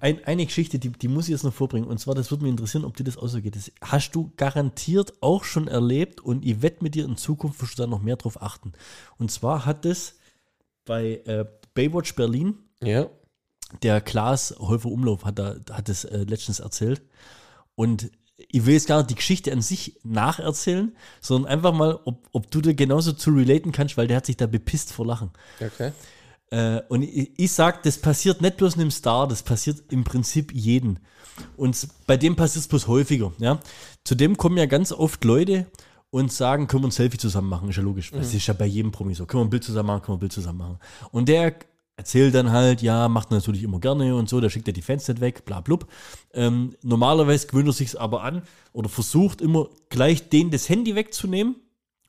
ein, 0.00 0.24
eine 0.24 0.46
Geschichte, 0.46 0.78
die, 0.78 0.90
die 0.90 1.08
muss 1.08 1.24
ich 1.24 1.30
jetzt 1.30 1.44
noch 1.44 1.52
vorbringen. 1.54 1.86
Und 1.88 1.98
zwar, 1.98 2.14
das 2.14 2.30
würde 2.30 2.44
mich 2.44 2.50
interessieren, 2.50 2.84
ob 2.84 2.96
dir 2.96 3.04
das 3.04 3.16
auch 3.16 3.28
so 3.28 3.40
geht. 3.40 3.56
Das 3.56 3.70
hast 3.82 4.12
du 4.12 4.32
garantiert 4.36 5.12
auch 5.20 5.44
schon 5.44 5.68
erlebt 5.68 6.20
und 6.20 6.44
ich 6.44 6.62
wette 6.62 6.82
mit 6.82 6.94
dir, 6.94 7.04
in 7.04 7.16
Zukunft 7.16 7.60
wirst 7.62 7.78
du 7.78 7.82
da 7.82 7.86
noch 7.86 8.02
mehr 8.02 8.16
drauf 8.16 8.40
achten. 8.42 8.72
Und 9.18 9.30
zwar 9.30 9.64
hat 9.66 9.84
es 9.86 10.16
bei 10.84 11.22
äh, 11.26 11.44
Baywatch 11.74 12.14
Berlin, 12.14 12.54
Ja. 12.82 13.08
der 13.82 14.00
Klaas 14.00 14.54
Häufer 14.58 14.88
Umlauf 14.90 15.24
hat, 15.24 15.38
da, 15.38 15.56
hat 15.70 15.88
das 15.88 16.04
äh, 16.04 16.18
letztens 16.24 16.60
erzählt. 16.60 17.02
Und 17.74 18.10
ich 18.36 18.66
will 18.66 18.74
jetzt 18.74 18.88
gar 18.88 18.98
nicht 18.98 19.10
die 19.10 19.14
Geschichte 19.14 19.52
an 19.52 19.62
sich 19.62 20.00
nacherzählen, 20.02 20.96
sondern 21.20 21.52
einfach 21.52 21.72
mal, 21.72 21.98
ob, 22.04 22.28
ob 22.32 22.50
du 22.50 22.60
da 22.60 22.72
genauso 22.72 23.12
zu 23.12 23.30
relaten 23.30 23.70
kannst, 23.72 23.96
weil 23.96 24.08
der 24.08 24.16
hat 24.16 24.26
sich 24.26 24.36
da 24.36 24.46
bepisst 24.46 24.92
vor 24.92 25.06
Lachen. 25.06 25.30
Okay. 25.60 25.92
Äh, 26.52 26.82
und 26.88 27.02
ich, 27.02 27.32
ich 27.36 27.50
sag, 27.50 27.82
das 27.82 27.96
passiert 27.96 28.42
nicht 28.42 28.58
bloß 28.58 28.74
einem 28.74 28.90
Star, 28.90 29.26
das 29.26 29.42
passiert 29.42 29.90
im 29.90 30.04
Prinzip 30.04 30.52
jeden. 30.52 30.98
Und 31.56 31.88
bei 32.06 32.18
dem 32.18 32.36
passiert 32.36 32.64
es 32.64 32.68
bloß 32.68 32.88
häufiger. 32.88 33.32
Ja? 33.38 33.58
Zudem 34.04 34.36
kommen 34.36 34.58
ja 34.58 34.66
ganz 34.66 34.92
oft 34.92 35.24
Leute 35.24 35.66
und 36.10 36.30
sagen, 36.30 36.66
können 36.66 36.82
wir 36.82 36.88
ein 36.88 36.92
Selfie 36.92 37.16
zusammen 37.16 37.48
machen, 37.48 37.70
ist 37.70 37.76
ja 37.76 37.82
logisch. 37.82 38.10
Das 38.10 38.34
ist 38.34 38.46
ja 38.46 38.52
bei 38.52 38.66
jedem 38.66 38.92
Promi 38.92 39.14
so. 39.14 39.24
Können 39.24 39.40
wir 39.40 39.46
ein 39.46 39.50
Bild 39.50 39.64
zusammen 39.64 39.86
machen, 39.86 40.02
können 40.02 40.12
wir 40.14 40.18
ein 40.18 40.20
Bild 40.20 40.32
zusammen 40.32 40.58
machen. 40.58 40.78
Und 41.10 41.30
der 41.30 41.54
erzählt 41.96 42.34
dann 42.34 42.52
halt, 42.52 42.82
ja, 42.82 43.08
macht 43.08 43.30
er 43.30 43.36
natürlich 43.36 43.62
immer 43.62 43.80
gerne 43.80 44.14
und 44.14 44.28
so, 44.28 44.38
der 44.38 44.50
schickt 44.50 44.66
ja 44.66 44.74
die 44.74 44.82
Fans 44.82 45.08
nicht 45.08 45.22
weg, 45.22 45.46
bla 45.46 45.62
blub. 45.62 45.86
Ähm, 46.34 46.76
normalerweise 46.82 47.46
gewöhnt 47.46 47.68
er 47.68 47.72
sich 47.72 47.98
aber 47.98 48.24
an 48.24 48.42
oder 48.74 48.90
versucht 48.90 49.40
immer 49.40 49.70
gleich 49.88 50.28
den 50.28 50.50
das 50.50 50.68
Handy 50.68 50.94
wegzunehmen, 50.94 51.56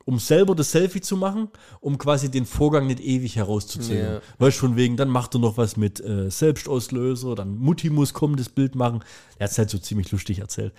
um 0.06 0.20
selber 0.20 0.56
das 0.56 0.72
Selfie 0.72 1.01
zu 1.01 1.18
machen, 1.18 1.49
um 1.80 1.97
quasi 1.97 2.30
den 2.30 2.45
Vorgang 2.45 2.88
nicht 2.88 2.99
ewig 2.99 3.36
herauszuziehen. 3.36 4.06
Ja. 4.06 4.22
Weißt 4.38 4.58
schon 4.58 4.76
wegen, 4.76 4.97
dann 4.97 5.10
macht 5.10 5.36
er 5.36 5.39
noch 5.39 5.58
was 5.58 5.78
mit 5.78 5.99
äh, 5.99 6.30
Selbstauslöser, 6.30 7.36
dann 7.36 7.58
Mutti 7.58 7.89
muss 7.89 8.14
kommen, 8.14 8.36
das 8.36 8.49
Bild 8.49 8.76
machen. 8.76 9.04
Er 9.38 9.45
hat 9.45 9.51
es 9.51 9.58
halt 9.58 9.70
so 9.70 9.78
ziemlich 9.78 10.12
lustig 10.12 10.39
erzählt. 10.39 10.74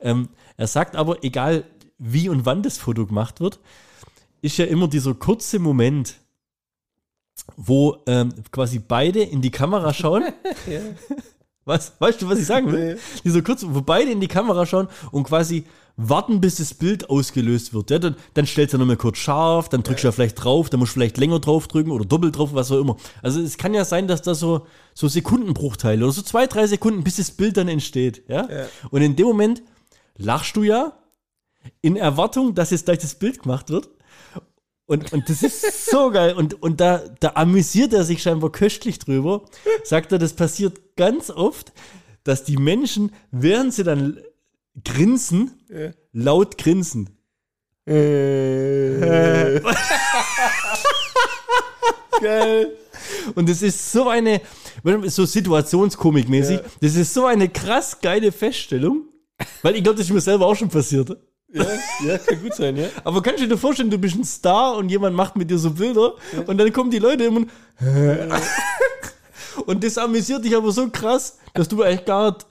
Ähm, 0.00 0.28
er 0.56 0.66
sagt 0.66 0.96
aber, 0.96 1.24
egal 1.24 1.64
wie 1.98 2.28
und 2.28 2.44
wann 2.44 2.62
das 2.62 2.78
Foto 2.78 3.06
gemacht 3.06 3.40
wird, 3.40 3.60
ist 4.42 4.58
ja 4.58 4.64
immer 4.64 4.88
dieser 4.88 5.14
kurze 5.14 5.58
Moment, 5.58 6.16
wo 7.56 7.98
ähm, 8.06 8.32
quasi 8.50 8.78
beide 8.78 9.22
in 9.22 9.40
die 9.40 9.50
Kamera 9.50 9.94
schauen. 9.94 10.24
Was? 11.64 11.92
Weißt 12.00 12.20
du, 12.20 12.28
was 12.28 12.40
ich 12.40 12.46
sagen 12.46 12.72
will? 12.72 12.98
Dieser 13.22 13.40
kurze, 13.40 13.72
wo 13.72 13.82
beide 13.82 14.10
in 14.10 14.20
die 14.20 14.26
Kamera 14.26 14.66
schauen 14.66 14.88
und 15.12 15.22
quasi 15.22 15.64
warten, 15.96 16.40
bis 16.40 16.56
das 16.56 16.74
Bild 16.74 17.10
ausgelöst 17.10 17.74
wird. 17.74 17.90
Ja, 17.90 17.98
dann, 17.98 18.16
dann 18.34 18.46
stellst 18.46 18.74
du 18.74 18.78
nochmal 18.78 18.96
kurz 18.96 19.18
scharf, 19.18 19.68
dann 19.68 19.82
drückst 19.82 20.04
du 20.04 20.08
ja 20.08 20.12
vielleicht 20.12 20.42
drauf, 20.42 20.70
dann 20.70 20.80
musst 20.80 20.92
du 20.92 20.94
vielleicht 20.94 21.18
länger 21.18 21.38
drauf 21.38 21.68
drücken 21.68 21.90
oder 21.90 22.04
doppelt 22.04 22.36
drauf, 22.36 22.50
was 22.54 22.70
auch 22.72 22.80
immer. 22.80 22.96
Also 23.22 23.40
es 23.40 23.58
kann 23.58 23.74
ja 23.74 23.84
sein, 23.84 24.08
dass 24.08 24.22
da 24.22 24.34
so, 24.34 24.66
so 24.94 25.08
Sekundenbruchteile 25.08 26.02
oder 26.04 26.12
so 26.12 26.22
zwei, 26.22 26.46
drei 26.46 26.66
Sekunden, 26.66 27.04
bis 27.04 27.16
das 27.16 27.30
Bild 27.30 27.56
dann 27.56 27.68
entsteht. 27.68 28.22
Ja? 28.28 28.48
Und 28.90 29.02
in 29.02 29.16
dem 29.16 29.26
Moment 29.26 29.62
lachst 30.16 30.56
du 30.56 30.62
ja 30.62 30.98
in 31.80 31.96
Erwartung, 31.96 32.54
dass 32.54 32.70
jetzt 32.70 32.86
gleich 32.86 32.98
das 32.98 33.14
Bild 33.14 33.42
gemacht 33.42 33.70
wird. 33.70 33.90
Und, 34.86 35.12
und 35.12 35.28
das 35.28 35.42
ist 35.42 35.86
so 35.90 36.10
geil. 36.10 36.34
Und, 36.34 36.62
und 36.62 36.80
da, 36.80 37.02
da 37.20 37.32
amüsiert 37.34 37.92
er 37.92 38.04
sich 38.04 38.22
scheinbar 38.22 38.50
köstlich 38.50 38.98
drüber. 38.98 39.44
Sagt 39.84 40.12
er, 40.12 40.18
das 40.18 40.34
passiert 40.34 40.96
ganz 40.96 41.30
oft, 41.30 41.72
dass 42.24 42.44
die 42.44 42.56
Menschen, 42.56 43.12
während 43.30 43.74
sie 43.74 43.84
dann 43.84 44.18
grinsen, 44.84 45.52
laut 46.12 46.58
grinsen. 46.58 47.16
Geil. 52.20 52.76
Und 53.34 53.48
das 53.48 53.62
ist 53.62 53.92
so 53.92 54.08
eine, 54.08 54.40
so 55.06 55.24
Situationskomik-mäßig, 55.24 56.60
das 56.80 56.94
ist 56.94 57.12
so 57.12 57.26
eine 57.26 57.48
krass 57.48 57.98
geile 58.00 58.30
Feststellung. 58.30 59.06
Weil 59.62 59.76
ich 59.76 59.82
glaube, 59.82 59.98
das 59.98 60.06
ist 60.06 60.12
mir 60.12 60.20
selber 60.20 60.46
auch 60.46 60.54
schon 60.54 60.68
passiert. 60.68 61.16
Ja, 61.52 61.66
ja, 62.06 62.18
kann 62.18 62.42
gut 62.42 62.54
sein, 62.54 62.76
ja. 62.76 62.88
Aber 63.04 63.22
kannst 63.22 63.42
du 63.42 63.48
dir 63.48 63.58
vorstellen, 63.58 63.90
du 63.90 63.98
bist 63.98 64.16
ein 64.16 64.24
Star 64.24 64.76
und 64.76 64.88
jemand 64.88 65.14
macht 65.14 65.36
mit 65.36 65.50
dir 65.50 65.58
so 65.58 65.70
Bilder 65.70 66.14
und 66.46 66.56
dann 66.56 66.72
kommen 66.72 66.90
die 66.90 66.98
Leute 66.98 67.24
immer 67.24 67.40
und, 67.40 67.50
und 69.66 69.84
das 69.84 69.98
amüsiert 69.98 70.44
dich 70.44 70.56
aber 70.56 70.72
so 70.72 70.88
krass, 70.88 71.38
dass 71.52 71.68
du 71.68 71.82
eigentlich 71.82 72.06
gar 72.06 72.30
nicht 72.30 72.46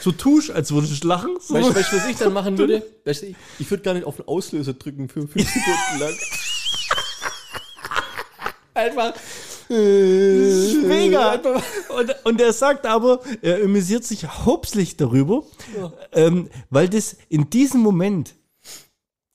so 0.00 0.12
tust, 0.12 0.50
als 0.50 0.72
würdest 0.72 1.04
du 1.04 1.08
lachen. 1.08 1.36
So. 1.40 1.54
Weißt 1.54 1.68
du, 1.68 1.74
weißt 1.74 1.92
was 1.92 2.08
ich 2.08 2.16
dann 2.16 2.32
machen 2.32 2.58
würde? 2.58 2.84
Weißt 3.04 3.22
du, 3.22 3.26
ich, 3.26 3.36
ich 3.58 3.70
würde 3.70 3.82
gar 3.82 3.94
nicht 3.94 4.04
auf 4.04 4.16
den 4.16 4.28
Auslöser 4.28 4.74
drücken 4.74 5.08
für 5.08 5.26
fünf 5.26 5.34
Sekunden 5.52 5.98
lang. 5.98 6.14
Einfach. 8.74 9.14
Mega. 9.68 11.40
Und, 11.88 12.14
und 12.24 12.40
er 12.40 12.52
sagt 12.52 12.86
aber, 12.86 13.20
er 13.40 13.64
amüsiert 13.64 14.04
sich 14.04 14.26
hauptsächlich 14.26 14.96
darüber, 14.96 15.44
ähm, 16.12 16.48
weil 16.70 16.88
das 16.88 17.16
in 17.28 17.48
diesem 17.50 17.80
Moment 17.80 18.34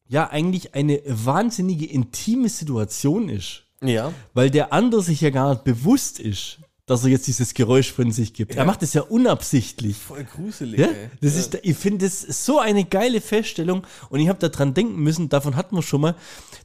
ja 0.07 0.29
eigentlich 0.29 0.75
eine 0.75 1.01
wahnsinnige 1.05 1.85
intime 1.85 2.49
Situation 2.49 3.29
ist. 3.29 3.63
Ja. 3.81 4.13
Weil 4.33 4.49
der 4.49 4.73
andere 4.73 5.01
sich 5.01 5.21
ja 5.21 5.29
gar 5.29 5.51
nicht 5.51 5.63
bewusst 5.63 6.19
ist, 6.19 6.59
dass 6.87 7.03
er 7.03 7.11
jetzt 7.11 7.27
dieses 7.27 7.53
Geräusch 7.53 7.91
von 7.91 8.11
sich 8.11 8.33
gibt. 8.33 8.55
Er 8.55 8.65
macht 8.65 8.81
es 8.81 8.93
ja 8.93 9.01
unabsichtlich. 9.03 9.95
Voll 9.97 10.23
gruselig, 10.23 10.79
Ja? 10.79 10.87
Das 11.21 11.35
ist, 11.35 11.59
ich 11.61 11.77
finde 11.77 12.05
das 12.05 12.21
so 12.45 12.59
eine 12.59 12.83
geile 12.85 13.21
Feststellung 13.21 13.85
und 14.09 14.19
ich 14.19 14.27
habe 14.29 14.39
daran 14.39 14.73
denken 14.73 14.95
müssen, 15.03 15.29
davon 15.29 15.55
hatten 15.55 15.75
wir 15.75 15.83
schon 15.83 16.01
mal, 16.01 16.15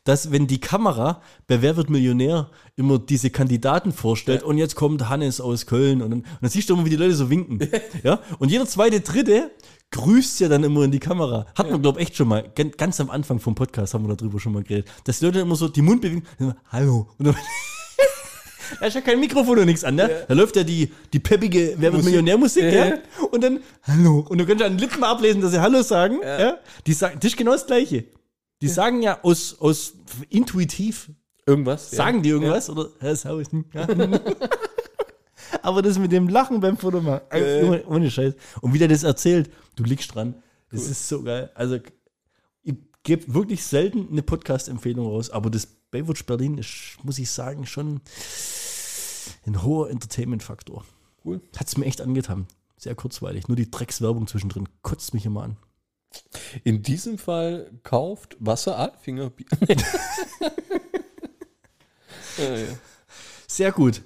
dass 0.04 0.30
wenn 0.32 0.46
die 0.46 0.60
Kamera 0.60 1.20
bei 1.46 1.60
Wer 1.60 1.76
wird 1.76 1.90
Millionär 1.90 2.48
immer 2.76 2.98
diese 2.98 3.30
Kandidaten 3.30 3.92
vorstellt 3.92 4.42
und 4.42 4.56
jetzt 4.58 4.74
kommt 4.76 5.08
Hannes 5.08 5.40
aus 5.40 5.66
Köln 5.66 6.00
und 6.00 6.10
dann, 6.10 6.20
und 6.20 6.26
dann 6.40 6.50
siehst 6.50 6.70
du 6.70 6.74
immer, 6.74 6.84
wie 6.86 6.90
die 6.90 6.96
Leute 6.96 7.14
so 7.14 7.28
winken. 7.28 7.58
ja? 8.02 8.20
Und 8.38 8.50
jeder 8.50 8.66
zweite, 8.66 9.00
dritte 9.00 9.50
grüßt 9.90 10.40
ja 10.40 10.48
dann 10.48 10.64
immer 10.64 10.84
in 10.84 10.90
die 10.90 11.00
Kamera. 11.00 11.46
Hat 11.54 11.70
man, 11.70 11.82
glaube 11.82 12.00
ich, 12.00 12.06
echt 12.06 12.16
schon 12.16 12.28
mal, 12.28 12.48
gan- 12.54 12.70
ganz 12.78 12.98
am 13.00 13.10
Anfang 13.10 13.40
vom 13.40 13.54
Podcast 13.54 13.92
haben 13.92 14.08
wir 14.08 14.16
darüber 14.16 14.40
schon 14.40 14.52
mal 14.54 14.62
geredet, 14.62 14.88
dass 15.04 15.18
die 15.18 15.26
Leute 15.26 15.40
immer 15.40 15.54
so 15.56 15.68
die 15.68 15.82
Mundbewegung, 15.82 16.22
Hallo. 16.70 17.08
Und 17.18 17.26
dann, 17.26 17.36
da 18.80 18.86
ist 18.86 18.94
ja 18.94 19.00
kein 19.00 19.20
Mikrofon 19.20 19.58
und 19.58 19.66
nichts 19.66 19.84
an, 19.84 19.94
ne? 19.94 20.24
Da 20.28 20.34
läuft 20.34 20.56
ja 20.56 20.64
die, 20.64 20.92
die 21.12 21.18
peppige 21.18 21.74
Wer 21.76 21.92
wird 21.92 21.94
Musik. 21.94 22.06
Millionär-Musik, 22.06 22.72
ja. 22.72 22.98
Und 23.30 23.42
dann 23.42 23.60
Hallo. 23.82 24.26
Und 24.28 24.38
du 24.38 24.46
kannst 24.46 24.62
an 24.62 24.72
den 24.72 24.78
Lippen 24.78 25.02
ablesen, 25.04 25.40
dass 25.40 25.52
sie 25.52 25.60
Hallo 25.60 25.82
sagen. 25.82 26.18
Ja. 26.22 26.58
Die 26.86 26.92
sagen, 26.92 27.18
das 27.20 27.32
ist 27.32 27.36
genau 27.36 27.52
das 27.52 27.66
Gleiche. 27.66 28.04
Die 28.60 28.68
sagen 28.68 29.02
ja 29.02 29.18
aus, 29.22 29.56
aus 29.58 29.94
intuitiv, 30.30 31.10
Irgendwas. 31.46 31.90
sagen 31.90 32.22
die 32.22 32.28
irgendwas 32.28 32.70
oder 32.70 32.90
Herr 33.00 33.16
hm, 33.16 33.64
Ja. 33.74 33.86
Aber 35.62 35.82
das 35.82 35.98
mit 35.98 36.12
dem 36.12 36.28
Lachen 36.28 36.60
beim 36.60 36.76
Fotomachen, 36.76 37.22
äh, 37.30 37.82
ohne, 37.86 38.10
Scheiß. 38.10 38.34
Und 38.60 38.72
wie 38.72 38.78
der 38.78 38.88
das 38.88 39.02
erzählt, 39.02 39.50
du 39.76 39.84
liegst 39.84 40.14
dran. 40.14 40.34
Das 40.70 40.88
ist 40.88 41.08
so 41.08 41.22
geil. 41.22 41.50
Also 41.54 41.78
gebe 43.02 43.34
wirklich 43.34 43.64
selten 43.64 44.08
eine 44.10 44.22
Podcast-Empfehlung 44.22 45.06
raus, 45.06 45.30
aber 45.30 45.50
das 45.50 45.66
Baywatch 45.90 46.24
Berlin 46.24 46.58
ist, 46.58 46.96
muss 47.02 47.18
ich 47.18 47.30
sagen, 47.30 47.66
schon 47.66 48.00
ein 49.46 49.62
hoher 49.62 49.90
Entertainment-Faktor. 49.90 50.84
Cool. 51.24 51.40
Hat 51.56 51.68
es 51.68 51.76
mir 51.76 51.86
echt 51.86 52.00
angetan. 52.00 52.46
Sehr 52.76 52.94
kurzweilig. 52.94 53.48
Nur 53.48 53.56
die 53.56 53.70
Dreckswerbung 53.70 54.26
zwischendrin 54.26 54.68
kotzt 54.82 55.14
mich 55.14 55.26
immer 55.26 55.44
an. 55.44 55.56
In 56.64 56.82
diesem 56.82 57.18
Fall 57.18 57.70
kauft 57.82 58.36
Wasser 58.40 58.76
Alfingerbier. 58.76 59.46
ja, 62.38 62.56
ja. 62.56 62.66
Sehr 63.46 63.72
gut. 63.72 64.02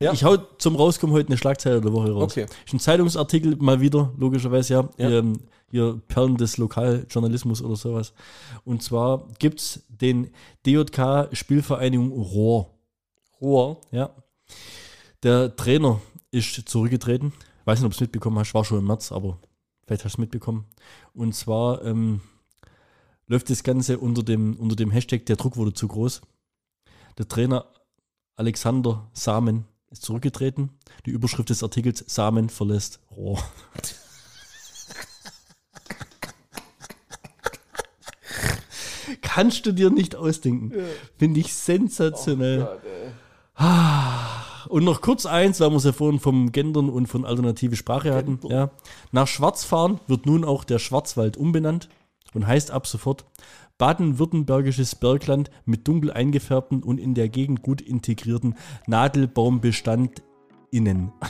Ja. 0.00 0.12
Ich 0.12 0.22
hau 0.22 0.36
zum 0.36 0.76
Rauskommen 0.76 1.14
heute 1.14 1.28
eine 1.28 1.36
Schlagzeile 1.36 1.80
der 1.80 1.92
Woche 1.92 2.12
raus. 2.12 2.32
Okay. 2.32 2.46
Ist 2.64 2.72
ein 2.72 2.78
Zeitungsartikel 2.78 3.56
mal 3.56 3.80
wieder, 3.80 4.12
logischerweise 4.16 4.74
ja. 4.74 4.88
Ja. 4.96 5.10
Ähm, 5.10 5.40
hier 5.70 6.00
Perlen 6.06 6.36
des 6.36 6.56
Lokaljournalismus 6.56 7.62
oder 7.62 7.74
sowas. 7.74 8.12
Und 8.64 8.82
zwar 8.82 9.26
gibt 9.40 9.60
es 9.60 9.84
den 9.88 10.30
DJK 10.64 11.28
Spielvereinigung 11.32 12.12
Rohr. 12.12 12.70
Rohr. 13.40 13.80
Ja. 13.90 14.14
Der 15.24 15.54
Trainer 15.56 16.00
ist 16.30 16.68
zurückgetreten. 16.68 17.32
Weiß 17.64 17.80
nicht, 17.80 17.86
ob 17.86 17.92
du 17.92 17.96
es 17.96 18.00
mitbekommen 18.00 18.38
hast, 18.38 18.54
war 18.54 18.64
schon 18.64 18.78
im 18.78 18.86
März, 18.86 19.10
aber 19.10 19.38
vielleicht 19.84 20.04
hast 20.04 20.12
du 20.14 20.16
es 20.16 20.18
mitbekommen. 20.18 20.64
Und 21.12 21.34
zwar 21.34 21.84
ähm, 21.84 22.20
läuft 23.26 23.50
das 23.50 23.64
Ganze 23.64 23.98
unter 23.98 24.22
dem, 24.22 24.56
unter 24.56 24.76
dem 24.76 24.92
Hashtag, 24.92 25.26
der 25.26 25.36
Druck 25.36 25.56
wurde 25.56 25.72
zu 25.72 25.88
groß. 25.88 26.22
Der 27.18 27.26
Trainer 27.26 27.66
Alexander 28.36 29.10
Samen 29.12 29.64
ist 29.90 30.02
zurückgetreten. 30.02 30.70
Die 31.06 31.10
Überschrift 31.10 31.50
des 31.50 31.62
Artikels 31.62 32.04
Samen 32.06 32.48
verlässt 32.50 33.00
Rohr. 33.10 33.42
Kannst 39.22 39.64
du 39.66 39.72
dir 39.72 39.90
nicht 39.90 40.16
ausdenken. 40.16 40.72
Finde 41.16 41.40
ich 41.40 41.54
sensationell. 41.54 42.68
Und 44.68 44.84
noch 44.84 45.00
kurz 45.00 45.24
eins, 45.26 45.60
weil 45.60 45.70
wir 45.70 45.76
es 45.76 45.84
ja 45.84 45.92
vorhin 45.92 46.20
vom 46.20 46.52
Gendern 46.52 46.90
und 46.90 47.06
von 47.06 47.24
alternative 47.24 47.76
Sprache 47.76 48.14
hatten. 48.14 48.40
Ja. 48.48 48.70
Nach 49.12 49.26
Schwarzfahren 49.26 50.00
wird 50.06 50.26
nun 50.26 50.44
auch 50.44 50.64
der 50.64 50.78
Schwarzwald 50.78 51.36
umbenannt. 51.36 51.88
und 52.34 52.46
heißt 52.46 52.70
ab 52.70 52.86
sofort 52.86 53.24
Baden-Württembergisches 53.78 54.96
Bergland 54.96 55.50
mit 55.64 55.88
dunkel 55.88 56.12
eingefärbten 56.12 56.82
und 56.82 56.98
in 56.98 57.14
der 57.14 57.28
Gegend 57.28 57.62
gut 57.62 57.80
integrierten 57.80 58.54
Nadelbaumbestand 58.86 60.22
innen. 60.70 61.12